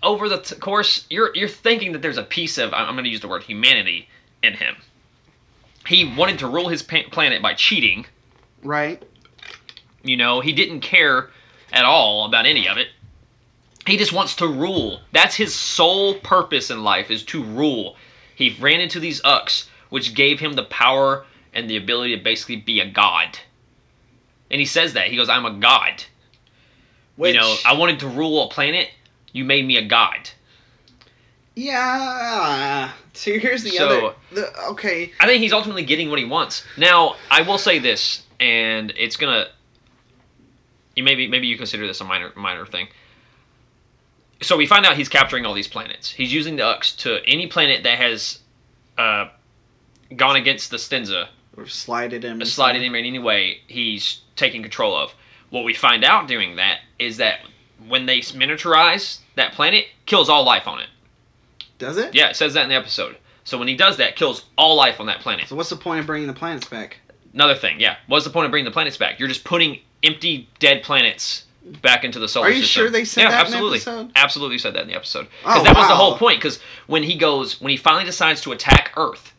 over 0.02 0.28
the 0.28 0.38
t- 0.38 0.54
course. 0.54 1.04
You're 1.10 1.30
you're 1.34 1.48
thinking 1.48 1.92
that 1.92 2.02
there's 2.02 2.16
a 2.16 2.22
piece 2.22 2.56
of 2.56 2.72
I'm 2.72 2.94
going 2.94 3.04
to 3.04 3.10
use 3.10 3.20
the 3.20 3.28
word 3.28 3.42
humanity 3.42 4.08
in 4.42 4.54
him. 4.54 4.76
He 5.86 6.14
wanted 6.16 6.38
to 6.38 6.46
rule 6.46 6.68
his 6.68 6.82
pa- 6.82 7.08
planet 7.10 7.42
by 7.42 7.54
cheating. 7.54 8.06
Right. 8.62 9.02
You 10.02 10.16
know, 10.16 10.40
he 10.40 10.52
didn't 10.52 10.80
care 10.80 11.28
at 11.72 11.84
all 11.84 12.24
about 12.24 12.46
any 12.46 12.68
of 12.68 12.78
it. 12.78 12.88
He 13.86 13.98
just 13.98 14.12
wants 14.12 14.36
to 14.36 14.46
rule. 14.46 15.00
That's 15.12 15.34
his 15.34 15.54
sole 15.54 16.14
purpose 16.14 16.70
in 16.70 16.84
life 16.84 17.10
is 17.10 17.24
to 17.24 17.42
rule. 17.42 17.96
He 18.34 18.56
ran 18.60 18.80
into 18.80 19.00
these 19.00 19.20
Ux, 19.24 19.68
which 19.90 20.14
gave 20.14 20.40
him 20.40 20.52
the 20.52 20.64
power 20.64 21.26
and 21.55 21.68
the 21.68 21.76
ability 21.76 22.16
to 22.16 22.22
basically 22.22 22.57
be 22.57 22.80
a 22.80 22.86
god. 22.88 23.38
And 24.51 24.59
he 24.61 24.66
says 24.66 24.94
that. 24.94 25.09
He 25.09 25.16
goes, 25.16 25.28
I'm 25.28 25.44
a 25.46 25.53
god. 25.53 26.05
Which, 27.16 27.34
you 27.34 27.40
know, 27.40 27.55
I 27.66 27.74
wanted 27.74 28.01
to 28.01 28.09
rule 28.09 28.44
a 28.44 28.48
planet. 28.48 28.88
You 29.32 29.44
made 29.44 29.66
me 29.66 29.76
a 29.76 29.84
god. 29.86 30.30
yeah. 31.55 32.92
So 33.12 33.38
here's 33.38 33.62
the 33.62 33.70
So- 33.70 33.88
other. 34.09 34.14
The 34.32 34.64
okay. 34.70 35.12
I 35.20 35.26
think 35.26 35.42
he's 35.42 35.53
ultimately 35.53 35.84
getting 35.84 36.11
what 36.11 36.18
he 36.18 36.24
wants. 36.24 36.64
Now, 36.76 37.16
I 37.30 37.42
will 37.42 37.59
say 37.59 37.78
this, 37.78 38.22
and 38.38 38.92
it's 38.96 39.16
gonna. 39.16 39.48
You 40.96 41.03
maybe 41.05 41.26
maybe 41.28 41.46
you 41.46 41.57
consider 41.57 41.86
this 41.86 42.01
a 42.01 42.05
minor 42.05 42.32
minor 42.36 42.66
thing. 42.66 42.88
So 44.42 44.57
we 44.57 44.66
find 44.66 44.86
out 44.86 44.96
he's 44.96 45.09
capturing 45.09 45.44
all 45.44 45.53
these 45.55 45.68
planets. 45.68 46.11
He's 46.11 46.32
using 46.32 46.57
the 46.57 46.64
Ux 46.64 46.92
to 46.96 47.20
any 47.26 47.46
planet 47.46 47.82
that 47.82 47.98
has 47.98 48.38
uh, 48.96 49.28
gone 50.16 50.36
against 50.36 50.70
the 50.70 50.78
Stenza, 50.78 51.28
Or 51.61 51.66
slided 51.66 52.24
him. 52.24 52.44
slided 52.44 52.82
him 52.82 52.94
in 52.94 53.04
any 53.04 53.18
way. 53.18 53.61
He's 53.66 54.22
taking 54.36 54.62
control 54.62 54.96
of. 54.96 55.14
What 55.50 55.64
we 55.64 55.74
find 55.74 56.04
out 56.04 56.28
doing 56.28 56.56
that 56.56 56.80
is 56.98 57.18
that 57.18 57.40
when 57.86 58.06
they 58.06 58.20
miniaturize 58.20 59.18
that 59.36 59.52
planet, 59.52 59.86
kills 60.06 60.28
all 60.28 60.44
life 60.44 60.66
on 60.66 60.80
it. 60.80 60.88
Does 61.78 61.96
it? 61.96 62.14
Yeah, 62.14 62.30
it 62.30 62.36
says 62.36 62.54
that 62.54 62.62
in 62.62 62.68
the 62.68 62.74
episode. 62.74 63.16
So 63.44 63.58
when 63.58 63.68
he 63.68 63.76
does 63.76 63.96
that, 63.96 64.16
kills 64.16 64.44
all 64.56 64.76
life 64.76 65.00
on 65.00 65.06
that 65.06 65.20
planet. 65.20 65.48
So 65.48 65.56
what's 65.56 65.70
the 65.70 65.76
point 65.76 66.00
of 66.00 66.06
bringing 66.06 66.28
the 66.28 66.34
planets 66.34 66.68
back? 66.68 66.98
Another 67.34 67.54
thing, 67.54 67.80
yeah. 67.80 67.96
What's 68.06 68.24
the 68.24 68.30
point 68.30 68.46
of 68.46 68.50
bringing 68.50 68.64
the 68.64 68.70
planets 68.70 68.96
back? 68.96 69.18
You're 69.18 69.28
just 69.28 69.44
putting 69.44 69.80
empty, 70.02 70.48
dead 70.58 70.82
planets 70.82 71.44
back 71.82 72.04
into 72.04 72.18
the 72.18 72.28
solar 72.28 72.48
system. 72.48 72.54
Are 72.54 72.56
you 72.56 72.62
system. 72.64 72.82
sure 72.82 72.90
they 72.90 73.04
said 73.04 73.22
yeah, 73.22 73.30
that 73.30 73.46
in 73.46 73.50
the 73.50 73.56
absolutely. 73.56 73.76
episode? 73.76 74.12
Absolutely 74.16 74.58
said 74.58 74.74
that 74.74 74.82
in 74.82 74.88
the 74.88 74.94
episode. 74.94 75.28
Because 75.42 75.61
Oh, 75.61 75.64
that 75.64 75.76
was 75.76 75.88
the 75.88 75.94
whole 75.94 76.16
point. 76.16 76.38
Because 76.38 76.61
when 76.86 77.02
he 77.02 77.16
goes, 77.16 77.61
when 77.61 77.70
he 77.70 77.76
finally 77.76 78.04
decides 78.04 78.40
to 78.42 78.52
attack 78.52 78.92
Earth, 78.96 79.32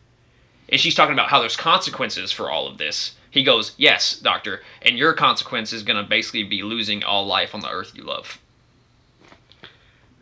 and 0.72 0.80
she's 0.80 0.94
talking 0.94 1.12
about 1.12 1.28
how 1.28 1.38
there's 1.38 1.56
consequences 1.56 2.32
for 2.32 2.50
all 2.50 2.66
of 2.66 2.78
this, 2.78 3.14
he 3.30 3.44
goes, 3.44 3.72
"Yes, 3.76 4.18
Doctor, 4.18 4.62
and 4.80 4.98
your 4.98 5.12
consequence 5.12 5.72
is 5.72 5.84
going 5.84 6.02
to 6.02 6.08
basically 6.08 6.42
be 6.42 6.62
losing 6.62 7.04
all 7.04 7.26
life 7.26 7.54
on 7.54 7.60
the 7.60 7.70
Earth 7.70 7.92
you 7.94 8.02
love." 8.02 8.40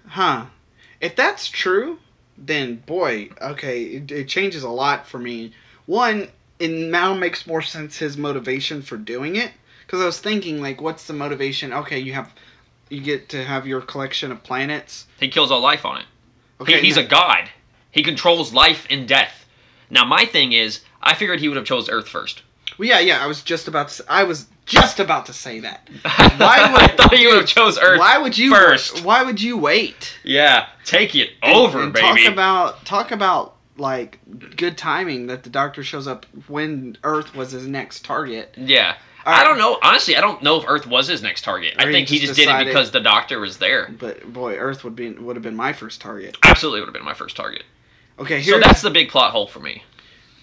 Huh. 0.09 0.47
If 1.01 1.17
that's 1.17 1.49
true, 1.49 2.01
then 2.37 2.77
boy, 2.77 3.31
okay, 3.41 3.85
it, 3.85 4.11
it 4.11 4.29
changes 4.29 4.65
a 4.65 4.69
lot 4.69 5.07
for 5.07 5.19
me. 5.19 5.53
One, 5.87 6.29
it 6.59 6.71
now 6.71 7.15
makes 7.15 7.47
more 7.47 7.63
sense 7.63 7.97
his 7.97 8.19
motivation 8.19 8.83
for 8.83 8.97
doing 8.97 9.37
it. 9.37 9.53
Because 9.87 10.03
I 10.03 10.07
was 10.07 10.21
thinking, 10.21 10.61
like, 10.61 10.81
what's 10.81 11.07
the 11.07 11.13
motivation? 11.13 11.73
Okay, 11.73 11.99
you 11.99 12.13
have, 12.13 12.33
you 12.91 13.01
get 13.01 13.29
to 13.31 13.45
have 13.45 13.67
your 13.67 13.81
collection 13.81 14.31
of 14.31 14.43
planets. 14.43 15.07
He 15.19 15.29
kills 15.29 15.51
all 15.51 15.61
life 15.61 15.85
on 15.85 16.01
it. 16.01 16.07
Okay, 16.61 16.81
he, 16.81 16.87
he's 16.87 16.97
a 16.97 17.03
god. 17.03 17.51
He 17.91 18.03
controls 18.03 18.53
life 18.53 18.87
and 18.89 19.09
death. 19.09 19.40
Now, 19.91 20.05
my 20.05 20.25
thing 20.25 20.53
is, 20.53 20.81
I 21.03 21.15
figured 21.15 21.41
he 21.41 21.49
would 21.49 21.57
have 21.57 21.67
chose 21.67 21.89
Earth 21.89 22.09
first. 22.09 22.43
Well, 22.79 22.89
yeah, 22.89 23.01
yeah. 23.01 23.23
I 23.23 23.27
was 23.27 23.43
just 23.43 23.69
about 23.69 23.89
to. 23.89 23.95
Say, 23.95 24.05
I 24.09 24.23
was 24.25 24.47
just 24.67 25.01
about 25.01 25.27
to 25.27 25.33
say 25.33 25.61
that. 25.61 25.89
Why 26.03 26.71
would 26.73 26.81
I 26.83 26.87
thought 26.97 27.19
you 27.19 27.29
would 27.29 27.39
have 27.41 27.49
chose 27.49 27.79
Earth. 27.79 27.99
Why 27.99 28.17
would 28.19 28.39
you 28.39 28.55
first? 28.55 29.05
Why 29.05 29.23
would 29.25 29.41
you 29.41 29.59
wait? 29.59 30.17
Yeah, 30.23 30.67
take 30.85 31.15
it 31.15 31.31
And- 31.43 31.57
over, 31.57 31.83
and 31.83 31.93
baby. 31.93 32.25
Talk 32.25 32.33
about 32.33 32.85
talk 32.85 33.11
about 33.11 33.57
like 33.77 34.19
good 34.57 34.77
timing 34.79 35.27
that 35.29 35.43
the 35.43 35.51
doctor 35.51 35.83
shows 35.83 36.07
up 36.07 36.27
when 36.47 36.97
Earth 37.03 37.35
was 37.35 37.51
his 37.53 37.67
next 37.67 38.05
target. 38.05 38.55
yeah. 38.57 38.97
I 39.27 39.45
don't 39.45 39.59
know. 39.59 39.79
Honestly, 39.83 40.17
I 40.17 40.23
don't 40.23 40.43
know 40.43 40.57
if 40.59 40.65
Earth 40.67 40.87
was 40.87 41.07
his 41.07 41.23
next 41.23 41.43
target. 41.45 41.75
I 41.79 41.85
he 41.87 41.93
think 41.93 42.09
he 42.09 42.19
just 42.19 42.37
just 42.37 42.39
did 42.41 42.49
it 42.49 42.65
because 42.67 42.91
the 42.91 43.01
Doctor 43.01 43.39
was 43.39 43.59
there. 43.59 43.91
But 43.99 44.33
boy, 44.33 44.57
Earth 44.57 44.83
would 44.83 44.97
be 44.97 45.11
would 45.11 45.37
have 45.37 45.43
been 45.43 45.55
my 45.57 45.75
first 45.75 46.01
target. 46.01 46.39
Absolutely 46.43 46.81
would 46.81 46.87
have 46.87 46.95
been 46.95 47.05
my 47.05 47.13
first 47.13 47.37
target. 47.37 47.65
Okay, 48.21 48.43
So 48.43 48.61
that's 48.61 48.83
the 48.83 48.91
big 48.91 49.09
plot 49.09 49.33
hole 49.33 49.47
for 49.47 49.61
me. 49.61 49.83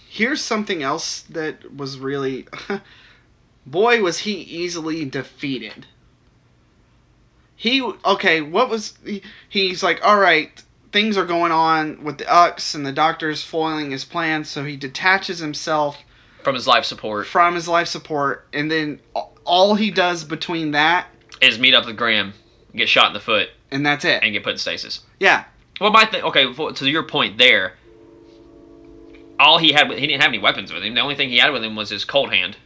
here's 0.10 0.42
something 0.42 0.82
else 0.82 1.22
that 1.30 1.76
was 1.76 2.00
really 2.00 2.48
boy 3.68 4.02
was 4.02 4.20
he 4.20 4.34
easily 4.34 5.06
defeated. 5.06 5.86
He 7.56 7.82
okay, 8.06 8.42
what 8.42 8.70
was 8.70 8.98
he, 9.06 9.22
he's 9.50 9.84
like, 9.84 10.04
all 10.06 10.18
right, 10.18 10.62
things 10.92 11.18
are 11.18 11.26
going 11.26 11.52
on 11.52 12.04
with 12.04 12.18
the 12.20 12.32
Ux 12.32 12.74
and 12.76 12.86
the 12.86 12.92
doctor's 12.92 13.44
foiling 13.44 13.92
his 13.92 14.06
plans, 14.06 14.50
so 14.50 14.64
he 14.64 14.76
detaches 14.78 15.40
himself 15.40 15.98
From 16.44 16.56
his 16.56 16.68
life 16.68 16.86
support 16.86 17.28
from 17.28 17.56
his 17.56 17.68
life 17.68 17.88
support, 17.88 18.48
and 18.54 18.72
then 18.72 19.00
all 19.44 19.76
he 19.76 19.92
does 19.92 20.24
between 20.24 20.72
that 20.72 21.08
is 21.42 21.60
meet 21.60 21.74
up 21.74 21.86
with 21.86 21.98
Graham, 21.98 22.34
get 22.76 22.90
shot 22.90 23.08
in 23.08 23.14
the 23.14 23.20
foot, 23.20 23.50
and 23.72 23.86
that's 23.86 24.06
it. 24.06 24.24
and 24.24 24.34
get 24.34 24.44
put 24.44 24.54
in 24.54 24.58
stasis. 24.58 25.02
Yeah, 25.20 25.44
Well, 25.80 25.92
my 25.92 26.06
thing. 26.06 26.24
Okay, 26.24 26.52
to 26.54 26.90
your 26.90 27.04
point 27.04 27.38
there. 27.38 27.74
All 29.40 29.60
he 29.60 29.72
had, 29.72 29.92
he 29.92 30.08
didn't 30.08 30.22
have 30.22 30.30
any 30.30 30.40
weapons 30.40 30.74
with 30.74 30.84
him. 30.84 30.96
The 30.96 31.02
only 31.02 31.14
thing 31.14 31.30
he 31.30 31.38
had 31.38 31.52
with 31.52 31.64
him 31.64 31.76
was 31.76 31.90
his 31.90 32.04
cold 32.04 32.34
hand, 32.34 32.58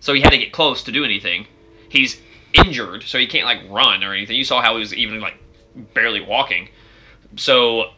so 0.00 0.12
he 0.12 0.20
had 0.20 0.30
to 0.30 0.38
get 0.38 0.52
close 0.52 0.82
to 0.82 0.92
do 0.92 1.04
anything. 1.04 1.46
He's 1.88 2.20
injured, 2.52 3.04
so 3.04 3.18
he 3.18 3.26
can't 3.28 3.44
like 3.44 3.60
run 3.70 4.02
or 4.02 4.12
anything. 4.14 4.34
You 4.36 4.44
saw 4.44 4.60
how 4.60 4.74
he 4.74 4.80
was 4.80 4.92
even 4.92 5.20
like 5.20 5.38
barely 5.94 6.20
walking. 6.20 6.70
So 7.36 7.90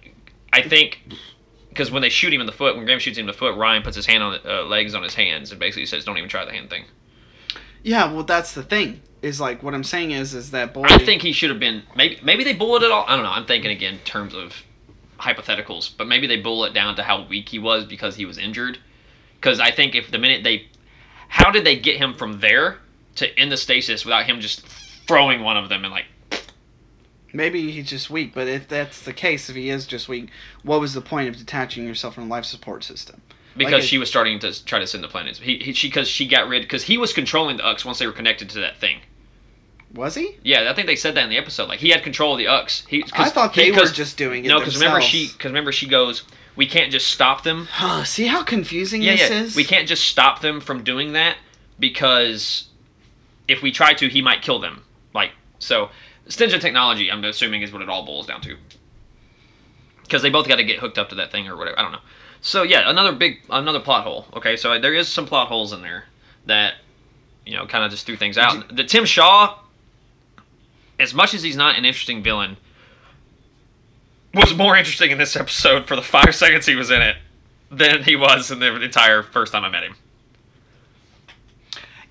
I 0.52 0.60
think 0.60 1.00
because 1.70 1.90
when 1.90 2.02
they 2.02 2.10
shoot 2.10 2.32
him 2.32 2.40
in 2.40 2.46
the 2.46 2.52
foot, 2.52 2.76
when 2.76 2.84
Graham 2.84 2.98
shoots 2.98 3.16
him 3.16 3.22
in 3.22 3.26
the 3.28 3.32
foot, 3.32 3.56
Ryan 3.56 3.82
puts 3.82 3.96
his 3.96 4.06
hand 4.06 4.22
on 4.22 4.38
uh, 4.44 4.64
legs 4.64 4.94
on 4.94 5.02
his 5.02 5.14
hands 5.14 5.50
and 5.50 5.58
basically 5.58 5.86
says, 5.86 6.04
"Don't 6.04 6.18
even 6.18 6.28
try 6.28 6.44
the 6.44 6.52
hand 6.52 6.68
thing." 6.68 6.84
Yeah, 7.82 8.12
well, 8.12 8.24
that's 8.24 8.52
the 8.52 8.62
thing. 8.62 9.00
Is 9.22 9.40
like 9.40 9.62
what 9.62 9.74
I'm 9.74 9.84
saying 9.84 10.12
is 10.12 10.34
is 10.34 10.50
that 10.52 10.72
boy. 10.72 10.84
I 10.84 10.98
think 10.98 11.22
he 11.22 11.32
should 11.32 11.50
have 11.50 11.60
been 11.60 11.82
maybe 11.94 12.18
maybe 12.22 12.44
they 12.44 12.54
bullet 12.54 12.82
it 12.82 12.90
all. 12.90 13.04
I 13.06 13.16
don't 13.16 13.24
know. 13.24 13.30
I'm 13.30 13.46
thinking 13.46 13.70
again 13.70 13.94
in 13.94 14.00
terms 14.00 14.34
of 14.34 14.54
hypotheticals, 15.18 15.90
but 15.96 16.06
maybe 16.06 16.26
they 16.26 16.40
bullet 16.40 16.72
down 16.72 16.96
to 16.96 17.02
how 17.02 17.26
weak 17.26 17.48
he 17.48 17.58
was 17.58 17.84
because 17.84 18.16
he 18.16 18.24
was 18.24 18.38
injured. 18.38 18.78
Because 19.34 19.60
I 19.60 19.70
think 19.70 19.94
if 19.94 20.10
the 20.10 20.18
minute 20.18 20.42
they, 20.42 20.68
how 21.28 21.50
did 21.50 21.64
they 21.64 21.76
get 21.76 21.96
him 21.96 22.14
from 22.14 22.40
there 22.40 22.78
to 23.16 23.40
in 23.40 23.50
the 23.50 23.56
stasis 23.56 24.04
without 24.04 24.24
him 24.24 24.40
just 24.40 24.66
throwing 25.06 25.42
one 25.42 25.56
of 25.56 25.68
them 25.68 25.84
and 25.84 25.92
like 25.92 26.06
Maybe 27.32 27.70
he's 27.70 27.88
just 27.88 28.10
weak, 28.10 28.34
but 28.34 28.48
if 28.48 28.66
that's 28.66 29.02
the 29.02 29.12
case, 29.12 29.48
if 29.48 29.54
he 29.54 29.70
is 29.70 29.86
just 29.86 30.08
weak, 30.08 30.30
what 30.64 30.80
was 30.80 30.94
the 30.94 31.00
point 31.00 31.28
of 31.28 31.36
detaching 31.36 31.86
yourself 31.86 32.14
from 32.14 32.24
a 32.24 32.26
life 32.26 32.44
support 32.44 32.82
system? 32.82 33.22
because 33.56 33.72
Like 33.72 33.82
she 33.82 33.98
was 33.98 34.08
starting 34.08 34.38
to 34.40 34.64
try 34.64 34.78
to 34.78 34.86
send 34.86 35.02
the 35.04 35.08
planets. 35.08 35.38
He, 35.38 35.58
he 35.58 35.72
she 35.72 35.88
because 35.88 36.08
she 36.08 36.26
got 36.26 36.48
rid 36.48 36.62
because 36.62 36.82
he 36.84 36.98
was 36.98 37.12
controlling 37.12 37.56
the 37.56 37.64
Ux 37.64 37.84
once 37.84 37.98
they 37.98 38.06
were 38.06 38.12
connected 38.12 38.48
to 38.50 38.60
that 38.60 38.78
thing. 38.78 39.00
Was 39.94 40.14
he? 40.14 40.36
Yeah, 40.44 40.70
I 40.70 40.74
think 40.74 40.86
they 40.86 40.94
said 40.96 41.14
that 41.16 41.24
in 41.24 41.30
the 41.30 41.36
episode. 41.38 41.68
Like 41.68 41.80
he 41.80 41.90
had 41.90 42.02
control 42.02 42.32
of 42.34 42.38
the 42.38 42.46
Ux. 42.46 42.86
He, 42.86 43.04
I 43.12 43.28
thought 43.28 43.54
they 43.54 43.66
he- 43.66 43.72
were 43.72 43.86
just 43.86 44.16
doing 44.16 44.44
it. 44.44 44.48
no, 44.48 44.58
because 44.60 44.76
remember 44.76 45.00
she 45.00 45.28
because 45.28 45.50
remember 45.50 45.72
she 45.72 45.88
goes, 45.88 46.22
we 46.56 46.66
can't 46.66 46.92
just 46.92 47.08
stop 47.08 47.42
them. 47.42 47.66
Huh, 47.70 48.04
See 48.04 48.26
how 48.26 48.42
confusing 48.44 49.02
Yeah, 49.02 49.16
this 49.16 49.30
yeah. 49.30 49.40
is. 49.42 49.56
We 49.56 49.64
can't 49.64 49.88
just 49.88 50.04
stop 50.04 50.40
them 50.42 50.60
from 50.60 50.84
doing 50.84 51.14
that 51.14 51.36
because 51.80 52.68
if 53.48 53.62
we 53.62 53.72
try 53.72 53.92
to, 53.94 54.08
he 54.08 54.22
might 54.22 54.42
kill 54.42 54.60
them. 54.60 54.82
Like 55.12 55.32
so, 55.58 55.90
Stenza 56.28 56.60
technology. 56.60 57.10
I'm 57.10 57.24
assuming 57.24 57.62
is 57.62 57.72
what 57.72 57.82
it 57.82 57.88
all 57.88 58.04
boils 58.06 58.26
down 58.26 58.40
to. 58.42 58.56
Because 60.02 60.22
they 60.22 60.30
both 60.30 60.48
got 60.48 60.56
to 60.56 60.64
get 60.64 60.78
hooked 60.78 60.98
up 60.98 61.08
to 61.10 61.14
that 61.16 61.30
thing 61.32 61.48
or 61.48 61.56
whatever. 61.56 61.78
I 61.78 61.82
don't 61.82 61.92
know. 61.92 61.98
So 62.40 62.62
yeah, 62.62 62.88
another 62.88 63.12
big 63.12 63.40
another 63.50 63.80
plot 63.80 64.04
hole. 64.04 64.26
Okay, 64.34 64.56
so 64.56 64.72
uh, 64.72 64.78
there 64.78 64.94
is 64.94 65.08
some 65.08 65.26
plot 65.26 65.48
holes 65.48 65.72
in 65.72 65.82
there 65.82 66.04
that 66.46 66.74
you 67.44 67.56
know 67.56 67.66
kind 67.66 67.84
of 67.84 67.90
just 67.90 68.06
threw 68.06 68.16
things 68.16 68.38
out. 68.38 68.74
The 68.74 68.84
Tim 68.84 69.04
Shaw, 69.04 69.58
as 71.00 71.14
much 71.14 71.34
as 71.34 71.42
he's 71.42 71.56
not 71.56 71.76
an 71.78 71.84
interesting 71.84 72.22
villain, 72.22 72.56
was 74.34 74.54
more 74.54 74.76
interesting 74.76 75.10
in 75.10 75.18
this 75.18 75.36
episode 75.36 75.86
for 75.86 75.96
the 75.96 76.02
five 76.02 76.34
seconds 76.34 76.66
he 76.66 76.76
was 76.76 76.90
in 76.90 77.02
it 77.02 77.16
than 77.70 78.02
he 78.02 78.16
was 78.16 78.50
in 78.50 78.58
the 78.60 78.82
entire 78.82 79.22
first 79.22 79.52
time 79.52 79.64
I 79.64 79.68
met 79.70 79.82
him. 79.84 79.94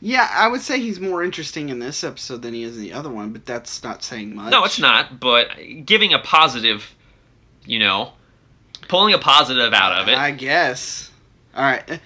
Yeah, 0.01 0.29
I 0.31 0.47
would 0.47 0.61
say 0.61 0.79
he's 0.79 0.99
more 0.99 1.23
interesting 1.23 1.67
in 1.69 1.79
this 1.79 2.05
episode 2.05 2.41
than 2.41 2.53
he 2.53 2.63
is 2.63 2.77
in 2.77 2.83
the 2.83 2.93
other 2.93 3.09
one, 3.09 3.33
but 3.33 3.45
that's 3.45 3.83
not 3.83 4.01
saying 4.01 4.33
much. 4.33 4.49
No, 4.51 4.63
it's 4.63 4.79
not. 4.79 5.19
But 5.19 5.49
giving 5.85 6.13
a 6.13 6.19
positive, 6.19 6.89
you 7.65 7.79
know, 7.79 8.13
pulling 8.87 9.13
a 9.13 9.17
positive 9.17 9.73
out 9.73 10.01
of 10.01 10.07
it. 10.07 10.17
I 10.17 10.31
guess. 10.31 11.11
All 11.53 11.63
right. 11.63 11.83
Uh, 11.91 11.97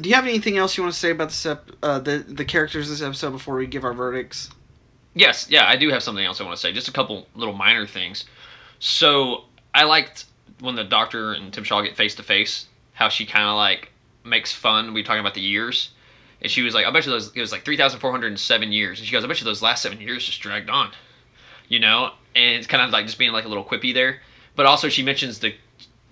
Do 0.00 0.08
you 0.08 0.16
have 0.16 0.24
anything 0.26 0.56
else 0.58 0.76
you 0.76 0.82
want 0.82 0.92
to 0.92 0.98
say 0.98 1.10
about 1.10 1.28
this 1.28 1.46
ep- 1.46 1.70
uh, 1.84 2.00
the 2.00 2.18
the 2.18 2.44
characters 2.44 2.88
this 2.88 3.00
episode 3.00 3.30
before 3.30 3.54
we 3.54 3.66
give 3.68 3.84
our 3.84 3.94
verdicts? 3.94 4.50
Yes, 5.16 5.48
yeah, 5.48 5.66
I 5.66 5.76
do 5.76 5.88
have 5.88 6.02
something 6.02 6.24
else 6.24 6.42
I 6.42 6.44
want 6.44 6.56
to 6.56 6.60
say. 6.60 6.72
Just 6.74 6.88
a 6.88 6.92
couple 6.92 7.26
little 7.34 7.54
minor 7.54 7.86
things. 7.86 8.26
So 8.80 9.44
I 9.74 9.84
liked 9.84 10.26
when 10.60 10.74
the 10.74 10.84
doctor 10.84 11.32
and 11.32 11.50
Tim 11.52 11.64
Shaw 11.64 11.80
get 11.80 11.96
face 11.96 12.14
to 12.16 12.22
face, 12.22 12.66
how 12.92 13.08
she 13.08 13.24
kind 13.24 13.48
of 13.48 13.56
like 13.56 13.90
makes 14.24 14.52
fun. 14.52 14.92
We 14.92 15.02
talking 15.02 15.20
about 15.20 15.32
the 15.32 15.40
years, 15.40 15.90
and 16.42 16.50
she 16.50 16.60
was 16.60 16.74
like, 16.74 16.84
"I 16.84 16.90
bet 16.90 17.06
you 17.06 17.12
those 17.12 17.34
it 17.34 17.40
was 17.40 17.50
like 17.50 17.64
three 17.64 17.78
thousand 17.78 18.00
four 18.00 18.10
hundred 18.10 18.26
and 18.28 18.38
seven 18.38 18.72
years," 18.72 18.98
and 18.98 19.06
she 19.06 19.12
goes, 19.12 19.24
"I 19.24 19.26
bet 19.26 19.40
you 19.40 19.46
those 19.46 19.62
last 19.62 19.82
seven 19.82 20.02
years 20.02 20.26
just 20.26 20.38
dragged 20.40 20.68
on," 20.68 20.90
you 21.68 21.78
know. 21.78 22.12
And 22.34 22.56
it's 22.56 22.66
kind 22.66 22.82
of 22.82 22.90
like 22.90 23.06
just 23.06 23.18
being 23.18 23.32
like 23.32 23.46
a 23.46 23.48
little 23.48 23.64
quippy 23.64 23.94
there. 23.94 24.20
But 24.54 24.66
also 24.66 24.90
she 24.90 25.02
mentions 25.02 25.38
the 25.38 25.54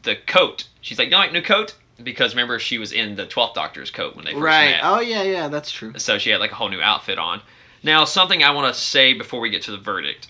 the 0.02 0.16
coat. 0.16 0.66
She's 0.80 0.98
like, 0.98 1.10
"You 1.10 1.16
like 1.16 1.32
new 1.32 1.42
coat?" 1.42 1.74
Because 2.02 2.32
remember 2.32 2.58
she 2.58 2.78
was 2.78 2.90
in 2.92 3.16
the 3.16 3.26
Twelfth 3.26 3.54
Doctor's 3.54 3.90
coat 3.90 4.16
when 4.16 4.24
they 4.24 4.32
first 4.32 4.42
Right. 4.42 4.70
met. 4.70 4.80
Oh 4.82 5.00
yeah, 5.00 5.22
yeah, 5.22 5.48
that's 5.48 5.70
true. 5.70 5.92
So 5.98 6.16
she 6.18 6.30
had 6.30 6.40
like 6.40 6.52
a 6.52 6.54
whole 6.54 6.70
new 6.70 6.80
outfit 6.80 7.18
on. 7.18 7.42
Now, 7.84 8.06
something 8.06 8.42
I 8.42 8.50
want 8.50 8.74
to 8.74 8.80
say 8.80 9.12
before 9.12 9.40
we 9.40 9.50
get 9.50 9.62
to 9.64 9.70
the 9.70 9.76
verdict 9.78 10.28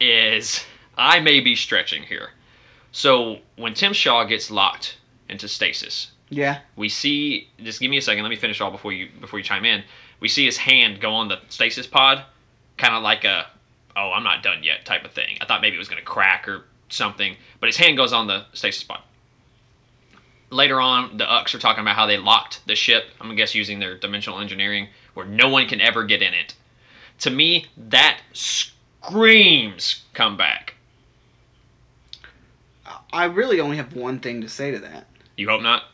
is 0.00 0.64
I 0.96 1.18
may 1.18 1.40
be 1.40 1.56
stretching 1.56 2.04
here. 2.04 2.30
So 2.92 3.38
when 3.56 3.74
Tim 3.74 3.92
Shaw 3.92 4.22
gets 4.24 4.48
locked 4.48 4.96
into 5.28 5.48
stasis, 5.48 6.12
Yeah. 6.30 6.60
we 6.76 6.88
see. 6.88 7.48
Just 7.60 7.80
give 7.80 7.90
me 7.90 7.98
a 7.98 8.02
second. 8.02 8.22
Let 8.22 8.30
me 8.30 8.36
finish 8.36 8.60
all 8.60 8.70
before 8.70 8.92
you 8.92 9.08
before 9.20 9.40
you 9.40 9.44
chime 9.44 9.64
in. 9.64 9.82
We 10.20 10.28
see 10.28 10.44
his 10.44 10.56
hand 10.56 11.00
go 11.00 11.12
on 11.12 11.26
the 11.28 11.40
stasis 11.48 11.88
pod, 11.88 12.24
kind 12.78 12.94
of 12.94 13.02
like 13.02 13.24
a 13.24 13.48
"oh, 13.96 14.12
I'm 14.12 14.22
not 14.22 14.44
done 14.44 14.62
yet" 14.62 14.84
type 14.84 15.04
of 15.04 15.10
thing. 15.12 15.36
I 15.40 15.46
thought 15.46 15.60
maybe 15.60 15.74
it 15.74 15.80
was 15.80 15.88
gonna 15.88 16.02
crack 16.02 16.46
or 16.46 16.64
something, 16.88 17.36
but 17.58 17.66
his 17.66 17.76
hand 17.76 17.96
goes 17.96 18.12
on 18.12 18.28
the 18.28 18.46
stasis 18.52 18.84
pod. 18.84 19.00
Later 20.50 20.80
on, 20.80 21.16
the 21.16 21.28
Ux 21.28 21.52
are 21.54 21.58
talking 21.58 21.80
about 21.82 21.96
how 21.96 22.06
they 22.06 22.18
locked 22.18 22.64
the 22.68 22.76
ship. 22.76 23.10
I'm 23.20 23.26
gonna 23.26 23.34
guess 23.34 23.54
using 23.56 23.80
their 23.80 23.96
dimensional 23.96 24.38
engineering, 24.38 24.88
where 25.14 25.26
no 25.26 25.48
one 25.48 25.66
can 25.66 25.80
ever 25.80 26.04
get 26.04 26.22
in 26.22 26.32
it. 26.34 26.54
To 27.20 27.30
me, 27.30 27.66
that 27.76 28.20
screams 28.32 30.02
come 30.12 30.36
back. 30.36 30.74
I 33.12 33.24
really 33.26 33.60
only 33.60 33.76
have 33.76 33.94
one 33.94 34.18
thing 34.18 34.40
to 34.40 34.48
say 34.48 34.70
to 34.72 34.78
that. 34.80 35.06
You 35.36 35.48
hope 35.48 35.62
not. 35.62 35.84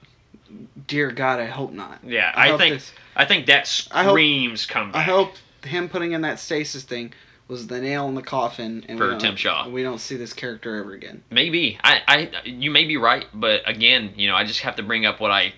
Dear 0.86 1.10
God, 1.10 1.38
I 1.38 1.47
hope 1.47 1.72
not. 1.72 1.98
Yeah, 2.02 2.32
I 2.34 2.52
I, 2.52 2.59
think 2.59 2.74
this- 2.74 2.92
I 3.14 3.24
think 3.24 3.47
that 3.47 3.86
I 3.92 4.02
hope- 4.05 4.12
screams 4.14 4.66
come. 4.66 4.90
I 4.94 5.02
hope 5.02 5.34
him 5.64 5.88
putting 5.88 6.12
in 6.12 6.22
that 6.22 6.40
stasis 6.40 6.82
thing 6.82 7.12
was 7.47 7.66
the 7.66 7.80
nail 7.80 8.09
in 8.09 8.14
the 8.14 8.22
coffin. 8.22 8.84
And 8.88 8.98
For 8.98 9.05
we 9.06 9.10
don't- 9.12 9.20
Tim 9.20 9.36
Shaw. 9.36 9.68
We 9.68 9.82
don't 9.82 9.98
see 10.01 10.16
this 10.16 10.32
character 10.32 10.76
ever 10.76 10.94
again. 10.94 11.22
Maybe 11.30 11.78
I, 11.84 12.01
I, 12.09 12.30
you 12.44 12.70
may 12.70 12.84
be 12.84 12.97
right, 12.97 13.26
but 13.34 13.60
again, 13.68 14.12
you 14.16 14.28
know, 14.28 14.34
I 14.34 14.44
just 14.44 14.60
have 14.60 14.76
to 14.76 14.82
bring 14.82 15.05
up 15.06 15.20
what 15.20 15.30
I, 15.30 15.52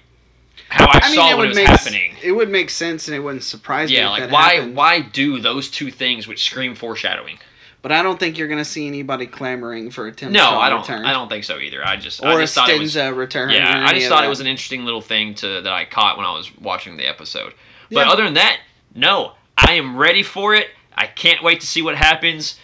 how 0.68 0.86
I, 0.88 1.06
mean, 1.08 1.16
saw 1.16 1.28
it 1.30 1.32
what 1.32 1.38
would 1.40 1.48
was 1.48 1.56
make 1.56 1.66
happening. 1.68 2.14
It 2.22 2.32
would 2.32 2.48
make 2.50 2.70
sense, 2.70 3.08
and 3.08 3.14
it 3.16 3.20
wouldn't 3.20 3.44
surprise 3.44 3.90
me. 3.90 3.96
Yeah, 3.96 4.08
like 4.10 4.30
why, 4.30 4.54
happened. 4.54 4.76
why 4.76 5.00
do 5.00 5.40
those 5.40 5.70
two 5.70 5.90
things 5.90 6.26
which 6.26 6.44
scream 6.44 6.74
foreshadowing? 6.74 7.38
But 7.82 7.90
I 7.92 8.02
don't 8.02 8.18
think 8.18 8.38
you're 8.38 8.46
gonna 8.48 8.64
see 8.64 8.86
anybody 8.86 9.26
clamoring 9.26 9.90
for 9.90 10.06
a 10.06 10.12
Tim 10.12 10.32
No, 10.32 10.40
Shaw 10.40 10.60
I 10.60 10.68
don't. 10.70 10.80
return. 10.82 11.04
I 11.04 11.12
don't 11.12 11.28
think 11.28 11.42
so 11.44 11.58
either. 11.58 11.84
I 11.84 11.96
just, 11.96 12.22
Or 12.22 12.28
I 12.28 12.34
a 12.34 12.38
just 12.38 12.54
thought 12.54 12.68
it 12.70 12.78
was. 12.78 12.96
Return. 12.96 13.50
Yeah, 13.50 13.84
I 13.86 13.92
just 13.92 14.08
thought 14.08 14.24
it 14.24 14.28
was 14.28 14.40
an 14.40 14.46
interesting 14.46 14.84
little 14.84 15.00
thing 15.00 15.34
to 15.36 15.60
that 15.62 15.72
I 15.72 15.84
caught 15.84 16.16
when 16.16 16.24
I 16.24 16.32
was 16.32 16.50
watching 16.58 16.96
the 16.96 17.06
episode. 17.06 17.54
But 17.90 18.06
Yeah. 18.06 18.12
other 18.12 18.24
than 18.24 18.34
that, 18.34 18.60
no, 18.94 19.32
I 19.58 19.72
am 19.72 19.96
ready 19.96 20.22
for 20.22 20.54
it. 20.54 20.68
I 20.96 21.06
can't 21.06 21.42
wait 21.42 21.60
to 21.62 21.66
see 21.66 21.82
what 21.82 21.96
happens. 21.96 22.58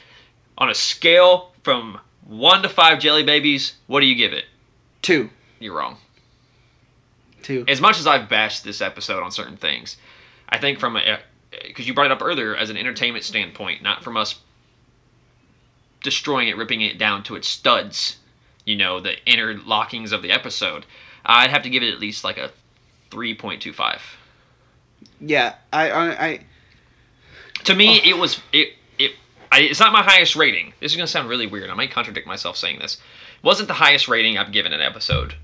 On 0.57 0.69
a 0.71 0.75
scale 0.75 1.53
from 1.65 1.99
one 2.25 2.63
to 2.63 2.69
five 2.69 2.99
jelly 3.01 3.23
babies, 3.25 3.75
what 3.89 4.01
do 4.01 4.07
you 4.07 4.15
give 4.15 4.33
it? 4.33 4.45
two. 5.03 5.31
You're 5.61 5.75
wrong. 5.75 5.97
Two. 7.49 7.65
as 7.67 7.81
much 7.81 7.99
as 7.99 8.07
I've 8.07 8.29
bashed 8.29 8.63
this 8.63 8.83
episode 8.83 9.23
on 9.23 9.33
certain 9.33 9.57
things, 9.57 9.97
I 10.51 10.59
think 10.59 10.79
from 10.79 10.99
a 10.99 11.19
because 11.65 11.89
you 11.89 11.95
brought 11.95 12.05
it 12.05 12.13
up 12.13 12.21
earlier 12.21 12.55
as 12.55 12.69
an 12.69 12.77
entertainment 12.77 13.25
standpoint, 13.25 13.83
not 13.83 14.05
from 14.05 14.19
us 14.19 14.39
destroying 16.03 16.49
it, 16.49 16.59
ripping 16.59 16.83
it 16.83 16.99
down 16.99 17.23
to 17.23 17.37
its 17.37 17.49
studs, 17.49 18.19
you 18.67 18.77
know, 18.77 19.01
the 19.01 19.15
inner 19.25 19.55
lockings 19.55 20.13
of 20.13 20.21
the 20.21 20.31
episode. 20.31 20.85
I'd 21.25 21.49
have 21.49 21.63
to 21.63 21.71
give 21.71 21.83
it 21.83 21.91
at 21.91 22.01
least 22.01 22.23
like 22.23 22.37
a 22.37 22.51
three 23.11 23.35
point 23.35 23.63
two 23.63 23.73
five. 23.73 24.03
Yeah, 25.19 25.55
I, 25.73 25.91
I, 25.91 26.27
I 26.27 26.41
To 27.65 27.75
me, 27.75 27.99
oh. 28.05 28.09
it 28.11 28.19
was 28.19 28.43
it 28.53 28.75
it. 28.99 29.13
I, 29.51 29.61
it's 29.61 29.81
not 29.81 29.95
my 29.95 30.03
highest 30.03 30.37
rating. 30.37 30.75
This 30.81 30.93
is 30.93 30.97
gonna 30.97 31.07
sound 31.07 31.31
really 31.31 31.47
weird. 31.47 31.71
I 31.71 31.75
might 31.75 31.93
contradict 31.93 32.27
myself 32.27 32.59
saying 32.59 32.81
this. 32.81 32.97
It 32.97 33.43
wasn't 33.43 33.69
the 33.69 33.75
highest 33.75 34.07
rating 34.07 34.37
I've 34.37 34.53
given 34.53 34.75
an 34.75 34.83
episode 34.83 35.35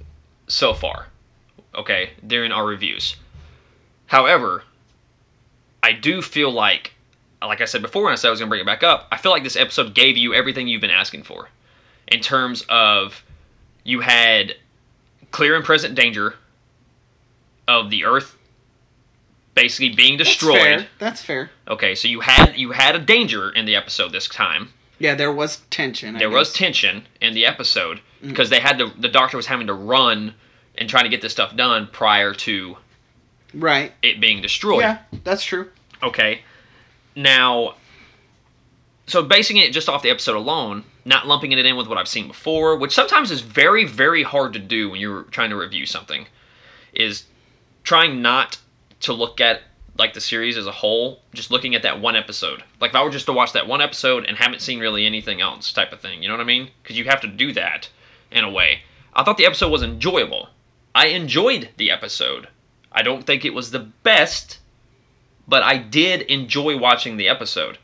so 0.48 0.74
far. 0.74 1.06
Okay, 1.74 2.10
during 2.26 2.52
our 2.52 2.64
reviews. 2.66 3.16
However, 4.06 4.62
I 5.82 5.92
do 5.92 6.22
feel 6.22 6.50
like, 6.50 6.92
like 7.42 7.60
I 7.60 7.64
said 7.64 7.82
before 7.82 8.04
when 8.04 8.12
I 8.12 8.16
said 8.16 8.28
I 8.28 8.30
was 8.30 8.40
gonna 8.40 8.48
bring 8.48 8.60
it 8.60 8.66
back 8.66 8.82
up, 8.82 9.08
I 9.10 9.16
feel 9.16 9.32
like 9.32 9.42
this 9.44 9.56
episode 9.56 9.94
gave 9.94 10.16
you 10.16 10.34
everything 10.34 10.68
you've 10.68 10.80
been 10.80 10.90
asking 10.90 11.24
for, 11.24 11.48
in 12.08 12.20
terms 12.20 12.64
of 12.68 13.22
you 13.82 14.00
had 14.00 14.54
clear 15.30 15.56
and 15.56 15.64
present 15.64 15.94
danger 15.94 16.34
of 17.66 17.90
the 17.90 18.04
Earth 18.04 18.36
basically 19.54 19.90
being 19.94 20.16
that's 20.18 20.30
destroyed. 20.30 20.58
fair. 20.58 20.86
That's 20.98 21.22
fair. 21.22 21.50
Okay, 21.68 21.94
so 21.94 22.08
you 22.08 22.20
had 22.20 22.56
you 22.56 22.72
had 22.72 22.94
a 22.94 22.98
danger 22.98 23.50
in 23.50 23.64
the 23.66 23.76
episode 23.76 24.12
this 24.12 24.28
time. 24.28 24.68
Yeah, 24.98 25.14
there 25.14 25.32
was 25.32 25.58
tension. 25.70 26.16
I 26.16 26.18
There 26.20 26.30
was 26.30 26.52
tension 26.52 27.04
in 27.20 27.34
the 27.34 27.46
episode 27.46 28.00
Mm. 28.22 28.28
because 28.28 28.48
they 28.48 28.60
had 28.60 28.78
to. 28.78 28.90
The 28.98 29.08
doctor 29.08 29.36
was 29.36 29.46
having 29.46 29.66
to 29.66 29.74
run 29.74 30.34
and 30.76 30.88
trying 30.88 31.04
to 31.04 31.10
get 31.10 31.22
this 31.22 31.32
stuff 31.32 31.54
done 31.56 31.88
prior 31.92 32.34
to 32.34 32.76
right. 33.52 33.92
it 34.02 34.20
being 34.20 34.42
destroyed. 34.42 34.80
Yeah, 34.80 34.98
that's 35.24 35.44
true. 35.44 35.70
Okay. 36.02 36.42
Now, 37.16 37.74
so 39.06 39.22
basing 39.22 39.56
it 39.58 39.72
just 39.72 39.88
off 39.88 40.02
the 40.02 40.10
episode 40.10 40.36
alone, 40.36 40.84
not 41.04 41.26
lumping 41.26 41.52
it 41.52 41.64
in 41.64 41.76
with 41.76 41.86
what 41.86 41.98
I've 41.98 42.08
seen 42.08 42.28
before, 42.28 42.76
which 42.76 42.94
sometimes 42.94 43.30
is 43.30 43.40
very, 43.40 43.84
very 43.84 44.22
hard 44.22 44.52
to 44.54 44.58
do 44.58 44.90
when 44.90 45.00
you're 45.00 45.24
trying 45.24 45.50
to 45.50 45.56
review 45.56 45.86
something, 45.86 46.26
is 46.92 47.24
trying 47.82 48.22
not 48.22 48.58
to 49.00 49.12
look 49.12 49.40
at 49.40 49.62
like 49.96 50.14
the 50.14 50.20
series 50.20 50.56
as 50.56 50.66
a 50.66 50.72
whole, 50.72 51.20
just 51.34 51.50
looking 51.50 51.74
at 51.74 51.82
that 51.82 52.00
one 52.00 52.16
episode. 52.16 52.64
Like 52.80 52.90
if 52.90 52.96
I 52.96 53.04
were 53.04 53.10
just 53.10 53.26
to 53.26 53.32
watch 53.32 53.52
that 53.52 53.68
one 53.68 53.80
episode 53.80 54.24
and 54.24 54.36
haven't 54.36 54.60
seen 54.60 54.80
really 54.80 55.06
anything 55.06 55.40
else, 55.40 55.72
type 55.72 55.92
of 55.92 56.00
thing. 56.00 56.22
You 56.22 56.28
know 56.28 56.34
what 56.34 56.40
I 56.40 56.46
mean? 56.46 56.70
Because 56.82 56.98
you 56.98 57.04
have 57.04 57.20
to 57.20 57.28
do 57.28 57.52
that 57.52 57.88
in 58.30 58.44
a 58.44 58.50
way. 58.50 58.80
I 59.14 59.22
thought 59.22 59.36
the 59.36 59.46
episode 59.46 59.70
was 59.70 59.82
enjoyable. 59.82 60.48
I 60.94 61.08
enjoyed 61.08 61.70
the 61.76 61.90
episode. 61.90 62.48
I 62.92 63.02
don't 63.02 63.24
think 63.26 63.44
it 63.44 63.52
was 63.54 63.70
the 63.70 63.80
best, 63.80 64.58
but 65.48 65.62
I 65.62 65.78
did 65.78 66.22
enjoy 66.22 66.78
watching 66.78 67.16
the 67.16 67.28
episode. 67.28 67.78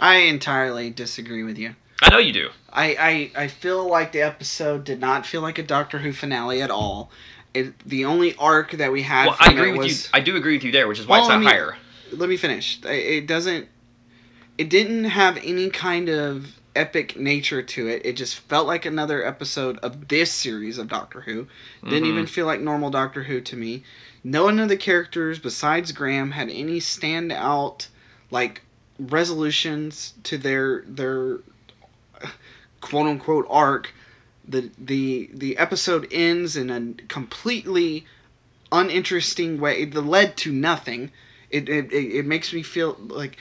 I 0.00 0.16
entirely 0.16 0.90
disagree 0.90 1.42
with 1.44 1.58
you. 1.58 1.74
I 2.02 2.10
know 2.10 2.18
you 2.18 2.32
do. 2.32 2.48
I, 2.72 3.30
I, 3.36 3.42
I 3.44 3.46
feel 3.48 3.88
like 3.88 4.12
the 4.12 4.22
episode 4.22 4.84
did 4.84 5.00
not 5.00 5.26
feel 5.26 5.42
like 5.42 5.58
a 5.58 5.62
Doctor 5.62 5.98
Who 5.98 6.12
finale 6.12 6.62
at 6.62 6.70
all. 6.70 7.10
It, 7.52 7.78
the 7.86 8.04
only 8.04 8.34
arc 8.36 8.72
that 8.72 8.90
we 8.92 9.02
had 9.02 9.26
Well, 9.26 9.36
I 9.40 9.52
agree 9.52 9.68
it 9.70 9.72
with 9.72 9.80
was 9.82 10.04
you. 10.04 10.10
I 10.14 10.20
do 10.20 10.36
agree 10.36 10.54
with 10.56 10.64
you 10.64 10.72
there, 10.72 10.88
which 10.88 10.98
is 11.00 11.06
why 11.06 11.16
Well, 11.18 11.24
it's 11.26 11.30
not 11.30 11.40
mean- 11.40 11.48
higher. 11.48 11.76
let 12.12 12.28
me 12.28 12.36
finish. 12.36 12.80
It 12.84 13.26
doesn't. 13.26 13.68
It 14.56 14.68
didn't 14.70 15.04
have 15.04 15.36
any 15.38 15.70
kind 15.70 16.08
of 16.08 16.46
epic 16.76 17.18
nature 17.18 17.62
to 17.62 17.88
it. 17.88 18.02
It 18.04 18.16
just 18.16 18.36
felt 18.38 18.66
like 18.66 18.84
another 18.84 19.26
episode 19.26 19.78
of 19.78 20.08
this 20.08 20.30
series 20.30 20.78
of 20.78 20.88
Doctor 20.88 21.22
Who. 21.22 21.46
Didn't 21.82 22.04
Mhm. 22.04 22.12
even 22.12 22.26
feel 22.26 22.46
like 22.46 22.60
normal 22.60 22.90
Doctor 22.90 23.24
Who 23.24 23.40
to 23.40 23.56
me. 23.56 23.82
No 24.22 24.44
one 24.44 24.58
of 24.58 24.68
the 24.68 24.76
characters 24.76 25.38
besides 25.38 25.92
Graham 25.92 26.32
had 26.32 26.50
any 26.50 26.78
standout 26.80 27.88
like 28.30 28.62
resolutions 28.98 30.14
to 30.24 30.38
their 30.38 30.84
their 30.86 31.38
quote 32.80 33.06
unquote 33.06 33.46
arc. 33.48 33.92
The 34.46 34.70
the 34.78 35.30
the 35.32 35.56
episode 35.58 36.06
ends 36.12 36.56
in 36.56 36.70
a 36.70 37.02
completely 37.08 38.06
uninteresting 38.72 39.60
way. 39.60 39.82
It 39.82 39.94
led 39.94 40.36
to 40.38 40.52
nothing. 40.52 41.10
It, 41.50 41.68
it, 41.68 41.92
it 41.92 42.26
makes 42.26 42.52
me 42.52 42.62
feel 42.62 42.96
like 43.00 43.36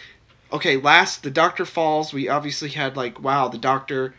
okay 0.52 0.78
last 0.78 1.24
the 1.24 1.32
doctor 1.32 1.66
falls 1.66 2.14
we 2.14 2.28
obviously 2.30 2.70
had 2.70 2.96
like 2.98 3.22
wow 3.22 3.48
the 3.48 3.58
doctor 3.58 4.14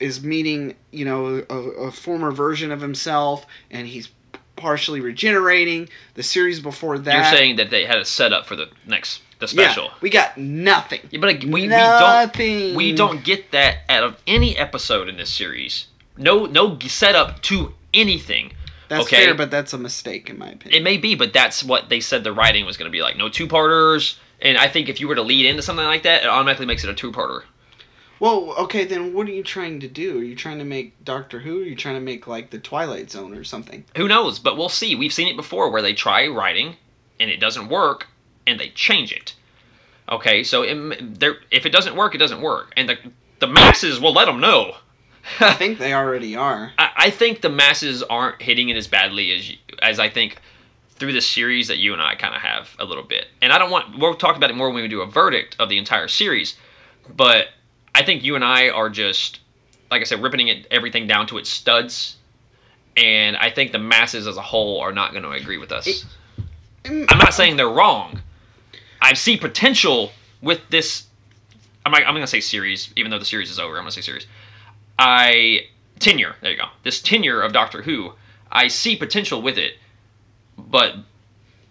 is 0.00 0.22
meeting 0.22 0.74
you 0.90 1.04
know 1.04 1.44
a, 1.48 1.54
a 1.54 1.90
former 1.90 2.30
version 2.30 2.70
of 2.70 2.80
himself 2.80 3.46
and 3.70 3.86
he's 3.86 4.10
partially 4.56 5.00
regenerating 5.00 5.88
the 6.14 6.22
series 6.22 6.60
before 6.60 6.98
that 6.98 7.14
You're 7.14 7.38
saying 7.38 7.56
that 7.56 7.70
they 7.70 7.84
had 7.84 7.98
a 7.98 8.04
setup 8.04 8.46
for 8.46 8.56
the 8.56 8.68
next 8.86 9.22
the 9.38 9.46
special. 9.46 9.84
yeah, 9.84 9.90
we 10.00 10.08
got 10.10 10.38
nothing 10.38 11.00
Yeah, 11.10 11.20
but 11.20 11.26
like, 11.26 11.42
we, 11.42 11.50
we 11.50 11.66
Nothing. 11.66 12.68
don't 12.68 12.76
we 12.76 12.92
don't 12.94 13.22
get 13.24 13.50
that 13.52 13.78
out 13.90 14.02
of 14.02 14.16
any 14.26 14.56
episode 14.56 15.08
in 15.10 15.18
this 15.18 15.30
series. 15.30 15.86
No 16.16 16.46
no 16.46 16.78
setup 16.80 17.42
to 17.42 17.74
anything. 17.92 18.52
that's 18.88 19.04
okay. 19.04 19.26
fair 19.26 19.34
but 19.34 19.50
that's 19.50 19.74
a 19.74 19.78
mistake 19.78 20.30
in 20.30 20.38
my 20.38 20.48
opinion 20.48 20.80
It 20.80 20.82
may 20.82 20.96
be, 20.96 21.14
but 21.14 21.34
that's 21.34 21.62
what 21.62 21.90
they 21.90 22.00
said 22.00 22.24
the 22.24 22.32
writing 22.32 22.64
was 22.64 22.78
going 22.78 22.90
to 22.90 22.92
be 22.92 23.02
like. 23.02 23.18
No 23.18 23.28
two 23.28 23.46
parters. 23.46 24.18
And 24.40 24.58
I 24.58 24.68
think 24.68 24.88
if 24.88 25.00
you 25.00 25.08
were 25.08 25.14
to 25.14 25.22
lead 25.22 25.46
into 25.46 25.62
something 25.62 25.84
like 25.84 26.02
that, 26.02 26.22
it 26.22 26.28
automatically 26.28 26.66
makes 26.66 26.84
it 26.84 26.90
a 26.90 26.94
two 26.94 27.10
parter. 27.12 27.42
well 28.20 28.52
okay 28.58 28.84
then 28.84 29.12
what 29.14 29.26
are 29.26 29.32
you 29.32 29.42
trying 29.42 29.80
to 29.80 29.88
do 29.88 30.18
are 30.18 30.24
you 30.24 30.34
trying 30.34 30.58
to 30.58 30.64
make 30.64 31.04
doctor 31.04 31.38
who 31.40 31.60
are 31.60 31.64
you 31.64 31.76
trying 31.76 31.94
to 31.96 32.00
make 32.00 32.26
like 32.26 32.48
the 32.50 32.58
twilight 32.58 33.10
zone 33.10 33.34
or 33.34 33.44
something 33.44 33.84
Who 33.96 34.08
knows? 34.08 34.38
But 34.38 34.56
we'll 34.56 34.68
see. 34.70 34.94
We've 34.94 35.12
seen 35.12 35.28
it 35.28 35.36
before 35.36 35.70
where 35.70 35.82
they 35.82 35.92
try 35.94 36.26
writing 36.28 36.76
and 37.20 37.30
it 37.30 37.40
doesn't 37.40 37.68
work 37.68 38.06
and 38.46 38.58
they 38.60 38.68
change 38.70 39.12
it. 39.12 39.34
Okay, 40.08 40.44
so 40.44 40.62
it, 40.62 41.18
there, 41.20 41.36
if 41.50 41.66
it 41.66 41.72
doesn't 41.72 41.96
work, 41.96 42.14
it 42.14 42.18
doesn't 42.18 42.40
work. 42.40 42.72
And 42.76 42.88
the, 42.88 42.96
the 43.40 43.48
masses 43.48 43.98
will 44.00 44.12
let 44.12 44.26
them 44.26 44.38
know. 44.40 44.76
i 45.40 45.52
think 45.52 45.78
they 45.78 45.92
already 45.92 46.36
are 46.36 46.72
I, 46.78 46.90
I 46.96 47.10
think 47.10 47.40
the 47.40 47.48
masses 47.50 48.02
aren't 48.04 48.40
hitting 48.40 48.68
it 48.68 48.76
as 48.76 48.86
badly 48.86 49.32
as 49.32 49.50
as 49.82 49.98
I 49.98 50.08
think 50.08 50.38
through 50.96 51.12
the 51.12 51.20
series 51.20 51.68
that 51.68 51.78
you 51.78 51.92
and 51.92 52.02
I 52.02 52.14
kind 52.14 52.34
of 52.34 52.40
have 52.40 52.74
a 52.78 52.84
little 52.84 53.04
bit. 53.04 53.26
And 53.42 53.52
I 53.52 53.58
don't 53.58 53.70
want 53.70 53.98
we'll 53.98 54.14
talk 54.14 54.36
about 54.36 54.50
it 54.50 54.56
more 54.56 54.70
when 54.70 54.82
we 54.82 54.88
do 54.88 55.02
a 55.02 55.06
verdict 55.06 55.56
of 55.58 55.68
the 55.68 55.78
entire 55.78 56.08
series, 56.08 56.56
but 57.14 57.48
I 57.94 58.02
think 58.02 58.22
you 58.22 58.34
and 58.34 58.44
I 58.44 58.70
are 58.70 58.90
just 58.90 59.40
like 59.90 60.00
I 60.00 60.04
said 60.04 60.22
ripping 60.22 60.48
it 60.48 60.66
everything 60.70 61.06
down 61.06 61.26
to 61.28 61.38
its 61.38 61.50
studs. 61.50 62.16
And 62.96 63.36
I 63.36 63.50
think 63.50 63.72
the 63.72 63.78
masses 63.78 64.26
as 64.26 64.38
a 64.38 64.42
whole 64.42 64.80
are 64.80 64.92
not 64.92 65.12
going 65.12 65.22
to 65.22 65.30
agree 65.30 65.58
with 65.58 65.70
us. 65.70 66.06
Mm, 66.84 67.06
I'm 67.10 67.18
not 67.18 67.34
saying 67.34 67.56
they're 67.56 67.68
wrong. 67.68 68.20
I 69.02 69.12
see 69.12 69.36
potential 69.36 70.12
with 70.40 70.60
this. 70.70 71.06
I'm 71.84 71.94
I'm 71.94 72.14
going 72.14 72.22
to 72.22 72.26
say 72.26 72.40
series, 72.40 72.92
even 72.96 73.10
though 73.10 73.18
the 73.18 73.24
series 73.24 73.50
is 73.50 73.58
over. 73.58 73.76
I'm 73.76 73.82
going 73.82 73.92
to 73.92 73.92
say 73.92 74.00
series. 74.00 74.26
I 74.98 75.66
tenure. 75.98 76.36
There 76.40 76.52
you 76.52 76.56
go. 76.56 76.68
This 76.82 77.00
tenure 77.00 77.42
of 77.42 77.52
Doctor 77.52 77.82
Who, 77.82 78.12
I 78.50 78.68
see 78.68 78.96
potential 78.96 79.42
with 79.42 79.58
it, 79.58 79.74
but 80.66 80.94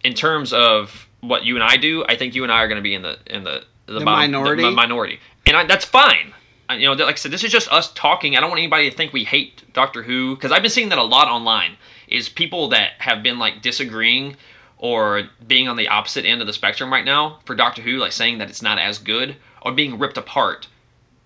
in 0.04 0.14
terms 0.14 0.54
of 0.54 1.08
what 1.22 1.44
you 1.46 1.56
and 1.56 1.64
I 1.64 1.78
do, 1.78 2.06
I 2.08 2.16
think 2.16 2.36
you 2.36 2.44
and 2.44 2.52
I 2.52 2.58
are 2.64 2.68
going 2.68 2.78
to 2.78 2.84
be 2.84 2.94
in 2.94 3.02
the 3.02 3.18
in 3.28 3.44
the 3.44 3.64
the, 3.88 4.00
The 4.00 4.06
bottom- 4.06 4.32
minority? 4.32 4.64
the 4.64 4.72
minority, 4.72 5.20
and 5.46 5.56
I, 5.56 5.66
that's 5.66 5.86
fine. 5.86 6.34
I- 6.70 6.76
You 6.78 6.88
know, 6.88 6.94
like 6.94 7.16
I 7.16 7.18
said, 7.18 7.32
this 7.32 7.44
is 7.44 7.52
just 7.52 7.72
us 7.72 7.92
talking. 7.94 8.36
I 8.36 8.40
don't 8.40 8.50
want 8.50 8.60
anybody 8.60 8.90
to 8.90 8.96
think 8.96 9.14
we 9.14 9.24
hate 9.24 9.62
Doctor 9.74 10.02
Who 10.04 10.36
because 10.36 10.52
I've 10.52 10.62
been 10.64 10.72
seeing 10.72 10.90
that 10.90 10.98
a 10.98 11.04
lot 11.04 11.28
online. 11.28 11.78
Is 12.08 12.30
people 12.30 12.70
that 12.70 12.92
have 13.00 13.24
been 13.24 13.40
like 13.40 13.62
disagreeing 13.64 14.36
or 14.78 15.24
being 15.48 15.68
on 15.68 15.76
the 15.76 15.88
opposite 15.88 16.24
end 16.26 16.42
of 16.42 16.48
the 16.48 16.54
spectrum 16.54 16.92
right 16.94 17.06
now 17.06 17.40
for 17.46 17.56
Doctor 17.56 17.82
Who, 17.82 17.98
like 17.98 18.12
saying 18.12 18.38
that 18.40 18.50
it's 18.50 18.62
not 18.62 18.78
as 18.78 19.00
good 19.00 19.36
or 19.64 19.72
being 19.72 19.98
ripped 19.98 20.18
apart. 20.18 20.68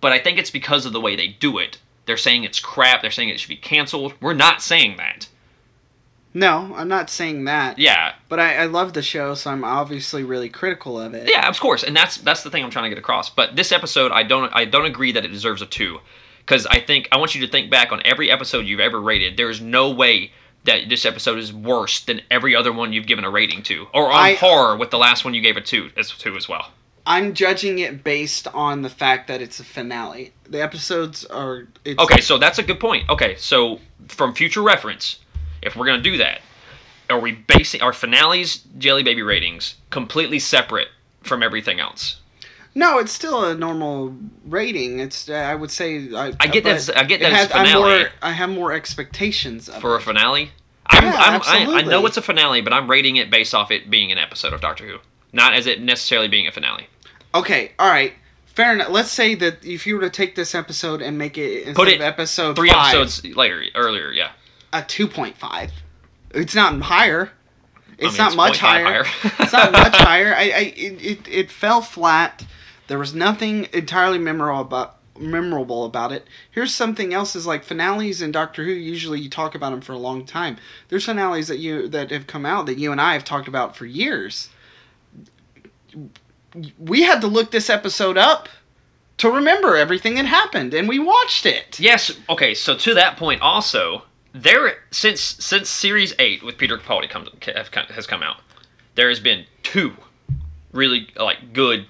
But 0.01 0.13
I 0.13 0.19
think 0.19 0.37
it's 0.37 0.49
because 0.51 0.85
of 0.85 0.93
the 0.93 1.01
way 1.01 1.15
they 1.17 1.27
do 1.27 1.57
it. 1.57 1.79
They're 2.05 2.15
saying 2.15 2.45
it's 2.45 2.59
crap. 2.61 3.01
They're 3.01 3.11
saying 3.11 3.27
it 3.29 3.39
should 3.41 3.49
be 3.49 3.57
canceled. 3.57 4.13
We're 4.21 4.33
not 4.33 4.61
saying 4.61 4.95
that. 4.97 5.27
No, 6.39 6.73
I'm 6.75 6.87
not 6.87 7.09
saying 7.09 7.43
that. 7.45 7.77
Yeah, 7.77 8.13
But 8.29 8.39
I, 8.39 8.57
I 8.63 8.65
love 8.65 8.93
the 8.93 9.01
show, 9.01 9.33
so 9.35 9.51
I'm 9.51 9.63
obviously 9.63 10.23
really 10.23 10.49
critical 10.49 10.99
of 10.99 11.13
it. 11.13 11.29
yeah, 11.29 11.47
of 11.49 11.59
course, 11.59 11.83
and 11.83 11.95
that's 11.95 12.17
that's 12.17 12.43
the 12.43 12.49
thing 12.49 12.63
I'm 12.63 12.69
trying 12.71 12.85
to 12.85 12.89
get 12.89 12.97
across. 12.97 13.29
But 13.29 13.55
this 13.55 13.71
episode, 13.71 14.11
I 14.11 14.23
don't 14.23 14.49
I 14.55 14.65
don't 14.65 14.85
agree 14.85 15.11
that 15.11 15.25
it 15.25 15.29
deserves 15.29 15.61
a 15.61 15.65
two, 15.65 15.99
because 16.39 16.65
I 16.65 16.79
think 16.79 17.07
I 17.11 17.17
want 17.17 17.35
you 17.35 17.45
to 17.45 17.51
think 17.51 17.69
back 17.69 17.91
on 17.91 18.01
every 18.05 18.31
episode 18.31 18.65
you've 18.65 18.79
ever 18.79 18.99
rated. 19.01 19.37
There's 19.37 19.59
no 19.61 19.91
way 19.91 20.31
that 20.65 20.89
this 20.89 21.05
episode 21.05 21.39
is 21.39 21.53
worse 21.53 22.03
than 22.05 22.21
every 22.29 22.55
other 22.55 22.71
one 22.73 22.91
you've 22.93 23.07
given 23.07 23.23
a 23.25 23.29
rating 23.29 23.63
to, 23.63 23.87
or 23.93 24.11
on 24.11 24.19
I- 24.19 24.35
par 24.35 24.77
with 24.77 24.91
the 24.91 24.97
last 24.97 25.23
one 25.25 25.33
you 25.33 25.41
gave 25.41 25.57
a 25.57 25.61
two 25.61 25.89
as 25.97 26.11
two 26.11 26.35
as 26.37 26.47
well. 26.49 26.71
I'm 27.05 27.33
judging 27.33 27.79
it 27.79 28.03
based 28.03 28.47
on 28.53 28.81
the 28.83 28.89
fact 28.89 29.27
that 29.29 29.41
it's 29.41 29.59
a 29.59 29.63
finale. 29.63 30.31
The 30.47 30.61
episodes 30.61 31.25
are. 31.25 31.67
It's, 31.83 31.99
Okay, 32.01 32.21
so 32.21 32.37
that's 32.37 32.59
a 32.59 32.63
good 32.63 32.79
point. 32.79 33.09
Okay, 33.09 33.35
so 33.37 33.79
from 34.09 34.33
future 34.35 34.61
reference, 34.61 35.19
if 35.61 35.75
we're 35.75 35.85
gonna 35.85 36.01
do 36.01 36.17
that, 36.17 36.41
are 37.09 37.19
we 37.19 37.31
basing 37.31 37.81
our 37.81 37.93
finales, 37.93 38.59
Jelly 38.77 39.03
Baby 39.03 39.21
ratings, 39.21 39.75
completely 39.89 40.39
separate 40.39 40.89
from 41.23 41.43
everything 41.43 41.79
else? 41.79 42.17
No, 42.75 42.99
it's 42.99 43.11
still 43.11 43.45
a 43.45 43.55
normal 43.55 44.15
rating. 44.45 44.99
It's. 44.99 45.27
Uh, 45.27 45.33
I 45.33 45.55
would 45.55 45.71
say. 45.71 46.13
I, 46.13 46.33
I 46.39 46.47
get 46.47 46.63
that 46.63 46.89
I 46.95 47.03
get 47.03 47.21
it 47.21 47.23
that 47.23 47.31
it's 47.31 47.51
has- 47.53 47.67
finale. 47.67 47.99
more, 47.99 48.09
I 48.21 48.31
have 48.31 48.49
more 48.49 48.71
expectations 48.71 49.67
of 49.69 49.81
for 49.81 49.95
a 49.95 50.01
finale. 50.01 50.51
I'm, 50.85 51.03
Yeah, 51.03 51.13
I'm, 51.17 51.41
I, 51.43 51.79
I 51.79 51.81
know 51.81 52.05
it's 52.05 52.17
a 52.17 52.21
finale, 52.21 52.61
but 52.61 52.73
I'm 52.73 52.89
rating 52.89 53.17
it 53.17 53.29
based 53.29 53.53
off 53.53 53.69
it 53.69 53.89
being 53.89 54.11
an 54.11 54.17
episode 54.17 54.53
of 54.53 54.61
Doctor 54.61 54.87
Who, 54.87 54.97
not 55.33 55.53
as 55.53 55.67
it 55.67 55.81
necessarily 55.81 56.27
being 56.27 56.47
a 56.47 56.51
finale. 56.51 56.87
Okay, 57.35 57.71
all 57.77 57.89
right. 57.89 58.13
Fair 58.47 58.73
enough. 58.73 58.89
Let's 58.89 59.11
say 59.11 59.35
that 59.35 59.63
if 59.63 59.85
you 59.85 59.95
were 59.95 60.01
to 60.01 60.09
take 60.09 60.35
this 60.35 60.53
episode 60.55 61.01
and 61.01 61.17
make 61.17 61.37
it 61.37 61.59
instead 61.59 61.75
Put 61.75 61.87
it 61.87 61.95
of 61.95 62.01
episode 62.01 62.55
Three 62.55 62.69
five, 62.71 62.95
episodes 62.95 63.35
later, 63.35 63.63
earlier, 63.75 64.11
yeah. 64.11 64.31
A 64.73 64.81
two 64.83 65.07
point 65.07 65.37
five. 65.37 65.71
It's 66.31 66.55
not 66.55 66.79
higher. 66.81 67.31
It's 67.97 68.13
mean, 68.13 68.17
not 68.17 68.27
it's 68.27 68.35
much 68.37 68.53
0.5 68.53 68.59
higher. 68.59 69.03
higher. 69.03 69.33
it's 69.39 69.53
not 69.53 69.71
much 69.73 69.95
higher. 69.97 70.33
I, 70.33 70.41
I 70.41 70.73
it, 70.77 71.05
it, 71.05 71.27
it 71.27 71.51
fell 71.51 71.81
flat. 71.81 72.45
There 72.87 72.97
was 72.99 73.13
nothing 73.13 73.67
entirely 73.73 74.17
memorable 74.17 74.61
about 74.61 74.95
memorable 75.19 75.83
about 75.83 76.11
it. 76.13 76.27
Here's 76.51 76.73
something 76.73 77.13
else: 77.13 77.35
is 77.35 77.45
like 77.45 77.63
finales 77.63 78.21
in 78.21 78.31
Doctor 78.31 78.63
Who. 78.63 78.71
Usually, 78.71 79.19
you 79.19 79.29
talk 79.29 79.53
about 79.53 79.71
them 79.71 79.81
for 79.81 79.93
a 79.93 79.97
long 79.97 80.25
time. 80.25 80.57
There's 80.87 81.05
finales 81.05 81.47
that 81.49 81.59
you 81.59 81.87
that 81.89 82.11
have 82.11 82.27
come 82.27 82.45
out 82.45 82.65
that 82.67 82.77
you 82.77 82.91
and 82.91 83.01
I 83.01 83.13
have 83.13 83.25
talked 83.25 83.47
about 83.47 83.75
for 83.75 83.85
years. 83.85 84.49
We 86.79 87.03
had 87.03 87.21
to 87.21 87.27
look 87.27 87.51
this 87.51 87.69
episode 87.69 88.17
up 88.17 88.49
to 89.17 89.29
remember 89.29 89.75
everything 89.75 90.15
that 90.15 90.25
happened, 90.25 90.73
and 90.73 90.87
we 90.87 90.99
watched 90.99 91.45
it. 91.45 91.79
Yes. 91.79 92.17
Okay. 92.29 92.53
So 92.53 92.75
to 92.77 92.93
that 92.93 93.17
point, 93.17 93.41
also 93.41 94.03
there 94.33 94.77
since 94.91 95.21
since 95.21 95.69
series 95.69 96.13
eight 96.19 96.43
with 96.43 96.57
Peter 96.57 96.77
Capaldi 96.77 97.09
comes 97.09 97.29
have 97.53 97.67
has 97.89 98.07
come 98.07 98.23
out, 98.23 98.37
there 98.95 99.09
has 99.09 99.19
been 99.19 99.45
two 99.63 99.93
really 100.71 101.07
like 101.15 101.53
good 101.53 101.85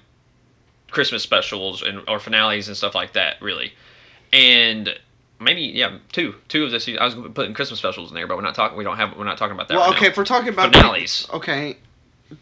Christmas 0.90 1.22
specials 1.22 1.82
and 1.82 2.02
or 2.08 2.18
finales 2.18 2.68
and 2.68 2.76
stuff 2.76 2.94
like 2.94 3.12
that. 3.12 3.40
Really, 3.42 3.72
and 4.32 4.94
maybe 5.38 5.62
yeah, 5.62 5.98
two 6.12 6.34
two 6.48 6.64
of 6.64 6.70
the 6.70 6.80
se- 6.80 6.98
I 6.98 7.04
was 7.06 7.14
putting 7.34 7.54
Christmas 7.54 7.78
specials 7.78 8.10
in 8.10 8.14
there, 8.14 8.26
but 8.26 8.36
we're 8.36 8.42
not 8.42 8.54
talking. 8.54 8.76
We 8.76 8.84
don't 8.84 8.96
have. 8.96 9.16
We're 9.16 9.24
not 9.24 9.38
talking 9.38 9.54
about 9.54 9.68
that. 9.68 9.74
Well, 9.76 9.86
right 9.88 9.96
okay, 9.96 10.06
now. 10.06 10.10
if 10.10 10.16
we're 10.16 10.24
talking 10.24 10.48
about 10.48 10.72
Finales. 10.74 11.28
okay, 11.32 11.76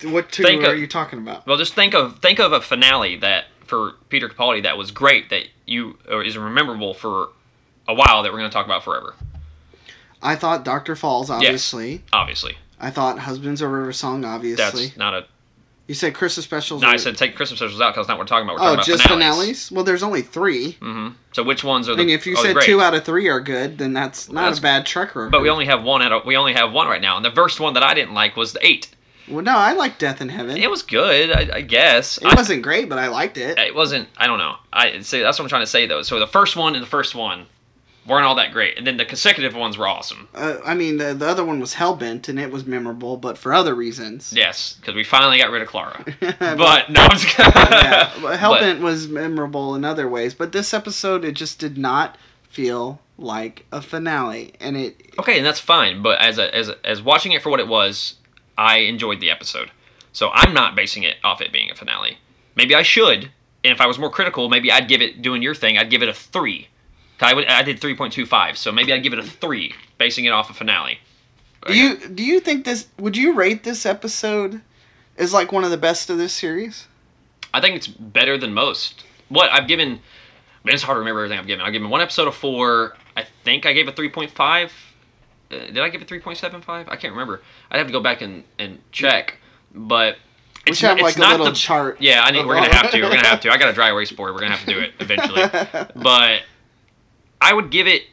what 0.05 0.31
two 0.31 0.43
Think 0.45 0.65
are 0.65 0.73
of- 0.75 0.79
you 0.79 0.87
talking 0.87 1.19
about? 1.19 1.47
Well, 1.47 1.57
just 1.57 1.75
think 1.75 1.95
of 1.95 2.19
think 2.21 2.39
of 2.39 2.53
a 2.53 2.61
finale 2.61 3.17
that 3.17 3.47
for 3.67 3.93
Peter 4.09 4.29
Capaldi 4.29 4.63
that 4.63 4.79
was 4.79 4.91
great 4.91 5.29
that 5.31 5.45
you 5.67 5.99
or 6.09 6.23
is 6.23 6.37
memorable 6.37 6.95
for 6.95 7.29
a 7.87 7.95
while 7.95 8.23
that 8.23 8.33
we're 8.33 8.39
going 8.39 8.51
to 8.51 8.55
talk 8.55 8.67
about 8.67 8.85
forever. 8.85 9.15
I 10.23 10.35
thought 10.37 10.65
Doctor 10.65 10.97
Falls, 10.97 11.31
obviously. 11.31 11.93
Yes, 11.93 12.01
Obviously, 12.13 12.57
I 12.81 12.91
thought 12.91 13.19
Husbands 13.21 13.63
of 13.63 13.71
River 13.71 13.93
Song, 13.93 14.25
obviously. 14.25 14.87
that's 14.87 14.97
not 14.97 15.15
a 15.15 15.27
You 15.87 15.95
said 15.95 16.15
Christmas 16.15 16.45
specials. 16.45 16.83
No, 16.83 16.89
I 16.89 16.97
said 16.97 17.17
take 17.17 17.35
Christmas 17.37 17.59
specials 17.61 17.81
out 17.81 17.91
because 17.95 18.07
that's 18.07 18.09
not 18.09 18.19
what 18.19 18.25
we're 18.25 18.29
talking 18.29 18.49
about. 18.49 18.57
We're 18.61 18.73
Oh, 18.73 18.77
talking 18.77 18.93
about 18.93 18.99
just 18.99 19.03
finales. 19.09 19.37
finales. 19.39 19.73
Well, 19.73 19.85
there's 19.85 20.03
only 20.03 20.23
three. 20.23 20.73
Mm-hmm. 20.81 21.09
So 21.33 21.43
which 21.45 21.63
ones 21.65 21.89
are 21.89 21.93
I 21.93 21.97
the? 21.97 22.05
mean, 22.05 22.15
if 22.15 22.27
you 22.27 22.37
said 22.37 22.57
two 22.63 22.81
out 22.83 22.95
of 22.95 23.05
three 23.05 23.29
are 23.29 23.41
good, 23.41 23.79
then 23.79 23.93
that's 23.93 24.29
not 24.29 24.43
That's- 24.43 24.59
a 24.59 24.63
bad 24.63 24.87
track 24.87 25.15
record. 25.17 25.31
But 25.31 25.41
we 25.43 25.49
only 25.51 25.67
have 25.67 25.83
one 25.83 26.03
out 26.03 26.13
of 26.13 26.27
we 26.27 26.37
only 26.37 26.53
have 26.55 26.73
one 26.73 26.89
right 26.89 27.01
now, 27.01 27.17
and 27.17 27.25
the 27.25 27.31
first 27.31 27.59
one 27.61 27.75
that 27.75 27.83
I 27.83 27.95
didn't 27.95 28.15
like 28.15 28.37
was 28.37 28.53
the 28.53 28.67
eight. 28.67 28.89
Well, 29.29 29.45
no, 29.45 29.57
I 29.59 29.75
like 29.75 29.99
Death 29.99 30.23
in 30.23 30.31
Heaven. 30.31 30.57
It 30.57 30.71
was 30.71 30.83
good, 30.83 31.31
I, 31.31 31.57
I 31.59 31.61
guess. 31.61 32.17
It 32.17 32.25
I- 32.27 32.35
wasn't 32.35 32.63
great, 32.63 32.89
but 32.89 32.99
I 32.99 33.09
liked 33.09 33.37
it. 33.37 33.59
it 33.59 33.75
wasn't. 33.75 34.09
I 34.17 34.27
don't 34.27 34.39
know. 34.39 34.57
I 34.73 35.01
see. 35.01 35.21
That's 35.21 35.39
what 35.39 35.45
I'm 35.45 35.49
trying 35.51 35.63
to 35.63 35.67
say 35.67 35.87
though. 35.87 36.03
So 36.03 36.19
the 36.19 36.27
first 36.27 36.57
one 36.57 36.75
and 36.75 36.83
the 36.83 36.89
first 36.89 37.15
one 37.15 37.47
weren't 38.09 38.25
all 38.25 38.35
that 38.37 38.53
great, 38.53 38.79
and 38.79 38.87
then 38.87 38.97
the 38.97 39.05
consecutive 39.05 39.55
ones 39.55 39.77
were 39.77 39.87
awesome. 39.87 40.29
Uh, 40.35 40.57
I 40.65 40.75
mean, 40.75 40.97
the, 40.97 41.15
the 41.15 41.27
other 41.27 41.45
one 41.45 41.61
was 41.61 41.75
Hell 41.75 41.95
Bent, 41.95 42.29
and 42.29 42.39
it 42.41 42.51
was 42.51 42.67
memorable, 42.67 43.17
but 43.17 43.37
for 43.37 43.53
other 43.53 43.75
reasons. 43.75 44.33
Yes, 44.35 44.75
because 44.81 44.95
we 44.95 45.05
finally 45.05 45.39
got 45.39 45.51
rid 45.51 45.63
of 45.63 45.69
Clara. 45.69 46.05
but 46.21 46.91
no, 46.91 47.03
I'm 47.03 47.11
just 47.11 47.27
kidding. 47.27 47.53
yeah, 47.57 48.11
but 48.15 48.23
But- 48.23 48.39
Hell 48.39 48.55
Bent 48.59 48.81
was 48.81 49.09
memorable 49.09 49.75
in 49.75 49.85
other 49.85 50.09
ways, 50.09 50.35
but 50.35 50.53
this 50.53 50.73
episode 50.73 51.25
it 51.25 51.33
just 51.33 51.59
did 51.59 51.77
not 51.79 52.17
feel 52.49 53.01
like 53.19 53.67
a 53.73 53.83
finale, 53.83 54.55
and 54.61 54.77
it 54.77 55.13
Okay, 55.19 55.37
and 55.37 55.47
that's 55.47 55.61
fine. 55.61 56.03
But 56.03 56.21
as 56.21 56.39
a, 56.39 56.55
as 56.55 56.69
a, 56.69 56.87
as 56.87 57.03
watching 57.03 57.33
it 57.33 57.43
for 57.43 57.51
what 57.51 57.61
it 57.61 57.69
was, 57.69 58.15
I 58.57 58.79
enjoyed 58.79 59.21
the 59.21 59.31
episode. 59.31 59.71
So 60.13 60.31
I'm 60.33 60.55
not 60.55 60.75
basing 60.75 61.03
it 61.03 61.17
off 61.23 61.41
it 61.41 61.53
being 61.53 61.71
a 61.71 61.75
finale. 61.75 62.19
Maybe 62.57 62.75
I 62.75 62.83
should. 62.83 63.31
And 63.65 63.73
if 63.73 63.81
I 63.81 63.87
was 63.87 63.99
more 63.99 64.11
critical, 64.11 64.49
maybe 64.49 64.71
I'd 64.73 64.89
give 64.89 65.03
it 65.03 65.21
doing 65.21 65.43
your 65.43 65.55
thing. 65.55 65.77
I'd 65.79 65.91
give 65.91 66.03
it 66.03 66.09
a 66.09 66.15
three. 66.15 66.69
I, 67.21 67.35
would, 67.35 67.47
I 67.47 67.63
did 67.63 67.81
3.25, 67.81 68.57
so 68.57 68.71
maybe 68.73 68.93
I'd 68.93 69.03
give 69.03 69.13
it 69.13 69.19
a 69.19 69.25
three, 69.25 69.75
basing 69.99 70.25
it 70.25 70.31
off 70.31 70.51
a 70.51 70.55
finale. 70.55 70.99
do 71.67 71.75
you 71.75 71.97
do 71.97 72.25
you 72.25 72.41
think 72.41 72.65
this 72.65 72.87
would 72.99 73.17
you 73.17 73.35
rate 73.35 73.65
this 73.65 73.85
episode 73.85 74.61
as 75.17 75.33
like 75.33 75.51
one 75.53 75.65
of 75.65 75.71
the 75.71 75.77
best 75.77 76.11
of 76.11 76.19
this 76.19 76.33
series? 76.33 76.87
I 77.53 77.61
think 77.61 77.77
it's 77.77 77.87
better 77.89 78.39
than 78.39 78.55
most. 78.55 79.05
What 79.29 79.51
I've 79.51 79.67
given, 79.67 79.89
man, 80.65 80.75
it's 80.75 80.83
hard 80.83 80.97
to 80.97 81.01
remember 81.01 81.21
everything 81.21 81.39
I've 81.39 81.47
given. 81.47 81.65
I've 81.65 81.73
given 81.73 81.91
one 81.91 82.01
episode 82.01 82.29
of 82.29 82.35
four. 82.35 82.97
I 83.17 83.25
think 83.45 83.67
I 83.67 83.73
gave 83.73 83.89
it 83.89 83.97
3.5. 83.97 84.67
Uh, 84.67 84.71
did 85.49 85.79
I 85.79 85.89
give 85.89 86.03
it 86.03 86.09
3.75? 86.09 86.89
I 86.89 86.97
can't 86.97 87.13
remember. 87.13 87.41
I'd 87.71 87.79
have 87.79 87.87
to 87.87 87.93
go 87.93 88.01
back 88.01 88.21
and, 88.23 88.45
and 88.59 88.79
check. 88.93 89.39
But 89.75 90.17
We 90.67 90.71
it's, 90.71 90.79
should 90.79 90.89
have 90.91 90.99
not- 90.99 91.05
like 91.05 91.17
a 91.17 91.21
little 91.21 91.47
the, 91.47 91.53
chart. 91.53 92.01
Yeah, 92.01 92.23
I 92.23 92.31
need. 92.31 92.47
We're 92.47 92.55
gonna 92.55 92.75
have 92.75 92.91
to. 92.93 93.03
We're 93.03 93.09
gonna 93.11 93.27
have 93.27 93.41
to. 93.41 93.51
I 93.51 93.57
got 93.57 93.71
a 93.71 93.73
dry 93.73 93.89
erase 93.91 94.13
board. 94.13 94.33
We're 94.35 94.41
gonna 94.41 94.57
have 94.57 94.67
to 94.67 94.75
do 94.75 94.81
it 94.81 94.93
eventually. 95.01 95.43
but 96.03 96.43
I 97.41 97.53
would 97.53 97.71
give 97.71 97.87
it. 97.87 98.05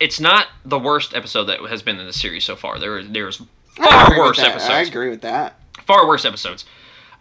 It's 0.00 0.20
not 0.20 0.48
the 0.64 0.78
worst 0.78 1.14
episode 1.14 1.44
that 1.44 1.60
has 1.60 1.82
been 1.82 1.98
in 1.98 2.06
the 2.06 2.12
series 2.12 2.44
so 2.44 2.56
far. 2.56 2.78
There, 2.78 3.02
there's 3.02 3.40
far 3.76 4.18
worse 4.18 4.38
episodes 4.38 4.70
I 4.70 4.80
agree 4.82 5.10
with 5.10 5.22
that. 5.22 5.58
far 5.86 6.06
worse 6.06 6.24
episodes. 6.24 6.64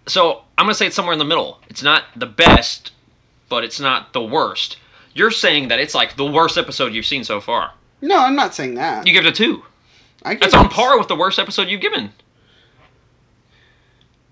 So 0.08 0.44
I'm 0.58 0.66
gonna 0.66 0.74
say 0.74 0.88
it's 0.88 0.96
somewhere 0.96 1.14
in 1.14 1.20
the 1.20 1.26
middle. 1.26 1.60
It's 1.70 1.84
not 1.84 2.06
the 2.16 2.26
best, 2.26 2.92
but 3.48 3.64
it's 3.64 3.80
not 3.80 4.14
the 4.14 4.24
worst. 4.24 4.78
You're 5.14 5.32
saying 5.32 5.68
that 5.68 5.80
it's 5.80 5.94
like 5.96 6.16
the 6.16 6.26
worst 6.26 6.58
episode 6.58 6.94
you've 6.94 7.06
seen 7.06 7.24
so 7.24 7.40
far. 7.40 7.74
No, 8.02 8.18
I'm 8.18 8.36
not 8.36 8.54
saying 8.54 8.76
that. 8.76 9.08
You 9.08 9.14
give 9.14 9.26
it 9.26 9.30
a 9.30 9.32
two. 9.32 9.64
I 10.24 10.36
That's 10.36 10.54
on 10.54 10.70
par 10.70 10.98
with 10.98 11.08
the 11.08 11.16
worst 11.16 11.40
episode 11.40 11.70
you've 11.70 11.82
given. 11.82 12.12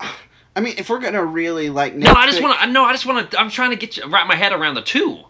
I 0.00 0.60
mean, 0.60 0.74
if 0.76 0.90
we're 0.90 1.00
gonna 1.00 1.24
really 1.24 1.70
like, 1.70 1.94
No, 1.94 2.12
I 2.12 2.26
just 2.26 2.42
want 2.42 2.58
to. 2.60 2.66
No, 2.66 2.84
I 2.84 2.92
just 2.92 3.06
want 3.06 3.30
to. 3.30 3.40
I'm 3.40 3.50
trying 3.50 3.70
to 3.70 3.76
get 3.76 3.96
you, 3.96 4.06
wrap 4.08 4.26
my 4.26 4.36
head 4.36 4.52
around 4.52 4.74
the 4.74 4.82
two. 4.82 5.20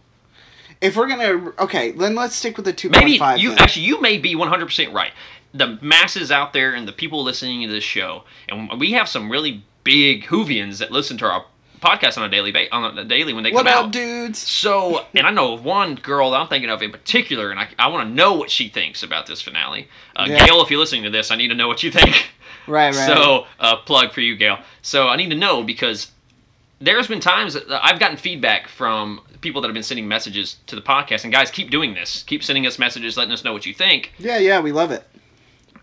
If 0.83 0.97
we're 0.97 1.09
gonna, 1.09 1.53
okay, 1.61 1.93
then 1.93 2.15
let's 2.15 2.35
stick 2.35 2.57
with 2.57 2.67
the 2.67 2.73
two 2.73 2.91
point 2.91 3.05
Maybe 3.05 3.19
five. 3.19 3.39
you 3.39 3.55
actually 3.55 3.87
you 3.87 4.01
may 4.01 4.19
be 4.19 4.35
100 4.35 4.67
percent 4.67 4.93
right. 4.93 5.13
The 5.55 5.79
masses 5.83 6.31
out 6.33 6.53
there 6.53 6.75
and 6.75 6.87
the 6.89 6.93
people 6.93 7.23
listening 7.23 7.63
to 7.67 7.73
this 7.73 7.85
show, 7.85 8.25
and 8.49 8.81
we 8.81 8.93
have 8.93 9.09
some 9.09 9.31
really 9.31 9.63
big 9.85 10.25
Whovians 10.25 10.79
that 10.79 10.91
listen 10.91 11.17
to 11.19 11.27
our 11.27 11.45
podcast 11.81 12.17
on 12.17 12.25
a 12.25 12.29
daily 12.29 12.53
ba- 12.53 12.73
on 12.75 12.97
a 12.99 13.05
daily 13.05 13.33
when 13.33 13.45
they 13.45 13.51
What 13.53 13.67
come 13.67 13.77
up, 13.79 13.85
out. 13.87 13.93
dudes? 13.93 14.39
So, 14.39 15.05
and 15.15 15.27
I 15.27 15.31
know 15.31 15.55
of 15.55 15.65
one 15.65 15.97
girl 15.97 16.31
that 16.31 16.39
I'm 16.41 16.49
thinking 16.49 16.71
of 16.71 16.81
in 16.83 16.91
particular, 16.93 17.51
and 17.51 17.59
I, 17.61 17.69
I 17.79 17.89
want 17.89 18.09
to 18.09 18.15
know 18.15 18.35
what 18.35 18.51
she 18.51 18.69
thinks 18.69 19.03
about 19.03 19.27
this 19.27 19.43
finale. 19.43 19.89
Uh, 20.17 20.27
Yeah. 20.29 20.47
Gail, 20.47 20.63
if 20.63 20.71
you're 20.71 20.79
listening 20.81 21.03
to 21.05 21.11
this, 21.11 21.31
I 21.31 21.37
need 21.37 21.49
to 21.49 21.55
know 21.55 21.69
what 21.69 21.83
you 21.83 21.91
think. 21.91 22.31
Right, 22.69 22.95
right. 22.95 23.07
So, 23.07 23.47
uh, 23.59 23.77
plug 23.79 24.13
for 24.13 24.21
you, 24.21 24.37
Gail. 24.37 24.59
So, 24.83 25.09
I 25.09 25.17
need 25.17 25.31
to 25.31 25.37
know 25.37 25.63
because 25.65 26.13
there's 26.83 27.07
been 27.07 27.21
times 27.21 27.55
that 27.55 27.65
I've 27.71 28.01
gotten 28.01 28.17
feedback 28.17 28.67
from 28.67 29.21
people 29.41 29.61
that 29.61 29.69
have 29.69 29.75
been 29.75 29.85
sending 29.85 30.09
messages 30.09 30.57
to 30.67 30.75
the 30.75 30.83
podcast, 30.83 31.23
and 31.23 31.33
guys, 31.33 31.51
keep 31.51 31.71
doing 31.71 31.95
this. 31.95 32.25
Keep 32.25 32.43
sending 32.43 32.67
us 32.67 32.79
messages, 32.79 33.17
letting 33.17 33.33
us 33.33 33.45
know 33.45 33.53
what 33.53 33.65
you 33.65 33.73
think. 33.73 34.13
yeah, 34.19 34.39
yeah, 34.39 34.61
we 34.61 34.73
love 34.73 34.91
it. 34.91 35.05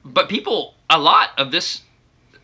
But 0.03 0.27
people, 0.27 0.76
a 0.89 0.99
lot 0.99 1.30
of 1.38 1.51
this, 1.51 1.81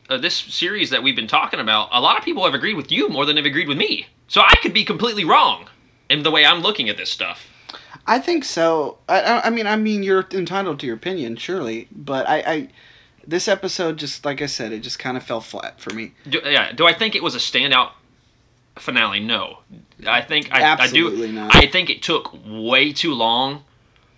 uh, 0.09 0.17
this 0.17 0.35
series 0.35 0.89
that 0.89 1.03
we've 1.03 1.15
been 1.15 1.27
talking 1.27 1.59
about, 1.59 1.89
a 1.91 1.99
lot 1.99 2.17
of 2.17 2.23
people 2.23 2.45
have 2.45 2.53
agreed 2.53 2.75
with 2.75 2.91
you 2.91 3.09
more 3.09 3.25
than 3.25 3.35
they've 3.35 3.45
agreed 3.45 3.67
with 3.67 3.77
me. 3.77 4.07
So 4.27 4.41
I 4.41 4.55
could 4.61 4.73
be 4.73 4.85
completely 4.85 5.25
wrong 5.25 5.67
in 6.09 6.23
the 6.23 6.31
way 6.31 6.45
I'm 6.45 6.61
looking 6.61 6.89
at 6.89 6.97
this 6.97 7.11
stuff. 7.11 7.47
I 8.07 8.19
think 8.19 8.43
so. 8.45 8.99
I, 9.09 9.21
I, 9.21 9.47
I 9.47 9.49
mean, 9.49 9.67
I 9.67 9.75
mean, 9.75 10.03
you're 10.03 10.27
entitled 10.31 10.79
to 10.79 10.85
your 10.85 10.95
opinion, 10.95 11.35
surely, 11.35 11.87
but 11.91 12.29
I, 12.29 12.37
I, 12.39 12.69
this 13.27 13.47
episode 13.47 13.97
just, 13.97 14.23
like 14.23 14.41
I 14.41 14.45
said, 14.45 14.71
it 14.71 14.79
just 14.79 14.99
kind 14.99 15.17
of 15.17 15.23
fell 15.23 15.41
flat 15.41 15.81
for 15.81 15.93
me. 15.93 16.13
Do, 16.29 16.39
yeah, 16.45 16.71
do 16.71 16.85
I 16.85 16.93
think 16.93 17.15
it 17.15 17.23
was 17.23 17.35
a 17.35 17.39
standout 17.39 17.91
finale? 18.79 19.19
No. 19.19 19.59
I 20.07 20.21
think 20.21 20.51
I, 20.51 20.61
Absolutely 20.61 21.23
I 21.23 21.27
do. 21.27 21.33
not. 21.33 21.55
I 21.55 21.67
think 21.67 21.89
it 21.89 22.01
took 22.03 22.35
way 22.45 22.91
too 22.93 23.13
long 23.13 23.63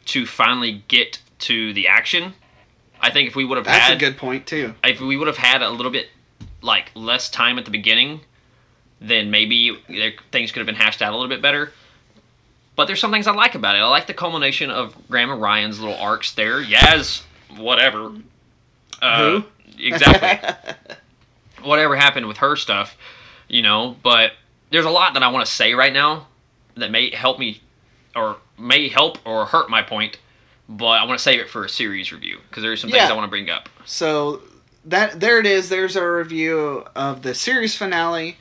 to 0.06 0.26
finally 0.26 0.84
get 0.88 1.20
to 1.40 1.74
the 1.74 1.88
action. 1.88 2.34
I 3.00 3.12
think 3.12 3.28
if 3.30 3.36
we 3.36 3.46
would 3.46 3.58
have 3.58 3.66
That's 3.66 3.86
had 3.86 3.98
a 3.98 4.00
good 4.00 4.18
point 4.18 4.48
too. 4.48 4.74
if 4.84 5.00
we 5.00 5.18
would 5.18 5.28
have 5.28 5.38
had 5.38 5.62
a 5.62 5.70
little 5.70 5.92
bit 5.92 6.08
like 6.62 6.92
less 6.96 7.30
time 7.30 7.60
at 7.60 7.66
the 7.66 7.72
beginning, 7.72 8.22
then 9.00 9.30
maybe 9.30 9.78
there, 9.88 10.14
things 10.32 10.52
could 10.52 10.60
have 10.60 10.66
been 10.66 10.76
hashed 10.76 11.02
out 11.04 11.14
a 11.14 11.16
little 11.16 11.30
bit 11.30 11.42
better. 11.42 11.72
But 12.76 12.86
there's 12.86 13.00
some 13.00 13.12
things 13.12 13.28
I 13.28 13.34
like 13.34 13.54
about 13.56 13.76
it. 13.76 13.80
I 13.80 13.88
like 13.88 14.08
the 14.08 14.14
culmination 14.14 14.70
of 14.72 14.96
Graham 15.08 15.30
and 15.32 15.42
Ryan's 15.42 15.80
little 15.80 15.96
arcs 15.98 16.34
there. 16.34 16.64
Yaz, 16.64 17.24
whatever. 17.56 18.12
Uh, 19.02 19.42
Exactly. 19.80 20.96
whatever 21.64 21.96
happened 21.96 22.28
with 22.28 22.38
her 22.38 22.56
stuff, 22.56 22.98
you 23.48 23.62
know. 23.62 23.96
But 24.02 24.32
there's 24.72 24.86
a 24.86 24.90
lot 24.90 25.14
that 25.14 25.24
I 25.24 25.30
want 25.30 25.46
to 25.46 25.52
say 25.52 25.74
right 25.74 25.94
now 25.94 26.28
that 26.76 26.92
may 26.92 27.14
help 27.14 27.40
me, 27.40 27.62
or 28.16 28.38
may 28.58 28.88
help 28.90 29.18
or 29.26 29.46
hurt 29.46 29.70
my 29.70 29.82
point. 29.82 30.20
But 30.70 30.86
I 30.88 31.06
want 31.06 31.18
to 31.18 31.24
save 31.24 31.40
it 31.40 31.50
for 31.50 31.64
a 31.64 31.70
series 31.70 32.12
review 32.12 32.40
because 32.50 32.62
there's 32.62 32.82
some 32.82 32.90
things 32.90 33.10
I 33.10 33.14
want 33.14 33.24
to 33.26 33.30
bring 33.30 33.50
up. 33.50 33.70
So 33.86 34.42
that 34.86 35.20
there 35.20 35.40
it 35.40 35.46
is. 35.46 35.70
There's 35.70 35.96
our 35.96 36.18
review 36.18 36.86
of 36.96 37.22
the 37.22 37.34
series 37.34 37.76
finale. 37.76 38.36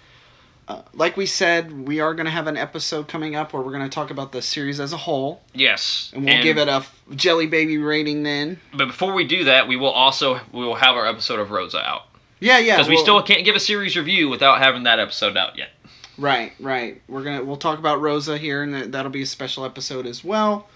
Uh, 0.68 0.82
like 0.94 1.16
we 1.16 1.26
said, 1.26 1.86
we 1.86 2.00
are 2.00 2.12
going 2.12 2.24
to 2.24 2.30
have 2.32 2.48
an 2.48 2.56
episode 2.56 3.06
coming 3.06 3.36
up 3.36 3.52
where 3.52 3.62
we're 3.62 3.70
going 3.70 3.84
to 3.88 3.94
talk 3.94 4.10
about 4.10 4.32
the 4.32 4.42
series 4.42 4.80
as 4.80 4.92
a 4.92 4.96
whole, 4.96 5.40
Yes, 5.54 6.10
and 6.12 6.24
we'll 6.24 6.42
give 6.42 6.58
it 6.58 6.66
a 6.66 6.72
f- 6.72 7.02
jelly 7.14 7.46
baby 7.46 7.78
rating 7.78 8.24
then. 8.24 8.58
But 8.74 8.86
before 8.86 9.12
we 9.12 9.22
do 9.24 9.44
that, 9.44 9.68
we 9.68 9.76
will 9.76 9.92
also 9.92 10.40
we 10.52 10.64
will 10.64 10.74
have 10.74 10.96
our 10.96 11.06
episode 11.06 11.38
of 11.38 11.52
Rosa 11.52 11.78
out 11.78 12.08
Yeah, 12.40 12.58
yeah. 12.58 12.74
because 12.74 12.88
we 12.88 12.96
we'll- 12.96 13.04
still 13.04 13.22
can't 13.22 13.44
give 13.44 13.54
a 13.54 13.60
series 13.60 13.96
review 13.96 14.28
without 14.28 14.58
having 14.58 14.82
that 14.82 14.98
episode 14.98 15.36
out 15.36 15.56
yet. 15.56 15.68
Right, 16.18 16.52
right. 16.58 17.02
We're 17.08 17.22
gonna 17.24 17.44
we'll 17.44 17.56
talk 17.56 17.78
about 17.78 18.00
Rosa 18.00 18.38
here, 18.38 18.62
and 18.62 18.74
that- 18.74 18.92
that'll 18.92 19.10
be 19.10 19.22
a 19.22 19.26
special 19.26 19.64
episode 19.64 20.06
as 20.06 20.24
well. 20.24 20.68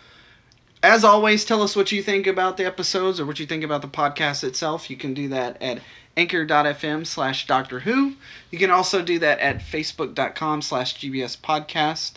As 0.82 1.04
always, 1.04 1.44
tell 1.44 1.62
us 1.62 1.76
what 1.76 1.92
you 1.92 2.02
think 2.02 2.26
about 2.26 2.56
the 2.56 2.64
episodes 2.64 3.20
or 3.20 3.26
what 3.26 3.38
you 3.38 3.46
think 3.46 3.64
about 3.64 3.82
the 3.82 3.88
podcast 3.88 4.44
itself. 4.44 4.88
You 4.90 4.96
can 4.96 5.12
do 5.12 5.28
that 5.28 5.60
at 5.62 5.80
anchor.fm 6.16 7.06
slash 7.06 7.46
Doctor 7.46 7.80
Who. 7.80 8.14
You 8.50 8.58
can 8.58 8.70
also 8.70 9.02
do 9.02 9.18
that 9.18 9.38
at 9.40 9.58
facebook.com 9.58 10.62
slash 10.62 10.96
GBS 10.98 11.38
podcast. 11.38 12.12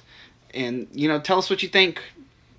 And, 0.54 0.88
you 0.94 1.08
know, 1.08 1.20
tell 1.20 1.38
us 1.40 1.50
what 1.50 1.62
you 1.64 1.70
think 1.70 2.02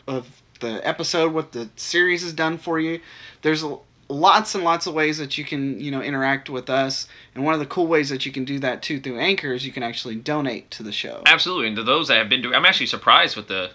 of 0.06 0.42
the 0.60 0.86
episode, 0.86 1.32
what 1.32 1.52
the 1.52 1.68
series 1.76 2.22
has 2.22 2.32
done 2.32 2.58
for 2.58 2.78
you. 2.78 3.00
There's 3.42 3.62
a, 3.62 3.76
lots 4.08 4.54
and 4.54 4.64
lots 4.64 4.86
of 4.86 4.94
ways 4.94 5.18
that 5.18 5.38
you 5.38 5.44
can, 5.44 5.80
you 5.80 5.90
know, 5.90 6.02
interact 6.02 6.50
with 6.50 6.68
us. 6.68 7.08
And 7.34 7.44
one 7.44 7.54
of 7.54 7.60
the 7.60 7.66
cool 7.66 7.86
ways 7.86 8.08
that 8.10 8.26
you 8.26 8.32
can 8.32 8.44
do 8.44 8.58
that 8.60 8.82
too 8.82 9.00
through 9.00 9.18
Anchor 9.18 9.52
is 9.52 9.64
you 9.64 9.72
can 9.72 9.82
actually 9.82 10.16
donate 10.16 10.70
to 10.72 10.82
the 10.82 10.92
show. 10.92 11.22
Absolutely, 11.26 11.68
and 11.68 11.76
to 11.76 11.82
those 11.82 12.08
that 12.08 12.18
have 12.18 12.28
been 12.28 12.42
doing, 12.42 12.54
I'm 12.54 12.64
actually 12.64 12.86
surprised 12.86 13.36
with 13.36 13.48
the 13.48 13.70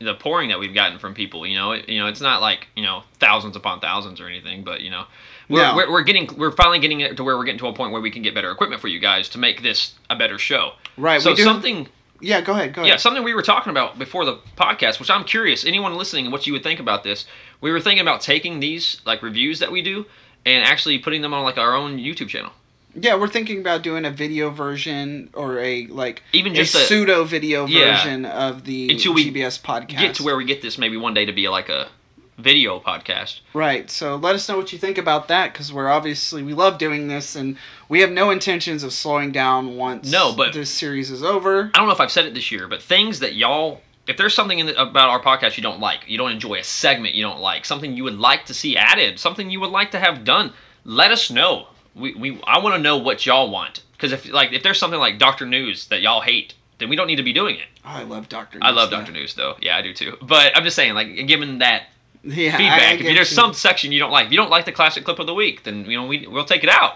the 0.00 0.14
pouring 0.14 0.48
that 0.48 0.58
we've 0.58 0.74
gotten 0.74 0.98
from 0.98 1.14
people. 1.14 1.46
You 1.46 1.56
know, 1.56 1.72
it, 1.72 1.88
you 1.88 2.00
know, 2.00 2.08
it's 2.08 2.20
not 2.20 2.40
like 2.40 2.66
you 2.74 2.82
know 2.82 3.04
thousands 3.20 3.56
upon 3.56 3.80
thousands 3.80 4.20
or 4.20 4.26
anything, 4.26 4.64
but 4.64 4.80
you 4.80 4.90
know, 4.90 5.04
we're, 5.48 5.62
No. 5.62 5.76
we're, 5.76 5.92
we're 5.92 6.02
getting 6.02 6.28
we're 6.36 6.50
finally 6.50 6.80
getting 6.80 7.00
it 7.00 7.16
to 7.16 7.24
where 7.24 7.36
we're 7.36 7.44
getting 7.44 7.60
to 7.60 7.68
a 7.68 7.72
point 7.72 7.92
where 7.92 8.00
we 8.00 8.10
can 8.10 8.22
get 8.22 8.34
better 8.34 8.50
equipment 8.50 8.80
for 8.80 8.88
you 8.88 8.98
guys 8.98 9.28
to 9.30 9.38
make 9.38 9.62
this 9.62 9.94
a 10.10 10.16
better 10.16 10.38
show. 10.38 10.72
Right. 10.96 11.22
So 11.22 11.34
something. 11.36 11.88
Yeah, 12.22 12.40
go 12.40 12.52
ahead. 12.52 12.72
Go 12.72 12.82
ahead. 12.82 12.90
Yeah, 12.92 12.96
something 12.96 13.22
we 13.24 13.34
were 13.34 13.42
talking 13.42 13.70
about 13.70 13.98
before 13.98 14.24
the 14.24 14.38
podcast, 14.56 15.00
which 15.00 15.10
I'm 15.10 15.24
curious, 15.24 15.64
anyone 15.66 15.94
listening, 15.96 16.30
what 16.30 16.46
you 16.46 16.52
would 16.52 16.62
think 16.62 16.80
about 16.80 17.02
this. 17.02 17.26
We 17.60 17.70
were 17.72 17.80
thinking 17.80 18.00
about 18.00 18.20
taking 18.20 18.60
these 18.60 19.00
like 19.04 19.22
reviews 19.22 19.58
that 19.58 19.70
we 19.72 19.82
do 19.82 20.06
and 20.46 20.64
actually 20.64 20.98
putting 20.98 21.20
them 21.22 21.34
on 21.34 21.42
like 21.44 21.58
our 21.58 21.74
own 21.74 21.98
YouTube 21.98 22.28
channel. 22.28 22.52
Yeah, 22.94 23.14
we're 23.16 23.28
thinking 23.28 23.58
about 23.60 23.82
doing 23.82 24.04
a 24.04 24.10
video 24.10 24.50
version 24.50 25.30
or 25.34 25.58
a 25.58 25.86
like 25.86 26.22
Even 26.32 26.52
a 26.52 26.56
just 26.56 26.74
a- 26.74 26.78
pseudo 26.78 27.24
video 27.24 27.66
Yeah. 27.66 27.96
version 27.96 28.24
of 28.26 28.64
the 28.64 28.90
Until 28.90 29.14
we 29.14 29.30
GBS 29.30 29.60
podcast. 29.60 29.98
Get 29.98 30.14
to 30.16 30.22
where 30.22 30.36
we 30.36 30.44
get 30.44 30.62
this 30.62 30.78
maybe 30.78 30.96
one 30.96 31.14
day 31.14 31.24
to 31.24 31.32
be 31.32 31.48
like 31.48 31.68
a 31.68 31.88
video 32.38 32.80
podcast. 32.80 33.40
Right. 33.54 33.90
So 33.90 34.16
let 34.16 34.34
us 34.34 34.48
know 34.48 34.56
what 34.56 34.72
you 34.72 34.78
think 34.78 34.98
about 34.98 35.28
that 35.28 35.52
because 35.52 35.72
we're 35.72 35.88
obviously 35.88 36.42
we 36.42 36.54
love 36.54 36.78
doing 36.78 37.08
this 37.08 37.36
and 37.36 37.56
we 37.88 38.00
have 38.00 38.10
no 38.10 38.30
intentions 38.30 38.82
of 38.82 38.92
slowing 38.92 39.32
down 39.32 39.76
once 39.76 40.10
No, 40.10 40.34
but- 40.34 40.52
this 40.52 40.70
series 40.70 41.10
is 41.10 41.22
over. 41.22 41.70
I 41.74 41.78
don't 41.78 41.86
know 41.86 41.92
if 41.94 42.00
I've 42.00 42.10
said 42.12 42.24
it 42.24 42.34
this 42.34 42.50
year, 42.50 42.68
but 42.68 42.82
things 42.82 43.20
that 43.20 43.34
y'all, 43.34 43.80
if 44.06 44.16
there's 44.16 44.34
something 44.34 44.58
in 44.58 44.66
the, 44.66 44.80
about 44.82 45.10
our 45.10 45.20
podcast 45.20 45.56
you 45.56 45.62
don't 45.62 45.80
like, 45.80 46.00
you 46.08 46.18
don't 46.18 46.32
enjoy 46.32 46.56
a 46.56 46.64
segment 46.64 47.14
you 47.14 47.22
don't 47.22 47.40
like, 47.40 47.64
something 47.64 47.96
you 47.96 48.04
would 48.04 48.18
like 48.18 48.46
to 48.46 48.54
see 48.54 48.76
added, 48.76 49.18
something 49.20 49.50
you 49.50 49.60
would 49.60 49.70
like 49.70 49.90
to 49.92 49.98
have 50.00 50.24
done, 50.24 50.52
let 50.84 51.10
us 51.12 51.30
know. 51.30 51.68
We, 51.94 52.14
we 52.14 52.40
I 52.44 52.58
want 52.58 52.74
to 52.74 52.80
know 52.80 52.96
what 52.96 53.26
y'all 53.26 53.50
want 53.50 53.82
because 53.92 54.12
if 54.12 54.32
like 54.32 54.52
if 54.54 54.62
there's 54.62 54.78
something 54.78 54.98
like 54.98 55.18
Doctor 55.18 55.44
News 55.44 55.86
that 55.88 56.00
y'all 56.00 56.22
hate, 56.22 56.54
then 56.78 56.88
we 56.88 56.96
don't 56.96 57.06
need 57.06 57.16
to 57.16 57.22
be 57.22 57.34
doing 57.34 57.56
it. 57.56 57.66
Oh, 57.84 57.90
I 57.90 58.02
love 58.02 58.28
Doctor. 58.30 58.58
News. 58.58 58.66
I 58.66 58.70
love 58.70 58.90
Doctor 58.90 59.12
News 59.12 59.34
though. 59.34 59.56
Yeah, 59.60 59.76
I 59.76 59.82
do 59.82 59.92
too. 59.92 60.16
But 60.22 60.56
I'm 60.56 60.64
just 60.64 60.74
saying, 60.74 60.94
like, 60.94 61.26
given 61.26 61.58
that 61.58 61.82
Yeah, 62.24 62.52
I- 62.52 62.54
I 62.54 62.56
feedback, 62.56 63.00
if 63.00 63.06
there's 63.16 63.30
you. 63.30 63.34
some 63.36 63.52
section 63.52 63.90
you 63.92 63.98
don't 63.98 64.12
like, 64.12 64.26
if 64.26 64.32
you 64.32 64.36
don't 64.38 64.50
like 64.50 64.64
the 64.64 64.72
classic 64.72 65.04
clip 65.04 65.18
of 65.18 65.26
the 65.26 65.34
week, 65.34 65.64
then 65.64 65.84
you 65.90 65.96
know 66.00 66.06
we 66.06 66.26
we'll 66.26 66.44
take 66.44 66.62
it 66.62 66.70
out. 66.70 66.94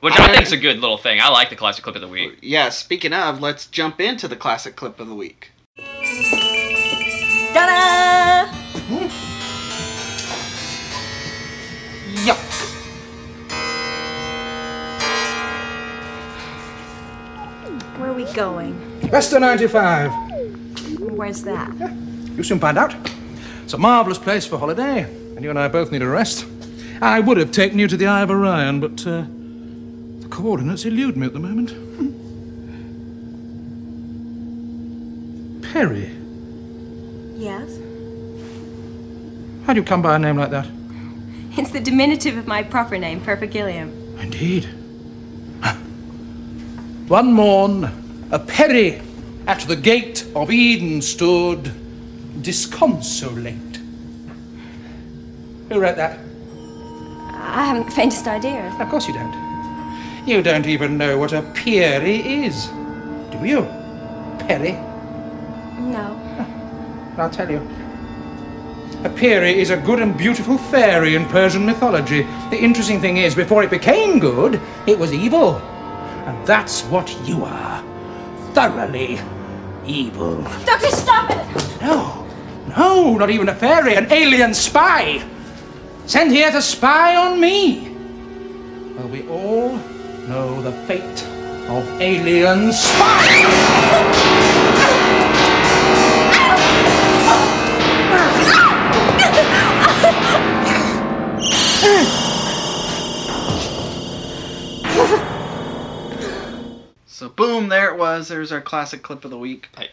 Which 0.00 0.14
I, 0.18 0.26
I- 0.26 0.32
think 0.32 0.46
is 0.46 0.52
a 0.52 0.56
good 0.56 0.78
little 0.78 0.98
thing. 0.98 1.20
I 1.22 1.28
like 1.28 1.48
the 1.48 1.56
classic 1.56 1.84
clip 1.84 1.94
of 1.96 2.02
the 2.02 2.08
week. 2.08 2.38
Yeah. 2.42 2.68
Speaking 2.70 3.12
of, 3.12 3.40
let's 3.40 3.66
jump 3.66 4.00
into 4.00 4.28
the 4.28 4.36
classic 4.36 4.76
clip 4.76 5.00
of 5.00 5.08
the 5.08 5.14
week. 5.14 5.50
Ta-da! 7.54 8.46
Hmm. 8.48 9.08
Yuck. 12.26 12.38
Where 17.98 18.10
are 18.10 18.14
we 18.14 18.24
going? 18.32 18.74
Leicester 19.10 19.38
95. 19.38 20.10
Where's 21.00 21.42
that? 21.44 21.70
You 22.36 22.42
soon 22.42 22.58
find 22.58 22.78
out. 22.78 22.94
It's 23.72 23.78
a 23.78 23.80
marvellous 23.80 24.18
place 24.18 24.44
for 24.44 24.58
holiday, 24.58 25.04
and 25.34 25.42
you 25.42 25.48
and 25.48 25.58
I 25.58 25.66
both 25.66 25.92
need 25.92 26.02
a 26.02 26.06
rest. 26.06 26.44
I 27.00 27.20
would 27.20 27.38
have 27.38 27.52
taken 27.52 27.78
you 27.78 27.88
to 27.88 27.96
the 27.96 28.06
Eye 28.06 28.20
of 28.20 28.30
Orion, 28.30 28.80
but 28.80 29.06
uh, 29.06 29.24
the 30.20 30.28
coordinates 30.28 30.84
elude 30.84 31.16
me 31.16 31.24
at 31.24 31.32
the 31.32 31.38
moment. 31.38 31.70
Peri, 35.62 36.10
Yes? 37.34 37.78
how 39.64 39.72
do 39.72 39.80
you 39.80 39.84
come 39.86 40.02
by 40.02 40.16
a 40.16 40.18
name 40.18 40.36
like 40.36 40.50
that? 40.50 40.68
It's 41.56 41.70
the 41.70 41.80
diminutive 41.80 42.36
of 42.36 42.46
my 42.46 42.62
proper 42.62 42.98
name, 42.98 43.22
Perpugilliam. 43.22 43.90
Indeed. 44.20 44.68
One 47.08 47.32
morn, 47.32 48.28
a 48.30 48.38
Peri 48.38 49.00
at 49.46 49.60
the 49.60 49.76
gate 49.76 50.26
of 50.34 50.50
Eden 50.50 51.00
stood, 51.00 51.72
disconsolate. 52.42 53.78
Who 55.68 55.80
wrote 55.80 55.96
that? 55.96 56.18
I 57.30 57.64
haven't 57.64 57.86
the 57.86 57.92
faintest 57.92 58.26
idea. 58.26 58.74
Of 58.78 58.88
course 58.88 59.06
you 59.08 59.14
don't. 59.14 59.52
You 60.26 60.42
don't 60.42 60.66
even 60.66 60.96
know 60.96 61.18
what 61.18 61.32
a 61.32 61.42
Peri 61.42 62.44
is, 62.44 62.66
do 63.30 63.44
you? 63.44 63.62
Peri? 64.38 64.72
No. 65.80 66.18
I'll 67.18 67.30
tell 67.30 67.50
you. 67.50 67.60
A 69.04 69.08
Peri 69.08 69.58
is 69.60 69.70
a 69.70 69.76
good 69.76 70.00
and 70.00 70.16
beautiful 70.16 70.56
fairy 70.56 71.16
in 71.16 71.26
Persian 71.26 71.66
mythology. 71.66 72.22
The 72.50 72.58
interesting 72.58 73.00
thing 73.00 73.16
is, 73.16 73.34
before 73.34 73.64
it 73.64 73.70
became 73.70 74.20
good, 74.20 74.60
it 74.86 74.96
was 74.96 75.12
evil. 75.12 75.56
And 76.26 76.46
that's 76.46 76.82
what 76.84 77.10
you 77.26 77.44
are. 77.44 77.82
Thoroughly 78.52 79.18
evil. 79.84 80.42
Doctor, 80.64 80.90
stop 80.90 81.30
it! 81.30 81.82
No, 81.82 82.21
no, 82.68 83.16
not 83.16 83.30
even 83.30 83.48
a 83.48 83.54
fairy, 83.54 83.94
an 83.94 84.10
alien 84.10 84.54
spy. 84.54 85.22
Sent 86.06 86.30
here 86.30 86.50
to 86.50 86.62
spy 86.62 87.16
on 87.16 87.40
me. 87.40 87.90
Well, 88.96 89.08
we 89.08 89.26
all 89.28 89.76
know 90.28 90.60
the 90.62 90.72
fate 90.86 91.24
of 91.68 92.00
alien 92.00 92.72
spies. 92.72 94.12
So 107.06 107.28
boom, 107.28 107.68
there 107.68 107.92
it 107.92 107.98
was. 107.98 108.26
There's 108.28 108.50
our 108.50 108.60
classic 108.60 109.02
clip 109.02 109.24
of 109.24 109.30
the 109.30 109.38
week. 109.38 109.68
I 109.76 109.88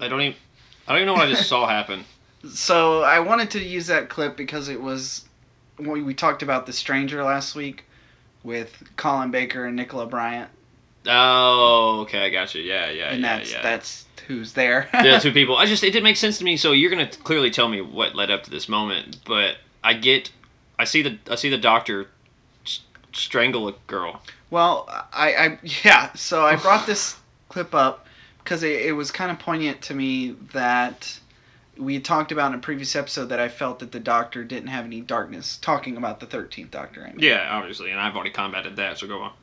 I 0.00 0.08
don't 0.08 0.20
even 0.20 0.38
I 0.86 0.92
don't 0.92 1.02
even 1.02 1.06
know 1.06 1.14
what 1.14 1.28
I 1.28 1.30
just 1.30 1.48
saw 1.48 1.66
happen. 1.66 2.04
So 2.46 3.02
I 3.02 3.20
wanted 3.20 3.50
to 3.52 3.58
use 3.58 3.86
that 3.86 4.10
clip 4.10 4.36
because 4.36 4.68
it 4.68 4.78
was 4.78 5.24
we, 5.78 6.02
we 6.02 6.12
talked 6.12 6.42
about 6.42 6.66
the 6.66 6.74
stranger 6.74 7.24
last 7.24 7.54
week 7.54 7.86
with 8.42 8.82
Colin 8.96 9.30
Baker 9.30 9.64
and 9.64 9.76
Nicola 9.76 10.04
Bryant, 10.04 10.50
Oh, 11.06 12.00
okay, 12.02 12.24
I 12.24 12.30
got 12.30 12.54
you. 12.54 12.62
Yeah, 12.62 12.90
yeah, 12.90 13.10
and 13.10 13.22
yeah, 13.22 13.38
that's 13.38 13.52
yeah. 13.52 13.62
that's 13.62 14.06
who's 14.26 14.54
there. 14.54 14.88
yeah, 14.94 15.18
two 15.18 15.32
people. 15.32 15.56
I 15.58 15.66
just 15.66 15.84
it 15.84 15.90
didn't 15.90 16.04
make 16.04 16.16
sense 16.16 16.38
to 16.38 16.44
me. 16.44 16.56
So 16.56 16.72
you're 16.72 16.90
gonna 16.90 17.08
clearly 17.08 17.50
tell 17.50 17.68
me 17.68 17.80
what 17.80 18.14
led 18.14 18.30
up 18.30 18.42
to 18.44 18.50
this 18.50 18.68
moment, 18.68 19.18
but 19.26 19.56
I 19.82 19.94
get, 19.94 20.30
I 20.78 20.84
see 20.84 21.02
the 21.02 21.18
I 21.30 21.34
see 21.34 21.50
the 21.50 21.58
doctor 21.58 22.08
strangle 23.12 23.68
a 23.68 23.74
girl. 23.86 24.22
Well, 24.50 24.86
I, 25.12 25.34
I 25.34 25.58
yeah. 25.84 26.12
So 26.14 26.44
I 26.44 26.56
brought 26.56 26.86
this 26.86 27.16
clip 27.48 27.74
up 27.74 28.06
because 28.44 28.62
it, 28.62 28.82
it 28.82 28.92
was 28.92 29.10
kind 29.10 29.30
of 29.30 29.38
poignant 29.38 29.80
to 29.82 29.94
me 29.94 30.36
that 30.52 31.18
we 31.76 31.94
had 31.94 32.04
talked 32.04 32.30
about 32.30 32.52
in 32.52 32.58
a 32.58 32.62
previous 32.62 32.94
episode 32.94 33.26
that 33.30 33.40
I 33.40 33.48
felt 33.48 33.80
that 33.80 33.90
the 33.90 33.98
Doctor 33.98 34.44
didn't 34.44 34.68
have 34.68 34.84
any 34.84 35.00
darkness. 35.00 35.58
Talking 35.60 35.96
about 35.96 36.20
the 36.20 36.26
Thirteenth 36.26 36.70
Doctor, 36.70 37.02
I 37.02 37.08
mean. 37.08 37.18
Yeah, 37.18 37.48
obviously, 37.50 37.90
and 37.90 37.98
I've 37.98 38.14
already 38.14 38.30
combated 38.30 38.76
that. 38.76 38.98
So 38.98 39.06
go 39.08 39.22
on. 39.22 39.32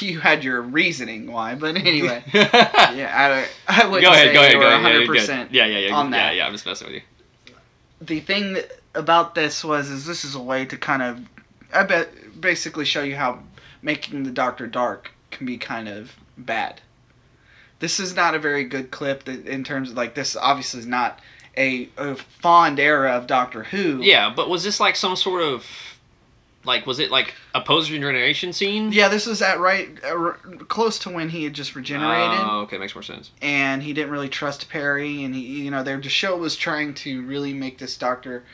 You 0.00 0.18
had 0.18 0.42
your 0.42 0.62
reasoning 0.62 1.30
why, 1.30 1.56
but 1.56 1.76
anyway, 1.76 2.22
yeah, 2.32 3.46
I, 3.68 3.82
I 3.82 3.86
would 3.86 4.00
go 4.00 4.12
ahead, 4.12 4.28
say 4.28 4.32
go 4.32 4.40
ahead, 4.40 4.52
you 4.52 4.58
were 4.58 4.64
ahead. 4.64 5.08
Yeah, 5.12 5.24
100% 5.24 5.48
Yeah, 5.50 5.66
yeah, 5.66 5.78
yeah. 5.88 5.94
on 5.94 6.06
yeah, 6.10 6.18
that. 6.18 6.36
yeah. 6.36 6.46
I'm 6.46 6.52
just 6.52 6.64
messing 6.64 6.86
with 6.88 7.02
you. 7.48 7.54
the 8.00 8.20
thing 8.20 8.56
about 8.94 9.34
this 9.34 9.62
was 9.62 9.90
is 9.90 10.06
this 10.06 10.24
is 10.24 10.34
a 10.36 10.40
way 10.40 10.64
to 10.64 10.76
kind 10.78 11.02
of 11.02 11.20
I 11.74 11.82
bet 11.84 12.40
basically 12.40 12.86
show 12.86 13.02
you 13.02 13.16
how 13.16 13.40
making 13.82 14.22
the 14.22 14.30
Doctor 14.30 14.66
dark 14.66 15.10
can 15.30 15.44
be 15.46 15.58
kind 15.58 15.86
of 15.88 16.12
bad. 16.38 16.80
This 17.80 18.00
is 18.00 18.14
not 18.14 18.34
a 18.34 18.38
very 18.38 18.64
good 18.64 18.90
clip 18.90 19.28
in 19.28 19.64
terms 19.64 19.90
of 19.90 19.96
like 19.96 20.14
this 20.14 20.36
obviously 20.36 20.80
is 20.80 20.86
not 20.86 21.20
a, 21.56 21.88
a 21.96 22.14
fond 22.16 22.80
era 22.80 23.12
of 23.12 23.26
Doctor 23.26 23.62
Who. 23.64 24.00
Yeah, 24.02 24.32
but 24.34 24.48
was 24.48 24.64
this 24.64 24.80
like 24.80 24.96
some 24.96 25.14
sort 25.16 25.42
of, 25.42 25.64
like, 26.64 26.86
was 26.86 26.98
it 26.98 27.10
like 27.10 27.34
a 27.54 27.60
post 27.60 27.90
regeneration 27.90 28.52
scene? 28.52 28.90
Yeah, 28.90 29.08
this 29.08 29.26
was 29.26 29.40
at 29.42 29.60
right 29.60 29.88
uh, 30.02 30.08
r- 30.08 30.38
close 30.68 30.98
to 31.00 31.10
when 31.10 31.28
he 31.28 31.44
had 31.44 31.52
just 31.52 31.76
regenerated. 31.76 32.38
Oh, 32.40 32.60
okay, 32.62 32.78
makes 32.78 32.94
more 32.94 33.02
sense. 33.02 33.30
and 33.42 33.82
he 33.82 33.92
didn't 33.92 34.10
really 34.10 34.28
trust 34.28 34.68
Peri, 34.68 35.22
and 35.24 35.34
he, 35.34 35.42
you 35.64 35.70
know, 35.70 35.82
their 35.82 36.00
the 36.00 36.08
show 36.08 36.36
was 36.36 36.56
trying 36.56 36.94
to 36.94 37.22
really 37.26 37.52
make 37.52 37.78
this 37.78 37.96
Doctor 37.96 38.44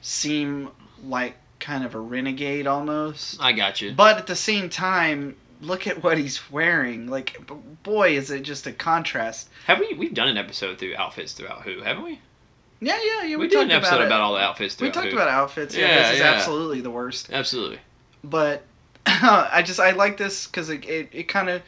seem 0.00 0.70
like 1.04 1.36
kind 1.60 1.84
of 1.84 1.94
a 1.94 2.00
renegade 2.00 2.66
almost. 2.66 3.42
I 3.42 3.52
got 3.52 3.80
you. 3.80 3.92
But 3.92 4.16
at 4.18 4.26
the 4.26 4.36
same 4.36 4.70
time, 4.70 5.36
look 5.60 5.86
at 5.86 6.02
what 6.02 6.18
he's 6.18 6.50
wearing. 6.50 7.08
Like, 7.08 7.38
b- 7.46 7.54
boy, 7.82 8.16
is 8.16 8.30
it 8.30 8.42
just 8.42 8.66
a 8.66 8.72
contrast. 8.72 9.48
Have 9.66 9.78
we 9.80 9.94
we've 9.94 10.14
done 10.14 10.28
an 10.28 10.36
episode 10.38 10.78
through 10.78 10.94
outfits 10.96 11.32
throughout 11.32 11.62
Who, 11.62 11.80
haven't 11.82 12.04
we? 12.04 12.20
Yeah, 12.80 12.98
yeah, 13.02 13.22
yeah. 13.24 13.36
We, 13.36 13.46
We, 13.46 13.48
did 13.48 13.58
an 13.62 13.70
episode 13.72 13.96
about, 13.96 14.06
about, 14.06 14.20
all 14.20 14.34
the 14.34 14.40
outfits 14.40 14.80
We 14.80 14.90
talked 14.90 15.08
Who. 15.08 15.14
about 15.14 15.26
outfits. 15.28 15.74
Yeah, 15.76 15.88
Yeah, 15.88 16.02
this 16.02 16.12
is 16.12 16.18
yeah. 16.20 16.32
absolutely 16.34 16.80
the 16.80 16.90
worst. 16.90 17.30
Absolutely. 17.32 17.80
But 18.22 18.62
I 19.06 19.62
just 19.64 19.80
I 19.80 19.90
like 19.92 20.16
this 20.16 20.46
because 20.46 20.70
it 20.70 20.84
it, 20.88 21.08
it 21.12 21.24
kind 21.24 21.48
of 21.48 21.62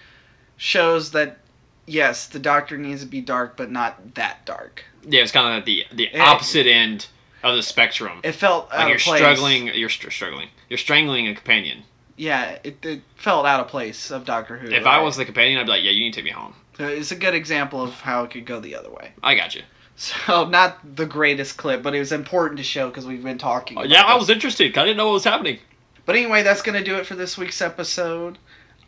shows 0.57 1.11
that 1.13 1.39
yes, 1.87 2.27
the 2.29 2.39
Doctor 2.39 2.77
needs 2.79 3.01
to 3.01 3.07
be 3.09 3.21
dark, 3.21 3.57
but 3.57 3.71
not 3.71 4.15
that 4.15 4.45
dark. 4.45 4.85
Yeah, 5.05 5.23
it's 5.23 5.33
kind 5.33 5.53
of 5.53 5.59
at 5.61 5.65
the 5.67 5.85
the 5.93 6.05
It- 6.13 6.21
opposite 6.21 6.67
end 6.67 7.07
of 7.43 7.57
the 7.57 7.63
spectrum. 7.63 8.21
It 8.23 8.33
felt 8.33 8.69
like 8.71 8.89
you're 8.89 8.99
place. 8.99 9.21
struggling. 9.21 9.67
You're 9.69 9.89
str- 9.89 10.11
struggling. 10.11 10.49
You're 10.69 10.79
strangling 10.79 11.27
a 11.27 11.35
companion. 11.35 11.83
Yeah, 12.21 12.59
it, 12.63 12.85
it 12.85 13.01
felt 13.17 13.47
out 13.47 13.61
of 13.61 13.69
place 13.69 14.11
of 14.11 14.27
Doctor 14.27 14.59
Who. 14.59 14.69
If 14.71 14.85
I 14.85 15.01
was 15.01 15.17
the 15.17 15.25
companion, 15.25 15.59
I'd 15.59 15.65
be 15.65 15.71
like, 15.71 15.83
yeah, 15.83 15.91
you 15.91 16.01
need 16.01 16.13
to 16.13 16.17
take 16.17 16.27
me 16.27 16.31
home. 16.31 16.55
So 16.77 16.87
it's 16.87 17.13
a 17.13 17.17
good 17.17 17.35
example 17.35 17.83
of 17.83 17.95
how 17.95 18.25
it 18.25 18.31
could 18.31 18.45
go 18.45 18.61
the 18.61 18.77
other 18.77 18.91
way. 18.91 19.13
I 19.23 19.35
got 19.35 19.55
you. 19.55 19.63
So 19.97 20.47
not 20.47 20.97
the 20.97 21.07
greatest 21.07 21.57
clip, 21.57 21.83
but 21.83 21.95
it 21.95 21.99
was 21.99 22.13
important 22.13 22.59
to 22.59 22.63
show 22.63 22.89
because 22.89 23.07
we've 23.07 23.23
been 23.25 23.39
talking. 23.39 23.79
Oh, 23.79 23.81
about 23.83 23.91
yeah, 23.91 24.05
I 24.05 24.13
this. 24.15 24.21
was 24.21 24.31
interested. 24.31 24.77
I 24.77 24.85
didn't 24.85 24.99
know 24.99 25.07
what 25.07 25.15
was 25.15 25.25
happening. 25.25 25.59
But 26.05 26.17
anyway, 26.17 26.43
that's 26.43 26.61
gonna 26.63 26.85
do 26.85 26.97
it 26.97 27.07
for 27.07 27.15
this 27.15 27.39
week's 27.39 27.63
episode. 27.63 28.37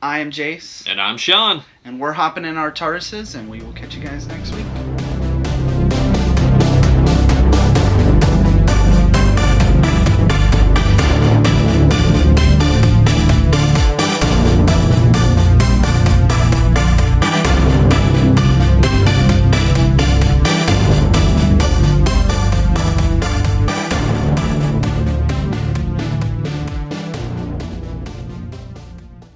I 0.03 0.19
am 0.19 0.31
Jace, 0.31 0.87
And 0.87 1.01
I'm 1.01 1.17
Sean. 1.17 1.63
and 1.85 2.01
we're 2.01 2.13
hopping 2.13 2.45
in 2.45 2.57
our 2.59 2.73
TARDISes, 2.73 3.35
and 3.35 3.49
we 3.49 3.61
will 3.63 3.73
catch 3.73 3.95
you 3.95 4.03
guys 4.03 4.27
next 4.27 4.53
week. 4.55 4.67